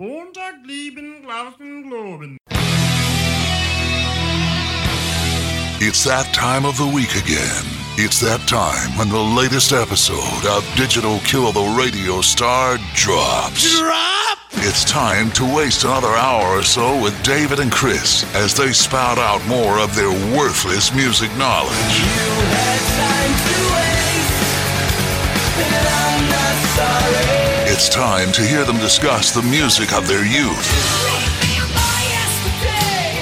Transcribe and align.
Montag 0.00 0.66
lieben, 0.66 1.22
glauben, 1.22 1.84
globen. 1.84 2.36
It's 5.80 6.02
that 6.02 6.28
time 6.34 6.64
of 6.64 6.76
the 6.76 6.86
week 6.86 7.14
again. 7.14 7.62
It's 7.96 8.18
that 8.18 8.40
time 8.48 8.98
when 8.98 9.08
the 9.08 9.16
latest 9.16 9.70
episode 9.70 10.44
of 10.50 10.68
Digital 10.74 11.20
Kill 11.20 11.52
the 11.52 11.76
Radio 11.78 12.22
Star 12.22 12.78
drops. 12.94 13.78
Drop! 13.78 14.38
It's 14.66 14.84
time 14.84 15.30
to 15.30 15.44
waste 15.54 15.84
another 15.84 16.08
hour 16.08 16.58
or 16.58 16.64
so 16.64 17.00
with 17.00 17.14
David 17.22 17.60
and 17.60 17.70
Chris 17.70 18.24
as 18.34 18.52
they 18.52 18.72
spout 18.72 19.18
out 19.18 19.46
more 19.46 19.78
of 19.78 19.94
their 19.94 20.10
worthless 20.36 20.92
music 20.92 21.30
knowledge. 21.36 22.02
It's 27.76 27.88
time 27.88 28.30
to 28.34 28.42
hear 28.42 28.64
them 28.64 28.76
discuss 28.76 29.32
the 29.32 29.42
music 29.42 29.92
of 29.92 30.06
their 30.06 30.24
youth 30.24 30.70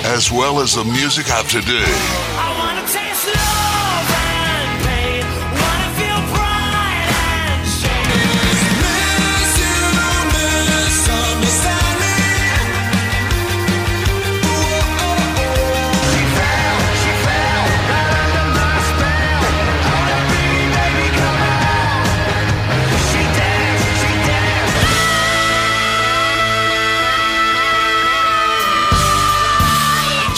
as 0.05 0.31
well 0.31 0.61
as 0.61 0.75
the 0.75 0.85
music 0.85 1.33
of 1.33 1.49
today. 1.49 2.32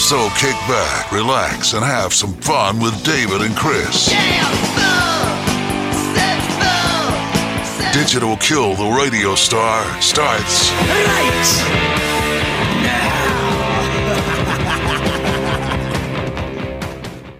So 0.05 0.29
kick 0.37 0.53
back, 0.67 1.11
relax, 1.11 1.73
and 1.73 1.83
have 1.83 2.13
some 2.13 2.33
fun 2.33 2.79
with 2.79 3.03
David 3.03 3.41
and 3.41 3.55
Chris. 3.55 4.09
Digital 7.91 8.37
Kill 8.37 8.75
the 8.75 8.95
Radio 8.95 9.33
Star 9.33 9.83
starts 10.03 10.69
right 10.71 11.63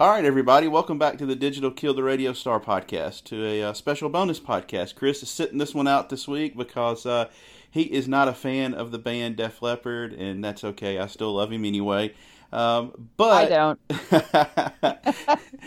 All 0.00 0.10
right, 0.10 0.24
everybody, 0.24 0.66
welcome 0.66 0.98
back 0.98 1.18
to 1.18 1.26
the 1.26 1.36
Digital 1.36 1.70
Kill 1.70 1.94
the 1.94 2.02
Radio 2.02 2.32
Star 2.32 2.58
podcast, 2.58 3.22
to 3.26 3.46
a 3.46 3.62
uh, 3.62 3.72
special 3.74 4.08
bonus 4.08 4.40
podcast. 4.40 4.96
Chris 4.96 5.22
is 5.22 5.30
sitting 5.30 5.58
this 5.58 5.72
one 5.72 5.86
out 5.86 6.10
this 6.10 6.26
week 6.26 6.56
because 6.56 7.06
uh, 7.06 7.28
he 7.70 7.82
is 7.82 8.08
not 8.08 8.26
a 8.26 8.34
fan 8.34 8.74
of 8.74 8.90
the 8.90 8.98
band 8.98 9.36
Def 9.36 9.62
Leppard, 9.62 10.12
and 10.12 10.42
that's 10.42 10.64
okay. 10.64 10.98
I 10.98 11.06
still 11.06 11.32
love 11.34 11.52
him 11.52 11.64
anyway. 11.64 12.12
Um, 12.52 13.08
but 13.16 13.32
I 13.32 13.48
don't. 13.48 13.80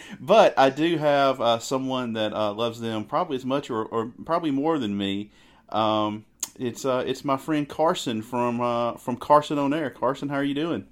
but 0.20 0.58
I 0.58 0.70
do 0.70 0.98
have 0.98 1.42
uh, 1.42 1.60
someone 1.60 2.14
that 2.14 2.34
uh, 2.34 2.54
loves 2.54 2.80
them 2.80 3.06
probably 3.06 3.36
as 3.36 3.46
much 3.46 3.70
or, 3.70 3.86
or 3.86 4.12
probably 4.26 4.52
more 4.52 4.80
than 4.80 4.98
me. 4.98 5.32
Um, 5.70 6.26
it's 6.58 6.86
uh, 6.86 7.04
it's 7.06 7.24
my 7.24 7.38
friend 7.38 7.68
Carson 7.68 8.22
from 8.22 8.62
uh, 8.62 8.94
from 8.94 9.18
Carson 9.18 9.58
on 9.58 9.74
Air. 9.74 9.90
Carson, 9.90 10.30
how 10.30 10.36
are 10.36 10.44
you 10.44 10.56
doing? 10.56 10.86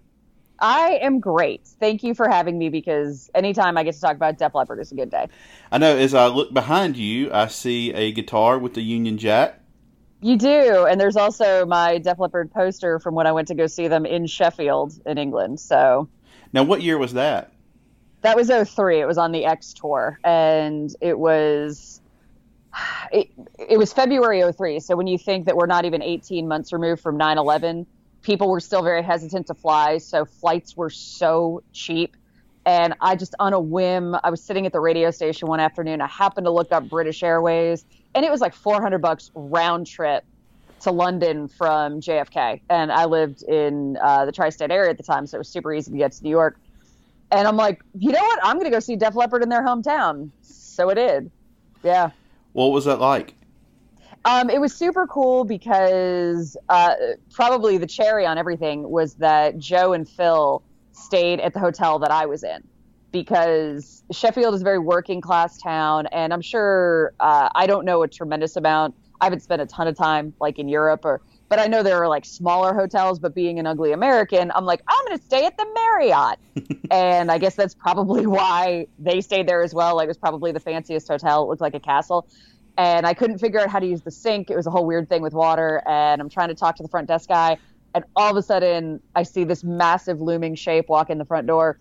I 0.59 0.99
am 1.01 1.19
great. 1.19 1.67
Thank 1.79 2.03
you 2.03 2.15
for 2.15 2.27
having 2.27 2.57
me 2.57 2.69
because 2.69 3.29
anytime 3.35 3.77
I 3.77 3.83
get 3.83 3.93
to 3.93 4.01
talk 4.01 4.15
about 4.15 4.37
Def 4.37 4.55
Leppard 4.55 4.79
is 4.79 4.91
a 4.91 4.95
good 4.95 5.11
day. 5.11 5.27
I 5.71 5.77
know 5.77 5.95
as 5.95 6.13
I 6.13 6.27
look 6.27 6.51
behind 6.51 6.97
you, 6.97 7.31
I 7.31 7.47
see 7.47 7.93
a 7.93 8.11
guitar 8.11 8.57
with 8.57 8.73
the 8.73 8.81
Union 8.81 9.17
Jack. 9.17 9.61
You 10.21 10.35
do, 10.37 10.85
and 10.85 10.99
there's 10.99 11.15
also 11.15 11.65
my 11.65 11.99
Def 11.99 12.19
Leppard 12.19 12.51
poster 12.51 12.99
from 12.99 13.13
when 13.13 13.27
I 13.27 13.31
went 13.31 13.47
to 13.49 13.55
go 13.55 13.67
see 13.67 13.87
them 13.87 14.05
in 14.05 14.25
Sheffield 14.25 14.99
in 15.05 15.17
England. 15.17 15.59
So 15.59 16.09
Now, 16.53 16.63
what 16.63 16.81
year 16.81 16.97
was 16.97 17.13
that? 17.13 17.51
that 18.21 18.35
was 18.35 18.49
03. 18.49 18.99
It 18.99 19.05
was 19.05 19.17
on 19.17 19.31
the 19.31 19.45
X 19.45 19.73
tour, 19.73 20.19
and 20.23 20.93
it 21.01 21.17
was 21.17 22.01
it, 23.11 23.29
it 23.69 23.77
was 23.77 23.93
February 23.93 24.43
03. 24.51 24.79
So 24.79 24.95
when 24.95 25.07
you 25.07 25.17
think 25.17 25.45
that 25.45 25.55
we're 25.55 25.65
not 25.67 25.85
even 25.85 26.01
18 26.01 26.47
months 26.47 26.73
removed 26.73 27.01
from 27.01 27.17
9/11, 27.17 27.85
people 28.21 28.49
were 28.49 28.59
still 28.59 28.81
very 28.81 29.03
hesitant 29.03 29.47
to 29.47 29.53
fly, 29.53 29.99
so 29.99 30.25
flights 30.25 30.75
were 30.75 30.89
so 30.89 31.63
cheap. 31.73 32.17
And 32.65 32.95
I 32.99 33.15
just 33.15 33.33
on 33.39 33.53
a 33.53 33.59
whim, 33.59 34.15
I 34.23 34.29
was 34.29 34.43
sitting 34.43 34.65
at 34.65 34.73
the 34.73 34.81
radio 34.81 35.09
station 35.11 35.47
one 35.47 35.59
afternoon. 35.61 36.01
I 36.01 36.07
happened 36.07 36.45
to 36.45 36.51
look 36.51 36.71
up 36.71 36.89
British 36.89 37.23
Airways, 37.23 37.85
and 38.17 38.25
it 38.25 38.31
was 38.31 38.41
like 38.41 38.55
400 38.55 38.97
bucks 38.97 39.29
round 39.35 39.85
trip 39.85 40.25
to 40.81 40.89
London 40.89 41.47
from 41.47 42.01
JFK. 42.01 42.61
And 42.67 42.91
I 42.91 43.05
lived 43.05 43.43
in 43.43 43.95
uh, 44.01 44.25
the 44.25 44.31
tri-state 44.31 44.71
area 44.71 44.89
at 44.89 44.97
the 44.97 45.03
time, 45.03 45.27
so 45.27 45.37
it 45.37 45.39
was 45.39 45.49
super 45.49 45.71
easy 45.71 45.91
to 45.91 45.97
get 45.97 46.13
to 46.13 46.23
New 46.23 46.31
York. 46.31 46.59
And 47.29 47.47
I'm 47.47 47.57
like, 47.57 47.79
you 47.93 48.11
know 48.11 48.23
what? 48.23 48.39
I'm 48.41 48.55
going 48.55 48.65
to 48.65 48.71
go 48.71 48.79
see 48.79 48.95
Def 48.95 49.13
Leppard 49.13 49.43
in 49.43 49.49
their 49.49 49.63
hometown. 49.63 50.31
So 50.41 50.89
it 50.89 50.95
did. 50.95 51.29
Yeah. 51.83 52.09
What 52.53 52.71
was 52.71 52.85
that 52.85 52.99
like? 52.99 53.35
Um, 54.25 54.49
it 54.49 54.59
was 54.59 54.75
super 54.75 55.05
cool 55.05 55.43
because 55.43 56.57
uh, 56.69 56.95
probably 57.31 57.77
the 57.77 57.85
cherry 57.85 58.25
on 58.25 58.39
everything 58.39 58.89
was 58.89 59.13
that 59.15 59.59
Joe 59.59 59.93
and 59.93 60.09
Phil 60.09 60.63
stayed 60.91 61.39
at 61.39 61.53
the 61.53 61.59
hotel 61.59 61.99
that 61.99 62.09
I 62.09 62.25
was 62.25 62.43
in 62.43 62.63
because 63.11 64.03
Sheffield 64.11 64.53
is 64.53 64.61
a 64.61 64.63
very 64.63 64.79
working 64.79 65.21
class 65.21 65.57
town, 65.57 66.07
and 66.07 66.33
I'm 66.33 66.41
sure 66.41 67.13
uh, 67.19 67.49
I 67.55 67.67
don't 67.67 67.85
know 67.85 68.03
a 68.03 68.07
tremendous 68.07 68.55
amount. 68.55 68.95
I 69.19 69.25
haven't 69.25 69.41
spent 69.41 69.61
a 69.61 69.65
ton 69.65 69.87
of 69.87 69.97
time 69.97 70.33
like 70.39 70.59
in 70.59 70.67
Europe 70.69 71.01
or. 71.03 71.21
But 71.49 71.59
I 71.59 71.67
know 71.67 71.81
there 71.81 72.03
are 72.03 72.09
like 72.09 72.25
smaller 72.25 72.73
hotels, 72.73 73.19
but 73.19 73.33
being 73.33 73.57
an 73.57 73.65
ugly 73.65 73.93
American, 73.93 74.51
I'm 74.53 74.65
like, 74.65 74.81
I'm 74.85 75.05
going 75.05 75.17
to 75.17 75.23
stay 75.23 75.45
at 75.45 75.55
the 75.55 75.65
Marriott. 75.73 76.39
and 76.91 77.31
I 77.31 77.37
guess 77.37 77.55
that's 77.55 77.73
probably 77.73 78.27
why 78.27 78.87
they 78.99 79.21
stayed 79.21 79.47
there 79.47 79.61
as 79.61 79.73
well. 79.73 79.95
Like, 79.95 80.07
it 80.07 80.09
was 80.09 80.17
probably 80.17 80.51
the 80.51 80.59
fanciest 80.59 81.07
hotel. 81.07 81.43
It 81.43 81.47
looked 81.47 81.61
like 81.61 81.73
a 81.73 81.79
castle 81.79 82.27
and 82.77 83.07
I 83.07 83.13
couldn't 83.13 83.39
figure 83.39 83.59
out 83.59 83.69
how 83.69 83.79
to 83.79 83.87
use 83.87 84.01
the 84.01 84.11
sink. 84.11 84.49
It 84.49 84.55
was 84.55 84.67
a 84.67 84.69
whole 84.69 84.85
weird 84.85 85.09
thing 85.09 85.21
with 85.21 85.33
water, 85.33 85.81
and 85.87 86.21
I'm 86.21 86.29
trying 86.29 86.49
to 86.49 86.55
talk 86.55 86.75
to 86.77 86.83
the 86.83 86.89
front 86.89 87.07
desk 87.07 87.27
guy, 87.27 87.57
and 87.95 88.03
all 88.15 88.29
of 88.29 88.37
a 88.37 88.41
sudden 88.41 89.01
I 89.15 89.23
see 89.23 89.43
this 89.43 89.63
massive 89.63 90.21
looming 90.21 90.55
shape 90.55 90.87
walk 90.87 91.09
in 91.09 91.17
the 91.17 91.25
front 91.25 91.47
door, 91.47 91.79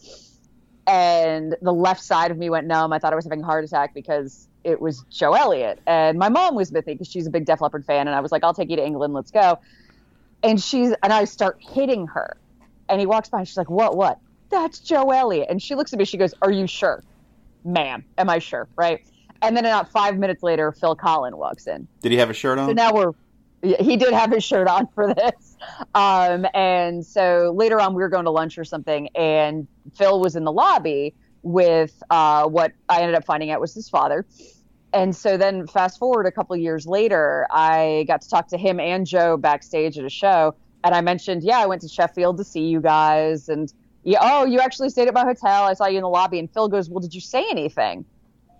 and 0.86 1.56
the 1.62 1.72
left 1.72 2.02
side 2.02 2.30
of 2.30 2.38
me 2.38 2.50
went 2.50 2.66
numb. 2.66 2.92
I 2.92 2.98
thought 2.98 3.12
I 3.12 3.16
was 3.16 3.24
having 3.24 3.42
a 3.42 3.46
heart 3.46 3.64
attack 3.64 3.94
because 3.94 4.48
it 4.64 4.80
was 4.80 5.04
Joe 5.10 5.32
Elliott, 5.34 5.80
and 5.86 6.18
my 6.18 6.28
mom 6.28 6.54
was 6.54 6.72
with 6.72 6.86
me 6.86 6.94
because 6.94 7.08
she's 7.08 7.26
a 7.26 7.30
big 7.30 7.44
Def 7.44 7.60
Leppard 7.60 7.84
fan, 7.84 8.08
and 8.08 8.16
I 8.16 8.20
was 8.20 8.32
like, 8.32 8.44
"I'll 8.44 8.54
take 8.54 8.70
you 8.70 8.76
to 8.76 8.84
England, 8.84 9.14
let's 9.14 9.30
go," 9.30 9.58
and 10.42 10.60
she's 10.60 10.92
and 11.02 11.12
I 11.12 11.24
start 11.24 11.58
hitting 11.60 12.06
her, 12.08 12.36
and 12.88 13.00
he 13.00 13.06
walks 13.06 13.28
by, 13.28 13.38
and 13.38 13.48
she's 13.48 13.56
like, 13.56 13.70
"What? 13.70 13.96
What?" 13.96 14.18
That's 14.48 14.78
Joe 14.78 15.10
Elliott, 15.10 15.48
and 15.50 15.60
she 15.60 15.74
looks 15.74 15.92
at 15.92 15.98
me, 15.98 16.04
she 16.04 16.16
goes, 16.16 16.34
"Are 16.42 16.50
you 16.50 16.66
sure, 16.66 17.02
ma'am? 17.64 18.04
Am 18.18 18.30
I 18.30 18.38
sure?" 18.38 18.68
Right. 18.76 19.04
And 19.42 19.56
then 19.56 19.66
about 19.66 19.90
five 19.90 20.16
minutes 20.16 20.42
later, 20.42 20.72
Phil 20.72 20.96
Collen 20.96 21.34
walks 21.34 21.66
in. 21.66 21.86
Did 22.00 22.10
he 22.10 22.18
have 22.18 22.30
a 22.30 22.34
shirt 22.34 22.58
on? 22.58 22.68
So 22.68 22.72
now 22.72 22.92
we're, 22.92 23.12
he 23.62 23.96
did 23.96 24.12
have 24.12 24.30
his 24.30 24.44
shirt 24.44 24.68
on 24.68 24.86
for 24.94 25.12
this. 25.14 25.56
Um, 25.94 26.46
and 26.54 27.04
so 27.04 27.52
later 27.56 27.80
on, 27.80 27.94
we 27.94 28.02
were 28.02 28.08
going 28.08 28.24
to 28.24 28.30
lunch 28.30 28.58
or 28.58 28.64
something, 28.64 29.08
and 29.14 29.66
Phil 29.94 30.20
was 30.20 30.36
in 30.36 30.44
the 30.44 30.52
lobby 30.52 31.14
with 31.42 32.02
uh, 32.10 32.46
what 32.46 32.72
I 32.88 33.00
ended 33.00 33.14
up 33.14 33.24
finding 33.24 33.50
out 33.50 33.60
was 33.60 33.72
his 33.74 33.88
father. 33.88 34.26
And 34.92 35.14
so 35.14 35.36
then, 35.36 35.66
fast 35.66 35.98
forward 35.98 36.26
a 36.26 36.32
couple 36.32 36.56
years 36.56 36.86
later, 36.86 37.46
I 37.50 38.04
got 38.08 38.22
to 38.22 38.30
talk 38.30 38.48
to 38.48 38.58
him 38.58 38.80
and 38.80 39.06
Joe 39.06 39.36
backstage 39.36 39.98
at 39.98 40.04
a 40.04 40.10
show. 40.10 40.54
And 40.84 40.94
I 40.94 41.00
mentioned, 41.00 41.42
yeah, 41.42 41.58
I 41.58 41.66
went 41.66 41.82
to 41.82 41.88
Sheffield 41.88 42.38
to 42.38 42.44
see 42.44 42.66
you 42.66 42.80
guys. 42.80 43.48
And 43.48 43.72
yeah, 44.04 44.18
oh, 44.22 44.44
you 44.44 44.60
actually 44.60 44.88
stayed 44.90 45.08
at 45.08 45.14
my 45.14 45.24
hotel. 45.24 45.64
I 45.64 45.74
saw 45.74 45.86
you 45.86 45.98
in 45.98 46.02
the 46.02 46.08
lobby. 46.08 46.38
And 46.38 46.50
Phil 46.50 46.68
goes, 46.68 46.88
well, 46.88 47.00
did 47.00 47.14
you 47.14 47.20
say 47.20 47.44
anything? 47.50 48.04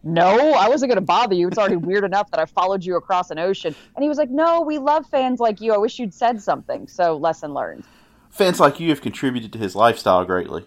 No, 0.06 0.52
I 0.52 0.68
wasn't 0.68 0.90
going 0.90 0.96
to 0.96 1.04
bother 1.04 1.34
you. 1.34 1.48
It's 1.48 1.58
already 1.58 1.76
weird 1.76 2.04
enough 2.04 2.30
that 2.30 2.38
I 2.38 2.46
followed 2.46 2.84
you 2.84 2.96
across 2.96 3.30
an 3.30 3.38
ocean. 3.38 3.74
And 3.96 4.02
he 4.02 4.08
was 4.08 4.18
like, 4.18 4.30
no, 4.30 4.60
we 4.60 4.78
love 4.78 5.04
fans 5.08 5.40
like 5.40 5.60
you. 5.60 5.74
I 5.74 5.78
wish 5.78 5.98
you'd 5.98 6.14
said 6.14 6.40
something. 6.40 6.86
So, 6.86 7.16
lesson 7.16 7.54
learned. 7.54 7.84
Fans 8.30 8.60
like 8.60 8.78
you 8.78 8.91
have 8.91 9.00
contributed 9.00 9.53
to 9.54 9.58
his 9.58 9.74
lifestyle 9.74 10.24
greatly. 10.24 10.64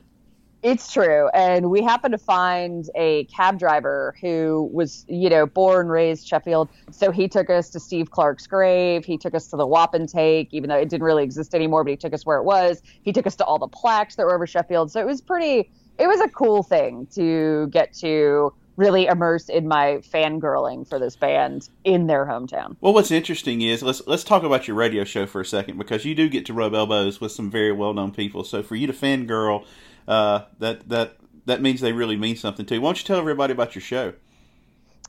It's 0.62 0.91
true. 0.91 1.30
And 1.30 1.69
we 1.69 1.81
happened 1.81 2.12
to 2.12 2.18
find 2.18 2.89
a 2.95 3.24
cab 3.25 3.57
driver 3.59 4.13
who 4.19 4.69
was, 4.74 5.06
you 5.07 5.30
know, 5.30 5.45
born, 5.45 5.88
raised 5.88 6.27
Sheffield. 6.27 6.68
So 6.92 7.09
he 7.09 7.30
took 7.30 7.50
us 7.50 7.69
to 7.69 7.80
Steve 7.80 8.12
Clark's 8.12 8.45
grave. 8.45 9.06
He 9.06 9.18
took 9.18 9.33
us 9.33 9.47
to 9.47 9.56
the 9.56 9.65
Wapentake, 9.65 10.50
even 10.51 10.69
though 10.69 10.75
it 10.75 10.89
didn't 10.89 11.03
really 11.03 11.24
exist 11.24 11.56
anymore, 11.56 11.85
but 11.85 11.92
he 11.92 11.95
took 11.95 12.13
us 12.13 12.25
where 12.25 12.39
it 12.39 12.44
was. 12.44 12.81
He 13.03 13.13
took 13.13 13.25
us 13.25 13.38
to 13.38 13.45
all 13.45 13.57
the 13.57 13.69
plaques 13.69 14.18
that 14.18 14.25
were 14.25 14.35
over 14.35 14.45
Sheffield. 14.45 14.92
So 14.92 15.00
it 15.00 15.06
was 15.06 15.21
pretty, 15.21 15.71
it 15.97 16.07
was 16.07 16.19
a 16.19 16.27
cool 16.27 16.62
thing 16.62 17.07
to 17.13 17.68
get 17.68 17.94
to 18.00 18.51
really 18.80 19.08
immersed 19.08 19.50
in 19.50 19.68
my 19.68 19.98
fangirling 19.98 20.88
for 20.88 20.98
this 20.98 21.18
band 21.18 21.68
in 21.84 22.08
their 22.08 22.26
hometown. 22.26 22.78
Well, 22.80 22.94
what's 22.94 23.12
interesting 23.12 23.62
is 23.62 23.84
let's 23.84 24.02
let's 24.08 24.24
talk 24.24 24.44
about 24.44 24.68
your 24.68 24.78
radio 24.78 25.04
show 25.04 25.26
for 25.26 25.42
a 25.42 25.46
second 25.46 25.78
because 25.78 26.06
you 26.06 26.16
do 26.16 26.30
get 26.30 26.46
to 26.46 26.54
rub 26.54 26.74
elbows 26.74 27.20
with 27.20 27.34
some 27.34 27.52
very 27.52 27.74
well 27.74 27.94
known 27.94 28.12
people. 28.12 28.44
So 28.46 28.64
for 28.64 28.78
you 28.78 28.88
to 28.88 28.94
fangirl, 28.94 29.66
uh, 30.08 30.44
that 30.60 30.88
that 30.88 31.18
that 31.46 31.62
means 31.62 31.81
they 31.81 31.92
really 31.92 32.16
mean 32.16 32.38
something 32.38 32.66
to 32.68 32.76
you. 32.76 32.81
Why 32.81 32.88
don't 32.88 33.00
you 33.00 33.06
tell 33.06 33.20
everybody 33.20 33.52
about 33.52 33.76
your 33.76 33.81
show? 33.81 34.14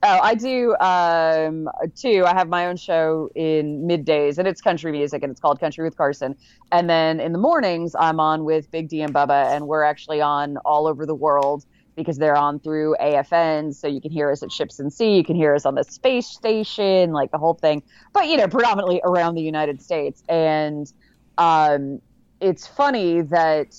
Oh, 0.03 0.19
I 0.21 0.35
do 0.35 0.75
um, 0.81 1.69
two. 1.95 2.25
I 2.27 2.33
have 2.33 2.49
my 2.49 2.67
own 2.67 2.77
show 2.77 3.31
in 3.35 3.87
middays, 3.87 4.39
and 4.39 4.49
it's 4.49 4.63
country 4.63 4.91
music, 4.93 5.23
and 5.23 5.31
it's 5.31 5.41
called 5.41 5.61
Country 5.61 5.85
with 5.85 5.97
Carson. 5.97 6.35
And 6.73 6.89
then 6.89 7.21
in 7.21 7.33
the 7.33 7.39
mornings, 7.39 7.95
I'm 7.97 8.19
on 8.19 8.45
with 8.45 8.71
Big 8.71 8.89
D 8.89 9.03
and 9.03 9.15
Bubba, 9.15 9.55
and 9.55 9.69
we're 9.69 9.83
actually 9.83 10.23
on 10.23 10.57
all 10.65 10.87
over 10.87 11.05
the 11.05 11.15
world 11.15 11.67
because 12.01 12.19
they're 12.19 12.37
on 12.37 12.61
through 12.61 12.97
AFN, 13.01 13.75
so 13.75 13.87
you 13.87 14.01
can 14.01 14.11
hear 14.11 14.31
us 14.31 14.43
at 14.43 14.51
Ships 14.51 14.79
and 14.79 14.93
Sea, 14.93 15.17
you 15.17 15.25
can 15.25 15.37
hear 15.37 15.55
us 15.55 15.65
on 15.65 15.75
the 15.75 15.85
space 15.85 16.27
station, 16.27 17.13
like 17.13 17.31
the 17.31 17.39
whole 17.39 17.55
thing. 17.55 17.83
But 18.13 18.29
you 18.29 18.37
know, 18.37 18.49
predominantly 18.49 19.01
around 19.05 19.35
the 19.35 19.43
United 19.43 19.83
States, 19.83 20.23
and 20.29 20.93
um, 21.39 22.01
it's 22.41 22.67
funny 22.67 23.23
that 23.23 23.77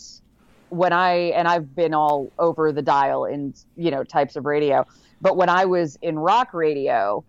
when 0.69 0.93
I 0.93 1.13
and 1.35 1.47
I've 1.47 1.75
been 1.75 1.93
all 1.93 2.31
over 2.39 2.71
the 2.71 2.81
dial 2.81 3.25
in 3.25 3.53
you 3.75 3.91
know 3.91 4.03
types 4.03 4.35
of 4.35 4.45
radio, 4.45 4.85
but 5.19 5.35
when 5.35 5.49
I 5.49 5.65
was 5.65 5.97
in 6.01 6.17
rock 6.17 6.53
radio, 6.53 7.23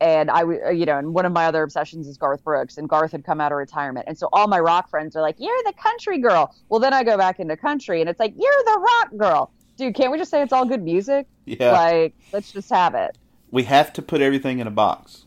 and 0.00 0.30
I 0.30 0.42
you 0.70 0.86
know, 0.86 0.98
and 0.98 1.12
one 1.14 1.26
of 1.26 1.32
my 1.32 1.46
other 1.46 1.62
obsessions 1.62 2.06
is 2.06 2.16
Garth 2.16 2.44
Brooks, 2.44 2.78
and 2.78 2.88
Garth 2.88 3.12
had 3.12 3.24
come 3.24 3.40
out 3.40 3.52
of 3.52 3.58
retirement, 3.58 4.06
and 4.08 4.16
so 4.16 4.28
all 4.32 4.46
my 4.46 4.60
rock 4.60 4.88
friends 4.88 5.16
are 5.16 5.22
like, 5.22 5.36
"You're 5.38 5.62
the 5.64 5.72
country 5.72 6.18
girl." 6.18 6.54
Well, 6.68 6.80
then 6.80 6.94
I 6.94 7.02
go 7.02 7.16
back 7.16 7.40
into 7.40 7.56
country, 7.56 8.00
and 8.00 8.08
it's 8.08 8.20
like, 8.20 8.34
"You're 8.36 8.64
the 8.64 8.78
rock 8.80 9.16
girl." 9.16 9.52
Dude, 9.76 9.94
can't 9.94 10.12
we 10.12 10.18
just 10.18 10.30
say 10.30 10.42
it's 10.42 10.52
all 10.52 10.64
good 10.64 10.82
music? 10.82 11.26
Yeah. 11.46 11.72
Like, 11.72 12.14
let's 12.32 12.52
just 12.52 12.70
have 12.70 12.94
it. 12.94 13.16
We 13.50 13.64
have 13.64 13.92
to 13.94 14.02
put 14.02 14.20
everything 14.20 14.58
in 14.58 14.66
a 14.66 14.70
box. 14.70 15.26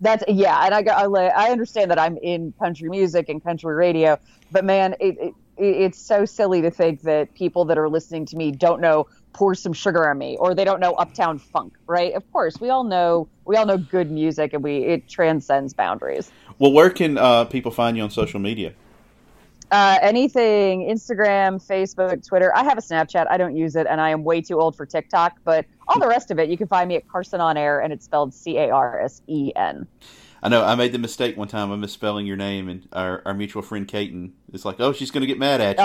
That's 0.00 0.22
yeah, 0.28 0.64
and 0.64 0.74
I 0.74 0.82
got 0.82 1.16
I, 1.16 1.26
I 1.26 1.50
understand 1.50 1.90
that 1.90 1.98
I'm 1.98 2.16
in 2.18 2.52
country 2.60 2.88
music 2.88 3.28
and 3.28 3.42
country 3.42 3.74
radio, 3.74 4.16
but 4.52 4.64
man, 4.64 4.94
it, 5.00 5.16
it 5.18 5.34
it's 5.56 5.98
so 5.98 6.24
silly 6.24 6.62
to 6.62 6.70
think 6.70 7.02
that 7.02 7.34
people 7.34 7.64
that 7.64 7.78
are 7.78 7.88
listening 7.88 8.24
to 8.26 8.36
me 8.36 8.52
don't 8.52 8.80
know 8.80 9.08
pour 9.32 9.54
some 9.54 9.72
sugar 9.72 10.08
on 10.08 10.16
me 10.16 10.36
or 10.38 10.54
they 10.54 10.64
don't 10.64 10.80
know 10.80 10.92
uptown 10.92 11.38
funk, 11.38 11.74
right? 11.86 12.12
Of 12.14 12.30
course, 12.32 12.60
we 12.60 12.70
all 12.70 12.84
know 12.84 13.28
we 13.44 13.56
all 13.56 13.66
know 13.66 13.78
good 13.78 14.10
music 14.10 14.52
and 14.52 14.62
we 14.62 14.78
it 14.84 15.08
transcends 15.08 15.74
boundaries. 15.74 16.30
Well, 16.58 16.72
where 16.72 16.90
can 16.90 17.18
uh, 17.18 17.44
people 17.46 17.72
find 17.72 17.96
you 17.96 18.04
on 18.04 18.10
social 18.10 18.40
media? 18.40 18.74
Uh, 19.70 19.98
anything 20.00 20.88
Instagram, 20.88 21.64
Facebook, 21.64 22.26
Twitter. 22.26 22.54
I 22.56 22.64
have 22.64 22.78
a 22.78 22.80
Snapchat. 22.80 23.26
I 23.28 23.36
don't 23.36 23.56
use 23.56 23.76
it, 23.76 23.86
and 23.86 24.00
I 24.00 24.10
am 24.10 24.24
way 24.24 24.40
too 24.40 24.60
old 24.60 24.76
for 24.76 24.86
TikTok. 24.86 25.38
But 25.44 25.66
all 25.86 25.98
the 26.00 26.08
rest 26.08 26.30
of 26.30 26.38
it, 26.38 26.48
you 26.48 26.56
can 26.56 26.68
find 26.68 26.88
me 26.88 26.96
at 26.96 27.06
Carson 27.08 27.40
on 27.40 27.56
Air, 27.56 27.80
and 27.80 27.92
it's 27.92 28.04
spelled 28.04 28.32
C 28.32 28.56
A 28.56 28.70
R 28.70 29.00
S 29.00 29.20
E 29.26 29.52
N. 29.54 29.86
I 30.42 30.48
know 30.48 30.64
I 30.64 30.74
made 30.74 30.92
the 30.92 30.98
mistake 30.98 31.36
one 31.36 31.48
time 31.48 31.70
of 31.70 31.78
misspelling 31.80 32.26
your 32.26 32.36
name, 32.36 32.68
and 32.68 32.88
our, 32.92 33.22
our 33.26 33.34
mutual 33.34 33.62
friend 33.62 33.86
Kaiten 33.86 34.32
is 34.52 34.64
like, 34.64 34.80
"Oh, 34.80 34.92
she's 34.92 35.10
going 35.10 35.22
to 35.22 35.26
get 35.26 35.38
mad 35.38 35.60
at 35.60 35.78
you." 35.78 35.84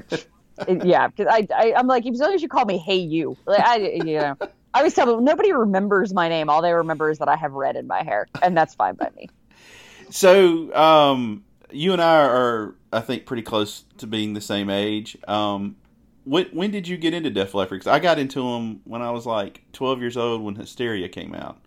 Oh. 0.00 0.16
Yeah, 0.68 1.08
because 1.08 1.26
I, 1.28 1.48
I 1.52 1.74
I'm 1.74 1.88
like 1.88 2.06
as 2.06 2.20
long 2.20 2.32
as 2.32 2.40
you 2.40 2.46
call 2.46 2.64
me 2.64 2.78
Hey 2.78 2.98
You, 2.98 3.36
like 3.44 3.58
I 3.58 3.76
you 3.76 4.18
know 4.18 4.36
I 4.74 4.78
always 4.78 4.94
tell 4.94 5.06
them 5.06 5.24
nobody 5.24 5.52
remembers 5.52 6.12
my 6.12 6.28
name. 6.28 6.50
All 6.50 6.62
they 6.62 6.72
remember 6.72 7.10
is 7.10 7.18
that 7.18 7.28
I 7.28 7.36
have 7.36 7.52
red 7.52 7.76
in 7.76 7.86
my 7.86 8.02
hair, 8.02 8.28
and 8.42 8.56
that's 8.56 8.74
fine 8.74 8.94
by 8.94 9.08
me. 9.16 9.28
So, 10.10 10.74
um, 10.74 11.44
you 11.74 11.92
and 11.92 12.00
I 12.00 12.22
are, 12.24 12.74
I 12.92 13.00
think, 13.00 13.26
pretty 13.26 13.42
close 13.42 13.84
to 13.98 14.06
being 14.06 14.34
the 14.34 14.40
same 14.40 14.70
age. 14.70 15.16
Um, 15.28 15.76
when 16.24 16.46
when 16.46 16.70
did 16.70 16.88
you 16.88 16.96
get 16.96 17.12
into 17.12 17.30
Def 17.30 17.54
Leppard? 17.54 17.80
'Cause 17.82 17.86
I 17.86 17.98
got 17.98 18.18
into 18.18 18.40
them 18.42 18.80
when 18.84 19.02
I 19.02 19.10
was 19.10 19.26
like 19.26 19.62
12 19.72 20.00
years 20.00 20.16
old 20.16 20.42
when 20.42 20.54
Hysteria 20.54 21.08
came 21.08 21.34
out. 21.34 21.58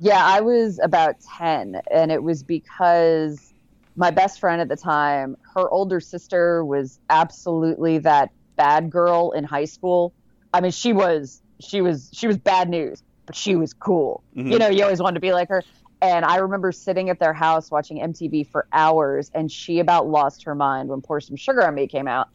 Yeah, 0.00 0.22
I 0.24 0.40
was 0.40 0.78
about 0.82 1.16
10, 1.38 1.80
and 1.90 2.10
it 2.12 2.22
was 2.22 2.42
because 2.42 3.52
my 3.96 4.10
best 4.10 4.40
friend 4.40 4.60
at 4.60 4.68
the 4.68 4.76
time, 4.76 5.36
her 5.54 5.70
older 5.70 6.00
sister 6.00 6.64
was 6.64 6.98
absolutely 7.08 7.98
that 7.98 8.30
bad 8.56 8.90
girl 8.90 9.30
in 9.30 9.44
high 9.44 9.64
school. 9.64 10.12
I 10.52 10.60
mean, 10.60 10.72
she 10.72 10.92
was 10.92 11.40
she 11.60 11.80
was 11.80 12.10
she 12.12 12.26
was 12.26 12.36
bad 12.36 12.68
news, 12.68 13.02
but 13.26 13.36
she 13.36 13.56
was 13.56 13.72
cool. 13.72 14.22
Mhm. 14.36 14.52
You 14.52 14.58
know, 14.58 14.68
you 14.68 14.82
always 14.82 15.00
wanted 15.00 15.14
to 15.14 15.20
be 15.20 15.32
like 15.32 15.48
her. 15.48 15.62
And 16.06 16.24
I 16.24 16.36
remember 16.36 16.70
sitting 16.70 17.10
at 17.10 17.18
their 17.18 17.32
house 17.32 17.68
watching 17.68 17.98
MTV 17.98 18.48
for 18.48 18.68
hours, 18.72 19.28
and 19.34 19.50
she 19.50 19.80
about 19.80 20.06
lost 20.06 20.44
her 20.44 20.54
mind 20.54 20.88
when 20.88 21.00
Pour 21.00 21.20
Some 21.20 21.34
Sugar 21.34 21.66
on 21.66 21.74
Me 21.74 21.88
came 21.88 22.06
out. 22.06 22.28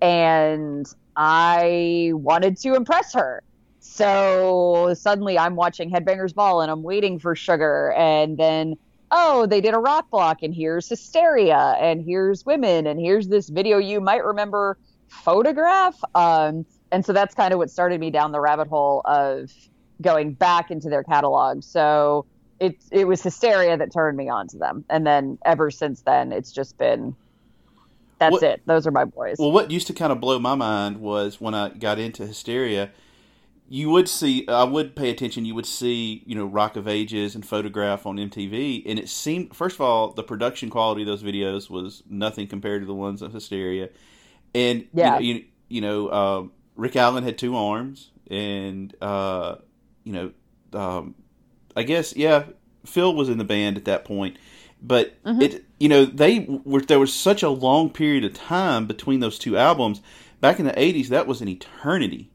And 0.00 0.86
I 1.16 2.12
wanted 2.14 2.56
to 2.58 2.74
impress 2.74 3.14
her. 3.14 3.42
So 3.80 4.94
suddenly 4.96 5.36
I'm 5.36 5.56
watching 5.56 5.90
Headbangers 5.90 6.34
Ball 6.34 6.60
and 6.60 6.70
I'm 6.70 6.84
waiting 6.84 7.18
for 7.18 7.34
Sugar. 7.34 7.92
And 7.96 8.38
then, 8.38 8.76
oh, 9.10 9.46
they 9.46 9.60
did 9.60 9.74
a 9.74 9.78
rock 9.78 10.08
block, 10.08 10.44
and 10.44 10.54
here's 10.54 10.88
Hysteria, 10.88 11.76
and 11.80 12.04
here's 12.04 12.46
Women, 12.46 12.86
and 12.86 13.00
here's 13.00 13.26
this 13.26 13.48
video 13.48 13.78
you 13.78 14.00
might 14.00 14.24
remember 14.24 14.78
photograph. 15.08 16.00
Um, 16.14 16.64
and 16.92 17.04
so 17.04 17.12
that's 17.12 17.34
kind 17.34 17.52
of 17.52 17.58
what 17.58 17.70
started 17.70 17.98
me 17.98 18.10
down 18.10 18.30
the 18.30 18.40
rabbit 18.40 18.68
hole 18.68 19.02
of 19.04 19.50
going 20.00 20.34
back 20.34 20.70
into 20.70 20.88
their 20.88 21.02
catalog. 21.02 21.64
So 21.64 22.26
it 22.60 22.76
it 22.90 23.06
was 23.06 23.22
Hysteria 23.22 23.76
that 23.76 23.92
turned 23.92 24.16
me 24.16 24.28
on 24.28 24.48
to 24.48 24.58
them, 24.58 24.84
and 24.88 25.06
then 25.06 25.38
ever 25.44 25.70
since 25.70 26.02
then, 26.02 26.32
it's 26.32 26.52
just 26.52 26.78
been 26.78 27.14
that's 28.18 28.32
What- 28.32 28.42
it. 28.42 28.62
Those 28.66 28.86
are 28.86 28.90
my 28.90 29.04
boys. 29.04 29.36
Well, 29.38 29.52
what 29.52 29.70
used 29.70 29.86
to 29.88 29.92
kind 29.92 30.10
of 30.10 30.20
blow 30.20 30.38
my 30.38 30.54
mind 30.54 31.00
was 31.00 31.38
when 31.40 31.54
I 31.54 31.68
got 31.68 31.98
into 31.98 32.26
Hysteria, 32.26 32.90
you 33.68 33.90
would 33.90 34.08
see, 34.08 34.46
I 34.48 34.64
would 34.64 34.96
pay 34.96 35.10
attention, 35.10 35.44
you 35.44 35.54
would 35.54 35.66
see, 35.66 36.22
you 36.24 36.34
know, 36.34 36.46
Rock 36.46 36.76
of 36.76 36.88
Ages 36.88 37.34
and 37.34 37.44
Photograph 37.44 38.06
on 38.06 38.16
MTV, 38.16 38.84
and 38.86 38.98
it 38.98 39.08
seemed, 39.10 39.54
first 39.54 39.74
of 39.76 39.82
all, 39.82 40.12
the 40.12 40.22
production 40.22 40.70
quality 40.70 41.02
of 41.02 41.08
those 41.08 41.22
videos 41.22 41.68
was 41.68 42.02
nothing 42.08 42.46
compared 42.46 42.80
to 42.80 42.86
the 42.86 42.94
ones 42.94 43.20
of 43.20 43.32
Hysteria. 43.34 43.90
And, 44.54 44.86
Yeah. 44.94 45.18
you 45.18 45.34
know, 45.34 45.40
you, 45.40 45.44
you 45.68 45.80
know 45.82 46.10
um, 46.12 46.52
Rick 46.76 46.96
Allen 46.96 47.22
had 47.24 47.36
two 47.36 47.54
arms, 47.54 48.12
and, 48.30 48.94
uh, 49.02 49.56
you 50.04 50.12
know, 50.12 50.30
um, 50.72 51.14
I 51.76 51.82
guess, 51.82 52.16
yeah, 52.16 52.44
Phil 52.84 53.14
was 53.14 53.28
in 53.28 53.38
the 53.38 53.44
band 53.44 53.76
at 53.76 53.84
that 53.84 54.04
point, 54.04 54.38
but 54.82 55.14
it, 55.40 55.64
you 55.78 55.88
know, 55.88 56.04
they 56.04 56.40
were 56.64 56.80
there 56.80 56.98
was 56.98 57.12
such 57.12 57.42
a 57.42 57.48
long 57.50 57.90
period 57.90 58.24
of 58.24 58.34
time 58.34 58.86
between 58.86 59.20
those 59.20 59.38
two 59.38 59.56
albums. 59.56 60.00
Back 60.40 60.58
in 60.58 60.66
the 60.66 60.72
'80s, 60.72 61.08
that 61.08 61.26
was 61.26 61.40
an 61.40 61.48
eternity. 61.48 62.30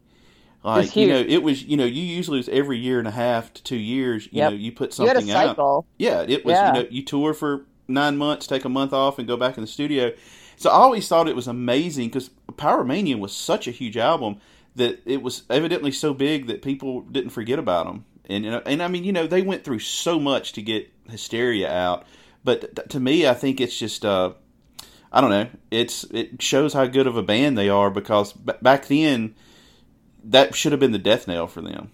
Like 0.63 0.95
you 0.95 1.07
know, 1.07 1.19
it 1.27 1.41
was 1.41 1.63
you 1.63 1.75
know 1.77 1.85
you 1.85 2.03
usually 2.03 2.37
was 2.37 2.49
every 2.49 2.77
year 2.77 2.99
and 2.99 3.07
a 3.07 3.11
half 3.11 3.53
to 3.55 3.63
two 3.63 3.77
years. 3.77 4.25
You 4.31 4.39
Yep. 4.39 4.51
know, 4.51 4.57
you 4.57 4.71
put 4.71 4.89
you 4.99 5.07
something 5.07 5.31
out. 5.31 5.85
Yeah, 5.97 6.21
it 6.27 6.45
was. 6.45 6.53
Yeah. 6.53 6.67
You 6.75 6.83
know, 6.83 6.87
you 6.91 7.03
tour 7.03 7.33
for 7.33 7.65
nine 7.87 8.17
months, 8.17 8.45
take 8.47 8.63
a 8.65 8.69
month 8.69 8.93
off, 8.93 9.17
and 9.17 9.27
go 9.27 9.37
back 9.37 9.57
in 9.57 9.61
the 9.61 9.67
studio. 9.67 10.11
So 10.57 10.69
I 10.69 10.73
always 10.73 11.07
thought 11.07 11.27
it 11.27 11.35
was 11.35 11.47
amazing 11.47 12.09
because 12.09 12.29
Pyromania 12.51 13.17
was 13.17 13.35
such 13.35 13.67
a 13.67 13.71
huge 13.71 13.97
album 13.97 14.37
that 14.75 15.01
it 15.05 15.21
was 15.23 15.43
evidently 15.49 15.91
so 15.91 16.13
big 16.13 16.47
that 16.47 16.61
people 16.61 17.01
didn't 17.01 17.31
forget 17.31 17.57
about 17.57 17.87
them. 17.87 18.05
And 18.29 18.45
and 18.45 18.81
I 18.83 18.87
mean, 18.87 19.03
you 19.03 19.11
know, 19.11 19.27
they 19.27 19.41
went 19.41 19.63
through 19.63 19.79
so 19.79 20.19
much 20.19 20.53
to 20.53 20.61
get 20.61 20.91
Hysteria 21.09 21.71
out, 21.71 22.05
but 22.43 22.75
th- 22.75 22.87
to 22.89 22.99
me, 22.99 23.27
I 23.27 23.33
think 23.33 23.59
it's 23.61 23.77
just. 23.77 24.05
Uh, 24.05 24.33
I 25.13 25.19
don't 25.19 25.29
know. 25.29 25.49
It's 25.71 26.05
it 26.05 26.41
shows 26.41 26.73
how 26.73 26.85
good 26.85 27.05
of 27.07 27.17
a 27.17 27.23
band 27.23 27.57
they 27.57 27.67
are 27.67 27.89
because 27.89 28.31
b- 28.31 28.53
back 28.61 28.87
then 28.87 29.35
that 30.23 30.55
should 30.55 30.71
have 30.71 30.79
been 30.79 30.93
the 30.93 30.97
death 30.99 31.27
knell 31.27 31.47
for 31.47 31.61
them. 31.61 31.91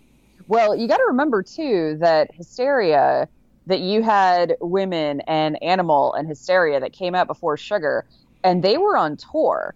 Well, 0.47 0.75
you 0.75 0.87
got 0.87 0.97
to 0.97 1.05
remember 1.07 1.41
too 1.41 1.97
that 1.99 2.33
hysteria 2.35 3.27
that 3.65 3.79
you 3.79 4.03
had 4.03 4.55
women 4.61 5.21
and 5.21 5.61
animal 5.63 6.13
and 6.13 6.27
hysteria 6.27 6.79
that 6.79 6.93
came 6.93 7.15
out 7.15 7.25
before 7.27 7.57
sugar 7.57 8.05
and 8.43 8.63
they 8.63 8.77
were 8.77 8.95
on 8.95 9.17
tour 9.17 9.73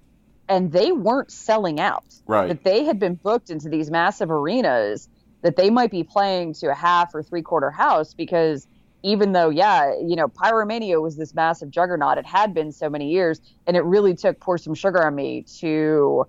and 0.47 0.71
they 0.71 0.91
weren't 0.91 1.31
selling 1.31 1.79
out 1.79 2.03
Right. 2.27 2.47
that 2.49 2.63
they 2.63 2.83
had 2.85 2.99
been 2.99 3.15
booked 3.15 3.49
into 3.49 3.69
these 3.69 3.89
massive 3.89 4.29
arenas 4.31 5.09
that 5.41 5.55
they 5.55 5.69
might 5.69 5.91
be 5.91 6.03
playing 6.03 6.53
to 6.53 6.71
a 6.71 6.75
half 6.75 7.13
or 7.13 7.23
three 7.23 7.41
quarter 7.41 7.71
house 7.71 8.13
because 8.13 8.67
even 9.03 9.31
though 9.31 9.49
yeah 9.49 9.93
you 9.99 10.15
know 10.15 10.27
pyromania 10.27 11.01
was 11.01 11.17
this 11.17 11.33
massive 11.33 11.71
juggernaut 11.71 12.17
it 12.17 12.25
had 12.25 12.53
been 12.53 12.71
so 12.71 12.89
many 12.89 13.09
years 13.09 13.41
and 13.65 13.75
it 13.75 13.83
really 13.83 14.13
took 14.13 14.39
pour 14.39 14.57
some 14.57 14.75
sugar 14.75 15.05
on 15.05 15.15
me 15.15 15.41
to 15.41 16.25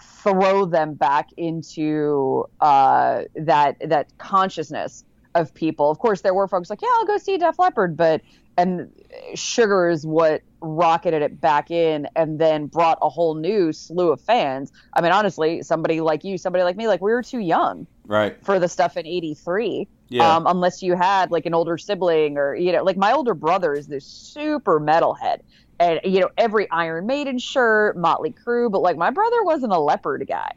throw 0.00 0.64
them 0.64 0.94
back 0.94 1.28
into 1.36 2.44
uh, 2.60 3.22
that 3.34 3.76
that 3.88 4.06
consciousness 4.18 5.04
of 5.34 5.54
people. 5.54 5.90
Of 5.90 5.98
course, 5.98 6.20
there 6.22 6.34
were 6.34 6.48
folks 6.48 6.70
like, 6.70 6.82
"Yeah, 6.82 6.88
I'll 6.94 7.06
go 7.06 7.18
see 7.18 7.38
Def 7.38 7.58
Leppard," 7.58 7.96
but 7.96 8.20
and 8.56 8.90
Sugar 9.34 9.88
is 9.88 10.06
what 10.06 10.42
rocketed 10.60 11.22
it 11.22 11.40
back 11.40 11.70
in, 11.70 12.06
and 12.16 12.38
then 12.38 12.66
brought 12.66 12.98
a 13.00 13.08
whole 13.08 13.34
new 13.34 13.72
slew 13.72 14.10
of 14.12 14.20
fans. 14.20 14.72
I 14.94 15.00
mean, 15.00 15.12
honestly, 15.12 15.62
somebody 15.62 16.00
like 16.00 16.24
you, 16.24 16.36
somebody 16.38 16.64
like 16.64 16.76
me, 16.76 16.86
like 16.86 17.00
we 17.00 17.12
were 17.12 17.22
too 17.22 17.38
young 17.38 17.86
Right. 18.06 18.36
for 18.44 18.58
the 18.58 18.68
stuff 18.68 18.96
in 18.96 19.06
'83. 19.06 19.88
Yeah. 20.08 20.36
Um, 20.36 20.46
unless 20.46 20.82
you 20.82 20.94
had 20.96 21.30
like 21.30 21.46
an 21.46 21.54
older 21.54 21.78
sibling 21.78 22.36
or 22.36 22.54
you 22.54 22.72
know, 22.72 22.82
like 22.82 22.96
my 22.96 23.12
older 23.12 23.34
brother 23.34 23.74
is 23.74 23.86
this 23.86 24.04
super 24.04 24.80
metalhead, 24.80 25.38
and 25.78 26.00
you 26.04 26.20
know 26.20 26.28
every 26.36 26.68
Iron 26.70 27.06
Maiden 27.06 27.38
shirt, 27.38 27.96
Motley 27.96 28.32
Crue, 28.44 28.70
but 28.70 28.82
like 28.82 28.96
my 28.96 29.10
brother 29.10 29.42
wasn't 29.44 29.72
a 29.72 29.78
Leppard 29.78 30.26
guy. 30.28 30.52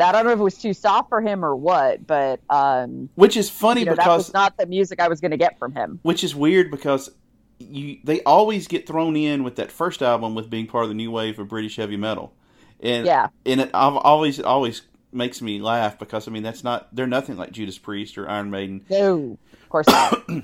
That 0.00 0.14
I 0.14 0.18
don't 0.22 0.26
know 0.26 0.32
if 0.32 0.40
it 0.40 0.42
was 0.42 0.56
too 0.58 0.72
soft 0.72 1.10
for 1.10 1.20
him 1.20 1.44
or 1.44 1.54
what, 1.54 2.06
but 2.06 2.40
um, 2.48 3.10
Which 3.16 3.36
is 3.36 3.50
funny 3.50 3.80
you 3.82 3.86
know, 3.86 3.94
that 3.94 4.06
was 4.08 4.32
not 4.32 4.56
the 4.56 4.64
music 4.66 4.98
I 4.98 5.08
was 5.08 5.20
going 5.20 5.30
to 5.32 5.36
get 5.36 5.58
from 5.58 5.72
him. 5.74 6.00
which 6.02 6.24
is 6.24 6.34
weird 6.34 6.70
because 6.70 7.10
you 7.58 7.98
they 8.04 8.22
always 8.22 8.66
get 8.66 8.86
thrown 8.86 9.14
in 9.14 9.44
with 9.44 9.56
that 9.56 9.70
first 9.70 10.00
album 10.02 10.34
with 10.34 10.48
being 10.48 10.66
part 10.66 10.84
of 10.84 10.88
the 10.88 10.94
new 10.94 11.10
wave 11.10 11.38
of 11.38 11.48
British 11.48 11.76
heavy 11.76 11.98
metal, 11.98 12.32
and 12.80 13.04
Yeah. 13.04 13.28
and 13.44 13.60
it, 13.60 13.70
I've 13.74 13.96
always 13.96 14.40
always 14.40 14.82
makes 15.12 15.42
me 15.42 15.60
laugh 15.60 15.98
because 15.98 16.26
I 16.26 16.30
mean 16.30 16.42
that's 16.42 16.64
not 16.64 16.88
they're 16.96 17.06
nothing 17.06 17.36
like 17.36 17.52
Judas 17.52 17.76
Priest 17.76 18.16
or 18.16 18.26
Iron 18.28 18.48
Maiden. 18.50 18.82
No, 18.88 19.36
of 19.52 19.68
course 19.68 19.86
not. 19.86 20.22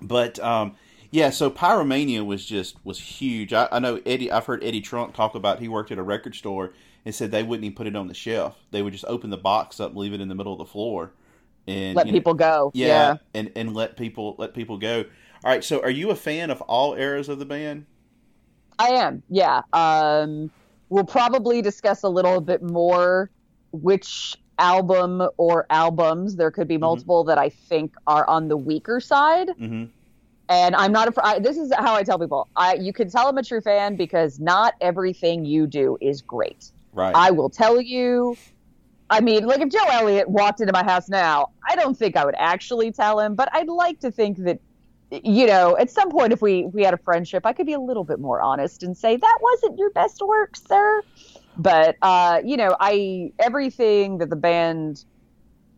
But 0.00 0.38
um, 0.40 0.74
yeah, 1.10 1.30
so 1.30 1.50
Pyromania 1.50 2.24
was 2.26 2.44
just 2.44 2.76
was 2.84 2.98
huge. 2.98 3.52
I, 3.52 3.68
I 3.70 3.78
know 3.78 4.00
Eddie. 4.06 4.30
I've 4.32 4.46
heard 4.46 4.62
Eddie 4.64 4.80
Trunk 4.80 5.14
talk 5.14 5.34
about 5.34 5.60
he 5.60 5.68
worked 5.68 5.90
at 5.92 5.98
a 5.98 6.02
record 6.02 6.34
store 6.34 6.72
and 7.04 7.14
said 7.14 7.30
they 7.30 7.42
wouldn't 7.42 7.64
even 7.64 7.74
put 7.76 7.86
it 7.86 7.96
on 7.96 8.06
the 8.08 8.14
shelf. 8.14 8.56
They 8.70 8.82
would 8.82 8.92
just 8.92 9.04
open 9.06 9.30
the 9.30 9.36
box 9.36 9.80
up, 9.80 9.94
leave 9.96 10.12
it 10.12 10.20
in 10.20 10.28
the 10.28 10.34
middle 10.34 10.52
of 10.52 10.58
the 10.58 10.66
floor, 10.66 11.12
and 11.66 11.94
Let 11.96 12.06
you 12.06 12.12
know, 12.12 12.18
people 12.18 12.34
go. 12.34 12.70
yeah, 12.74 12.86
yeah. 12.86 13.16
and 13.34 13.52
and 13.56 13.74
let 13.74 13.96
people 13.96 14.34
let 14.38 14.54
people 14.54 14.78
go. 14.78 15.04
All 15.44 15.50
right, 15.50 15.64
so 15.64 15.80
are 15.80 15.90
you 15.90 16.10
a 16.10 16.16
fan 16.16 16.50
of 16.50 16.60
all 16.62 16.94
eras 16.94 17.28
of 17.28 17.38
the 17.38 17.44
band? 17.44 17.86
I 18.78 18.88
am. 18.90 19.22
Yeah. 19.28 19.62
Um, 19.72 20.50
we'll 20.88 21.04
probably 21.04 21.62
discuss 21.62 22.02
a 22.02 22.08
little 22.08 22.40
bit 22.40 22.62
more 22.62 23.30
which 23.72 24.36
album 24.58 25.22
or 25.36 25.66
albums 25.70 26.36
there 26.36 26.50
could 26.50 26.68
be 26.68 26.78
multiple 26.78 27.24
that 27.24 27.38
I 27.38 27.48
think 27.48 27.94
are 28.06 28.28
on 28.28 28.48
the 28.48 28.56
weaker 28.56 29.00
side. 29.00 29.48
Mm-hmm. 29.48 29.84
And 30.48 30.76
I'm 30.76 30.92
not 30.92 31.08
a. 31.08 31.26
I, 31.26 31.38
this 31.38 31.56
is 31.56 31.72
how 31.76 31.94
I 31.94 32.02
tell 32.02 32.18
people. 32.18 32.48
I 32.56 32.74
you 32.74 32.92
can 32.92 33.08
tell 33.10 33.28
I'm 33.28 33.38
a 33.38 33.42
true 33.42 33.60
fan 33.60 33.96
because 33.96 34.38
not 34.38 34.74
everything 34.80 35.44
you 35.44 35.66
do 35.66 35.96
is 36.00 36.20
great. 36.20 36.70
Right. 36.92 37.14
I 37.14 37.30
will 37.30 37.50
tell 37.50 37.80
you. 37.80 38.36
I 39.10 39.20
mean, 39.20 39.44
like 39.44 39.60
if 39.60 39.68
Joe 39.68 39.84
Elliott 39.90 40.28
walked 40.28 40.60
into 40.60 40.72
my 40.72 40.82
house 40.82 41.10
now, 41.10 41.50
I 41.68 41.76
don't 41.76 41.96
think 41.96 42.16
I 42.16 42.24
would 42.24 42.34
actually 42.38 42.92
tell 42.92 43.20
him, 43.20 43.34
but 43.34 43.50
I'd 43.52 43.68
like 43.68 44.00
to 44.00 44.10
think 44.10 44.38
that, 44.38 44.58
you 45.10 45.46
know, 45.46 45.76
at 45.76 45.90
some 45.90 46.10
point 46.10 46.32
if 46.32 46.40
we 46.40 46.64
we 46.66 46.82
had 46.82 46.94
a 46.94 46.98
friendship, 46.98 47.44
I 47.44 47.52
could 47.52 47.66
be 47.66 47.74
a 47.74 47.80
little 47.80 48.04
bit 48.04 48.20
more 48.20 48.40
honest 48.40 48.82
and 48.82 48.96
say 48.96 49.16
that 49.16 49.38
wasn't 49.42 49.78
your 49.78 49.90
best 49.90 50.22
work, 50.22 50.56
sir. 50.56 51.02
But 51.58 51.96
uh, 52.00 52.40
you 52.44 52.56
know, 52.56 52.74
I 52.80 53.32
everything 53.38 54.18
that 54.18 54.30
the 54.30 54.36
band 54.36 55.04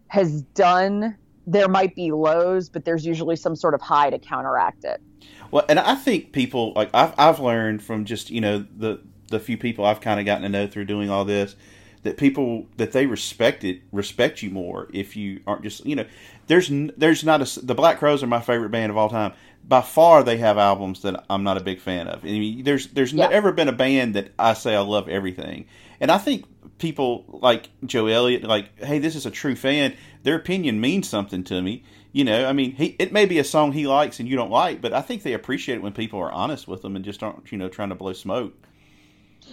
has 0.08 0.42
done, 0.42 1.16
there 1.46 1.68
might 1.68 1.96
be 1.96 2.12
lows, 2.12 2.68
but 2.68 2.84
there's 2.84 3.04
usually 3.04 3.34
some 3.34 3.56
sort 3.56 3.74
of 3.74 3.80
high 3.80 4.10
to 4.10 4.18
counteract 4.18 4.84
it. 4.84 5.02
Well, 5.50 5.64
and 5.68 5.80
I 5.80 5.96
think 5.96 6.32
people 6.32 6.72
like 6.76 6.90
I've 6.94 7.14
I've 7.18 7.40
learned 7.40 7.82
from 7.82 8.04
just 8.04 8.30
you 8.30 8.40
know 8.40 8.64
the 8.76 9.00
the 9.28 9.40
few 9.40 9.56
people 9.58 9.84
I've 9.84 10.00
kind 10.00 10.20
of 10.20 10.26
gotten 10.26 10.42
to 10.42 10.48
know 10.48 10.66
through 10.66 10.84
doing 10.86 11.10
all 11.10 11.24
this 11.24 11.56
that 12.02 12.18
people 12.18 12.66
that 12.76 12.92
they 12.92 13.06
respect 13.06 13.64
it 13.64 13.80
respect 13.90 14.42
you 14.42 14.50
more 14.50 14.88
if 14.92 15.16
you 15.16 15.40
aren't 15.46 15.62
just 15.62 15.84
you 15.86 15.96
know 15.96 16.04
there's 16.46 16.70
there's 16.96 17.24
not 17.24 17.40
a 17.56 17.60
the 17.64 17.74
Black 17.74 17.98
Crows 17.98 18.22
are 18.22 18.26
my 18.26 18.40
favorite 18.40 18.70
band 18.70 18.90
of 18.90 18.96
all 18.98 19.08
time. 19.08 19.32
By 19.66 19.80
far 19.80 20.22
they 20.22 20.36
have 20.36 20.58
albums 20.58 21.00
that 21.02 21.24
I'm 21.30 21.42
not 21.42 21.56
a 21.56 21.62
big 21.64 21.80
fan 21.80 22.06
of. 22.06 22.22
I 22.22 22.28
mean, 22.28 22.64
there's 22.64 22.88
there's 22.88 23.14
Yeah. 23.14 23.28
never 23.28 23.50
been 23.50 23.68
a 23.68 23.72
band 23.72 24.14
that 24.14 24.32
I 24.38 24.52
say 24.52 24.76
I 24.76 24.80
love 24.80 25.08
everything. 25.08 25.64
And 26.00 26.10
I 26.10 26.18
think 26.18 26.44
people 26.76 27.24
like 27.28 27.70
Joe 27.86 28.06
Elliott 28.06 28.42
like 28.44 28.78
hey 28.78 28.98
this 28.98 29.16
is 29.16 29.24
a 29.24 29.30
true 29.30 29.56
fan 29.56 29.94
their 30.24 30.34
opinion 30.36 30.80
means 30.82 31.08
something 31.08 31.42
to 31.44 31.62
me. 31.62 31.82
You 32.12 32.24
know 32.24 32.46
I 32.46 32.52
mean 32.52 32.72
he 32.72 32.94
it 32.98 33.12
may 33.12 33.24
be 33.24 33.38
a 33.38 33.44
song 33.44 33.72
he 33.72 33.86
likes 33.86 34.20
and 34.20 34.28
you 34.28 34.36
don't 34.36 34.50
like 34.50 34.82
but 34.82 34.92
I 34.92 35.00
think 35.00 35.22
they 35.22 35.32
appreciate 35.32 35.76
it 35.76 35.82
when 35.82 35.92
people 35.94 36.18
are 36.20 36.30
honest 36.32 36.68
with 36.68 36.82
them 36.82 36.94
and 36.96 37.04
just 37.04 37.22
aren't 37.22 37.50
you 37.50 37.56
know 37.56 37.70
trying 37.70 37.88
to 37.88 37.94
blow 37.94 38.12
smoke 38.12 38.52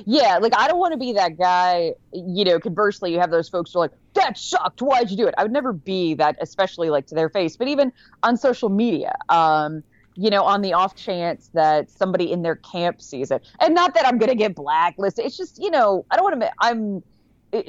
Yeah, 0.05 0.38
like 0.38 0.53
I 0.57 0.67
don't 0.67 0.79
want 0.79 0.93
to 0.93 0.98
be 0.98 1.13
that 1.13 1.38
guy. 1.38 1.93
You 2.13 2.45
know, 2.45 2.60
conversely, 2.60 3.13
you 3.13 3.19
have 3.19 3.31
those 3.31 3.50
folks 3.50 3.74
who 3.74 3.79
are 3.79 3.83
like, 3.83 3.91
"That 4.13 4.38
sucked. 4.38 4.81
Why'd 4.81 5.12
you 5.12 5.17
do 5.17 5.27
it?" 5.27 5.36
I 5.38 5.43
would 5.43 5.51
never 5.51 5.74
be 5.74 6.13
that, 6.15 6.38
especially 6.41 6.89
like 6.89 7.07
to 7.07 7.15
their 7.15 7.29
face. 7.29 7.57
But 7.57 7.67
even 7.67 7.91
on 8.24 8.38
social 8.38 8.69
media, 8.69 9.15
um, 9.29 9.83
you 10.15 10.29
know, 10.29 10.43
on 10.43 10.62
the 10.62 10.74
off 10.74 10.95
chance 10.95 11.50
that 11.53 11.89
somebody 11.89 12.31
in 12.31 12.41
their 12.41 12.55
camp 12.55 13.01
sees 13.01 13.31
it, 13.31 13.45
and 13.60 13.75
not 13.75 13.93
that 13.93 14.05
I'm 14.05 14.17
gonna 14.17 14.36
get 14.36 14.55
blacklisted. 14.55 15.25
It's 15.25 15.38
just, 15.38 15.62
you 15.62 15.71
know, 15.71 16.05
I 16.12 16.15
don't 16.15 16.24
want 16.24 16.41
to. 16.41 16.51
I'm 16.60 17.03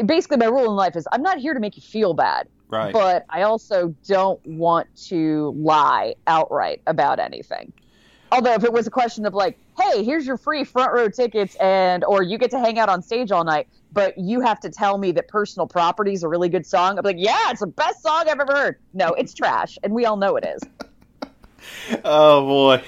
basically 0.06 0.36
my 0.36 0.46
rule 0.46 0.64
in 0.64 0.76
life 0.76 0.96
is 0.96 1.06
I'm 1.12 1.22
not 1.22 1.38
here 1.38 1.54
to 1.54 1.60
make 1.60 1.76
you 1.76 1.82
feel 1.82 2.14
bad, 2.14 2.48
right 2.68 2.92
but 2.92 3.24
I 3.28 3.42
also 3.42 3.94
don't 4.06 4.44
want 4.46 4.86
to 5.08 5.54
lie 5.56 6.14
outright 6.26 6.82
about 6.86 7.18
anything. 7.18 7.72
Although 8.30 8.54
if 8.54 8.64
it 8.64 8.72
was 8.72 8.86
a 8.86 8.90
question 8.90 9.26
of 9.26 9.34
like, 9.34 9.58
hey, 9.80 10.04
here's 10.04 10.26
your 10.26 10.36
free 10.36 10.64
front 10.64 10.92
row 10.92 11.08
tickets 11.08 11.54
and 11.56 12.04
or 12.04 12.22
you 12.22 12.38
get 12.38 12.50
to 12.50 12.58
hang 12.58 12.78
out 12.78 12.88
on 12.88 13.02
stage 13.02 13.30
all 13.32 13.44
night, 13.44 13.68
but 13.92 14.16
you 14.18 14.40
have 14.40 14.60
to 14.60 14.70
tell 14.70 14.98
me 14.98 15.12
that 15.12 15.28
personal 15.28 15.66
property 15.66 16.12
is 16.12 16.22
a 16.22 16.28
really 16.28 16.48
good 16.48 16.66
song, 16.66 16.98
I'm 16.98 17.04
like, 17.04 17.16
yeah, 17.18 17.50
it's 17.50 17.60
the 17.60 17.66
best 17.66 18.02
song 18.02 18.24
I've 18.28 18.40
ever 18.40 18.52
heard. 18.54 18.78
No, 18.94 19.08
it's 19.14 19.32
trash, 19.34 19.78
and 19.82 19.92
we 19.92 20.04
all 20.06 20.16
know 20.16 20.36
it 20.36 20.44
is. 20.44 20.60
Oh 22.04 22.44
boy. 22.44 22.82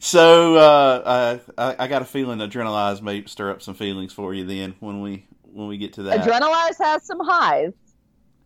So 0.00 0.56
uh, 0.56 1.38
I, 1.56 1.76
I 1.78 1.86
got 1.88 2.02
a 2.02 2.04
feeling 2.04 2.40
Adrenalize 2.40 3.00
may 3.00 3.24
stir 3.24 3.50
up 3.50 3.62
some 3.62 3.74
feelings 3.74 4.12
for 4.12 4.34
you 4.34 4.44
then 4.44 4.74
when 4.80 5.00
we 5.00 5.26
when 5.44 5.66
we 5.68 5.78
get 5.78 5.94
to 5.94 6.02
that. 6.02 6.20
Adrenalize 6.20 6.76
has 6.78 7.04
some 7.06 7.20
highs, 7.20 7.72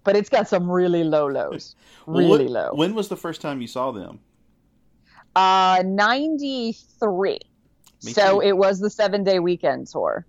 but 0.04 0.14
it's 0.14 0.28
got 0.28 0.46
some 0.46 0.70
really 0.70 1.02
low 1.04 1.26
lows. 1.26 1.74
Well, 2.06 2.18
Really 2.18 2.44
what- 2.44 2.50
low. 2.52 2.70
When 2.74 2.94
was 2.94 3.08
the 3.08 3.16
first 3.16 3.40
time 3.40 3.60
you 3.60 3.66
saw 3.66 3.90
them? 3.90 4.20
Uh, 5.36 5.82
93. 5.84 7.38
Me 8.04 8.12
so 8.12 8.40
too. 8.40 8.47
it 8.49 8.57
was 8.57 8.80
the 8.80 8.90
seven 8.90 9.25
day 9.25 9.38
weekend 9.38 9.87
tour. 9.88 10.26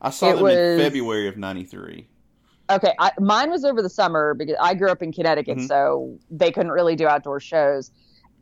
I 0.00 0.10
saw 0.10 0.30
It 0.30 0.36
them 0.36 0.46
in 0.46 0.78
February 0.78 1.28
of 1.28 1.36
'93. 1.36 2.06
Okay, 2.70 2.94
I, 2.98 3.10
mine 3.18 3.50
was 3.50 3.64
over 3.64 3.82
the 3.82 3.90
summer 3.90 4.34
because 4.34 4.56
I 4.60 4.74
grew 4.74 4.88
up 4.90 5.02
in 5.02 5.12
Connecticut, 5.12 5.58
Mhm. 5.58 5.68
so 5.68 6.18
they 6.30 6.52
couldn't 6.52 6.70
really 6.72 6.94
do 6.96 7.06
outdoor 7.06 7.40
shows. 7.40 7.90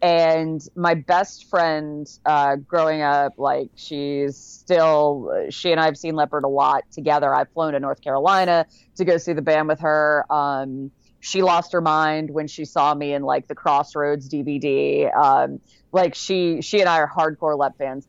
And 0.00 0.61
my 0.76 0.95
best 0.95 1.49
friend, 1.49 2.07
uh, 2.25 2.57
growing 2.57 3.02
up, 3.02 3.33
like 3.38 3.71
she's 3.75 4.37
still, 4.37 5.47
she 5.50 5.73
and 5.73 5.81
I 5.81 5.87
have 5.87 5.97
seen 5.97 6.14
Leppard 6.14 6.45
a 6.45 6.49
lot 6.49 6.85
together. 6.93 7.35
I've 7.35 7.49
flown 7.50 7.73
to 7.73 7.81
North 7.81 8.00
Carolina 8.00 8.67
to 8.97 9.05
go 9.05 9.17
see 9.17 9.33
the 9.33 9.43
band 9.43 9.67
with 9.67 9.81
her. 9.81 10.25
Um, 10.31 10.93
she 11.21 11.43
lost 11.43 11.73
her 11.73 11.81
mind 11.81 12.31
when 12.31 12.47
she 12.47 12.64
saw 12.64 12.95
me 12.95 13.12
in 13.12 13.23
like 13.25 13.49
the 13.49 13.57
Crossroads 13.57 14.28
DVD. 14.28 15.11
Um, 15.12 15.59
like 15.90 16.14
she, 16.14 16.61
she 16.62 16.78
and 16.81 16.88
I 16.88 17.00
are 17.00 17.11
hardcore 17.11 17.59
Lep 17.59 17.76
fans, 17.76 18.07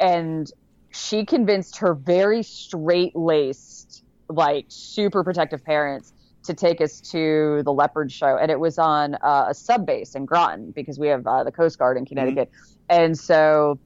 and 0.00 0.50
she 0.90 1.24
convinced 1.24 1.78
her 1.78 1.94
very 1.94 2.42
straight 2.42 3.14
laced, 3.14 4.04
like 4.28 4.66
super 4.68 5.22
protective 5.22 5.64
parents 5.64 6.12
to 6.44 6.54
take 6.54 6.80
us 6.80 7.00
to 7.00 7.62
the 7.64 7.72
Leppard 7.72 8.10
show. 8.10 8.36
And 8.36 8.50
it 8.50 8.58
was 8.58 8.78
on 8.78 9.14
uh, 9.16 9.46
a 9.48 9.54
sub 9.54 9.86
base 9.86 10.14
in 10.14 10.24
Groton 10.24 10.70
because 10.70 10.98
we 10.98 11.08
have 11.08 11.26
uh, 11.26 11.44
the 11.44 11.52
Coast 11.52 11.78
Guard 11.78 11.96
in 11.96 12.06
Connecticut. 12.06 12.50
And 12.88 13.18
so 13.18 13.78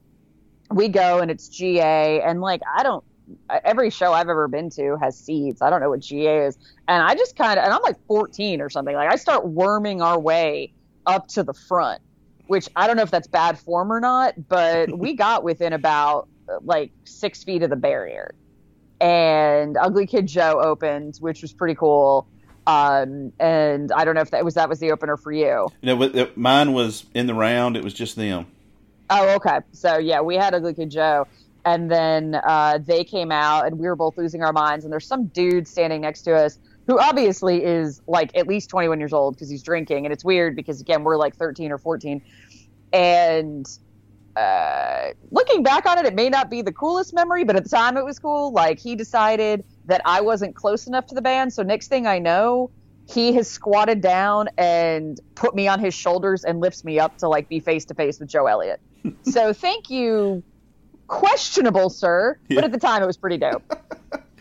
we 0.71 0.87
go 0.87 1.19
and 1.19 1.29
it's 1.29 1.49
GA. 1.49 2.21
And 2.21 2.41
like, 2.41 2.61
I 2.73 2.83
don't, 2.83 3.03
every 3.49 3.89
show 3.89 4.13
I've 4.13 4.29
ever 4.29 4.47
been 4.47 4.69
to 4.71 4.97
has 5.01 5.17
seats. 5.17 5.61
I 5.61 5.69
don't 5.69 5.81
know 5.81 5.89
what 5.89 5.99
GA 5.99 6.45
is. 6.45 6.57
And 6.87 7.03
I 7.03 7.15
just 7.15 7.35
kind 7.35 7.59
of, 7.59 7.65
and 7.65 7.73
I'm 7.73 7.81
like 7.81 7.97
14 8.07 8.61
or 8.61 8.69
something. 8.69 8.95
Like, 8.95 9.11
I 9.11 9.17
start 9.17 9.47
worming 9.47 10.01
our 10.01 10.19
way 10.19 10.73
up 11.05 11.27
to 11.29 11.43
the 11.43 11.53
front, 11.53 12.01
which 12.53 12.69
I 12.75 12.85
don't 12.85 12.97
know 12.97 13.01
if 13.01 13.09
that's 13.09 13.25
bad 13.27 13.57
form 13.57 13.91
or 13.91 13.99
not, 13.99 14.47
but 14.47 14.95
we 14.97 15.15
got 15.15 15.43
within 15.43 15.73
about 15.73 16.27
like 16.61 16.91
six 17.03 17.43
feet 17.43 17.63
of 17.63 17.71
the 17.71 17.75
barrier. 17.75 18.35
And 19.01 19.75
Ugly 19.75 20.05
Kid 20.05 20.27
Joe 20.27 20.61
opened, 20.63 21.17
which 21.19 21.41
was 21.41 21.51
pretty 21.51 21.73
cool. 21.73 22.27
Um, 22.67 23.33
and 23.39 23.91
I 23.91 24.05
don't 24.05 24.13
know 24.13 24.21
if 24.21 24.29
that 24.29 24.45
was 24.45 24.53
that 24.53 24.69
was 24.69 24.77
the 24.79 24.91
opener 24.91 25.17
for 25.17 25.31
you. 25.31 25.67
Know, 25.81 25.99
it- 26.03 26.37
mine 26.37 26.73
was 26.73 27.05
in 27.15 27.25
the 27.25 27.33
round. 27.33 27.75
It 27.75 27.83
was 27.83 27.93
just 27.95 28.15
them. 28.15 28.45
Oh, 29.09 29.29
okay. 29.37 29.57
So 29.71 29.97
yeah, 29.97 30.21
we 30.21 30.35
had 30.35 30.53
Ugly 30.53 30.75
Kid 30.75 30.91
Joe, 30.91 31.25
and 31.65 31.89
then 31.89 32.35
uh, 32.35 32.77
they 32.85 33.03
came 33.03 33.31
out, 33.31 33.65
and 33.65 33.79
we 33.79 33.87
were 33.87 33.95
both 33.95 34.15
losing 34.15 34.43
our 34.43 34.53
minds. 34.53 34.85
And 34.85 34.93
there's 34.93 35.07
some 35.07 35.25
dude 35.25 35.67
standing 35.67 36.01
next 36.01 36.21
to 36.21 36.35
us 36.35 36.59
who 36.87 36.99
obviously 36.99 37.63
is 37.63 38.01
like 38.07 38.31
at 38.35 38.47
least 38.47 38.69
21 38.69 38.99
years 38.99 39.13
old 39.13 39.35
because 39.35 39.49
he's 39.49 39.63
drinking, 39.63 40.05
and 40.05 40.13
it's 40.13 40.23
weird 40.25 40.55
because 40.55 40.81
again 40.81 41.03
we're 41.03 41.17
like 41.17 41.35
13 41.35 41.71
or 41.71 41.77
14, 41.77 42.21
and 42.91 43.65
uh, 44.35 45.09
looking 45.31 45.61
back 45.63 45.85
on 45.85 45.97
it, 45.99 46.05
it 46.05 46.15
may 46.15 46.27
not 46.29 46.49
be 46.49 46.61
the 46.61 46.71
coolest 46.71 47.13
memory, 47.13 47.43
but 47.43 47.55
at 47.55 47.63
the 47.63 47.69
time 47.69 47.97
it 47.97 48.03
was 48.05 48.17
cool. 48.19 48.51
Like 48.51 48.79
he 48.79 48.95
decided 48.95 49.63
that 49.85 50.01
I 50.05 50.21
wasn't 50.21 50.55
close 50.55 50.87
enough 50.87 51.05
to 51.07 51.15
the 51.15 51.21
band, 51.21 51.53
so 51.53 51.61
next 51.63 51.87
thing 51.87 52.07
I 52.07 52.19
know, 52.19 52.71
he 53.07 53.33
has 53.33 53.49
squatted 53.49 54.01
down 54.01 54.47
and 54.57 55.19
put 55.35 55.53
me 55.53 55.67
on 55.67 55.79
his 55.79 55.93
shoulders 55.93 56.43
and 56.45 56.59
lifts 56.61 56.83
me 56.83 56.99
up 56.99 57.17
to 57.19 57.27
like 57.27 57.47
be 57.49 57.59
face 57.59 57.85
to 57.85 57.93
face 57.93 58.19
with 58.19 58.29
Joe 58.29 58.47
Elliott. 58.47 58.79
so 59.23 59.53
thank 59.53 59.89
you, 59.89 60.41
questionable 61.07 61.89
sir, 61.89 62.37
Yeah. 62.47 62.55
but 62.55 62.63
at 62.63 62.71
the 62.71 62.79
time 62.79 63.03
it 63.03 63.05
was 63.05 63.17
pretty 63.17 63.37
dope. 63.37 63.61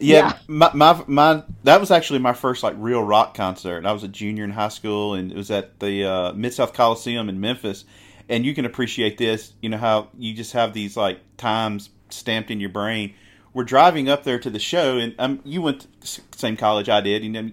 Yeah, 0.00 0.28
Yeah. 0.28 0.38
My, 0.48 0.70
my 0.74 1.04
my 1.06 1.42
that 1.64 1.80
was 1.80 1.90
actually 1.90 2.18
my 2.20 2.32
first 2.32 2.62
like 2.62 2.74
real 2.78 3.02
rock 3.02 3.34
concert. 3.34 3.84
I 3.86 3.92
was 3.92 4.02
a 4.02 4.08
junior 4.08 4.44
in 4.44 4.50
high 4.50 4.68
school, 4.68 5.14
and 5.14 5.30
it 5.32 5.36
was 5.36 5.50
at 5.50 5.80
the 5.80 6.04
uh, 6.04 6.32
Mid 6.32 6.54
South 6.54 6.72
Coliseum 6.72 7.28
in 7.28 7.40
Memphis. 7.40 7.84
And 8.28 8.46
you 8.46 8.54
can 8.54 8.64
appreciate 8.64 9.18
this. 9.18 9.52
You 9.60 9.68
know 9.68 9.76
how 9.76 10.08
you 10.16 10.34
just 10.34 10.52
have 10.52 10.72
these 10.72 10.96
like 10.96 11.20
times 11.36 11.90
stamped 12.08 12.50
in 12.50 12.60
your 12.60 12.70
brain. 12.70 13.14
We're 13.52 13.64
driving 13.64 14.08
up 14.08 14.24
there 14.24 14.38
to 14.38 14.50
the 14.50 14.58
show, 14.58 14.96
and 14.96 15.14
um, 15.18 15.40
you 15.44 15.62
went 15.62 15.82
to 15.82 15.88
the 16.00 16.36
same 16.36 16.56
college 16.56 16.88
I 16.88 17.00
did. 17.00 17.22
You 17.22 17.30
know, 17.30 17.50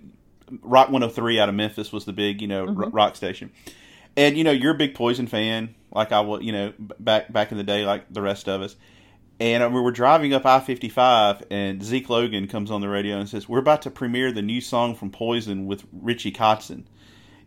Rock 0.61 0.88
103 0.88 1.39
out 1.39 1.50
of 1.50 1.55
Memphis 1.55 1.91
was 1.91 2.05
the 2.05 2.13
big 2.13 2.41
you 2.41 2.47
know 2.47 2.65
ro- 2.65 2.89
rock 2.89 3.15
station. 3.15 3.51
And 4.17 4.38
you 4.38 4.43
know 4.43 4.51
you're 4.51 4.73
a 4.73 4.77
big 4.77 4.95
Poison 4.95 5.27
fan, 5.27 5.75
like 5.91 6.11
I 6.11 6.21
was. 6.21 6.41
You 6.43 6.51
know 6.51 6.73
back 6.77 7.31
back 7.31 7.51
in 7.51 7.57
the 7.57 7.63
day, 7.63 7.85
like 7.85 8.11
the 8.11 8.21
rest 8.21 8.47
of 8.47 8.61
us. 8.61 8.75
And 9.39 9.63
I 9.63 9.67
we 9.67 9.81
were 9.81 9.91
driving 9.91 10.33
up 10.33 10.45
I 10.45 10.59
fifty 10.59 10.89
five, 10.89 11.43
and 11.50 11.83
Zeke 11.83 12.09
Logan 12.09 12.47
comes 12.47 12.69
on 12.69 12.81
the 12.81 12.89
radio 12.89 13.17
and 13.17 13.27
says, 13.27 13.50
"We're 13.50 13.59
about 13.59 13.81
to 13.83 13.91
premiere 13.91 14.31
the 14.31 14.41
new 14.41 14.61
song 14.61 14.95
from 14.95 15.09
Poison 15.09 15.65
with 15.65 15.83
Richie 15.91 16.31
Kotzen." 16.31 16.83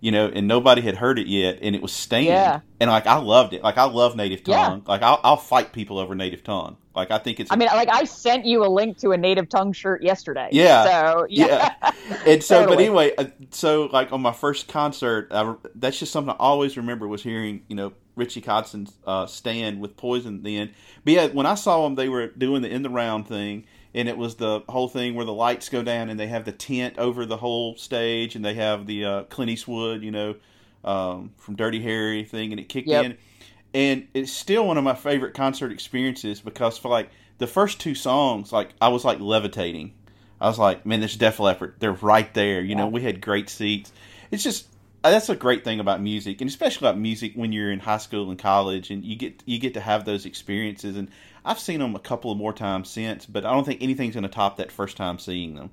You 0.00 0.10
know, 0.10 0.26
and 0.26 0.46
nobody 0.46 0.82
had 0.82 0.96
heard 0.96 1.18
it 1.18 1.28
yet, 1.28 1.60
and 1.62 1.74
it 1.74 1.80
was 1.80 1.92
Stand. 1.92 2.26
Yeah. 2.26 2.60
And 2.78 2.90
like 2.90 3.06
I 3.06 3.16
loved 3.16 3.54
it. 3.54 3.62
Like 3.62 3.78
I 3.78 3.84
love 3.84 4.16
Native 4.16 4.42
Yeah. 4.44 4.56
Tongue. 4.56 4.82
Like 4.86 5.02
I'll, 5.02 5.20
I'll 5.24 5.36
fight 5.36 5.72
people 5.72 5.98
over 5.98 6.14
Native 6.14 6.44
Tongue. 6.44 6.76
Like 6.94 7.10
I 7.10 7.18
think 7.18 7.40
it's. 7.40 7.50
I 7.50 7.56
mean, 7.56 7.68
like 7.72 7.88
I 7.88 8.04
sent 8.04 8.44
you 8.44 8.64
a 8.64 8.68
link 8.68 8.98
to 8.98 9.10
a 9.12 9.16
native 9.16 9.48
tongue 9.48 9.72
shirt 9.72 10.02
yesterday. 10.02 10.48
Yeah. 10.52 10.84
So 10.84 11.26
yeah. 11.30 11.74
yeah. 11.82 11.92
And 12.26 12.42
so, 12.42 12.66
but 12.66 12.78
anyway, 12.78 13.14
uh, 13.16 13.26
so 13.50 13.84
like 13.92 14.12
on 14.12 14.20
my 14.20 14.32
first 14.32 14.68
concert, 14.68 15.28
I, 15.30 15.54
that's 15.74 15.98
just 15.98 16.12
something 16.12 16.32
I 16.32 16.36
always 16.38 16.76
remember 16.76 17.08
was 17.08 17.22
hearing, 17.22 17.62
you 17.68 17.74
know, 17.74 17.92
Richie 18.16 18.40
Kotzen's 18.42 18.92
uh, 19.06 19.26
stand 19.26 19.80
with 19.80 19.96
Poison 19.96 20.42
then. 20.42 20.70
But 21.04 21.12
yeah, 21.14 21.26
when 21.28 21.46
I 21.46 21.54
saw 21.54 21.84
them, 21.84 21.94
they 21.94 22.08
were 22.08 22.28
doing 22.28 22.62
the 22.62 22.68
in 22.68 22.82
the 22.82 22.90
round 22.90 23.26
thing, 23.26 23.64
and 23.94 24.08
it 24.08 24.16
was 24.16 24.36
the 24.36 24.62
whole 24.68 24.88
thing 24.88 25.14
where 25.14 25.24
the 25.24 25.32
lights 25.32 25.68
go 25.68 25.82
down 25.82 26.10
and 26.10 26.18
they 26.18 26.28
have 26.28 26.44
the 26.44 26.52
tent 26.52 26.98
over 26.98 27.26
the 27.26 27.36
whole 27.36 27.76
stage, 27.76 28.36
and 28.36 28.44
they 28.44 28.54
have 28.54 28.86
the 28.86 29.04
uh, 29.04 29.22
Clint 29.24 29.50
Eastwood, 29.50 30.02
you 30.02 30.10
know, 30.10 30.34
um, 30.84 31.32
from 31.38 31.56
Dirty 31.56 31.80
Harry 31.80 32.24
thing, 32.24 32.52
and 32.52 32.60
it 32.60 32.68
kicked 32.68 32.88
Yep. 32.88 33.04
in. 33.04 33.18
And 33.72 34.08
it's 34.14 34.32
still 34.32 34.66
one 34.66 34.78
of 34.78 34.84
my 34.84 34.94
favorite 34.94 35.34
concert 35.34 35.72
experiences 35.72 36.40
because 36.40 36.78
for 36.78 36.88
like 36.88 37.08
the 37.38 37.48
first 37.48 37.80
two 37.80 37.96
songs, 37.96 38.52
like 38.52 38.70
I 38.80 38.88
was 38.88 39.04
like 39.04 39.18
levitating. 39.18 39.94
I 40.40 40.46
was 40.46 40.58
like, 40.58 40.84
man, 40.86 41.00
this 41.00 41.12
is 41.12 41.16
Def 41.16 41.40
Leppard, 41.40 41.74
they're 41.80 41.92
right 41.92 42.32
there. 42.34 42.60
You 42.60 42.76
know, 42.76 42.86
we 42.86 43.00
had 43.00 43.20
great 43.20 43.48
seats. 43.48 43.92
It's 44.30 44.42
just 44.44 44.66
that's 45.10 45.28
a 45.28 45.36
great 45.36 45.64
thing 45.64 45.80
about 45.80 46.00
music, 46.02 46.40
and 46.40 46.48
especially 46.48 46.86
about 46.88 46.98
music 46.98 47.32
when 47.34 47.52
you're 47.52 47.70
in 47.70 47.80
high 47.80 47.98
school 47.98 48.30
and 48.30 48.38
college, 48.38 48.90
and 48.90 49.04
you 49.04 49.16
get 49.16 49.42
you 49.46 49.58
get 49.58 49.74
to 49.74 49.80
have 49.80 50.04
those 50.04 50.26
experiences. 50.26 50.96
And 50.96 51.10
I've 51.44 51.58
seen 51.60 51.80
them 51.80 51.94
a 51.94 52.00
couple 52.00 52.30
of 52.32 52.38
more 52.38 52.52
times 52.52 52.90
since, 52.90 53.26
but 53.26 53.44
I 53.44 53.52
don't 53.52 53.64
think 53.64 53.82
anything's 53.82 54.14
going 54.14 54.22
to 54.24 54.28
top 54.28 54.56
that 54.58 54.72
first 54.72 54.96
time 54.96 55.18
seeing 55.18 55.54
them. 55.54 55.70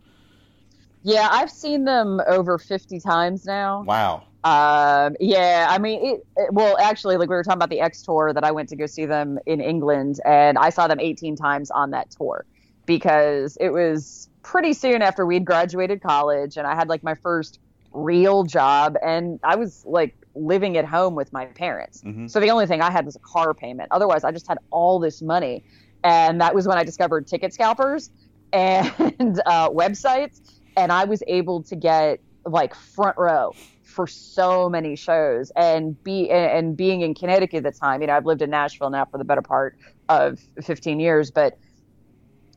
Yeah, 1.04 1.28
I've 1.32 1.50
seen 1.52 1.86
them 1.86 2.22
over 2.28 2.58
50 2.58 3.00
times 3.00 3.46
now. 3.46 3.88
Wow. 3.88 4.28
Um, 4.44 5.16
yeah, 5.20 5.68
I 5.70 5.78
mean, 5.80 6.06
it, 6.06 6.28
it- 6.38 6.54
well, 6.54 6.78
actually, 6.80 7.18
like 7.18 7.30
we 7.30 7.36
were 7.36 7.44
talking 7.44 7.58
about 7.60 7.70
the 7.70 7.82
X 7.82 8.04
tour 8.04 8.34
that 8.34 8.44
I 8.44 8.52
went 8.52 8.70
to 8.72 8.76
go 8.76 8.86
see 8.88 9.06
them 9.06 9.40
in 9.46 9.62
England, 9.62 10.20
and 10.26 10.58
I 10.58 10.70
saw 10.70 10.88
them 10.88 11.00
18 11.00 11.36
times 11.36 11.72
on 11.72 11.92
that 11.92 12.12
tour 12.12 12.46
because 12.88 13.58
it 13.62 13.70
was 13.70 14.30
pretty 14.44 14.74
soon 14.74 15.02
after 15.04 15.26
we'd 15.26 15.46
graduated 15.46 16.02
college, 16.02 16.58
and 16.58 16.68
I 16.68 16.76
had 16.76 16.90
like 16.90 17.04
my 17.04 17.16
first 17.16 17.60
real 17.92 18.44
job, 18.44 18.96
and 19.04 19.40
I 19.44 19.56
was 19.56 19.84
like 19.86 20.16
living 20.36 20.78
at 20.78 20.86
home 20.86 21.16
with 21.16 21.32
my 21.34 21.46
parents. 21.46 22.02
Mhm. 22.04 22.30
So 22.30 22.40
the 22.40 22.50
only 22.50 22.66
thing 22.66 22.82
I 22.82 22.90
had 22.92 23.06
was 23.06 23.16
a 23.16 23.20
car 23.20 23.54
payment. 23.54 23.90
Otherwise, 23.92 24.24
I 24.24 24.32
just 24.32 24.48
had 24.48 24.58
all 24.70 25.00
this 25.00 25.22
money, 25.22 25.64
and 26.04 26.40
that 26.42 26.56
was 26.56 26.68
when 26.68 26.78
I 26.78 26.84
discovered 26.84 27.28
ticket 27.28 27.54
scalpers 27.54 28.10
and 28.54 28.88
uh, 29.46 29.70
websites, 29.70 30.42
and 30.78 30.92
I 30.92 31.06
was 31.06 31.22
able 31.28 31.64
to 31.64 31.76
get 31.76 32.20
like 32.46 32.74
front 32.74 33.18
row 33.18 33.54
for 33.84 34.08
so 34.08 34.70
many 34.70 34.96
shows 34.96 35.52
and 35.56 36.02
be 36.04 36.30
and 36.30 36.76
being 36.78 37.02
in 37.02 37.14
Connecticut 37.14 37.66
at 37.66 37.74
the 37.74 37.78
time 37.78 38.02
you 38.02 38.08
know 38.08 38.16
I've 38.16 38.26
lived 38.26 38.42
in 38.42 38.50
Nashville 38.50 38.90
now 38.90 39.06
for 39.06 39.18
the 39.18 39.26
better 39.26 39.42
part 39.42 39.78
of 40.10 40.40
15 40.64 41.00
years 41.00 41.30
but 41.30 41.58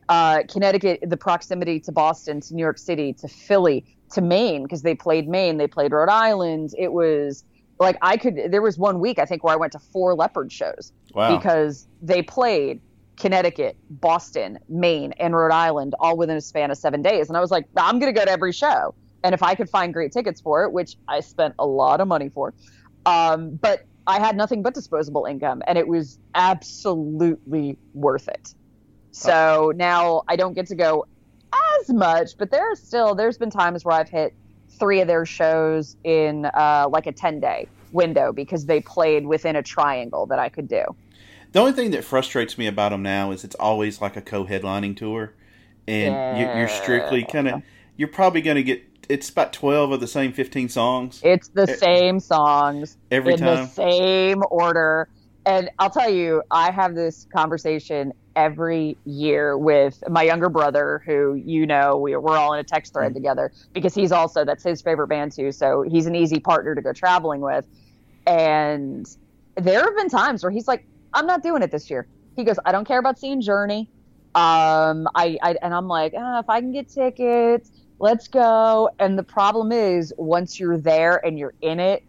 uh, 0.07 0.43
Connecticut 0.49 0.99
the 1.01 1.17
proximity 1.17 1.79
to 1.81 1.91
Boston 1.91 2.39
to 2.41 2.55
New 2.55 2.61
York 2.61 2.77
City 2.77 3.13
to 3.13 3.27
Philly 3.27 3.85
to 4.11 4.21
Maine 4.21 4.63
because 4.63 4.81
they 4.81 4.95
played 4.95 5.27
Maine 5.27 5.57
they 5.57 5.67
played 5.67 5.91
Rhode 5.91 6.09
Island 6.09 6.71
it 6.77 6.91
was 6.93 7.43
like 7.79 7.97
I 8.01 8.17
could 8.17 8.37
there 8.49 8.61
was 8.61 8.77
one 8.77 8.99
week 8.99 9.19
I 9.19 9.25
think 9.25 9.43
where 9.43 9.53
I 9.53 9.57
went 9.57 9.71
to 9.73 9.79
four 9.79 10.15
Leppard 10.15 10.51
shows 10.51 10.91
Wow. 11.13 11.35
because 11.37 11.87
they 12.01 12.21
played 12.21 12.81
Connecticut, 13.17 13.77
Boston, 13.89 14.59
Maine, 14.67 15.13
and 15.13 15.33
Rhode 15.33 15.53
Island 15.53 15.95
all 16.01 16.17
within 16.17 16.35
a 16.35 16.41
span 16.41 16.69
of 16.69 16.77
seven 16.77 17.01
days. 17.01 17.29
And 17.29 17.37
I 17.37 17.39
was 17.39 17.49
like, 17.49 17.65
I'm 17.77 17.97
going 17.97 18.13
to 18.13 18.19
go 18.19 18.25
to 18.25 18.29
every 18.31 18.51
show. 18.51 18.93
And 19.23 19.33
if 19.33 19.41
I 19.41 19.55
could 19.55 19.69
find 19.69 19.93
great 19.93 20.11
tickets 20.11 20.41
for 20.41 20.65
it, 20.65 20.73
which 20.73 20.97
I 21.07 21.21
spent 21.21 21.55
a 21.57 21.65
lot 21.65 22.01
of 22.01 22.09
money 22.09 22.27
for, 22.27 22.53
um, 23.05 23.55
but 23.55 23.85
I 24.05 24.19
had 24.19 24.35
nothing 24.35 24.61
but 24.61 24.73
disposable 24.73 25.23
income 25.25 25.63
and 25.65 25.77
it 25.77 25.87
was 25.87 26.19
absolutely 26.35 27.77
worth 27.93 28.27
it. 28.27 28.53
So 29.11 29.71
now 29.75 30.23
I 30.27 30.35
don't 30.35 30.53
get 30.53 30.67
to 30.67 30.75
go 30.75 31.05
as 31.79 31.89
much, 31.89 32.37
but 32.37 32.51
there 32.51 32.71
are 32.71 32.75
still, 32.75 33.15
there's 33.15 33.37
been 33.37 33.49
times 33.49 33.85
where 33.85 33.95
I've 33.95 34.09
hit 34.09 34.33
three 34.69 35.01
of 35.01 35.07
their 35.07 35.25
shows 35.25 35.95
in 36.03 36.45
uh, 36.45 36.87
like 36.89 37.07
a 37.07 37.11
10 37.11 37.39
day 37.39 37.67
window 37.91 38.31
because 38.33 38.65
they 38.65 38.81
played 38.81 39.25
within 39.25 39.55
a 39.55 39.63
triangle 39.63 40.25
that 40.27 40.39
I 40.39 40.49
could 40.49 40.67
do. 40.67 40.83
The 41.53 41.59
only 41.59 41.71
thing 41.71 41.91
that 41.91 42.03
frustrates 42.03 42.57
me 42.57 42.67
about 42.67 42.89
them 42.89 43.01
now 43.01 43.31
is 43.31 43.43
it's 43.45 43.55
always 43.55 44.01
like 44.01 44.17
a 44.17 44.21
co-headlining 44.21 44.97
tour, 44.97 45.33
and 45.87 46.37
you, 46.37 46.45
you're 46.45 46.67
strictly 46.67 47.23
kind 47.23 47.47
of 47.47 47.63
you're 47.95 48.09
probably 48.09 48.41
going 48.41 48.57
to 48.57 48.63
get 48.63 48.83
it's 49.07 49.29
about 49.29 49.53
twelve 49.53 49.91
of 49.93 50.01
the 50.01 50.07
same 50.07 50.33
fifteen 50.33 50.67
songs. 50.67 51.21
It's 51.23 51.47
the 51.47 51.63
E- 51.71 51.75
same 51.77 52.19
songs 52.19 52.97
every 53.09 53.35
in 53.35 53.39
time. 53.39 53.55
the 53.55 53.67
same 53.67 54.43
order. 54.51 55.07
And 55.45 55.69
I'll 55.79 55.89
tell 55.91 56.09
you, 56.09 56.41
I 56.51 56.71
have 56.71 56.95
this 56.95 57.27
conversation 57.35 58.13
every 58.35 58.99
year 59.05 59.57
with 59.57 59.97
my 60.09 60.23
younger 60.23 60.49
brother, 60.49 61.01
who 61.05 61.35
you 61.35 61.65
know 61.67 61.97
we, 61.97 62.15
we're 62.17 62.37
all 62.37 62.53
in 62.53 62.59
a 62.59 62.63
text 62.63 62.93
thread 62.93 63.13
Mm-hmm. 63.13 63.13
together 63.13 63.51
because 63.73 63.93
he's 63.95 64.11
also 64.11 64.43
that's 64.45 64.63
his 64.63 64.81
favorite 64.81 65.07
band 65.07 65.33
too. 65.33 65.51
So 65.51 65.83
he's 65.83 66.07
an 66.07 66.15
easy 66.15 66.39
partner 66.39 66.75
to 66.75 66.81
go 66.81 66.93
traveling 66.93 67.41
with. 67.41 67.65
And 68.25 69.05
there 69.57 69.81
have 69.83 69.95
been 69.97 70.09
times 70.09 70.43
where 70.43 70.51
he's 70.51 70.67
like, 70.67 70.85
"I'm 71.13 71.27
not 71.27 71.43
doing 71.43 71.63
it 71.63 71.71
this 71.71 71.89
year." 71.89 72.07
He 72.35 72.43
goes, 72.43 72.57
"I 72.65 72.71
don't 72.71 72.87
care 72.87 72.99
about 72.99 73.19
seeing 73.19 73.41
Journey." 73.41 73.89
Um, 74.35 75.07
I, 75.15 75.37
I 75.41 75.55
and 75.61 75.73
I'm 75.73 75.87
like, 75.87 76.13
ah, 76.17 76.39
if 76.39 76.49
I 76.49 76.59
can 76.59 76.71
get 76.73 76.89
tickets, 76.89 77.71
let's 77.99 78.27
go. 78.27 78.89
And 78.99 79.17
the 79.17 79.23
problem 79.23 79.71
is, 79.71 80.13
once 80.17 80.59
you're 80.59 80.77
there 80.77 81.25
and 81.25 81.39
you're 81.39 81.55
in 81.61 81.79
it, 81.79 82.03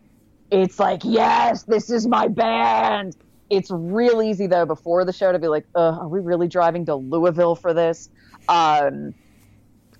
it's 0.50 0.78
like, 0.78 1.00
yes, 1.04 1.64
this 1.64 1.90
is 1.90 2.06
my 2.06 2.28
band. 2.28 3.16
It's 3.50 3.70
real 3.70 4.22
easy 4.22 4.46
though 4.46 4.66
before 4.66 5.04
the 5.04 5.12
show 5.12 5.32
to 5.32 5.38
be 5.38 5.48
like, 5.48 5.66
uh, 5.74 5.98
are 6.00 6.08
we 6.08 6.20
really 6.20 6.48
driving 6.48 6.84
to 6.86 6.94
Louisville 6.94 7.54
for 7.54 7.72
this? 7.72 8.08
Um, 8.48 9.14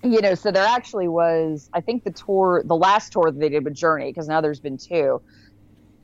you 0.03 0.21
know, 0.21 0.35
so 0.35 0.51
there 0.51 0.65
actually 0.65 1.07
was, 1.07 1.69
I 1.73 1.81
think 1.81 2.03
the 2.03 2.11
tour, 2.11 2.63
the 2.65 2.75
last 2.75 3.11
tour 3.11 3.31
that 3.31 3.39
they 3.39 3.49
did 3.49 3.63
with 3.63 3.73
Journey, 3.73 4.11
because 4.11 4.27
now 4.27 4.41
there's 4.41 4.59
been 4.59 4.77
two. 4.77 5.21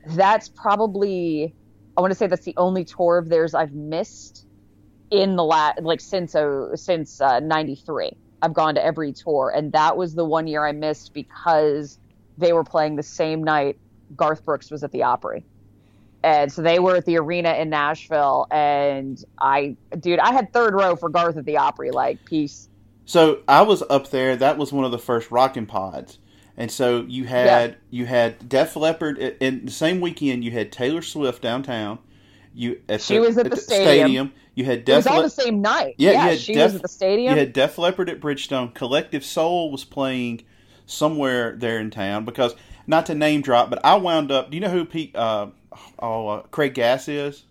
That's 0.06 0.48
probably, 0.48 1.54
I 1.96 2.00
want 2.00 2.10
to 2.10 2.16
say 2.16 2.26
that's 2.26 2.44
the 2.44 2.56
only 2.56 2.84
tour 2.84 3.18
of 3.18 3.28
theirs 3.28 3.54
I've 3.54 3.72
missed 3.72 4.46
in 5.10 5.36
the 5.36 5.44
last, 5.44 5.82
like 5.82 6.00
since 6.00 6.34
oh, 6.34 6.72
since 6.74 7.20
uh, 7.20 7.40
'93. 7.40 8.16
I've 8.42 8.52
gone 8.52 8.74
to 8.74 8.84
every 8.84 9.12
tour, 9.12 9.52
and 9.54 9.72
that 9.72 9.96
was 9.96 10.14
the 10.14 10.24
one 10.24 10.46
year 10.46 10.66
I 10.66 10.72
missed 10.72 11.14
because 11.14 11.98
they 12.36 12.52
were 12.52 12.64
playing 12.64 12.96
the 12.96 13.02
same 13.02 13.42
night 13.42 13.78
Garth 14.16 14.44
Brooks 14.44 14.70
was 14.70 14.84
at 14.84 14.92
the 14.92 15.02
Opry. 15.02 15.44
And 16.22 16.50
so 16.50 16.62
they 16.62 16.78
were 16.78 16.96
at 16.96 17.04
the 17.04 17.18
arena 17.18 17.52
in 17.52 17.68
Nashville, 17.68 18.46
and 18.50 19.22
I, 19.38 19.76
dude, 20.00 20.18
I 20.18 20.32
had 20.32 20.54
third 20.54 20.72
row 20.72 20.96
for 20.96 21.10
Garth 21.10 21.36
at 21.36 21.44
the 21.44 21.58
Opry. 21.58 21.90
Like, 21.90 22.24
peace. 22.24 22.68
So 23.04 23.40
I 23.46 23.60
was 23.60 23.82
up 23.90 24.08
there. 24.08 24.34
That 24.34 24.56
was 24.56 24.72
one 24.72 24.86
of 24.86 24.90
the 24.90 24.98
first 24.98 25.30
rocking 25.30 25.66
pods, 25.66 26.18
and 26.56 26.70
so 26.70 27.02
you 27.02 27.24
had 27.24 27.76
you 27.90 28.06
had 28.06 28.48
Def 28.48 28.74
Leppard 28.74 29.18
in 29.18 29.66
the 29.66 29.70
same 29.70 30.00
weekend. 30.00 30.44
You 30.44 30.50
had 30.50 30.72
Taylor 30.72 31.02
Swift 31.02 31.42
downtown. 31.42 31.98
You 32.54 32.80
at 32.88 33.02
She 33.02 33.18
was 33.18 33.36
at 33.36 33.50
the 33.50 33.56
stadium. 33.58 34.32
You 34.54 34.64
had 34.64 34.88
It 34.88 34.94
was 34.94 35.04
Def 35.04 35.12
all 35.12 35.22
the 35.22 35.28
same 35.28 35.60
night. 35.60 35.96
Yeah, 35.98 36.12
Yeah, 36.12 36.22
you 36.24 36.30
had 36.30 36.38
she 36.38 36.54
Def- 36.54 36.64
was 36.64 36.74
at 36.76 36.82
the 36.82 36.88
stadium. 36.88 37.34
You 37.34 37.40
had 37.40 37.52
Def 37.52 37.76
Leppard 37.76 38.08
at 38.08 38.20
Bridgestone. 38.20 38.72
Collective 38.72 39.24
Soul 39.24 39.70
was 39.70 39.84
playing 39.84 40.42
somewhere 40.86 41.56
there 41.56 41.78
in 41.78 41.90
town 41.90 42.24
because 42.24 42.54
not 42.86 43.06
to 43.06 43.14
name 43.14 43.42
drop, 43.42 43.70
but 43.70 43.84
I 43.84 43.96
wound 43.96 44.30
up. 44.30 44.50
Do 44.50 44.56
you 44.56 44.60
know 44.60 44.70
who 44.70 44.84
Pete? 44.84 45.14
Uh, 45.14 45.48
oh, 45.98 46.28
uh, 46.28 46.42
Craig 46.42 46.74
Gass 46.74 47.08
is 47.08 47.44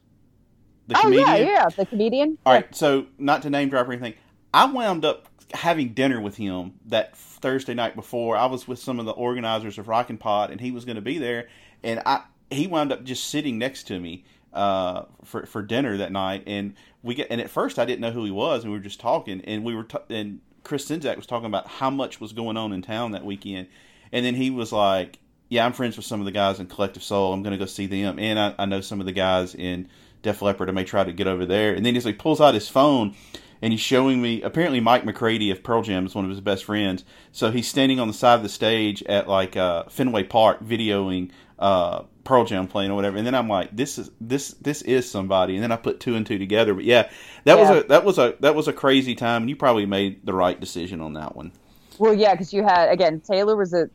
the 0.88 0.98
oh 0.98 1.02
comedian. 1.02 1.28
yeah, 1.28 1.36
yeah, 1.36 1.70
the 1.70 1.86
comedian. 1.86 2.38
All 2.46 2.54
right, 2.54 2.74
so 2.76 3.08
not 3.18 3.42
to 3.44 3.50
name 3.50 3.70
drop 3.70 3.88
or 3.88 3.94
anything, 3.94 4.16
I 4.54 4.66
wound 4.66 5.06
up 5.06 5.28
having 5.54 5.90
dinner 5.90 6.20
with 6.20 6.36
him 6.38 6.74
that 6.88 7.16
Thursday 7.16 7.74
night 7.74 7.96
before. 7.96 8.36
I 8.36 8.46
was 8.48 8.68
with 8.68 8.80
some 8.80 9.00
of 9.00 9.06
the 9.06 9.12
organizers 9.12 9.78
of 9.78 9.88
Rockin' 9.88 10.18
Pod, 10.18 10.52
and 10.52 10.60
he 10.60 10.72
was 10.72 10.86
going 10.86 10.96
to 10.96 11.02
be 11.02 11.18
there, 11.18 11.48
and 11.84 12.02
I 12.06 12.24
he 12.52 12.68
wound 12.68 12.92
up 12.92 13.04
just 13.04 13.30
sitting 13.30 13.58
next 13.58 13.84
to 13.88 14.00
me 14.00 14.26
uh, 14.54 15.04
for 15.24 15.46
for 15.46 15.62
dinner 15.62 15.98
that 15.98 16.12
night, 16.12 16.44
and 16.48 16.76
we 17.02 17.16
get 17.16 17.28
and 17.30 17.40
at 17.40 17.50
first 17.50 17.80
I 17.80 17.86
didn't 17.86 18.02
know 18.02 18.12
who 18.12 18.26
he 18.26 18.32
was, 18.32 18.64
and 18.64 18.72
we 18.72 18.78
were 18.78 18.84
just 18.84 19.00
talking, 19.00 19.42
and 19.42 19.64
we 19.64 19.76
were 19.76 19.84
t- 19.84 19.98
and 20.10 20.42
Chris 20.64 20.90
Sinzak 20.90 21.16
was 21.16 21.26
talking 21.26 21.48
about 21.48 21.68
how 21.68 21.90
much 21.90 22.20
was 22.20 22.34
going 22.34 22.58
on 22.58 22.74
in 22.74 22.82
town 22.82 23.12
that 23.12 23.26
weekend, 23.26 23.68
and 24.12 24.26
then 24.26 24.36
he 24.36 24.50
was 24.50 24.72
like. 24.72 25.20
Yeah, 25.54 25.68
I'm 25.68 25.74
friends 25.74 25.98
with 25.98 26.06
some 26.08 26.20
of 26.20 26.26
the 26.26 26.32
guys 26.32 26.60
in 26.60 26.66
Collective 26.66 27.04
Soul. 27.04 27.32
I'm 27.32 27.44
going 27.44 27.52
to 27.52 27.60
go 27.60 27.68
see 27.68 27.86
them, 27.86 28.18
and 28.18 28.40
I, 28.40 28.56
I 28.58 28.66
know 28.66 28.82
some 28.82 29.00
of 29.00 29.06
the 29.06 29.12
guys 29.12 29.54
in 29.54 29.88
Def 30.24 30.42
Leppard. 30.42 30.68
I 30.68 30.72
may 30.72 30.84
try 30.84 31.04
to 31.04 31.14
get 31.14 31.28
over 31.28 31.46
there. 31.46 31.76
And 31.76 31.86
then 31.86 31.94
he's 31.94 32.06
like 32.06 32.18
pulls 32.18 32.42
out 32.42 32.56
his 32.56 32.68
phone 32.68 33.14
and 33.62 33.72
he's 33.72 33.80
showing 33.80 34.20
me. 34.20 34.42
Apparently, 34.42 34.80
Mike 34.80 35.06
McCready 35.06 35.52
of 35.52 35.62
Pearl 35.62 35.84
Jam 35.84 36.08
is 36.08 36.16
one 36.16 36.26
of 36.26 36.32
his 36.32 36.42
best 36.42 36.66
friends. 36.66 37.06
So 37.32 37.52
he's 37.52 37.68
standing 37.68 38.00
on 38.00 38.08
the 38.08 38.16
side 38.16 38.34
of 38.36 38.44
the 38.44 38.50
stage 38.50 39.04
at 39.04 39.28
like 39.28 39.56
uh, 39.56 39.84
Fenway 39.90 40.24
Park, 40.24 40.64
videoing 40.64 41.30
uh, 41.60 42.04
Pearl 42.24 42.46
Jam 42.46 42.68
playing 42.68 42.90
or 42.90 42.96
whatever, 42.96 43.16
and 43.18 43.28
then 43.28 43.36
I'm 43.36 43.48
like, 43.48 43.76
this 43.76 44.00
is 44.00 44.10
this 44.20 44.56
this 44.56 44.82
is 44.82 45.10
somebody, 45.10 45.54
and 45.54 45.64
then 45.64 45.72
I 45.72 45.76
put 45.76 46.00
two 46.00 46.16
and 46.16 46.26
two 46.26 46.40
together. 46.40 46.74
But 46.74 46.86
yeah, 46.86 47.10
that 47.44 47.58
Yeah. 47.58 47.70
was 47.70 47.70
a 47.70 47.88
that 47.90 48.04
was 48.04 48.18
a 48.18 48.36
that 48.40 48.56
was 48.56 48.68
a 48.68 48.74
crazy 48.74 49.14
time, 49.14 49.44
and 49.44 49.50
you 49.50 49.56
probably 49.56 49.86
made 49.86 50.26
the 50.26 50.34
right 50.34 50.60
decision 50.60 51.00
on 51.00 51.14
that 51.14 51.36
one. 51.36 51.52
Well, 52.00 52.14
yeah, 52.14 52.34
because 52.34 52.54
you 52.54 52.64
had 52.64 52.90
again 52.90 53.20
Taylor 53.22 53.56
was 53.56 53.74
at 53.74 53.90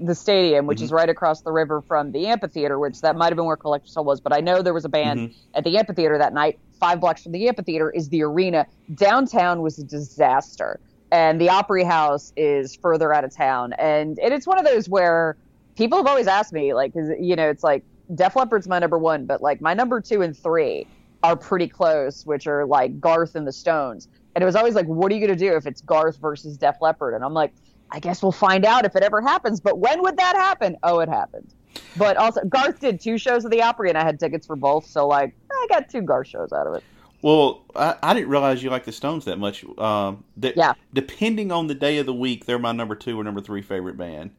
the 0.00 0.14
stadium, 0.14 0.66
which 0.66 0.78
Mm-hmm. 0.78 0.84
is 0.86 0.92
right 0.92 1.08
across 1.08 1.42
the 1.42 1.52
river 1.52 1.80
from 1.82 2.12
the 2.12 2.26
amphitheater, 2.26 2.78
which 2.78 3.00
that 3.02 3.16
might 3.16 3.26
have 3.26 3.36
been 3.36 3.44
where 3.46 3.56
Collective 3.56 3.90
Soul 3.90 4.04
was. 4.04 4.20
But 4.20 4.32
I 4.32 4.40
know 4.40 4.62
there 4.62 4.74
was 4.74 4.84
a 4.84 4.88
band 4.88 5.20
Mm-hmm. 5.20 5.38
at 5.54 5.64
the 5.64 5.76
amphitheater 5.78 6.18
that 6.18 6.32
night. 6.32 6.58
Five 6.78 7.00
blocks 7.00 7.22
from 7.22 7.32
the 7.32 7.46
amphitheater 7.48 7.90
is 7.90 8.08
the 8.08 8.22
arena. 8.22 8.66
Downtown 8.94 9.60
was 9.62 9.78
a 9.78 9.84
disaster, 9.84 10.80
and 11.12 11.40
the 11.40 11.50
Opry 11.50 11.84
House 11.84 12.32
is 12.36 12.74
further 12.76 13.12
out 13.12 13.24
of 13.24 13.34
town. 13.34 13.74
And, 13.74 14.18
and 14.18 14.32
it's 14.32 14.46
one 14.46 14.58
of 14.58 14.64
those 14.64 14.88
where 14.88 15.36
people 15.76 15.98
have 15.98 16.06
always 16.06 16.26
asked 16.26 16.52
me, 16.52 16.72
like, 16.74 16.92
you 16.94 17.36
know, 17.36 17.48
it's 17.50 17.62
like 17.62 17.84
Def 18.14 18.34
Leppard's 18.36 18.66
my 18.68 18.78
number 18.78 18.98
one, 18.98 19.26
but 19.26 19.42
like 19.42 19.60
my 19.60 19.74
number 19.74 20.00
two 20.00 20.22
and 20.22 20.36
three 20.36 20.86
are 21.22 21.36
pretty 21.36 21.68
close, 21.68 22.24
which 22.24 22.46
are 22.46 22.64
like 22.64 22.98
Garth 23.00 23.34
and 23.34 23.46
the 23.46 23.52
Stones. 23.52 24.08
And 24.34 24.42
it 24.42 24.46
was 24.46 24.56
always 24.56 24.74
like, 24.74 24.86
what 24.86 25.10
are 25.12 25.14
you 25.16 25.26
going 25.26 25.36
to 25.36 25.44
do 25.44 25.54
if 25.56 25.66
it's 25.66 25.80
Garth 25.80 26.16
versus 26.18 26.56
Def 26.56 26.76
Leppard? 26.80 27.14
And 27.14 27.24
I'm 27.24 27.34
like, 27.34 27.52
I 27.92 27.98
guess 28.00 28.22
we'll 28.22 28.32
find 28.32 28.64
out 28.64 28.84
if 28.84 28.94
it 28.96 29.02
ever 29.02 29.20
happens. 29.20 29.60
But 29.60 29.78
when 29.78 30.02
would 30.02 30.16
that 30.16 30.36
happen? 30.36 30.76
Oh, 30.82 31.00
it 31.00 31.08
happened. 31.08 31.52
But 31.96 32.16
also, 32.16 32.44
Garth 32.44 32.80
did 32.80 33.00
two 33.00 33.18
shows 33.18 33.44
of 33.44 33.50
the 33.50 33.62
Opry, 33.62 33.88
and 33.88 33.98
I 33.98 34.04
had 34.04 34.18
tickets 34.18 34.46
for 34.46 34.56
both. 34.56 34.86
So, 34.86 35.06
like, 35.06 35.34
I 35.50 35.66
got 35.68 35.88
two 35.88 36.02
Garth 36.02 36.28
shows 36.28 36.52
out 36.52 36.66
of 36.66 36.74
it. 36.74 36.84
Well, 37.22 37.64
I, 37.76 37.96
I 38.02 38.14
didn't 38.14 38.28
realize 38.30 38.62
you 38.62 38.70
like 38.70 38.84
the 38.84 38.92
Stones 38.92 39.26
that 39.26 39.38
much. 39.38 39.64
Um, 39.78 40.24
that, 40.38 40.56
Yeah. 40.56 40.74
Depending 40.94 41.52
on 41.52 41.66
the 41.66 41.74
day 41.74 41.98
of 41.98 42.06
the 42.06 42.14
week, 42.14 42.46
they're 42.46 42.58
my 42.58 42.72
number 42.72 42.94
two 42.94 43.18
or 43.20 43.24
number 43.24 43.40
three 43.40 43.62
favorite 43.62 43.96
band. 43.96 44.30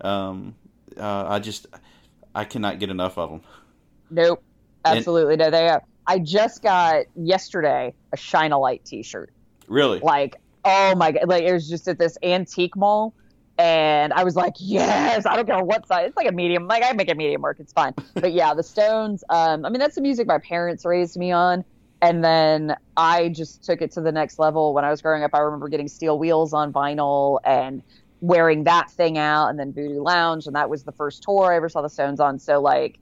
Um, 0.00 0.54
uh, 0.96 1.26
I 1.28 1.38
just 1.38 1.66
I 2.34 2.44
cannot 2.44 2.78
get 2.78 2.90
enough 2.90 3.18
of 3.18 3.30
them. 3.30 3.40
Nope. 4.10 4.42
And- 4.84 4.98
Absolutely. 4.98 5.36
no, 5.36 5.50
they 5.50 5.68
are. 5.68 5.82
I 6.06 6.18
just 6.18 6.62
got 6.62 7.04
yesterday 7.14 7.94
a 8.12 8.16
Shine 8.16 8.52
a 8.52 8.58
Light 8.58 8.84
t 8.84 9.02
shirt. 9.02 9.30
Really? 9.68 10.00
Like, 10.00 10.39
oh 10.64 10.94
my 10.94 11.12
God. 11.12 11.28
Like, 11.28 11.44
it 11.44 11.52
was 11.52 11.68
just 11.68 11.88
at 11.88 11.98
this 11.98 12.16
antique 12.22 12.76
mall. 12.76 13.14
And 13.58 14.12
I 14.14 14.24
was 14.24 14.36
like, 14.36 14.54
yes, 14.58 15.26
I 15.26 15.36
don't 15.36 15.44
care 15.44 15.62
what 15.62 15.86
size. 15.86 16.08
It's 16.08 16.16
like 16.16 16.28
a 16.28 16.32
medium. 16.32 16.66
Like, 16.66 16.82
I 16.82 16.92
make 16.92 17.10
a 17.10 17.14
medium 17.14 17.42
work. 17.42 17.58
It's 17.60 17.72
fine. 17.72 17.92
but 18.14 18.32
yeah, 18.32 18.54
the 18.54 18.62
Stones, 18.62 19.22
um, 19.28 19.66
I 19.66 19.68
mean, 19.68 19.80
that's 19.80 19.96
the 19.96 20.00
music 20.00 20.26
my 20.26 20.38
parents 20.38 20.84
raised 20.84 21.18
me 21.18 21.30
on. 21.32 21.64
And 22.02 22.24
then 22.24 22.76
I 22.96 23.28
just 23.28 23.62
took 23.62 23.82
it 23.82 23.92
to 23.92 24.00
the 24.00 24.12
next 24.12 24.38
level. 24.38 24.72
When 24.72 24.84
I 24.84 24.90
was 24.90 25.02
growing 25.02 25.22
up, 25.22 25.32
I 25.34 25.40
remember 25.40 25.68
getting 25.68 25.88
Steel 25.88 26.18
Wheels 26.18 26.54
on 26.54 26.72
vinyl 26.72 27.40
and 27.44 27.82
wearing 28.22 28.64
that 28.64 28.90
thing 28.90 29.18
out, 29.18 29.48
and 29.48 29.58
then 29.58 29.72
Voodoo 29.72 30.02
Lounge. 30.02 30.46
And 30.46 30.56
that 30.56 30.70
was 30.70 30.84
the 30.84 30.92
first 30.92 31.22
tour 31.22 31.52
I 31.52 31.56
ever 31.56 31.68
saw 31.68 31.82
the 31.82 31.90
Stones 31.90 32.20
on. 32.20 32.38
So, 32.38 32.60
like, 32.60 32.98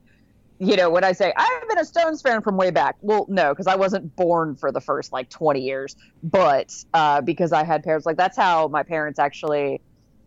you 0.59 0.75
know, 0.75 0.89
when 0.89 1.05
I 1.05 1.13
say 1.13 1.31
I've 1.35 1.67
been 1.69 1.79
a 1.79 1.85
Stones 1.85 2.21
fan 2.21 2.41
from 2.41 2.57
way 2.57 2.69
back, 2.69 2.97
well, 3.01 3.25
no, 3.29 3.49
because 3.49 3.67
I 3.67 3.75
wasn't 3.75 4.15
born 4.15 4.55
for 4.55 4.71
the 4.71 4.81
first 4.81 5.13
like 5.13 5.29
20 5.29 5.61
years, 5.61 5.95
but 6.21 6.75
uh, 6.93 7.21
because 7.21 7.53
I 7.53 7.63
had 7.63 7.83
parents, 7.83 8.05
like 8.05 8.17
that's 8.17 8.35
how 8.35 8.67
my 8.67 8.83
parents 8.83 9.19
actually 9.19 9.81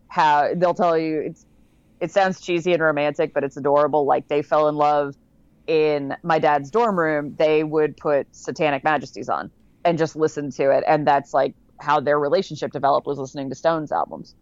have. 0.07 0.59
They'll 0.59 0.73
tell 0.73 0.97
you 0.97 1.19
it's 1.19 1.45
it 1.99 2.11
sounds 2.11 2.41
cheesy 2.41 2.73
and 2.73 2.81
romantic, 2.81 3.33
but 3.33 3.43
it's 3.43 3.57
adorable. 3.57 4.05
Like 4.05 4.27
they 4.27 4.41
fell 4.41 4.67
in 4.67 4.75
love 4.75 5.15
in 5.67 6.15
my 6.23 6.39
dad's 6.39 6.71
dorm 6.71 6.97
room. 6.97 7.35
They 7.37 7.63
would 7.63 7.95
put 7.95 8.27
Satanic 8.35 8.83
Majesties 8.83 9.29
on 9.29 9.51
and 9.85 9.99
just 9.99 10.15
listen 10.15 10.51
to 10.53 10.71
it, 10.71 10.83
and 10.87 11.05
that's 11.05 11.31
like 11.33 11.53
how 11.79 11.99
their 11.99 12.19
relationship 12.19 12.71
developed 12.71 13.05
was 13.05 13.19
listening 13.19 13.49
to 13.49 13.55
Stones 13.55 13.91
albums. 13.91 14.33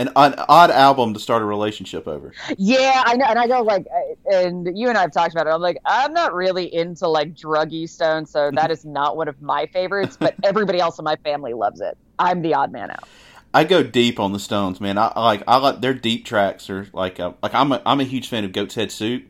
An, 0.00 0.08
an 0.16 0.34
odd 0.48 0.70
album 0.70 1.12
to 1.12 1.20
start 1.20 1.42
a 1.42 1.44
relationship 1.44 2.08
over. 2.08 2.32
Yeah, 2.56 3.02
I 3.04 3.16
know, 3.16 3.26
and 3.28 3.38
I 3.38 3.46
go 3.46 3.60
like, 3.60 3.86
uh, 3.94 4.34
and 4.34 4.78
you 4.78 4.88
and 4.88 4.96
I 4.96 5.02
have 5.02 5.12
talked 5.12 5.32
about 5.34 5.46
it. 5.46 5.50
I'm 5.50 5.60
like, 5.60 5.76
I'm 5.84 6.14
not 6.14 6.32
really 6.32 6.72
into 6.74 7.06
like 7.06 7.34
druggy 7.34 7.86
stone, 7.86 8.24
so 8.24 8.50
that 8.54 8.70
is 8.76 8.86
not 8.86 9.18
one 9.18 9.28
of 9.28 9.42
my 9.42 9.66
favorites. 9.66 10.16
But 10.18 10.36
everybody 10.42 10.80
else 10.80 10.98
in 10.98 11.04
my 11.04 11.16
family 11.16 11.52
loves 11.52 11.82
it. 11.82 11.98
I'm 12.18 12.40
the 12.40 12.54
odd 12.54 12.72
man 12.72 12.90
out. 12.90 13.06
I 13.52 13.64
go 13.64 13.82
deep 13.82 14.18
on 14.18 14.32
the 14.32 14.38
Stones, 14.38 14.80
man. 14.80 14.96
I, 14.96 15.12
I 15.14 15.22
like 15.22 15.42
I 15.46 15.56
like 15.58 15.82
their 15.82 15.92
deep 15.92 16.24
tracks 16.24 16.70
are 16.70 16.86
like 16.94 17.20
uh, 17.20 17.32
like 17.42 17.52
I'm 17.54 17.70
a 17.72 17.82
I'm 17.84 18.00
a 18.00 18.04
huge 18.04 18.28
fan 18.28 18.44
of 18.44 18.52
Goat's 18.52 18.76
Head 18.76 18.90
Soup. 18.90 19.24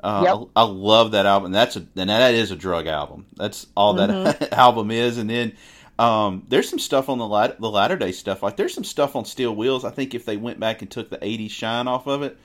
Uh, 0.00 0.22
Yep. 0.24 0.48
I, 0.56 0.62
I 0.62 0.64
love 0.64 1.10
that 1.12 1.26
album. 1.26 1.52
That's 1.52 1.76
a 1.76 1.86
and 1.96 2.08
that 2.08 2.34
is 2.34 2.50
a 2.50 2.56
drug 2.56 2.86
album. 2.86 3.26
That's 3.36 3.66
all 3.76 3.94
that 3.94 4.52
album 4.54 4.90
is. 4.90 5.18
And 5.18 5.28
then 5.28 5.54
um, 5.98 6.44
there's 6.48 6.68
some 6.68 6.78
stuff 6.78 7.08
on 7.08 7.18
the 7.18 7.26
lat- 7.26 7.60
the 7.60 7.70
latter 7.70 7.96
day 7.96 8.12
stuff. 8.12 8.42
Like 8.42 8.56
there's 8.56 8.74
some 8.74 8.84
stuff 8.84 9.14
on 9.14 9.24
Steel 9.24 9.54
Wheels. 9.54 9.84
I 9.84 9.90
think 9.90 10.14
if 10.14 10.24
they 10.24 10.36
went 10.36 10.58
back 10.58 10.82
and 10.82 10.90
took 10.90 11.10
the 11.10 11.18
'80s 11.18 11.50
shine 11.50 11.86
off 11.86 12.06
of 12.06 12.22
it, 12.22 12.36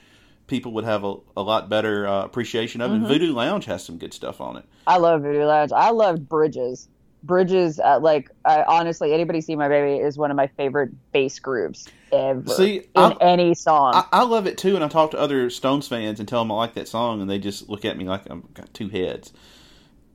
people 0.47 0.71
would 0.73 0.85
have 0.85 1.03
a, 1.03 1.15
a 1.35 1.41
lot 1.41 1.69
better 1.69 2.07
uh, 2.07 2.23
appreciation 2.25 2.81
of 2.81 2.91
it. 2.91 2.95
And 2.95 3.07
Voodoo 3.07 3.33
Lounge 3.33 3.65
has 3.65 3.83
some 3.83 3.97
good 3.97 4.13
stuff 4.13 4.39
on 4.39 4.57
it. 4.57 4.65
I 4.85 4.97
love 4.97 5.21
Voodoo 5.23 5.45
Lounge. 5.45 5.71
I 5.71 5.89
loved 5.89 6.27
Bridges. 6.29 6.87
Bridges, 7.21 7.81
uh, 7.81 7.99
like 7.99 8.29
I, 8.45 8.63
honestly, 8.63 9.13
anybody 9.13 9.41
see 9.41 9.55
my 9.55 9.67
baby 9.67 10.01
is 10.01 10.17
one 10.17 10.31
of 10.31 10.37
my 10.37 10.47
favorite 10.47 10.91
bass 11.11 11.37
grooves 11.37 11.89
ever 12.13 12.47
See, 12.49 12.77
in 12.77 12.83
I'm- 12.95 13.17
any 13.19 13.53
song. 13.55 13.93
I, 13.93 14.05
I 14.13 14.23
love 14.23 14.47
it 14.47 14.57
too, 14.57 14.75
and 14.75 14.83
I 14.85 14.87
talk 14.87 15.11
to 15.11 15.19
other 15.19 15.49
Stones 15.49 15.87
fans 15.87 16.19
and 16.19 16.29
tell 16.29 16.39
them 16.41 16.51
I 16.51 16.55
like 16.55 16.75
that 16.75 16.87
song, 16.87 17.19
and 17.19 17.29
they 17.29 17.37
just 17.37 17.67
look 17.67 17.83
at 17.83 17.97
me 17.97 18.05
like 18.05 18.29
I've 18.31 18.53
got 18.53 18.73
two 18.73 18.87
heads. 18.89 19.33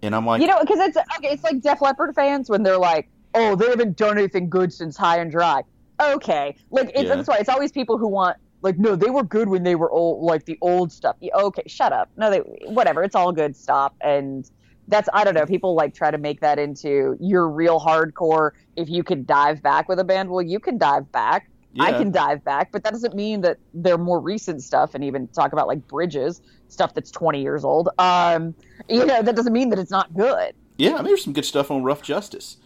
And 0.02 0.14
I'm 0.14 0.24
like, 0.24 0.40
you 0.40 0.46
know, 0.46 0.58
because 0.60 0.78
it's 0.80 0.96
okay. 0.96 1.28
It's 1.32 1.42
like 1.44 1.60
Def 1.60 1.80
Leppard 1.82 2.14
fans 2.14 2.48
when 2.48 2.62
they're 2.62 2.78
like, 2.78 3.08
"Oh, 3.34 3.54
they 3.56 3.68
haven't 3.68 3.96
done 3.96 4.18
anything 4.18 4.48
good 4.48 4.72
since 4.72 4.96
High 4.96 5.18
and 5.18 5.30
Dry." 5.30 5.62
Okay, 6.00 6.56
like 6.70 6.90
it's, 6.94 7.02
Yeah. 7.04 7.14
that's 7.16 7.28
why 7.28 7.36
it's 7.38 7.48
always 7.48 7.70
people 7.72 7.98
who 7.98 8.08
want 8.08 8.36
like, 8.62 8.78
no, 8.78 8.96
they 8.96 9.10
were 9.10 9.22
good 9.22 9.50
when 9.50 9.62
they 9.62 9.74
were 9.74 9.90
old, 9.90 10.24
like 10.24 10.46
the 10.46 10.56
old 10.62 10.90
stuff. 10.90 11.16
Yeah, 11.20 11.36
okay, 11.36 11.62
shut 11.66 11.92
up. 11.92 12.08
No, 12.16 12.30
they 12.30 12.38
whatever. 12.66 13.02
It's 13.04 13.14
all 13.14 13.30
good. 13.30 13.54
Stop. 13.54 13.94
And 14.00 14.50
that's 14.88 15.08
I 15.12 15.22
don't 15.22 15.34
know. 15.34 15.44
People 15.44 15.74
like 15.74 15.92
try 15.94 16.10
to 16.10 16.16
make 16.16 16.40
that 16.40 16.58
into 16.58 17.14
you're 17.20 17.48
real 17.48 17.78
hardcore. 17.78 18.52
If 18.76 18.88
you 18.88 19.04
could 19.04 19.26
dive 19.26 19.62
back 19.62 19.86
with 19.88 19.98
a 19.98 20.04
band, 20.04 20.30
well, 20.30 20.40
you 20.42 20.58
can 20.58 20.78
dive 20.78 21.12
back. 21.12 21.50
I 21.78 21.92
can 21.92 22.12
dive 22.12 22.44
back, 22.44 22.70
but 22.70 22.84
that 22.84 22.92
doesn't 22.92 23.16
mean 23.16 23.40
that 23.40 23.58
they're 23.74 23.98
more 23.98 24.20
recent 24.20 24.62
stuff 24.62 24.94
and 24.94 25.02
even 25.02 25.26
talk 25.28 25.52
about 25.52 25.66
like 25.66 25.86
bridges, 25.88 26.40
stuff 26.68 26.94
that's 26.94 27.10
20 27.10 27.42
years 27.42 27.64
old. 27.64 27.88
Um, 27.98 28.54
you 28.88 29.04
know, 29.04 29.22
that 29.22 29.34
doesn't 29.34 29.52
mean 29.52 29.70
that 29.70 29.80
it's 29.80 29.90
not 29.90 30.14
good. 30.14 30.54
yeah, 30.78 30.92
I 30.92 30.96
mean, 30.98 31.06
there's 31.06 31.24
some 31.24 31.32
good 31.32 31.44
stuff 31.44 31.72
on 31.72 31.82
Rough 31.82 32.00
Justice. 32.00 32.58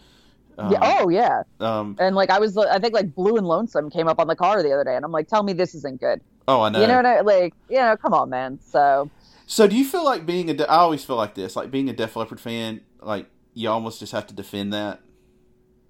Um, 0.59 0.71
yeah. 0.71 0.79
Oh, 0.81 1.09
yeah. 1.09 1.43
um, 1.59 1.95
And 1.99 2.15
like 2.15 2.29
I 2.29 2.39
was, 2.39 2.57
I 2.57 2.79
think 2.79 2.93
like 2.93 3.15
Blue 3.15 3.37
and 3.37 3.47
Lonesome 3.47 3.89
came 3.89 4.07
up 4.07 4.19
on 4.19 4.27
the 4.27 4.35
car 4.35 4.61
the 4.61 4.71
other 4.71 4.83
day, 4.83 4.95
and 4.95 5.05
I'm 5.05 5.11
like, 5.11 5.27
tell 5.27 5.43
me 5.43 5.53
this 5.53 5.73
isn't 5.73 5.99
good. 5.99 6.21
oh, 6.47 6.61
I 6.61 6.69
know. 6.69 6.81
You 6.81 6.87
know 6.87 6.97
what 6.97 7.05
I 7.05 7.21
like? 7.21 7.53
You 7.69 7.77
know, 7.77 7.95
come 7.97 8.13
on, 8.13 8.29
man. 8.29 8.59
So 8.61 9.09
so, 9.49 9.65
do 9.65 9.75
you 9.75 9.83
feel 9.83 10.05
like 10.05 10.27
being 10.27 10.51
a? 10.51 10.53
De- 10.53 10.69
I 10.69 10.75
always 10.75 11.03
feel 11.03 11.15
like 11.15 11.33
this, 11.33 11.55
like 11.55 11.71
being 11.71 11.89
a 11.89 11.93
Def 11.93 12.15
Leppard 12.15 12.39
fan, 12.39 12.81
like 13.01 13.25
you 13.55 13.67
almost 13.67 13.99
just 13.99 14.11
have 14.11 14.27
to 14.27 14.33
defend 14.35 14.73
that 14.73 14.99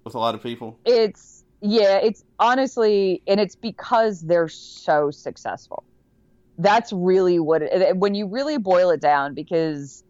with 0.02 0.14
a 0.14 0.18
lot 0.18 0.34
of 0.34 0.42
people. 0.42 0.78
it's 0.86 1.44
yeah, 1.60 1.98
it's 1.98 2.24
honestly, 2.38 3.20
and 3.26 3.38
it's 3.38 3.54
because 3.54 4.22
they're 4.22 4.48
so 4.48 5.10
successful. 5.10 5.84
That's 6.56 6.90
really 6.90 7.38
what 7.38 7.60
it, 7.60 7.98
when 7.98 8.14
you 8.14 8.26
really 8.26 8.56
boil 8.56 8.88
it 8.92 9.02
down, 9.02 9.34
because 9.34 10.04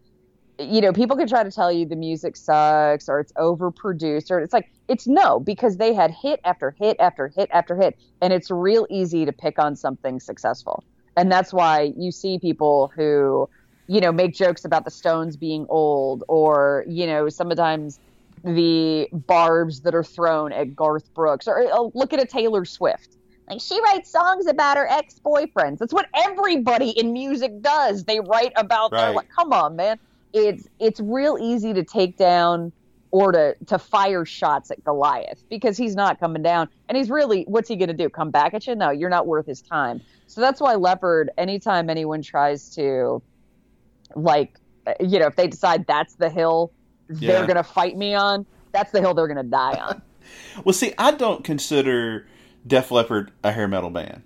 you 0.61 0.81
know 0.81 0.93
people 0.93 1.17
can 1.17 1.27
try 1.27 1.43
to 1.43 1.51
tell 1.51 1.71
you 1.71 1.85
the 1.85 1.95
music 1.95 2.35
sucks 2.35 3.09
or 3.09 3.19
it's 3.19 3.31
overproduced 3.33 4.31
or 4.31 4.39
it's 4.39 4.53
like 4.53 4.65
it's 4.87 5.07
no 5.07 5.39
because 5.39 5.77
they 5.77 5.93
had 5.93 6.11
hit 6.21 6.39
after 6.43 6.75
hit 6.79 6.97
after 6.99 7.31
hit 7.35 7.49
after 7.51 7.75
hit, 7.75 7.95
and 8.21 8.33
it's 8.33 8.51
real 8.51 8.87
easy 8.89 9.25
to 9.25 9.31
pick 9.31 9.59
on 9.59 9.75
something 9.75 10.19
successful, 10.19 10.83
and 11.15 11.31
that's 11.31 11.53
why 11.53 11.91
you 11.97 12.11
see 12.11 12.39
people 12.39 12.91
who 12.95 13.47
you 13.87 14.01
know 14.01 14.11
make 14.11 14.33
jokes 14.33 14.65
about 14.65 14.85
the 14.85 14.91
Stones 14.91 15.37
being 15.37 15.65
old 15.69 16.23
or 16.27 16.85
you 16.87 17.07
know 17.07 17.29
sometimes 17.29 17.99
the 18.43 19.07
barbs 19.11 19.81
that 19.81 19.93
are 19.93 20.03
thrown 20.03 20.51
at 20.51 20.75
Garth 20.75 21.13
Brooks, 21.13 21.47
or 21.47 21.71
uh, 21.71 21.89
look 21.93 22.13
at 22.13 22.21
a 22.21 22.25
Taylor 22.25 22.65
Swift. 22.65 23.17
Like 23.49 23.61
she 23.61 23.79
writes 23.81 24.11
songs 24.11 24.47
about 24.47 24.77
her 24.77 24.87
ex-boyfriends. 24.87 25.77
That's 25.79 25.93
what 25.93 26.07
everybody 26.15 26.91
in 26.91 27.11
music 27.13 27.61
does. 27.61 28.05
They 28.05 28.19
write 28.19 28.53
about 28.55 28.91
their 28.91 29.07
Right. 29.07 29.15
like, 29.17 29.27
come 29.37 29.51
on, 29.53 29.75
man. 29.75 29.97
It's 30.33 30.67
it's 30.79 30.99
real 30.99 31.37
easy 31.39 31.73
to 31.73 31.83
take 31.83 32.17
down 32.17 32.71
or 33.11 33.31
to 33.33 33.55
to 33.67 33.77
fire 33.77 34.23
shots 34.25 34.71
at 34.71 34.83
Goliath 34.83 35.43
because 35.49 35.77
he's 35.77 35.95
not 35.95 36.19
coming 36.19 36.41
down, 36.41 36.69
and 36.87 36.97
he's 36.97 37.09
really 37.09 37.43
what's 37.47 37.67
he 37.67 37.75
gonna 37.75 37.93
do? 37.93 38.09
Come 38.09 38.31
back 38.31 38.53
at 38.53 38.65
you? 38.67 38.75
No, 38.75 38.89
you're 38.91 39.09
not 39.09 39.27
worth 39.27 39.45
his 39.45 39.61
time. 39.61 40.01
So 40.27 40.39
that's 40.41 40.61
why 40.61 40.75
Leppard. 40.75 41.29
Anytime 41.37 41.89
anyone 41.89 42.21
tries 42.21 42.73
to, 42.75 43.21
like, 44.15 44.57
you 45.01 45.19
know, 45.19 45.27
if 45.27 45.35
they 45.35 45.47
decide 45.47 45.85
that's 45.87 46.15
the 46.15 46.29
hill 46.29 46.71
Yeah. 47.09 47.33
they're 47.33 47.47
gonna 47.47 47.63
fight 47.63 47.97
me 47.97 48.13
on, 48.15 48.45
that's 48.71 48.91
the 48.91 49.01
hill 49.01 49.13
they're 49.13 49.27
gonna 49.27 49.43
die 49.43 49.73
on. 49.79 50.01
Well, 50.63 50.71
see, 50.73 50.93
I 50.97 51.11
don't 51.11 51.43
consider 51.43 52.25
Def 52.65 52.89
Leppard 52.91 53.31
a 53.43 53.51
hair 53.51 53.67
metal 53.67 53.89
band. 53.89 54.21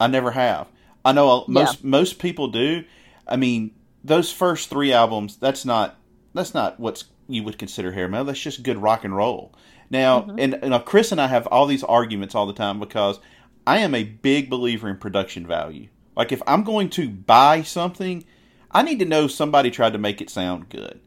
I 0.00 0.06
never 0.06 0.30
have. 0.30 0.68
I 1.04 1.12
know 1.12 1.44
most 1.48 1.84
most 1.84 2.18
people 2.18 2.48
do. 2.48 2.84
I 3.26 3.36
mean, 3.36 3.72
those 4.04 4.32
first 4.32 4.70
three 4.70 4.92
albums, 4.92 5.36
that's 5.36 5.64
not 5.64 5.96
that's 6.34 6.54
not 6.54 6.80
what 6.80 7.04
you 7.28 7.42
would 7.44 7.58
consider 7.58 7.92
hair 7.92 8.08
metal. 8.08 8.26
That's 8.26 8.40
just 8.40 8.62
good 8.62 8.78
rock 8.78 9.04
and 9.04 9.14
roll. 9.14 9.54
Now, 9.90 10.22
and, 10.38 10.54
and 10.54 10.72
uh, 10.74 10.78
Chris 10.80 11.12
and 11.12 11.20
I 11.20 11.26
have 11.26 11.46
all 11.48 11.66
these 11.66 11.84
arguments 11.84 12.34
all 12.34 12.46
the 12.46 12.54
time 12.54 12.80
because 12.80 13.20
I 13.66 13.78
am 13.78 13.94
a 13.94 14.04
big 14.04 14.48
believer 14.48 14.88
in 14.88 14.96
production 14.96 15.46
value. 15.46 15.88
Like 16.16 16.32
if 16.32 16.42
I'm 16.46 16.64
going 16.64 16.88
to 16.90 17.08
buy 17.10 17.62
something, 17.62 18.24
I 18.70 18.82
need 18.82 18.98
to 19.00 19.04
know 19.04 19.26
somebody 19.28 19.70
tried 19.70 19.92
to 19.92 19.98
make 19.98 20.20
it 20.22 20.30
sound 20.30 20.68
good. 20.70 21.00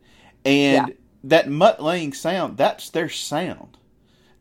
And 0.45 0.87
Yeah. 0.89 0.93
that 1.25 1.49
Mutt 1.49 1.81
Lange 1.81 2.13
sound, 2.13 2.57
that's 2.57 2.89
their 2.91 3.09
sound. 3.09 3.77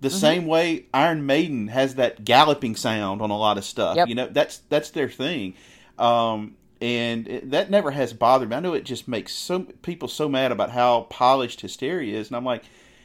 The 0.00 0.08
Mm-hmm. 0.08 0.18
same 0.18 0.46
way 0.46 0.86
Iron 0.92 1.24
Maiden 1.24 1.68
has 1.68 1.94
that 1.94 2.24
galloping 2.24 2.76
sound 2.76 3.22
on 3.22 3.30
a 3.30 3.38
lot 3.38 3.56
of 3.56 3.64
stuff. 3.64 3.96
Yep. 3.96 4.08
You 4.08 4.14
know, 4.14 4.28
that's 4.30 4.58
that's 4.68 4.90
their 4.90 5.08
thing. 5.08 5.54
Um, 5.98 6.56
and 6.80 7.26
it, 7.28 7.50
that 7.50 7.70
never 7.70 7.90
has 7.92 8.12
bothered 8.12 8.50
me. 8.50 8.56
I 8.56 8.60
know 8.60 8.74
it 8.74 8.84
just 8.84 9.08
makes 9.08 9.32
so 9.34 9.60
people 9.82 10.08
so 10.08 10.28
mad 10.28 10.52
about 10.52 10.70
how 10.70 11.02
polished 11.10 11.60
Hysteria 11.60 12.18
is, 12.18 12.28
and 12.28 12.36
I'm 12.36 12.44
like, 12.44 12.64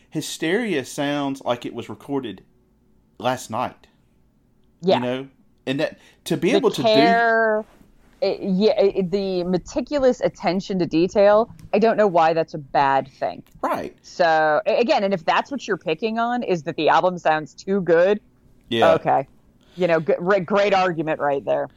Hysteria 0.09 0.83
sounds 0.85 1.41
like 1.43 1.65
it 1.65 1.73
was 1.73 1.89
recorded 1.89 2.43
last 3.19 3.49
night. 3.51 3.87
Yeah. 4.81 4.95
You 4.95 5.01
know, 5.01 5.27
and 5.65 5.79
that 5.79 5.99
to 6.25 6.37
be 6.37 6.51
the 6.51 6.57
able 6.57 6.71
to 6.71 6.81
do 6.81 6.89
it- 8.21 8.39
yeah, 8.41 8.71
it- 8.81 9.11
the 9.11 9.43
meticulous 9.45 10.19
attention 10.21 10.77
to 10.79 10.85
detail. 10.85 11.53
I 11.73 11.79
don't 11.79 11.95
know 11.95 12.07
why 12.07 12.33
that's 12.33 12.53
a 12.53 12.57
bad 12.57 13.07
thing. 13.07 13.43
right, 13.61 13.95
So 14.01 14.61
again, 14.65 15.03
and 15.03 15.13
if 15.13 15.23
that's 15.23 15.51
what 15.51 15.67
you're 15.67 15.77
picking 15.77 16.19
on, 16.19 16.43
is 16.43 16.63
that 16.63 16.75
the 16.75 16.89
album 16.89 17.17
sounds 17.17 17.53
too 17.53 17.79
good? 17.81 18.19
yeah, 18.69 18.93
Okay, 18.95 19.27
you 19.77 19.87
know, 19.87 19.99
g- 20.01 20.13
great 20.43 20.73
argument 20.73 21.19
right 21.21 21.43
there. 21.45 21.69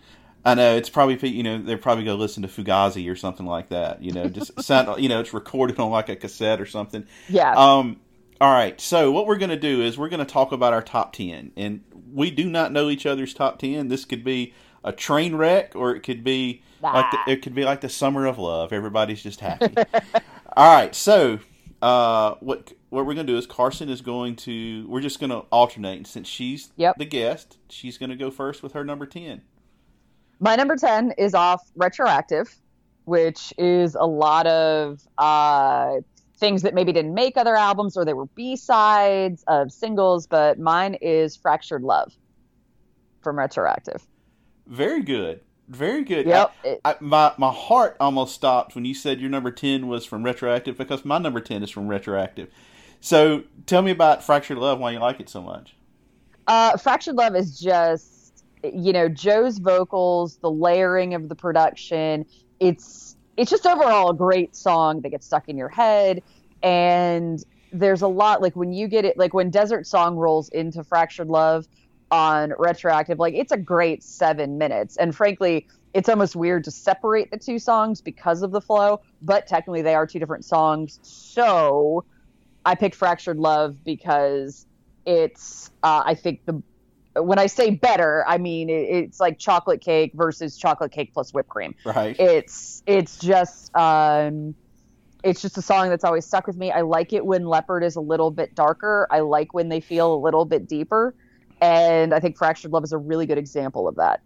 I 0.45 0.55
know 0.55 0.77
it's 0.77 0.91
probably 0.91 1.29
you 1.29 1.43
know 1.43 1.59
they're 1.59 1.79
probably 1.79 2.05
gonna 2.05 2.19
listen 2.19 2.43
to 2.43 2.49
Fugazi 2.49 3.11
or 3.11 3.17
something 3.17 3.47
like 3.47 3.69
that. 3.69 4.03
You 4.03 4.13
know, 4.13 4.29
just 4.29 4.61
sound 4.63 5.03
you 5.03 5.09
know 5.09 5.21
it's 5.21 5.33
recorded 5.35 5.79
on 5.79 5.91
like 5.91 6.09
a 6.09 6.17
cassette 6.17 6.61
or 6.61 6.67
something. 6.67 7.07
Yeah, 7.29 7.53
Um, 7.55 8.01
all 8.41 8.53
right. 8.53 8.81
So 8.81 9.13
what 9.13 9.27
we're 9.27 9.39
going 9.39 9.51
to 9.51 9.57
do 9.57 9.83
is 9.83 9.97
we're 9.97 10.09
going 10.09 10.25
to 10.25 10.33
talk 10.33 10.51
about 10.51 10.73
our 10.73 10.83
top 10.83 11.13
ten, 11.13 11.53
and 11.57 11.85
we 12.13 12.31
do 12.33 12.51
not 12.51 12.73
know 12.73 12.91
each 12.91 13.07
other's 13.07 13.33
top 13.33 13.61
ten. 13.61 13.87
This 13.87 14.05
could 14.05 14.25
be 14.25 14.53
a 14.83 14.91
train 14.91 15.37
wreck, 15.37 15.77
or 15.77 15.95
it 15.95 16.01
could 16.01 16.25
be 16.25 16.63
like 16.95 17.11
the, 17.13 17.33
it 17.33 17.43
could 17.43 17.55
be 17.55 17.65
like 17.65 17.81
the 17.83 17.89
summer 17.89 18.27
of 18.27 18.39
love. 18.39 18.73
Everybody's 18.73 19.23
just 19.23 19.39
happy. 19.39 19.73
all 20.57 20.77
right. 20.77 20.93
So 20.93 21.39
uh, 21.81 22.35
what 22.41 22.73
what 22.89 23.07
we're 23.07 23.15
going 23.15 23.27
to 23.27 23.33
do 23.33 23.39
is 23.39 23.47
Carson 23.47 23.89
is 23.89 24.01
going 24.01 24.35
to 24.37 24.87
we're 24.89 25.01
just 25.01 25.21
going 25.21 25.31
to 25.31 25.39
alternate, 25.53 25.99
and 25.99 26.07
since 26.07 26.27
she's 26.27 26.71
Yep. 26.77 26.97
the 26.99 27.05
guest, 27.05 27.59
she's 27.69 27.97
going 27.97 28.11
to 28.11 28.17
go 28.17 28.31
first 28.33 28.61
with 28.63 28.73
her 28.73 28.85
number 28.85 29.07
ten. 29.07 29.43
My 30.43 30.57
number 30.57 30.77
ten 30.77 31.13
is 31.13 31.35
off 31.35 31.63
retroactive, 31.77 32.55
which 33.05 33.55
is 33.57 33.95
a 33.95 34.05
lot 34.05 34.47
of 34.47 35.01
uh, 35.17 35.95
things 36.37 36.63
that 36.63 36.75
maybe 36.75 36.93
didn't 36.93 37.15
make 37.15 37.37
other 37.37 37.57
albums 37.57 37.97
or 37.97 38.05
they 38.05 38.13
were 38.13 38.27
B 38.27 38.57
sides 38.57 39.45
of 39.47 39.73
singles. 39.73 40.27
But 40.27 40.59
mine 40.59 40.95
is 41.01 41.37
Fractured 41.37 41.83
Love 41.83 42.13
from 43.23 43.39
retroactive. 43.39 44.07
Very 44.67 45.03
good. 45.03 45.41
Very 45.69 46.03
good. 46.03 46.27
Yep. 46.27 46.53
I- 46.65 46.79
I, 46.85 46.97
my 47.01 47.33
my 47.39 47.53
heart 47.53 47.97
almost 48.01 48.35
stopped 48.35 48.75
when 48.75 48.85
you 48.85 48.95
said 48.95 49.21
your 49.21 49.31
number 49.31 49.53
ten 49.53 49.87
was 49.87 50.05
from 50.05 50.25
Retroactive 50.25 50.77
because 50.77 51.05
my 51.05 51.19
number 51.19 51.41
ten 51.41 51.63
is 51.63 51.71
from 51.71 51.87
Retroactive. 51.87 52.49
So 53.01 53.45
tell 53.67 53.83
me 53.83 53.91
about 53.93 54.23
Fractured 54.25 54.59
Love. 54.59 54.81
Why 54.81 54.91
you 54.91 54.99
like 54.99 55.21
it 55.21 55.29
so 55.29 55.41
much? 55.41 55.75
Uh, 56.47 56.77
Fractured 56.77 57.15
Love 57.15 57.37
is 57.37 57.59
just, 57.59 58.12
you 58.63 58.93
know, 58.93 59.09
Joe's 59.09 59.59
vocals, 59.59 60.37
the 60.37 60.51
layering 60.51 61.15
of 61.15 61.29
the 61.29 61.35
production. 61.35 62.27
It's 62.61 63.17
it's 63.37 63.51
just 63.51 63.67
overall 63.67 64.11
a 64.11 64.15
great 64.15 64.55
song 64.55 65.01
that 65.01 65.11
gets 65.11 65.27
stuck 65.27 65.49
in 65.49 65.57
your 65.57 65.69
head, 65.69 66.23
and 66.63 67.43
there's 67.73 68.03
a 68.03 68.09
lot 68.09 68.43
like 68.43 68.55
when 68.55 68.73
you 68.73 68.89
get 68.89 69.05
it, 69.05 69.17
like 69.17 69.35
when 69.35 69.51
Desert 69.51 69.87
Song 69.87 70.17
rolls 70.17 70.49
into 70.51 70.85
Fractured 70.85 71.29
Love 71.29 71.67
on 72.11 72.53
Retroactive, 72.59 73.19
like 73.19 73.35
it's 73.35 73.53
a 73.53 73.57
great 73.57 74.03
seven 74.03 74.59
minutes, 74.59 74.97
and 74.97 75.15
frankly. 75.15 75.67
It's 75.95 76.09
almost 76.09 76.35
weird 76.35 76.65
to 76.65 76.71
separate 76.71 77.31
the 77.31 77.37
two 77.37 77.59
songs 77.59 78.01
because 78.01 78.41
of 78.41 78.51
the 78.51 78.63
flow, 78.63 79.03
but 79.21 79.47
technically 79.47 79.83
they 79.83 79.95
are 79.95 80.07
two 80.07 80.19
different 80.19 80.43
songs. 80.43 80.99
So 81.03 82.07
I 82.65 82.75
picked 82.77 82.95
Fractured 82.95 83.39
Love 83.39 83.85
because 83.85 84.67
it's 85.05 85.71
uh, 85.83 86.03
I 86.07 86.15
think 86.15 86.47
the 86.47 86.63
when 87.15 87.39
I 87.39 87.47
say 87.47 87.71
better, 87.71 88.25
I 88.27 88.39
mean 88.39 88.71
it, 88.71 88.73
it's 88.73 89.21
like 89.21 89.39
chocolate 89.39 89.81
cake 89.81 90.13
versus 90.15 90.57
chocolate 90.57 90.93
cake 90.93 91.13
plus 91.13 91.33
whipped 91.35 91.49
cream. 91.49 91.75
Right. 91.85 92.19
It's 92.19 92.83
it's 92.87 93.19
just 93.19 93.75
um, 93.77 94.55
it's 95.23 95.43
just 95.43 95.59
a 95.59 95.63
song 95.63 95.89
that's 95.89 96.05
always 96.05 96.25
stuck 96.27 96.47
with 96.47 96.57
me. 96.57 96.73
I 96.73 96.81
like 96.81 97.13
it 97.13 97.25
when 97.25 97.47
Leppard 97.47 97.85
is 97.85 97.97
a 97.97 98.01
little 98.01 98.31
bit 98.31 98.55
darker. 98.55 99.07
I 99.11 99.21
like 99.21 99.55
when 99.55 99.69
they 99.69 99.81
feel 99.81 100.15
a 100.15 100.17
little 100.17 100.45
bit 100.45 100.69
deeper, 100.69 101.15
and 101.61 102.15
I 102.15 102.21
think 102.21 102.37
Fractured 102.37 102.73
Love 102.73 102.85
is 102.85 102.93
a 102.93 102.99
really 102.99 103.27
good 103.27 103.39
example 103.39 103.87
of 103.87 103.97
that. 103.97 104.21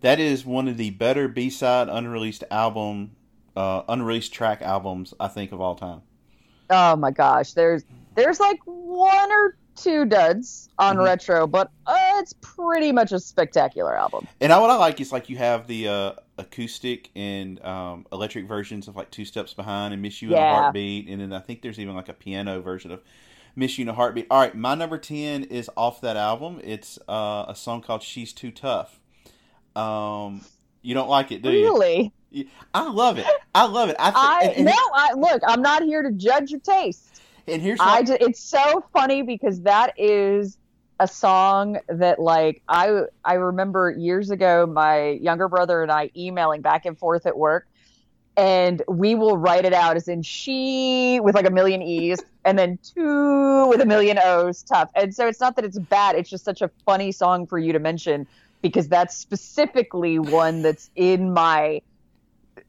that 0.00 0.20
is 0.20 0.44
one 0.44 0.68
of 0.68 0.76
the 0.76 0.90
better 0.90 1.28
B 1.28 1.48
side 1.48 1.88
unreleased 1.88 2.44
album, 2.50 3.12
uh, 3.56 3.82
unreleased 3.88 4.32
track 4.32 4.62
albums 4.62 5.14
I 5.20 5.28
think 5.28 5.52
of 5.52 5.60
all 5.60 5.74
time. 5.74 6.02
Oh 6.70 6.96
my 6.96 7.12
gosh, 7.12 7.52
there's 7.52 7.84
there's 8.16 8.40
like 8.40 8.58
one 8.64 9.30
or 9.30 9.56
two 9.76 10.04
duds 10.04 10.68
on 10.78 10.96
Mhm. 10.96 11.04
retro, 11.04 11.46
but 11.46 11.70
uh, 11.86 11.96
it's 12.16 12.34
pretty 12.40 12.92
much 12.92 13.12
a 13.12 13.20
spectacular 13.20 13.96
album. 13.96 14.26
And 14.40 14.52
I, 14.52 14.58
what 14.58 14.70
I 14.70 14.76
like 14.76 15.00
is 15.00 15.12
like 15.12 15.28
you 15.28 15.36
have 15.36 15.66
the 15.66 15.88
uh, 15.88 16.12
acoustic 16.38 17.10
and 17.14 17.62
um, 17.64 18.06
electric 18.12 18.46
versions 18.46 18.88
of 18.88 18.96
like 18.96 19.10
Two 19.10 19.24
Steps 19.24 19.54
Behind 19.54 19.92
and 19.92 20.02
Miss 20.02 20.20
You 20.22 20.28
in 20.30 20.34
a 20.34 20.54
Heartbeat, 20.54 21.08
and 21.08 21.20
then 21.20 21.32
I 21.32 21.40
think 21.40 21.62
there's 21.62 21.78
even 21.78 21.94
like 21.94 22.08
a 22.08 22.14
piano 22.14 22.60
version 22.60 22.90
of 22.90 23.02
Miss 23.54 23.78
You 23.78 23.82
in 23.84 23.88
a 23.88 23.94
Heartbeat. 23.94 24.26
All 24.30 24.40
right, 24.40 24.54
my 24.54 24.74
number 24.74 24.98
ten 24.98 25.44
is 25.44 25.70
off 25.76 26.00
that 26.00 26.16
album. 26.16 26.60
It's 26.64 26.98
uh, 27.08 27.44
a 27.48 27.54
song 27.54 27.80
called 27.82 28.02
She's 28.02 28.32
Too 28.32 28.50
Tough. 28.50 28.98
Um, 29.74 30.42
you 30.82 30.94
don't 30.94 31.08
like 31.08 31.32
it, 31.32 31.42
do 31.42 31.50
you? 31.50 31.64
Really? 31.64 32.12
I 32.74 32.88
love 32.90 33.18
it. 33.18 33.26
I 33.54 33.66
love 33.66 33.88
it. 33.88 33.96
I, 33.98 34.10
thi- 34.10 34.16
I 34.18 34.40
and, 34.44 34.56
and, 34.56 34.64
no, 34.66 34.72
I 34.94 35.12
look, 35.14 35.42
I'm 35.46 35.62
not 35.62 35.82
here 35.82 36.02
to 36.02 36.12
judge 36.12 36.50
your 36.50 36.60
taste. 36.60 37.15
And 37.48 37.62
here's 37.62 37.80
it's 38.20 38.40
so 38.40 38.84
funny 38.92 39.22
because 39.22 39.62
that 39.62 39.94
is 39.96 40.58
a 40.98 41.06
song 41.06 41.78
that 41.88 42.18
like 42.18 42.62
I 42.68 43.02
I 43.24 43.34
remember 43.34 43.90
years 43.90 44.30
ago 44.30 44.66
my 44.66 45.10
younger 45.10 45.48
brother 45.48 45.82
and 45.82 45.92
I 45.92 46.10
emailing 46.16 46.62
back 46.62 46.86
and 46.86 46.98
forth 46.98 47.26
at 47.26 47.36
work 47.36 47.66
and 48.36 48.82
we 48.88 49.14
will 49.14 49.36
write 49.36 49.64
it 49.64 49.72
out 49.72 49.96
as 49.96 50.08
in 50.08 50.22
she 50.22 51.20
with 51.22 51.34
like 51.34 51.46
a 51.46 51.50
million 51.50 51.82
e's 51.82 52.20
and 52.44 52.58
then 52.58 52.78
two 52.82 53.66
with 53.68 53.80
a 53.80 53.86
million 53.86 54.18
o's 54.22 54.62
tough. 54.62 54.90
And 54.94 55.14
so 55.14 55.26
it's 55.26 55.40
not 55.40 55.56
that 55.56 55.64
it's 55.64 55.78
bad 55.78 56.16
it's 56.16 56.30
just 56.30 56.44
such 56.44 56.62
a 56.62 56.70
funny 56.84 57.12
song 57.12 57.46
for 57.46 57.58
you 57.58 57.72
to 57.72 57.78
mention 57.78 58.26
because 58.62 58.88
that's 58.88 59.16
specifically 59.16 60.18
one 60.18 60.62
that's 60.62 60.90
in 60.96 61.32
my 61.32 61.82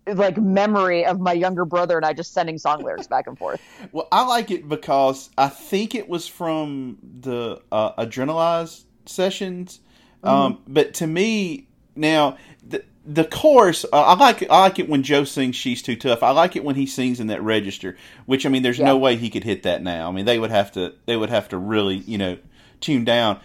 like 0.05 0.37
memory 0.37 1.05
of 1.05 1.19
my 1.19 1.33
younger 1.33 1.65
brother 1.65 1.97
and 1.97 2.05
I 2.05 2.13
just 2.13 2.33
sending 2.33 2.57
song 2.57 2.83
lyrics 2.83 3.07
back 3.07 3.27
and 3.27 3.37
forth. 3.37 3.61
Well, 3.91 4.07
I 4.11 4.25
like 4.25 4.51
it 4.51 4.67
because 4.67 5.29
I 5.37 5.47
think 5.47 5.95
it 5.95 6.09
was 6.09 6.27
from 6.27 6.97
the 7.21 7.61
uh, 7.71 7.93
Adrenalize 8.03 8.83
sessions. 9.05 9.79
Um, 10.23 10.61
but 10.67 10.95
to 10.95 11.07
me, 11.07 11.67
now 11.95 12.37
the 12.67 12.83
the 13.05 13.23
chorus, 13.23 13.85
uh, 13.85 14.03
I 14.03 14.15
like 14.15 14.41
it, 14.41 14.51
I 14.51 14.59
like 14.61 14.79
it 14.79 14.89
when 14.89 15.03
Joe 15.03 15.23
sings 15.23 15.55
"She's 15.55 15.81
Too 15.81 15.95
Tough." 15.95 16.21
I 16.21 16.31
like 16.31 16.55
it 16.55 16.63
when 16.63 16.75
he 16.75 16.85
sings 16.85 17.19
in 17.19 17.27
that 17.27 17.41
register. 17.41 17.95
Which 18.25 18.45
I 18.45 18.49
mean, 18.49 18.63
there's 18.63 18.79
no 18.79 18.97
way 18.97 19.15
he 19.15 19.29
could 19.29 19.45
hit 19.45 19.63
that 19.63 19.81
now. 19.81 20.09
I 20.09 20.11
mean, 20.11 20.25
they 20.25 20.37
would 20.37 20.51
have 20.51 20.71
to 20.73 20.93
they 21.05 21.15
would 21.15 21.29
have 21.29 21.47
to 21.49 21.57
really 21.57 21.95
you 21.95 22.17
know 22.17 22.37
tune 22.81 23.05
down. 23.05 23.39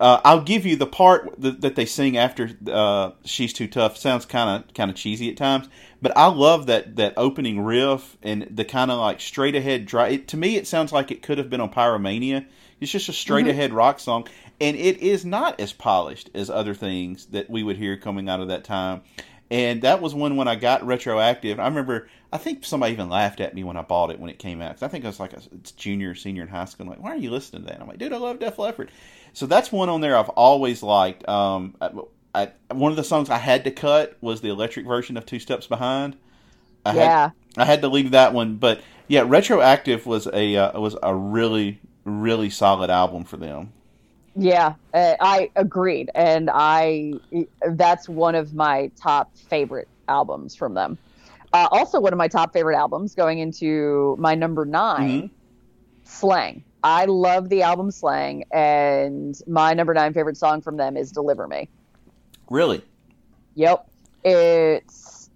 Uh, 0.00 0.20
I'll 0.24 0.42
give 0.42 0.64
you 0.64 0.76
the 0.76 0.86
part 0.86 1.34
that, 1.40 1.60
that 1.60 1.74
they 1.76 1.84
sing 1.86 2.16
after 2.16 2.50
uh, 2.70 3.10
"She's 3.24 3.52
Too 3.52 3.66
Tough." 3.66 3.96
Sounds 3.96 4.24
kind 4.24 4.64
of 4.64 4.74
kind 4.74 4.90
of 4.90 4.96
cheesy 4.96 5.30
at 5.30 5.36
times, 5.36 5.68
but 6.00 6.16
I 6.16 6.26
love 6.26 6.66
that 6.66 6.96
that 6.96 7.14
opening 7.16 7.60
riff 7.60 8.16
and 8.22 8.46
the 8.50 8.64
kind 8.64 8.90
of 8.90 8.98
like 8.98 9.20
straight 9.20 9.56
ahead 9.56 9.86
dry. 9.86 10.08
It, 10.08 10.28
to 10.28 10.36
me, 10.36 10.56
it 10.56 10.66
sounds 10.66 10.92
like 10.92 11.10
it 11.10 11.22
could 11.22 11.38
have 11.38 11.50
been 11.50 11.60
on 11.60 11.72
Pyromania. 11.72 12.46
It's 12.80 12.92
just 12.92 13.08
a 13.08 13.12
straight 13.12 13.48
ahead 13.48 13.72
rock 13.72 13.98
song, 13.98 14.28
and 14.60 14.76
it 14.76 14.98
is 14.98 15.24
not 15.24 15.58
as 15.58 15.72
polished 15.72 16.30
as 16.32 16.48
other 16.48 16.74
things 16.74 17.26
that 17.26 17.50
we 17.50 17.64
would 17.64 17.76
hear 17.76 17.96
coming 17.96 18.28
out 18.28 18.40
of 18.40 18.48
that 18.48 18.62
time. 18.62 19.02
And 19.50 19.82
that 19.82 20.00
was 20.00 20.14
one 20.14 20.36
when 20.36 20.46
I 20.46 20.54
got 20.56 20.86
retroactive. 20.86 21.58
I 21.58 21.66
remember, 21.66 22.08
I 22.32 22.38
think 22.38 22.64
somebody 22.64 22.92
even 22.92 23.08
laughed 23.08 23.40
at 23.40 23.54
me 23.54 23.64
when 23.64 23.76
I 23.76 23.82
bought 23.82 24.10
it 24.10 24.20
when 24.20 24.30
it 24.30 24.38
came 24.38 24.60
out. 24.60 24.74
Cause 24.74 24.82
I 24.82 24.88
think 24.88 25.04
I 25.04 25.08
was 25.08 25.20
like 25.20 25.32
a 25.32 25.40
junior, 25.76 26.14
senior 26.14 26.42
in 26.42 26.48
high 26.48 26.66
school. 26.66 26.84
I'm 26.84 26.90
like, 26.90 27.02
why 27.02 27.10
are 27.10 27.16
you 27.16 27.30
listening 27.30 27.62
to 27.62 27.66
that? 27.66 27.74
And 27.74 27.82
I'm 27.82 27.88
like, 27.88 27.98
dude, 27.98 28.12
I 28.12 28.18
love 28.18 28.38
Def 28.38 28.58
Leppard. 28.58 28.90
So 29.32 29.46
that's 29.46 29.72
one 29.72 29.88
on 29.88 30.00
there 30.00 30.16
I've 30.16 30.28
always 30.30 30.82
liked. 30.82 31.26
Um, 31.28 31.74
I, 31.80 31.90
I, 32.34 32.52
one 32.72 32.92
of 32.92 32.96
the 32.96 33.04
songs 33.04 33.30
I 33.30 33.38
had 33.38 33.64
to 33.64 33.70
cut 33.70 34.16
was 34.20 34.40
the 34.40 34.50
electric 34.50 34.86
version 34.86 35.16
of 35.16 35.24
Two 35.24 35.38
Steps 35.38 35.66
Behind. 35.66 36.16
I 36.84 36.92
had, 36.92 36.98
yeah. 36.98 37.30
I 37.56 37.64
had 37.64 37.80
to 37.82 37.88
leave 37.88 38.10
that 38.12 38.34
one, 38.34 38.56
but 38.56 38.80
yeah, 39.08 39.24
retroactive 39.26 40.06
was 40.06 40.26
a 40.32 40.56
uh, 40.56 40.78
was 40.78 40.96
a 41.02 41.14
really 41.14 41.80
really 42.04 42.50
solid 42.50 42.90
album 42.90 43.24
for 43.24 43.36
them. 43.36 43.72
Yeah, 44.36 44.74
uh, 44.94 45.14
I 45.20 45.50
agreed, 45.56 46.10
and 46.14 46.50
I 46.52 47.14
that's 47.70 48.08
one 48.08 48.34
of 48.34 48.54
my 48.54 48.90
top 48.96 49.36
favorite 49.36 49.88
albums 50.08 50.54
from 50.54 50.74
them. 50.74 50.98
Uh, 51.52 51.68
also, 51.70 52.00
one 52.00 52.12
of 52.12 52.18
my 52.18 52.28
top 52.28 52.52
favorite 52.52 52.76
albums 52.76 53.14
going 53.14 53.38
into 53.38 54.16
my 54.18 54.34
number 54.34 54.64
9 54.64 55.30
Slang. 56.08 56.64
I 56.82 57.04
love 57.04 57.48
the 57.48 57.62
album 57.62 57.90
Slang, 57.90 58.44
and 58.50 59.38
my 59.46 59.74
number 59.74 59.94
nine 59.94 60.14
favorite 60.14 60.36
song 60.36 60.60
from 60.62 60.76
them 60.76 60.96
is 60.96 61.12
"Deliver 61.12 61.46
Me." 61.46 61.68
Really, 62.50 62.82
Yep, 63.54 63.88
It's 64.24 65.30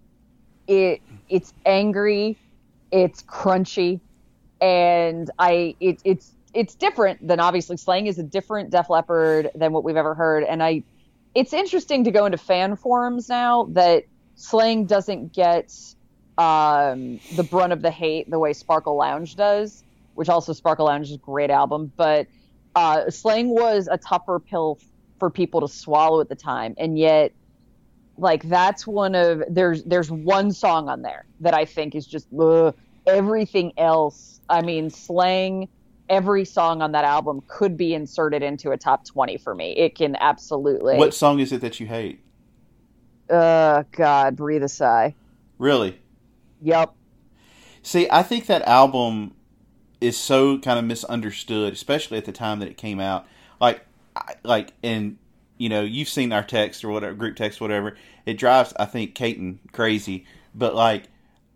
it 0.66 1.02
it's 1.28 1.52
angry, 1.66 2.38
it's 2.90 3.22
crunchy, 3.22 4.00
and 4.60 5.30
I 5.38 5.74
it, 5.80 6.00
it's 6.04 6.32
it's 6.54 6.74
different 6.74 7.26
than 7.26 7.40
obviously 7.40 7.76
Slang 7.76 8.06
is 8.06 8.18
a 8.18 8.22
different 8.22 8.70
Def 8.70 8.88
Leppard 8.88 9.50
than 9.54 9.72
what 9.72 9.84
we've 9.84 9.96
ever 9.96 10.14
heard, 10.14 10.44
and 10.44 10.62
I 10.62 10.84
it's 11.34 11.52
interesting 11.52 12.04
to 12.04 12.10
go 12.10 12.24
into 12.24 12.38
fan 12.38 12.76
forums 12.76 13.28
now 13.28 13.64
that 13.72 14.04
Slang 14.36 14.86
doesn't 14.86 15.32
get 15.32 15.74
um, 16.38 17.20
the 17.36 17.42
brunt 17.42 17.72
of 17.72 17.82
the 17.82 17.90
hate 17.90 18.30
the 18.30 18.38
way 18.38 18.52
Sparkle 18.52 18.96
Lounge 18.96 19.36
does, 19.36 19.84
which 20.14 20.28
also 20.28 20.52
Sparkle 20.52 20.86
Lounge 20.86 21.08
is 21.08 21.14
a 21.14 21.18
great 21.18 21.50
album, 21.50 21.92
but 21.96 22.26
uh, 22.74 23.10
Slang 23.10 23.48
was 23.48 23.88
a 23.90 23.98
tougher 23.98 24.38
pill 24.38 24.78
for 25.18 25.30
people 25.30 25.60
to 25.60 25.68
swallow 25.68 26.20
at 26.20 26.28
the 26.28 26.34
time, 26.34 26.74
and 26.78 26.98
yet 26.98 27.32
like 28.18 28.42
that's 28.48 28.86
one 28.86 29.14
of 29.14 29.42
there's 29.48 29.82
there's 29.84 30.10
one 30.10 30.52
song 30.52 30.88
on 30.88 31.02
there 31.02 31.24
that 31.40 31.54
I 31.54 31.64
think 31.64 31.94
is 31.94 32.06
just 32.06 32.28
ugh. 32.38 32.74
everything 33.06 33.72
else. 33.76 34.40
I 34.48 34.62
mean, 34.62 34.90
Slang. 34.90 35.68
Every 36.08 36.44
song 36.44 36.82
on 36.82 36.92
that 36.92 37.04
album 37.04 37.42
could 37.46 37.74
be 37.74 37.94
inserted 37.94 38.42
into 38.42 38.70
a 38.72 38.76
top 38.76 39.06
twenty 39.06 39.38
for 39.38 39.54
me. 39.54 39.70
It 39.76 39.94
can 39.94 40.14
absolutely. 40.16 40.96
What 40.96 41.14
song 41.14 41.40
is 41.40 41.52
it 41.52 41.62
that 41.62 41.80
you 41.80 41.86
hate? 41.86 42.20
Uh, 43.30 43.84
God, 43.92 44.36
breathe 44.36 44.62
a 44.62 44.68
sigh. 44.68 45.14
Really? 45.56 45.98
Yep. 46.62 46.94
See, 47.82 48.08
I 48.10 48.22
think 48.22 48.46
that 48.46 48.62
album 48.62 49.34
is 50.00 50.16
so 50.16 50.58
kind 50.58 50.78
of 50.78 50.84
misunderstood, 50.84 51.72
especially 51.72 52.18
at 52.18 52.24
the 52.24 52.32
time 52.32 52.60
that 52.60 52.68
it 52.68 52.76
came 52.76 53.00
out. 53.00 53.26
Like, 53.60 53.84
like, 54.44 54.72
and 54.82 55.18
you 55.58 55.68
know, 55.68 55.82
you've 55.82 56.08
seen 56.08 56.32
our 56.32 56.42
text 56.42 56.84
or 56.84 56.90
whatever, 56.90 57.14
group 57.14 57.36
text, 57.36 57.60
whatever. 57.60 57.96
It 58.26 58.34
drives, 58.34 58.72
I 58.78 58.84
think, 58.84 59.14
Caton 59.14 59.60
crazy. 59.72 60.24
But 60.54 60.74
like, 60.74 61.04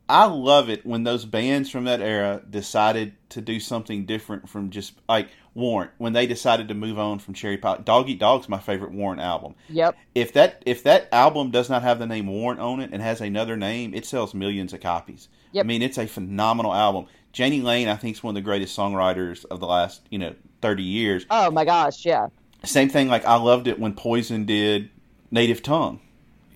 I 0.08 0.26
love 0.26 0.68
it 0.70 0.86
when 0.86 1.04
those 1.04 1.24
bands 1.24 1.70
from 1.70 1.84
that 1.84 2.00
era 2.00 2.42
decided 2.48 3.14
to 3.30 3.40
do 3.40 3.58
something 3.58 4.06
different 4.06 4.48
from 4.48 4.70
just 4.70 4.94
like 5.08 5.28
Warrant 5.56 5.90
when 5.98 6.12
they 6.12 6.26
decided 6.26 6.68
to 6.68 6.74
move 6.74 6.98
on 6.98 7.18
from 7.18 7.34
Cherry 7.34 7.56
Pie. 7.56 7.78
Dog 7.78 8.08
Eat 8.08 8.20
Dog's 8.20 8.48
my 8.48 8.58
favorite 8.58 8.92
Warrant 8.92 9.20
album 9.20 9.54
Yep. 9.70 9.96
if 10.14 10.32
that 10.34 10.62
if 10.66 10.82
that 10.84 11.08
album 11.10 11.50
does 11.50 11.68
not 11.68 11.82
have 11.82 11.98
the 11.98 12.06
name 12.06 12.26
Warrant 12.28 12.60
on 12.60 12.80
it 12.80 12.90
and 12.92 13.02
has 13.02 13.20
another 13.20 13.56
name, 13.56 13.94
it 13.94 14.06
sells 14.06 14.34
millions 14.34 14.72
of 14.72 14.80
copies. 14.80 15.28
Yep. 15.52 15.64
I 15.64 15.66
mean, 15.66 15.82
it's 15.82 15.98
a 15.98 16.06
phenomenal 16.06 16.74
album. 16.74 17.06
Jani 17.34 17.62
Lane, 17.62 17.88
I 17.88 17.96
think, 17.96 18.16
is 18.16 18.22
one 18.22 18.32
of 18.32 18.34
the 18.36 18.44
greatest 18.44 18.76
songwriters 18.78 19.44
of 19.46 19.58
the 19.60 19.66
last 19.66 20.02
you 20.10 20.18
know 20.18 20.34
thirty 20.60 20.82
years. 20.82 21.26
Oh 21.30 21.50
my 21.50 21.64
gosh, 21.64 22.04
yeah. 22.06 22.28
Same 22.64 22.88
thing, 22.88 23.08
like 23.08 23.24
I 23.24 23.36
loved 23.36 23.66
it 23.66 23.78
when 23.78 23.94
Poison 23.94 24.44
did 24.44 24.90
Native 25.30 25.62
Tongue. 25.62 26.00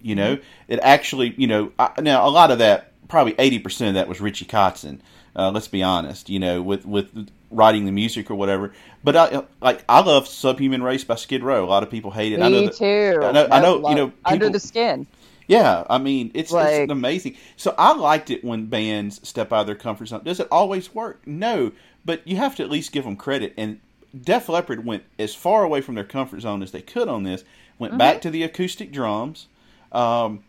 You 0.03 0.15
know, 0.15 0.39
it 0.69 0.81
actually, 0.83 1.35
you 1.37 1.47
know, 1.47 1.73
I, 1.79 2.01
now 2.01 2.27
a 2.27 2.31
lot 2.31 2.51
of 2.51 2.59
that, 2.61 2.93
probably 3.09 3.35
eighty 3.39 3.59
percent 3.59 3.89
of 3.89 3.95
that 3.95 4.09
was 4.09 4.21
Richie 4.21 4.47
Kotzen. 4.47 5.01
Uh, 5.37 5.51
let's 5.51 5.69
be 5.69 5.83
honest, 5.83 6.29
you 6.31 6.39
know, 6.39 6.63
with 6.63 6.87
with 6.87 7.29
writing 7.51 7.85
the 7.85 7.93
music 7.93 8.31
or 8.31 8.35
whatever. 8.35 8.73
But 9.03 9.17
I 9.17 9.43
like 9.63 9.83
I 9.89 10.01
love 10.01 10.29
Subhuman 10.29 10.83
Race 10.83 11.05
by 11.05 11.15
Skid 11.15 11.43
Row. 11.43 11.65
A 11.65 11.67
lot 11.67 11.83
of 11.83 11.91
people 11.91 12.11
hate 12.11 12.33
it. 12.33 12.41
I 12.41 12.49
know 12.49 12.61
Me 12.61 12.67
that- 12.67 12.77
too. 12.77 13.21
I 13.23 13.33
know, 13.33 13.49
I 13.51 13.61
know, 13.61 13.77
love- 13.77 13.91
you 13.91 13.97
know, 13.97 14.13
under 14.25 14.51
the 14.51 14.61
skin. 14.61 15.07
yeah, 15.49 15.85
I 15.89 15.97
mean, 15.99 16.31
it's, 16.35 16.53
Like- 16.53 16.83
it's 16.83 16.93
amazing. 16.93 17.37
So 17.57 17.75
I 17.79 17.95
liked 17.95 18.31
it 18.31 18.45
when 18.45 18.67
bands 18.67 19.27
step 19.27 19.53
out 19.53 19.61
of 19.63 19.67
their 19.67 19.75
comfort 19.75 20.09
zone. 20.09 20.23
Does 20.25 20.39
it 20.41 20.49
always 20.51 20.95
work? 20.95 21.23
No, 21.27 21.73
but 22.05 22.27
you 22.29 22.37
have 22.37 22.57
to 22.57 22.63
at 22.63 22.71
least 22.71 22.93
give 22.93 23.05
them 23.05 23.17
credit. 23.17 23.55
And 23.57 23.81
Def 24.19 24.49
Leppard 24.51 24.85
went 24.85 25.05
as 25.19 25.35
far 25.35 25.65
away 25.65 25.81
from 25.81 25.95
their 25.95 26.05
comfort 26.05 26.41
zone 26.41 26.63
as 26.63 26.73
they 26.73 26.83
could 26.83 27.09
on 27.09 27.23
this. 27.23 27.43
Went 27.79 27.97
back 27.97 28.21
to 28.23 28.31
the 28.31 28.43
acoustic 28.43 28.93
drums. 28.93 29.47
Um, 29.93 30.41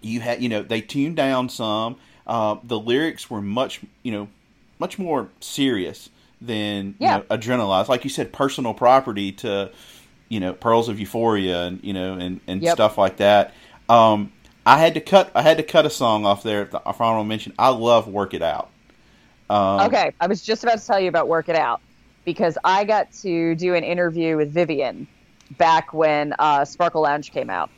you 0.00 0.20
had, 0.20 0.42
you 0.42 0.48
know, 0.48 0.62
they 0.62 0.80
tuned 0.80 1.14
down 1.16 1.48
some. 1.48 1.96
Uh, 2.26 2.56
the 2.64 2.78
lyrics 2.80 3.30
were 3.30 3.40
much, 3.42 3.80
you 4.02 4.10
know, 4.10 4.28
much 4.80 4.98
more 4.98 5.28
serious 5.38 6.08
than 6.44 6.94
Yeah. 6.98 7.18
you 7.18 7.24
know, 7.28 7.36
adrenalized. 7.36 7.88
Like 7.88 8.04
you 8.04 8.10
said, 8.10 8.32
personal 8.32 8.74
property 8.74 9.32
to, 9.32 9.70
you 10.28 10.40
know, 10.40 10.52
Pearls 10.52 10.88
of 10.88 10.98
Euphoria 11.00 11.64
and 11.64 11.80
you 11.82 11.92
know 11.92 12.14
and 12.14 12.40
and 12.46 12.62
Yep. 12.62 12.74
stuff 12.74 12.98
like 12.98 13.18
that. 13.18 13.52
Um, 13.88 14.32
I 14.66 14.78
had 14.78 14.94
to 14.94 15.00
cut. 15.00 15.30
I 15.34 15.42
had 15.42 15.56
to 15.56 15.62
cut 15.62 15.86
a 15.86 15.90
song 15.90 16.24
off 16.26 16.42
there. 16.42 16.62
If 16.62 16.74
I 16.74 16.90
want 16.98 17.20
to 17.20 17.24
mention, 17.24 17.52
I 17.58 17.68
love 17.70 18.06
"Work 18.08 18.34
It 18.34 18.42
Out." 18.42 18.68
Um, 19.50 19.80
Okay, 19.86 20.12
I 20.20 20.26
was 20.26 20.42
just 20.42 20.62
about 20.62 20.78
to 20.78 20.86
tell 20.86 21.00
you 21.00 21.08
about 21.08 21.28
Work 21.28 21.48
It 21.48 21.56
Out 21.56 21.80
because 22.24 22.56
I 22.64 22.84
got 22.84 23.12
to 23.22 23.54
do 23.56 23.74
an 23.74 23.84
interview 23.84 24.36
with 24.36 24.52
Vivian 24.52 25.06
back 25.58 25.92
when 25.92 26.34
uh, 26.38 26.64
Sparkle 26.64 27.02
Lounge 27.02 27.32
came 27.32 27.50
out. 27.50 27.68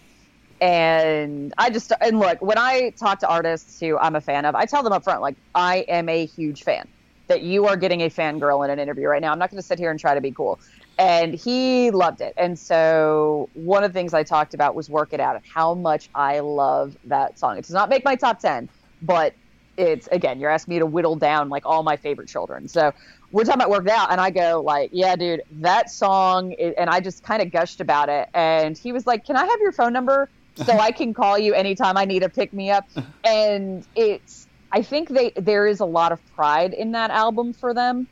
And 0.60 1.52
I 1.58 1.70
just, 1.70 1.92
and 2.00 2.18
look, 2.20 2.40
when 2.40 2.58
I 2.58 2.90
talk 2.90 3.18
to 3.20 3.28
artists 3.28 3.80
who 3.80 3.98
I'm 3.98 4.14
a 4.14 4.20
fan 4.20 4.44
of, 4.44 4.54
I 4.54 4.66
tell 4.66 4.82
them 4.82 4.92
up 4.92 5.02
front, 5.04 5.20
like, 5.20 5.36
I 5.54 5.78
am 5.88 6.08
a 6.08 6.24
huge 6.26 6.62
fan. 6.62 6.86
That 7.28 7.42
you 7.42 7.66
are 7.66 7.76
getting 7.76 8.02
a 8.02 8.10
fangirl 8.10 8.64
in 8.64 8.70
an 8.70 8.78
interview 8.78 9.06
right 9.06 9.20
now. 9.22 9.32
I'm 9.32 9.38
not 9.38 9.50
going 9.50 9.58
to 9.60 9.66
sit 9.66 9.78
here 9.78 9.90
and 9.90 9.98
try 9.98 10.14
to 10.14 10.20
be 10.20 10.32
cool. 10.32 10.60
And 10.98 11.34
he 11.34 11.90
loved 11.90 12.20
it. 12.20 12.34
And 12.36 12.58
so 12.58 13.48
one 13.54 13.82
of 13.82 13.90
the 13.92 13.98
things 13.98 14.12
I 14.12 14.22
talked 14.24 14.52
about 14.54 14.74
was 14.74 14.90
Work 14.90 15.12
It 15.14 15.20
Out 15.20 15.34
and 15.36 15.44
how 15.52 15.74
much 15.74 16.08
I 16.14 16.40
love 16.40 16.96
that 17.04 17.38
song. 17.38 17.56
It 17.58 17.62
does 17.64 17.74
not 17.74 17.88
make 17.88 18.04
my 18.04 18.14
top 18.14 18.40
10, 18.40 18.68
but 19.00 19.34
it's 19.76 20.06
again 20.12 20.38
you're 20.38 20.50
asking 20.50 20.74
me 20.74 20.78
to 20.78 20.86
whittle 20.86 21.16
down 21.16 21.48
like 21.48 21.66
all 21.66 21.82
my 21.82 21.96
favorite 21.96 22.28
children 22.28 22.68
so 22.68 22.92
we're 23.32 23.42
talking 23.42 23.60
about 23.60 23.70
Work 23.70 23.86
It 23.86 23.90
out 23.92 24.12
and 24.12 24.20
i 24.20 24.30
go 24.30 24.62
like 24.64 24.90
yeah 24.92 25.16
dude 25.16 25.42
that 25.50 25.90
song 25.90 26.54
i- 26.60 26.74
and 26.78 26.88
i 26.88 27.00
just 27.00 27.24
kind 27.24 27.42
of 27.42 27.50
gushed 27.50 27.80
about 27.80 28.08
it 28.08 28.28
and 28.34 28.78
he 28.78 28.92
was 28.92 29.04
like 29.06 29.24
can 29.24 29.36
i 29.36 29.44
have 29.44 29.58
your 29.60 29.72
phone 29.72 29.92
number 29.92 30.30
so 30.54 30.72
i 30.78 30.92
can 30.92 31.12
call 31.12 31.36
you 31.38 31.54
anytime 31.54 31.96
i 31.96 32.04
need 32.04 32.22
to 32.22 32.28
pick 32.28 32.52
me 32.52 32.70
up 32.70 32.84
and 33.24 33.84
it's 33.96 34.43
i 34.74 34.82
think 34.82 35.08
they 35.08 35.30
there 35.36 35.66
is 35.66 35.80
a 35.80 35.84
lot 35.84 36.12
of 36.12 36.20
pride 36.34 36.74
in 36.74 36.92
that 36.92 37.10
album 37.10 37.52
for 37.52 37.72
them 37.72 38.06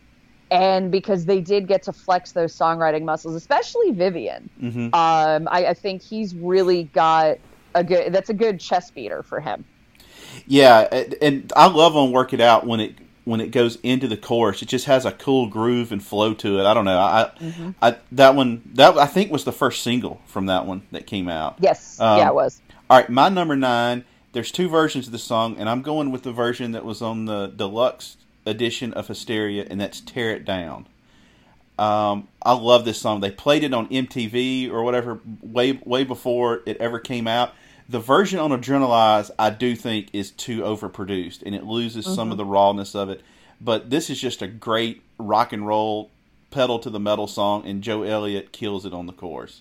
and 0.50 0.90
because 0.90 1.24
they 1.24 1.40
did 1.40 1.66
get 1.66 1.82
to 1.82 1.92
flex 1.92 2.32
those 2.32 2.56
songwriting 2.56 3.02
muscles 3.02 3.34
especially 3.34 3.90
vivian 3.90 4.48
mhm. 4.60 4.94
um, 4.94 5.48
I, 5.50 5.66
I 5.66 5.74
think 5.74 6.02
he's 6.02 6.34
really 6.34 6.84
got 6.84 7.38
a 7.74 7.84
good 7.84 8.12
that's 8.12 8.30
a 8.30 8.34
good 8.34 8.60
chest 8.60 8.94
beater 8.94 9.22
for 9.22 9.40
him 9.40 9.64
Yeah, 10.46 10.88
and, 11.20 11.52
I 11.54 11.66
love 11.66 11.96
on 11.96 12.12
"Work 12.12 12.32
It 12.32 12.40
Out" 12.40 12.66
when 12.66 12.80
it 12.80 12.94
when 13.24 13.40
it 13.40 13.48
goes 13.52 13.76
into 13.82 14.08
the 14.08 14.16
chorus. 14.16 14.62
It 14.62 14.68
just 14.68 14.86
has 14.86 15.04
a 15.04 15.12
cool 15.12 15.46
groove 15.46 15.92
and 15.92 16.02
flow 16.02 16.34
to 16.34 16.58
it. 16.58 16.66
I 16.66 16.74
don't 16.74 16.84
know. 16.84 16.98
I, 16.98 17.30
I 17.80 17.96
that 18.12 18.34
one 18.34 18.62
that 18.74 18.96
I 18.96 19.06
think 19.06 19.30
was 19.30 19.44
the 19.44 19.52
first 19.52 19.82
single 19.82 20.20
from 20.26 20.46
that 20.46 20.66
one 20.66 20.82
that 20.90 21.06
came 21.06 21.28
out. 21.28 21.56
yes 21.60 22.00
Um, 22.00 22.18
yeah 22.18 22.28
it 22.28 22.34
was 22.34 22.60
All 22.90 22.98
right, 22.98 23.08
my 23.08 23.28
number 23.28 23.56
nine. 23.56 24.04
There's 24.32 24.50
two 24.50 24.68
versions 24.68 25.06
of 25.06 25.12
the 25.12 25.18
song, 25.18 25.56
and 25.58 25.68
I'm 25.68 25.82
going 25.82 26.10
with 26.10 26.22
the 26.22 26.32
version 26.32 26.72
that 26.72 26.84
was 26.84 27.02
on 27.02 27.26
the 27.26 27.46
deluxe 27.48 28.16
edition 28.46 28.92
of 28.94 29.08
Hysteria, 29.08 29.66
and 29.68 29.80
that's 29.80 30.00
"Tear 30.00 30.30
It 30.30 30.44
Down." 30.44 30.86
Um, 31.78 32.28
I 32.42 32.52
love 32.52 32.84
this 32.84 33.00
song. 33.00 33.20
They 33.20 33.30
played 33.30 33.64
it 33.64 33.74
on 33.74 33.88
MTV 33.88 34.70
or 34.70 34.82
whatever 34.82 35.20
way 35.42 35.80
way 35.84 36.04
before 36.04 36.62
it 36.66 36.76
ever 36.78 36.98
came 36.98 37.26
out. 37.26 37.52
The 37.88 37.98
version 37.98 38.38
on 38.38 38.50
Adrenalize, 38.50 39.30
I 39.38 39.50
do 39.50 39.76
think, 39.76 40.08
is 40.12 40.30
too 40.30 40.62
overproduced, 40.62 41.42
and 41.44 41.54
it 41.54 41.64
loses 41.64 42.06
some 42.06 42.30
of 42.30 42.38
the 42.38 42.44
rawness 42.44 42.94
of 42.94 43.10
it. 43.10 43.20
But 43.60 43.90
this 43.90 44.08
is 44.08 44.20
just 44.20 44.40
a 44.40 44.46
great 44.46 45.02
rock 45.18 45.52
and 45.52 45.66
roll 45.66 46.10
pedal 46.50 46.78
to 46.78 46.90
the 46.90 47.00
metal 47.00 47.26
song, 47.26 47.66
and 47.66 47.82
Joe 47.82 48.02
Elliott 48.02 48.52
kills 48.52 48.86
it 48.86 48.94
on 48.94 49.06
the 49.06 49.12
chorus. 49.12 49.60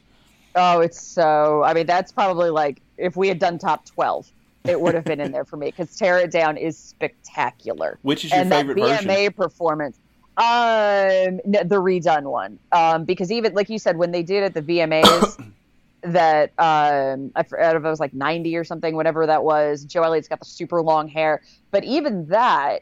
Oh, 0.55 0.79
it's 0.79 1.01
so. 1.01 1.63
I 1.63 1.73
mean, 1.73 1.87
that's 1.87 2.11
probably 2.11 2.49
like 2.49 2.81
if 2.97 3.15
we 3.17 3.27
had 3.27 3.39
done 3.39 3.57
top 3.57 3.85
twelve, 3.85 4.29
it 4.65 4.79
would 4.79 4.93
have 4.95 5.03
been 5.03 5.19
in 5.19 5.31
there 5.31 5.45
for 5.45 5.57
me 5.57 5.67
because 5.67 5.95
"Tear 5.95 6.19
It 6.19 6.31
Down" 6.31 6.57
is 6.57 6.77
spectacular. 6.77 7.99
Which 8.01 8.25
is 8.25 8.31
your 8.31 8.41
and 8.41 8.49
favorite 8.49 8.77
that 8.77 9.03
version? 9.03 9.09
VMA 9.09 9.35
performance, 9.35 9.99
um, 10.37 10.45
n- 10.45 11.67
the 11.67 11.81
redone 11.81 12.23
one, 12.23 12.59
um, 12.71 13.05
because 13.05 13.31
even 13.31 13.53
like 13.53 13.69
you 13.69 13.79
said, 13.79 13.97
when 13.97 14.11
they 14.11 14.23
did 14.23 14.43
it, 14.43 14.53
the 14.53 14.61
VMAs. 14.61 15.37
That 16.03 16.51
um, 16.57 17.31
I 17.35 17.43
forgot 17.43 17.75
if 17.75 17.83
it 17.83 17.87
was 17.87 17.99
like 17.99 18.15
ninety 18.15 18.55
or 18.57 18.63
something, 18.63 18.95
whatever 18.95 19.27
that 19.27 19.43
was. 19.43 19.85
Joe 19.85 20.01
Elliott's 20.01 20.27
got 20.27 20.39
the 20.39 20.47
super 20.47 20.81
long 20.81 21.07
hair, 21.07 21.43
but 21.69 21.83
even 21.83 22.25
that, 22.29 22.81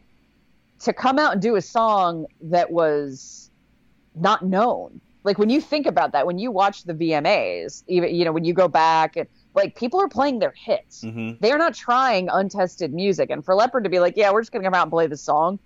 to 0.79 0.93
come 0.93 1.19
out 1.19 1.33
and 1.33 1.41
do 1.41 1.57
a 1.57 1.61
song 1.61 2.27
that 2.43 2.71
was 2.71 3.51
not 4.15 4.45
known. 4.45 5.01
Like 5.25 5.37
when 5.37 5.49
you 5.49 5.59
think 5.59 5.85
about 5.85 6.13
that, 6.13 6.25
when 6.25 6.39
you 6.39 6.49
watch 6.49 6.83
the 6.83 6.93
VMAs, 6.93 7.83
even 7.87 8.15
you 8.15 8.23
know 8.23 8.31
when 8.31 8.45
you 8.45 8.53
go 8.53 8.69
back 8.69 9.17
and 9.17 9.27
like 9.59 9.75
people 9.75 9.99
are 10.01 10.09
playing 10.09 10.39
their 10.39 10.53
hits. 10.55 11.01
hmm 11.01 11.31
They 11.39 11.51
are 11.51 11.57
not 11.57 11.73
trying 11.73 12.29
untested 12.31 12.93
music. 12.93 13.29
And 13.29 13.43
for 13.43 13.55
Leppard 13.55 13.83
to 13.83 13.89
be 13.89 13.99
like, 13.99 14.15
yeah, 14.17 14.31
we're 14.31 14.41
just 14.41 14.51
gonna 14.51 14.63
come 14.63 14.73
out 14.73 14.83
and 14.83 14.91
play 14.91 15.07
this 15.07 15.21
song, 15.21 15.59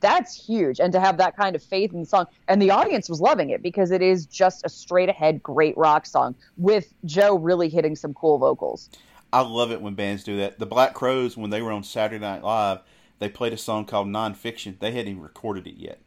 that's 0.00 0.34
huge. 0.34 0.80
And 0.80 0.92
to 0.92 1.00
have 1.00 1.16
that 1.18 1.36
kind 1.36 1.56
of 1.56 1.62
faith 1.62 1.92
in 1.92 2.00
the 2.00 2.06
song, 2.06 2.26
and 2.48 2.60
the 2.60 2.70
audience 2.70 3.08
was 3.08 3.20
loving 3.20 3.50
it 3.50 3.62
because 3.62 3.90
it 3.90 4.02
is 4.02 4.26
just 4.26 4.64
a 4.64 4.68
straight 4.68 5.08
ahead 5.08 5.42
great 5.42 5.76
rock 5.78 6.06
song 6.06 6.34
with 6.56 6.92
Joe 7.04 7.36
really 7.36 7.68
hitting 7.68 7.96
some 7.96 8.12
cool 8.12 8.38
vocals. 8.38 8.90
I 9.32 9.40
love 9.40 9.72
it 9.72 9.80
when 9.80 9.94
bands 9.94 10.22
do 10.22 10.36
that. 10.38 10.58
The 10.58 10.66
Black 10.66 10.94
Crowes, 10.94 11.36
when 11.36 11.50
they 11.50 11.62
were 11.62 11.72
on 11.72 11.82
Saturday 11.82 12.20
Night 12.20 12.44
Live, 12.44 12.80
they 13.18 13.28
played 13.28 13.52
a 13.52 13.56
song 13.56 13.84
called 13.84 14.06
Nonfiction. 14.08 14.78
They 14.78 14.92
hadn't 14.92 15.08
even 15.08 15.22
recorded 15.22 15.66
it 15.66 15.76
yet. 15.76 16.00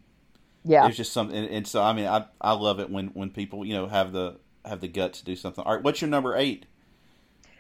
Yeah, 0.64 0.84
it 0.84 0.88
was 0.88 0.98
just 0.98 1.14
something, 1.14 1.36
and, 1.36 1.50
and 1.50 1.68
so 1.68 1.82
I 1.82 1.94
mean, 1.94 2.06
I 2.06 2.26
I 2.40 2.54
love 2.54 2.80
it 2.80 2.90
when 2.90 3.08
when 3.08 3.32
people 3.32 3.66
you 3.66 3.74
know 3.74 3.88
have 3.88 4.12
the 4.12 4.38
have 4.64 4.82
the 4.82 4.88
guts 4.88 5.20
to 5.20 5.26
do 5.26 5.36
something. 5.36 5.64
All 5.64 5.74
right, 5.74 5.84
what's 5.84 6.02
your 6.02 6.10
number 6.10 6.36
eight? 6.36 6.66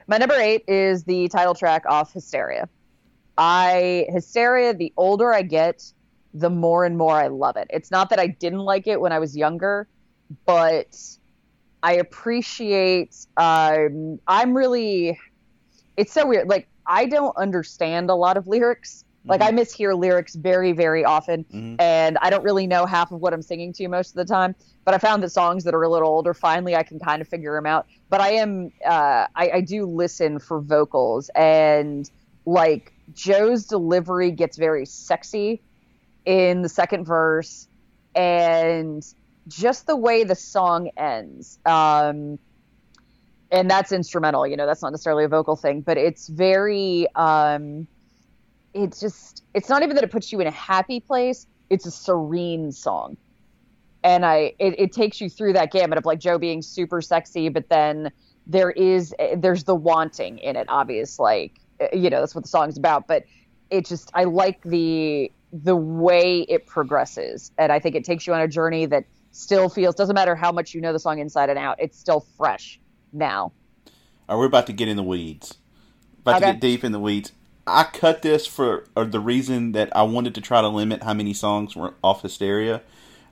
My 0.07 0.17
number 0.17 0.35
eight 0.35 0.63
is 0.67 1.03
the 1.03 1.27
title 1.27 1.53
track 1.53 1.83
off 1.87 2.13
Hysteria. 2.13 2.69
I 3.37 4.07
Hysteria. 4.09 4.73
The 4.73 4.93
older 4.97 5.33
I 5.33 5.41
get, 5.41 5.83
the 6.33 6.49
more 6.49 6.85
and 6.85 6.97
more 6.97 7.13
I 7.13 7.27
love 7.27 7.57
it. 7.57 7.67
It's 7.69 7.91
not 7.91 8.09
that 8.09 8.19
I 8.19 8.27
didn't 8.27 8.59
like 8.59 8.87
it 8.87 8.99
when 9.01 9.11
I 9.11 9.19
was 9.19 9.35
younger, 9.35 9.87
but 10.45 10.97
I 11.83 11.93
appreciate. 11.93 13.15
Um, 13.35 14.19
I'm 14.27 14.55
really. 14.55 15.19
It's 15.97 16.13
so 16.13 16.25
weird. 16.25 16.47
Like 16.47 16.67
I 16.85 17.05
don't 17.05 17.35
understand 17.35 18.09
a 18.09 18.15
lot 18.15 18.37
of 18.37 18.47
lyrics. 18.47 19.03
Like 19.27 19.41
I 19.41 19.51
mishear 19.51 19.97
lyrics 19.97 20.35
very, 20.35 20.71
very 20.71 21.03
often, 21.03 21.45
Mhm. 21.53 21.75
and 21.79 22.17
I 22.21 22.29
don't 22.29 22.43
really 22.43 22.67
know 22.67 22.85
half 22.85 23.11
of 23.11 23.19
what 23.19 23.33
I'm 23.33 23.41
singing 23.41 23.73
to 23.73 23.87
most 23.87 24.09
of 24.09 24.15
the 24.15 24.25
time. 24.25 24.55
But 24.85 24.93
I 24.93 24.99
found 24.99 25.21
that 25.23 25.29
songs 25.29 25.63
that 25.65 25.73
are 25.73 25.83
a 25.83 25.89
little 25.89 26.07
older, 26.07 26.33
finally, 26.33 26.75
I 26.75 26.83
can 26.83 26.99
kind 26.99 27.21
of 27.21 27.27
figure 27.27 27.53
them 27.55 27.65
out. 27.65 27.87
But 28.09 28.21
I 28.21 28.31
am, 28.33 28.71
uh, 28.85 29.27
I, 29.35 29.49
I 29.55 29.61
do 29.61 29.85
listen 29.85 30.39
for 30.39 30.61
vocals, 30.61 31.29
and 31.35 32.09
like 32.45 32.93
Joe's 33.13 33.65
delivery 33.65 34.31
gets 34.31 34.57
very 34.57 34.85
sexy 34.85 35.61
in 36.25 36.61
the 36.61 36.69
second 36.69 37.05
verse, 37.05 37.67
and 38.15 39.05
just 39.47 39.87
the 39.87 39.95
way 39.95 40.23
the 40.23 40.35
song 40.35 40.89
ends. 40.97 41.59
Um, 41.65 42.39
and 43.49 43.69
that's 43.69 43.91
instrumental, 43.93 44.45
you 44.45 44.57
know, 44.57 44.65
that's 44.65 44.81
not 44.81 44.91
necessarily 44.91 45.23
a 45.23 45.29
vocal 45.29 45.55
thing, 45.55 45.81
but 45.81 45.97
it's 45.97 46.27
very, 46.27 47.07
um, 47.15 47.87
it's 48.83 48.99
just, 48.99 49.43
it's 49.53 49.69
not 49.69 49.83
even 49.83 49.95
that 49.95 50.03
it 50.03 50.11
puts 50.11 50.31
you 50.31 50.39
in 50.39 50.47
a 50.47 50.51
happy 50.51 50.99
place, 50.99 51.47
it's 51.69 51.85
a 51.85 51.91
serene 51.91 52.71
song. 52.71 53.17
And 54.03 54.25
I, 54.25 54.53
it, 54.59 54.79
it 54.79 54.91
takes 54.93 55.19
you 55.19 55.29
through 55.29 55.53
that 55.53 55.71
gamut 55.71 55.97
of 55.97 56.05
like 56.05 56.19
Joe 56.19 56.37
being 56.37 56.61
super 56.61 57.01
sexy, 57.01 57.49
but 57.49 57.69
then 57.69 58.11
there 58.45 58.71
is, 58.71 59.13
there's 59.35 59.63
the 59.65 59.75
wanting 59.75 60.37
in 60.37 60.55
it, 60.55 60.67
obvious, 60.69 61.19
like, 61.19 61.59
eh, 61.79 61.89
you 61.93 62.09
know, 62.09 62.19
that's 62.19 62.35
what 62.35 62.43
the 62.43 62.49
song's 62.49 62.77
about, 62.77 63.07
but 63.07 63.25
it 63.69 63.85
just, 63.85 64.11
I 64.13 64.23
like 64.23 64.61
the, 64.63 65.31
the 65.51 65.75
way 65.75 66.41
it 66.41 66.67
progresses. 66.67 67.51
And 67.57 67.71
I 67.71 67.79
think 67.79 67.95
it 67.95 68.05
takes 68.05 68.27
you 68.27 68.33
on 68.33 68.41
a 68.41 68.47
journey 68.47 68.85
that 68.85 69.03
still 69.31 69.67
feels, 69.67 69.95
doesn't 69.95 70.15
matter 70.15 70.35
how 70.35 70.51
much 70.51 70.73
you 70.73 70.79
know 70.79 70.93
the 70.93 70.99
song 70.99 71.19
inside 71.19 71.49
and 71.49 71.59
out, 71.59 71.77
it's 71.79 71.97
still 71.97 72.21
fresh 72.37 72.79
now. 73.11 73.51
All 74.29 74.35
right, 74.35 74.39
we're 74.39 74.45
about 74.45 74.67
to 74.67 74.73
get 74.73 74.87
in 74.87 74.95
the 74.95 75.03
weeds. 75.03 75.55
About 76.21 76.39
to 76.39 76.45
get 76.45 76.59
deep 76.59 76.83
in 76.83 76.91
the 76.91 76.99
weeds. 76.99 77.31
I 77.67 77.83
cut 77.83 78.21
this 78.21 78.47
for 78.47 78.85
or 78.95 79.05
the 79.05 79.19
reason 79.19 79.73
that 79.73 79.95
I 79.95 80.03
wanted 80.03 80.33
to 80.35 80.41
try 80.41 80.61
to 80.61 80.69
limit 80.69 81.03
how 81.03 81.13
many 81.13 81.33
songs 81.33 81.75
were 81.75 81.93
off 82.03 82.21
Hysteria, 82.21 82.81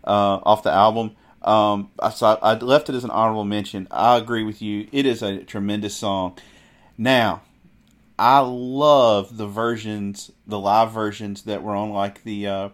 uh, 0.04 0.40
off 0.44 0.64
the 0.64 0.72
album. 0.72 1.16
Um, 1.42 1.92
I 2.00 2.12
I 2.42 2.56
left 2.56 2.90
it 2.90 2.96
as 2.96 3.04
an 3.04 3.12
honorable 3.12 3.46
mention. 3.46 3.88
I 3.90 4.18
agree 4.18 4.44
with 4.44 4.62
you. 4.62 4.88
It 4.92 5.06
is 5.06 5.24
a 5.24 5.44
tremendous 5.44 5.96
song. 5.96 6.38
Now, 6.98 7.44
I 8.18 8.40
love 8.40 9.38
the 9.38 9.48
versions, 9.48 10.32
the 10.48 10.60
live 10.60 10.92
versions 10.92 11.44
that 11.44 11.64
were 11.64 11.76
on 11.76 11.92
like 11.92 12.24
the 12.24 12.48
uh, 12.48 12.70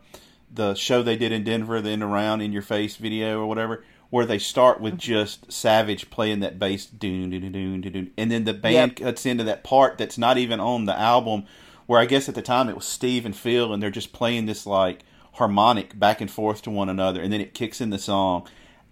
the 0.54 0.74
show 0.76 1.04
they 1.04 1.16
did 1.16 1.32
in 1.32 1.44
Denver, 1.44 1.82
the 1.82 1.90
in 1.92 2.04
around 2.04 2.42
in 2.42 2.52
your 2.52 2.62
face 2.62 2.96
video 2.96 3.40
or 3.40 3.46
whatever, 3.46 3.84
where 4.12 4.26
they 4.28 4.38
start 4.40 4.80
with 4.80 5.00
just 5.00 5.52
Savage 5.52 6.12
playing 6.12 6.42
that 6.42 6.60
bass, 6.60 6.86
doon 6.86 7.32
doon 7.32 7.52
doon 7.52 7.82
doon, 7.82 8.12
and 8.18 8.32
then 8.32 8.44
the 8.46 8.54
band 8.54 8.94
Yep. 8.94 8.96
cuts 9.00 9.26
into 9.26 9.44
that 9.46 9.64
part 9.64 9.98
that's 9.98 10.20
not 10.20 10.38
even 10.38 10.60
on 10.60 10.86
the 10.86 10.98
album, 11.00 11.46
where 11.88 12.00
I 12.00 12.06
guess 12.06 12.30
at 12.30 12.36
the 12.36 12.44
time 12.44 12.70
it 12.70 12.76
was 12.76 12.86
Steve 12.86 13.26
and 13.26 13.36
Phil, 13.36 13.74
and 13.74 13.82
they're 13.82 13.90
just 13.90 14.14
playing 14.14 14.46
this 14.46 14.68
like 14.68 15.04
harmonic 15.34 15.98
back 16.00 16.22
and 16.22 16.30
forth 16.30 16.62
to 16.64 16.70
one 16.72 16.90
another, 16.90 17.22
and 17.22 17.34
then 17.34 17.42
it 17.42 17.56
kicks 17.56 17.82
in 17.82 17.90
the 17.90 18.00
song. 18.00 18.48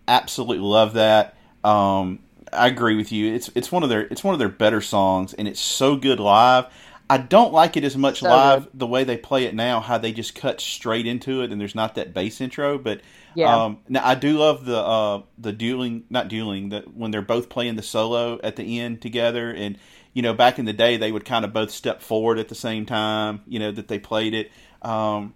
Absolutely 0.07 0.57
love 0.65 0.93
that. 0.93 1.35
Um, 1.63 2.19
I 2.51 2.67
agree 2.67 2.95
with 2.95 3.11
you. 3.11 3.33
It's 3.35 3.49
it's 3.55 3.71
one 3.71 3.83
of 3.83 3.89
their 3.89 4.01
it's 4.07 4.23
one 4.23 4.33
of 4.33 4.39
their 4.39 4.49
better 4.49 4.81
songs, 4.81 5.33
and 5.35 5.47
it's 5.47 5.59
so 5.59 5.95
good 5.97 6.19
live. 6.19 6.65
I 7.11 7.17
don't 7.17 7.53
like 7.53 7.77
it 7.77 7.83
as 7.83 7.97
much 7.97 8.21
So 8.21 8.29
live 8.29 8.63
good. 8.63 8.69
the 8.73 8.87
way 8.87 9.03
they 9.03 9.17
play 9.17 9.45
it 9.45 9.55
now, 9.55 9.79
how 9.81 9.97
they 9.97 10.11
just 10.11 10.35
cut 10.35 10.61
straight 10.61 11.07
into 11.07 11.41
it, 11.43 11.51
and 11.51 11.59
there's 11.61 11.75
not 11.75 11.95
that 11.95 12.13
bass 12.13 12.41
intro. 12.41 12.77
But 12.79 13.01
Yeah. 13.35 13.63
um, 13.65 13.79
now 13.87 14.05
I 14.05 14.15
do 14.15 14.37
love 14.37 14.65
the 14.65 14.77
uh, 14.77 15.21
the 15.37 15.51
dueling, 15.53 16.03
not 16.09 16.27
dueling, 16.27 16.69
that 16.69 16.95
when 16.95 17.11
they're 17.11 17.21
both 17.21 17.49
playing 17.49 17.75
the 17.75 17.83
solo 17.83 18.39
at 18.43 18.55
the 18.55 18.79
end 18.79 19.01
together, 19.01 19.51
and 19.51 19.77
you 20.13 20.21
know 20.21 20.33
back 20.33 20.59
in 20.59 20.65
the 20.65 20.73
day 20.73 20.97
they 20.97 21.11
would 21.11 21.25
kind 21.25 21.45
of 21.45 21.53
both 21.53 21.71
step 21.71 22.01
forward 22.01 22.39
at 22.39 22.49
the 22.49 22.55
same 22.55 22.85
time, 22.85 23.41
you 23.47 23.59
know 23.59 23.71
that 23.71 23.87
they 23.87 23.99
played 23.99 24.33
it. 24.33 24.51
Um, 24.81 25.33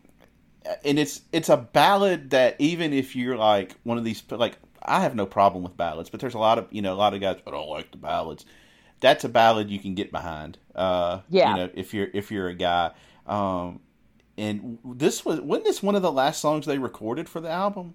and 0.86 0.98
it's 0.98 1.22
it's 1.32 1.50
a 1.50 1.58
ballad 1.58 2.32
that 2.32 2.56
even 2.60 2.94
if 2.94 3.16
you're 3.16 3.38
like 3.38 3.76
one 3.84 3.98
of 3.98 4.04
these 4.04 4.24
like 4.32 4.58
I 4.82 5.02
have 5.02 5.16
no 5.16 5.26
problem 5.26 5.64
with 5.64 5.78
ballads, 5.78 6.10
but 6.10 6.20
there's 6.20 6.34
a 6.34 6.40
lot 6.40 6.58
of 6.58 6.68
you 6.72 6.82
know 6.82 6.94
a 6.94 6.96
lot 6.96 7.14
of 7.14 7.22
guys 7.22 7.38
I 7.46 7.52
don't 7.52 7.70
like 7.70 7.92
the 7.92 7.98
ballads. 7.98 8.46
That's 9.00 9.24
a 9.26 9.30
ballad 9.30 9.70
you 9.70 9.80
can 9.80 9.96
get 9.96 10.12
behind. 10.12 10.58
Uh, 10.74 11.20
Yeah. 11.30 11.50
You 11.52 11.56
know 11.58 11.70
if 11.74 11.94
you're 11.94 12.08
if 12.14 12.32
you're 12.32 12.48
a 12.48 12.56
guy. 12.56 12.92
Um, 13.26 13.80
and 14.38 14.80
this 14.84 15.24
was 15.26 15.40
wasn't 15.42 15.66
this 15.66 15.84
one 15.84 15.96
of 15.96 16.02
the 16.02 16.12
last 16.12 16.42
songs 16.42 16.66
they 16.66 16.78
recorded 16.78 17.30
for 17.30 17.40
the 17.40 17.50
album, 17.50 17.94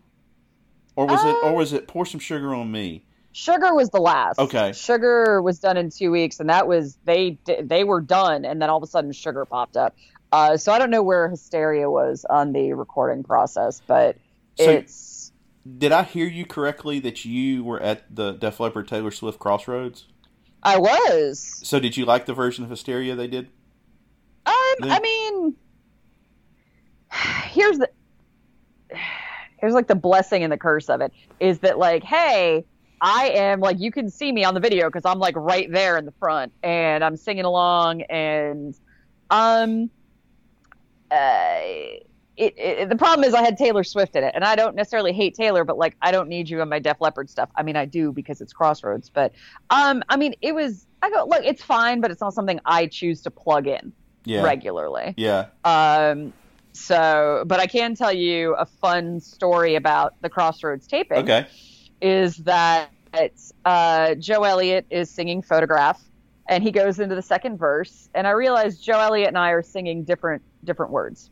or 0.96 1.06
was 1.06 1.24
it 1.24 1.36
or 1.44 1.54
was 1.54 1.72
it 1.72 1.88
Pour 1.88 2.06
Some 2.06 2.20
Sugar 2.20 2.54
on 2.54 2.70
Me? 2.70 3.04
Sugar 3.32 3.74
was 3.74 3.90
the 3.90 4.00
last. 4.00 4.38
Okay. 4.38 4.72
Sugar 4.72 5.40
was 5.42 5.58
done 5.60 5.76
in 5.76 5.90
two 5.90 6.10
weeks, 6.10 6.40
and 6.40 6.48
that 6.48 6.66
was 6.66 6.98
they 7.04 7.38
they 7.62 7.84
were 7.84 8.00
done, 8.00 8.44
and 8.44 8.60
then 8.60 8.70
all 8.70 8.78
of 8.78 8.82
a 8.82 8.86
sudden 8.86 9.12
Sugar 9.12 9.44
popped 9.44 9.76
up. 9.76 9.94
Uh, 10.32 10.56
so 10.56 10.72
I 10.72 10.78
don't 10.78 10.90
know 10.90 11.02
where 11.02 11.28
Hysteria 11.28 11.88
was 11.90 12.26
on 12.28 12.52
the 12.52 12.72
recording 12.74 13.22
process, 13.24 13.80
but 13.86 14.16
So- 14.58 14.70
it's 14.70 15.32
Did 15.78 15.92
I 15.92 16.02
hear 16.02 16.26
you 16.26 16.44
correctly 16.46 16.98
that 17.00 17.24
you 17.24 17.62
were 17.64 17.80
at 17.80 18.14
the 18.14 18.32
Def 18.32 18.58
Leppard 18.60 18.88
Taylor 18.88 19.10
Swift 19.10 19.38
Crossroads? 19.38 20.06
I 20.62 20.76
was. 20.78 21.60
So 21.62 21.78
did 21.78 21.96
you 21.96 22.04
like 22.04 22.26
the 22.26 22.34
version 22.34 22.64
of 22.64 22.70
Hysteria 22.70 23.14
they 23.14 23.28
did? 23.28 23.48
Um, 24.46 24.54
Then- 24.80 24.90
I 24.90 25.00
mean, 25.00 25.56
here's 27.12 27.78
the 27.78 27.88
here's 29.60 29.74
like 29.74 29.88
the 29.88 29.94
blessing 29.94 30.42
and 30.42 30.52
the 30.52 30.58
curse 30.58 30.88
of 30.88 31.00
it 31.00 31.12
is 31.40 31.58
that 31.60 31.78
like, 31.78 32.04
hey, 32.04 32.64
I 33.00 33.30
am 33.30 33.60
like 33.60 33.78
you 33.80 33.92
can 33.92 34.10
see 34.10 34.30
me 34.32 34.44
on 34.44 34.54
the 34.54 34.60
video 34.60 34.88
because 34.88 35.04
I'm 35.04 35.18
like 35.18 35.36
right 35.36 35.70
there 35.70 35.96
in 35.98 36.04
the 36.04 36.14
front 36.18 36.52
and 36.62 37.04
I'm 37.04 37.16
singing 37.16 37.44
along 37.44 38.02
and 38.02 38.74
um 39.30 39.90
uh 41.10 41.60
it, 42.38 42.54
it, 42.56 42.88
the 42.88 42.96
problem 42.96 43.26
is 43.26 43.34
I 43.34 43.42
had 43.42 43.58
Taylor 43.58 43.82
Swift 43.82 44.14
in 44.14 44.22
it, 44.22 44.32
and 44.34 44.44
I 44.44 44.54
don't 44.54 44.76
necessarily 44.76 45.12
hate 45.12 45.34
Taylor, 45.34 45.64
but 45.64 45.76
like 45.76 45.96
I 46.00 46.12
don't 46.12 46.28
need 46.28 46.48
you 46.48 46.62
in 46.62 46.68
my 46.68 46.78
Def 46.78 47.00
Leppard 47.00 47.28
stuff. 47.28 47.50
I 47.56 47.64
mean, 47.64 47.74
I 47.74 47.84
do 47.84 48.12
because 48.12 48.40
it's 48.40 48.52
Crossroads, 48.52 49.10
but 49.12 49.32
um, 49.70 50.04
I 50.08 50.16
mean, 50.16 50.34
it 50.40 50.54
was. 50.54 50.86
I 51.02 51.10
go 51.10 51.26
look, 51.28 51.44
it's 51.44 51.62
fine, 51.62 52.00
but 52.00 52.10
it's 52.12 52.20
not 52.20 52.34
something 52.34 52.60
I 52.64 52.86
choose 52.86 53.22
to 53.22 53.30
plug 53.32 53.66
in 53.66 53.92
Yeah. 54.24 54.42
regularly. 54.42 55.14
Yeah. 55.16 55.46
Um, 55.64 56.32
so, 56.78 57.44
but 57.46 57.60
I 57.60 57.66
can 57.66 57.94
tell 57.94 58.12
you 58.12 58.54
a 58.54 58.64
fun 58.64 59.20
story 59.20 59.74
about 59.74 60.14
the 60.22 60.30
Crossroads 60.30 60.86
taping. 60.86 61.18
Okay. 61.18 61.46
Is 62.00 62.36
that 62.38 62.90
uh, 63.64 64.14
Joe 64.14 64.44
Elliott 64.44 64.86
is 64.88 65.10
singing 65.10 65.42
"Photograph," 65.42 66.00
and 66.46 66.62
he 66.62 66.70
goes 66.70 67.00
into 67.00 67.14
the 67.14 67.22
second 67.22 67.58
verse, 67.58 68.08
and 68.14 68.26
I 68.26 68.30
realize 68.30 68.78
Joe 68.78 69.00
Elliott 69.00 69.28
and 69.28 69.38
I 69.38 69.50
are 69.50 69.62
singing 69.62 70.04
different 70.04 70.42
different 70.64 70.92
words. 70.92 71.30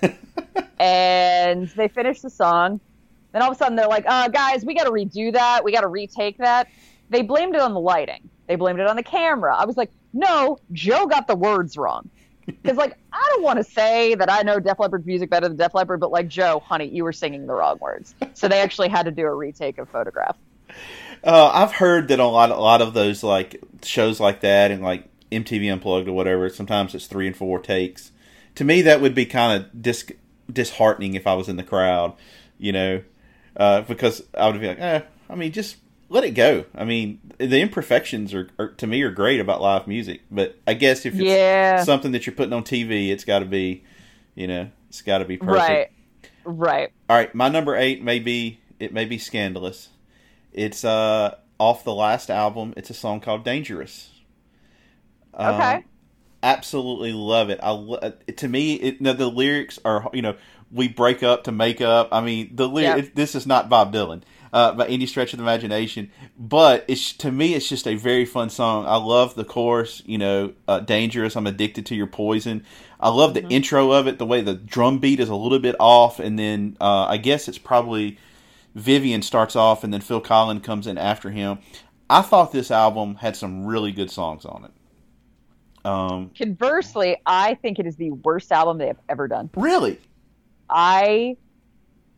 and 0.78 1.68
they 1.68 1.88
finish 1.88 2.20
the 2.20 2.30
song. 2.30 2.80
Then 3.32 3.42
all 3.42 3.50
of 3.50 3.56
a 3.56 3.58
sudden 3.58 3.74
they're 3.74 3.88
like, 3.88 4.04
uh, 4.06 4.28
guys, 4.28 4.64
we 4.64 4.74
got 4.74 4.84
to 4.84 4.92
redo 4.92 5.32
that. 5.32 5.64
We 5.64 5.72
got 5.72 5.80
to 5.80 5.88
retake 5.88 6.38
that. 6.38 6.68
They 7.10 7.22
blamed 7.22 7.56
it 7.56 7.60
on 7.60 7.74
the 7.74 7.80
lighting. 7.80 8.30
They 8.46 8.54
blamed 8.54 8.78
it 8.78 8.86
on 8.86 8.96
the 8.96 9.02
camera. 9.02 9.56
I 9.56 9.64
was 9.64 9.76
like, 9.76 9.90
no, 10.12 10.58
Joe 10.72 11.06
got 11.06 11.26
the 11.26 11.34
words 11.34 11.76
wrong. 11.76 12.08
Because, 12.46 12.76
like, 12.76 12.96
I 13.12 13.26
don't 13.30 13.42
want 13.42 13.58
to 13.58 13.64
say 13.64 14.14
that 14.14 14.30
I 14.30 14.42
know 14.42 14.60
Def 14.60 14.78
Leppard 14.78 15.06
music 15.06 15.30
better 15.30 15.48
than 15.48 15.56
Def 15.56 15.74
Leppard, 15.74 16.00
but, 16.00 16.10
like, 16.10 16.28
Joe, 16.28 16.62
honey, 16.64 16.88
you 16.88 17.04
were 17.04 17.12
singing 17.12 17.46
the 17.46 17.54
wrong 17.54 17.78
words. 17.80 18.14
So 18.34 18.48
they 18.48 18.60
actually 18.60 18.88
had 18.88 19.04
to 19.04 19.10
do 19.10 19.22
a 19.22 19.34
retake 19.34 19.78
of 19.78 19.88
Photograph. 19.88 20.36
Uh, 21.22 21.50
I've 21.54 21.72
heard 21.72 22.08
that 22.08 22.20
a 22.20 22.26
lot, 22.26 22.50
a 22.50 22.56
lot 22.56 22.82
of 22.82 22.92
those 22.92 23.22
like 23.22 23.62
shows 23.82 24.20
like 24.20 24.40
that 24.40 24.70
and 24.70 24.82
like 24.82 25.08
MTV 25.32 25.72
Unplugged 25.72 26.06
or 26.06 26.12
whatever. 26.12 26.50
Sometimes 26.50 26.94
it's 26.94 27.06
three 27.06 27.26
and 27.26 27.36
four 27.36 27.58
takes. 27.58 28.12
To 28.56 28.64
me, 28.64 28.82
that 28.82 29.00
would 29.00 29.14
be 29.14 29.24
kind 29.24 29.62
of 29.62 29.82
dis- 29.82 30.12
disheartening 30.52 31.14
if 31.14 31.26
I 31.26 31.34
was 31.34 31.48
in 31.48 31.56
the 31.56 31.62
crowd, 31.62 32.14
you 32.58 32.72
know, 32.72 33.02
uh, 33.56 33.80
because 33.82 34.22
I 34.36 34.48
would 34.48 34.60
be 34.60 34.68
like, 34.68 34.80
eh, 34.80 35.00
I 35.30 35.34
mean, 35.34 35.52
just 35.52 35.76
let 36.14 36.22
it 36.24 36.30
go. 36.30 36.64
I 36.74 36.84
mean, 36.84 37.20
the 37.38 37.60
imperfections 37.60 38.32
are, 38.32 38.48
are 38.58 38.68
to 38.68 38.86
me 38.86 39.02
are 39.02 39.10
great 39.10 39.40
about 39.40 39.60
live 39.60 39.86
music, 39.88 40.22
but 40.30 40.56
I 40.66 40.74
guess 40.74 41.04
if 41.04 41.14
it's 41.14 41.22
Yeah. 41.22 41.82
something 41.82 42.12
that 42.12 42.24
you're 42.24 42.34
putting 42.36 42.52
on 42.52 42.62
TV, 42.62 43.10
it's 43.10 43.24
got 43.24 43.40
to 43.40 43.44
be, 43.44 43.82
you 44.36 44.46
know, 44.46 44.70
it's 44.88 45.02
got 45.02 45.18
to 45.18 45.24
be 45.24 45.36
perfect. 45.36 45.58
Right. 45.58 45.90
Right. 46.46 46.92
All 47.10 47.16
right, 47.16 47.34
my 47.34 47.48
number 47.48 47.74
eight 47.74 48.02
may 48.02 48.18
be 48.20 48.60
it 48.78 48.92
may 48.92 49.04
be 49.06 49.18
scandalous. 49.18 49.88
It's 50.52 50.84
uh 50.84 51.36
off 51.58 51.84
the 51.84 51.94
last 51.94 52.30
album. 52.30 52.74
It's 52.76 52.90
a 52.90 52.94
song 52.94 53.20
called 53.20 53.44
"Dangerous." 53.44 54.10
Um, 55.32 55.54
Okay. 55.54 55.84
absolutely 56.42 57.12
love 57.12 57.50
it. 57.50 57.58
I 57.62 57.70
lo- 57.70 57.96
uh, 57.96 58.10
to 58.36 58.48
me, 58.48 58.74
it, 58.74 59.00
no, 59.00 59.12
the 59.14 59.28
lyrics 59.28 59.78
are 59.84 60.08
you 60.12 60.22
know 60.22 60.36
we 60.70 60.86
break 60.88 61.22
up 61.22 61.44
to 61.44 61.52
make 61.52 61.80
up. 61.80 62.08
I 62.12 62.20
mean, 62.20 62.50
the 62.54 62.68
ly- 62.68 62.82
Yep. 62.82 62.98
it, 62.98 63.16
this 63.16 63.34
is 63.34 63.46
not 63.46 63.68
Bob 63.68 63.92
Dylan 63.92 64.22
uh, 64.54 64.72
by 64.72 64.86
any 64.86 65.04
stretch 65.04 65.32
of 65.34 65.38
the 65.38 65.42
imagination, 65.44 66.10
but 66.38 66.84
it's 66.88 67.12
to 67.14 67.30
me 67.30 67.54
it's 67.54 67.68
just 67.68 67.86
a 67.86 67.96
very 67.96 68.24
fun 68.24 68.48
song. 68.48 68.86
I 68.86 68.96
love 68.96 69.34
the 69.34 69.44
chorus. 69.44 70.02
You 70.06 70.16
know, 70.18 70.52
uh, 70.68 70.80
dangerous. 70.80 71.36
I'm 71.36 71.46
addicted 71.46 71.84
to 71.86 71.94
your 71.94 72.06
poison. 72.06 72.64
I 73.00 73.08
love 73.10 73.34
the 73.34 73.40
Mm-hmm. 73.40 73.50
intro 73.52 73.90
of 73.90 74.06
it. 74.06 74.18
The 74.18 74.24
way 74.26 74.40
the 74.40 74.54
drum 74.54 74.98
beat 75.00 75.20
is 75.20 75.28
a 75.28 75.34
little 75.34 75.58
bit 75.58 75.76
off, 75.80 76.20
and 76.20 76.38
then 76.38 76.76
uh, 76.80 77.04
I 77.06 77.16
guess 77.18 77.48
it's 77.48 77.58
probably 77.58 78.16
Vivian 78.74 79.22
starts 79.22 79.56
off, 79.56 79.84
and 79.84 79.92
then 79.92 80.00
Phil 80.00 80.20
Collen 80.22 80.62
comes 80.62 80.86
in 80.86 80.98
after 80.98 81.30
him. 81.30 81.58
I 82.08 82.22
thought 82.22 82.52
this 82.52 82.70
album 82.70 83.16
had 83.16 83.36
some 83.36 83.66
really 83.66 83.92
good 83.92 84.10
songs 84.10 84.44
on 84.44 84.64
it. 84.66 84.70
Um, 85.86 86.30
Conversely, 86.38 87.16
I 87.26 87.54
think 87.54 87.78
it 87.78 87.86
is 87.86 87.96
the 87.96 88.10
worst 88.12 88.52
album 88.52 88.78
they 88.78 88.86
have 88.86 89.00
ever 89.08 89.28
done. 89.28 89.50
really, 89.56 89.98
I 90.70 91.36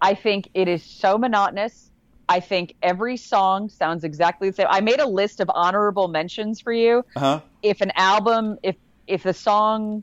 I 0.01 0.15
think 0.15 0.49
it 0.55 0.69
is 0.69 0.83
so 0.83 1.19
monotonous. 1.19 1.91
I 2.29 2.41
think 2.41 2.75
every 2.83 3.17
song 3.17 3.69
sounds 3.69 4.03
exactly 4.05 4.51
the 4.51 4.57
same. 4.57 4.67
I 4.69 4.81
made 4.81 5.01
a 5.01 5.07
list 5.07 5.41
of 5.41 5.51
honorable 5.53 6.09
mentions 6.09 6.61
for 6.61 6.73
you. 6.73 7.05
huh? 7.17 7.41
If 7.63 7.81
an 7.81 7.93
album, 7.95 8.59
if 8.63 8.77
if 9.07 9.23
the 9.23 9.33
song, 9.35 10.03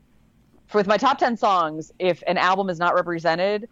for 0.66 0.78
with 0.78 0.86
my 0.86 0.96
top 0.96 1.18
ten 1.18 1.36
songs, 1.36 1.92
if 1.98 2.22
an 2.26 2.38
album 2.38 2.70
is 2.70 2.78
not 2.78 2.94
represented, 2.94 3.68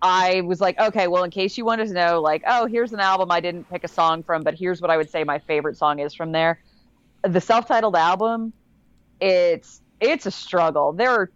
I 0.00 0.40
was 0.40 0.60
like, 0.60 0.80
okay, 0.80 1.06
well, 1.06 1.22
in 1.24 1.30
case 1.30 1.58
you 1.58 1.64
wanted 1.64 1.88
to 1.88 1.94
know, 1.94 2.20
like, 2.22 2.42
oh, 2.46 2.66
here's 2.66 2.92
an 2.92 3.00
album 3.00 3.30
I 3.30 3.40
didn't 3.40 3.70
pick 3.70 3.84
a 3.84 3.88
song 3.88 4.22
from, 4.22 4.42
but 4.42 4.54
here's 4.54 4.80
what 4.80 4.90
I 4.90 4.96
would 4.96 5.10
say 5.10 5.24
my 5.24 5.38
favorite 5.40 5.76
song 5.76 5.98
is 5.98 6.14
from 6.14 6.32
there. 6.32 6.60
The 7.22 7.40
self-titled 7.40 7.94
album, 7.94 8.52
it's 9.20 9.80
it's 10.00 10.26
a 10.26 10.30
struggle. 10.30 10.92
There 10.94 11.10
are 11.10 11.30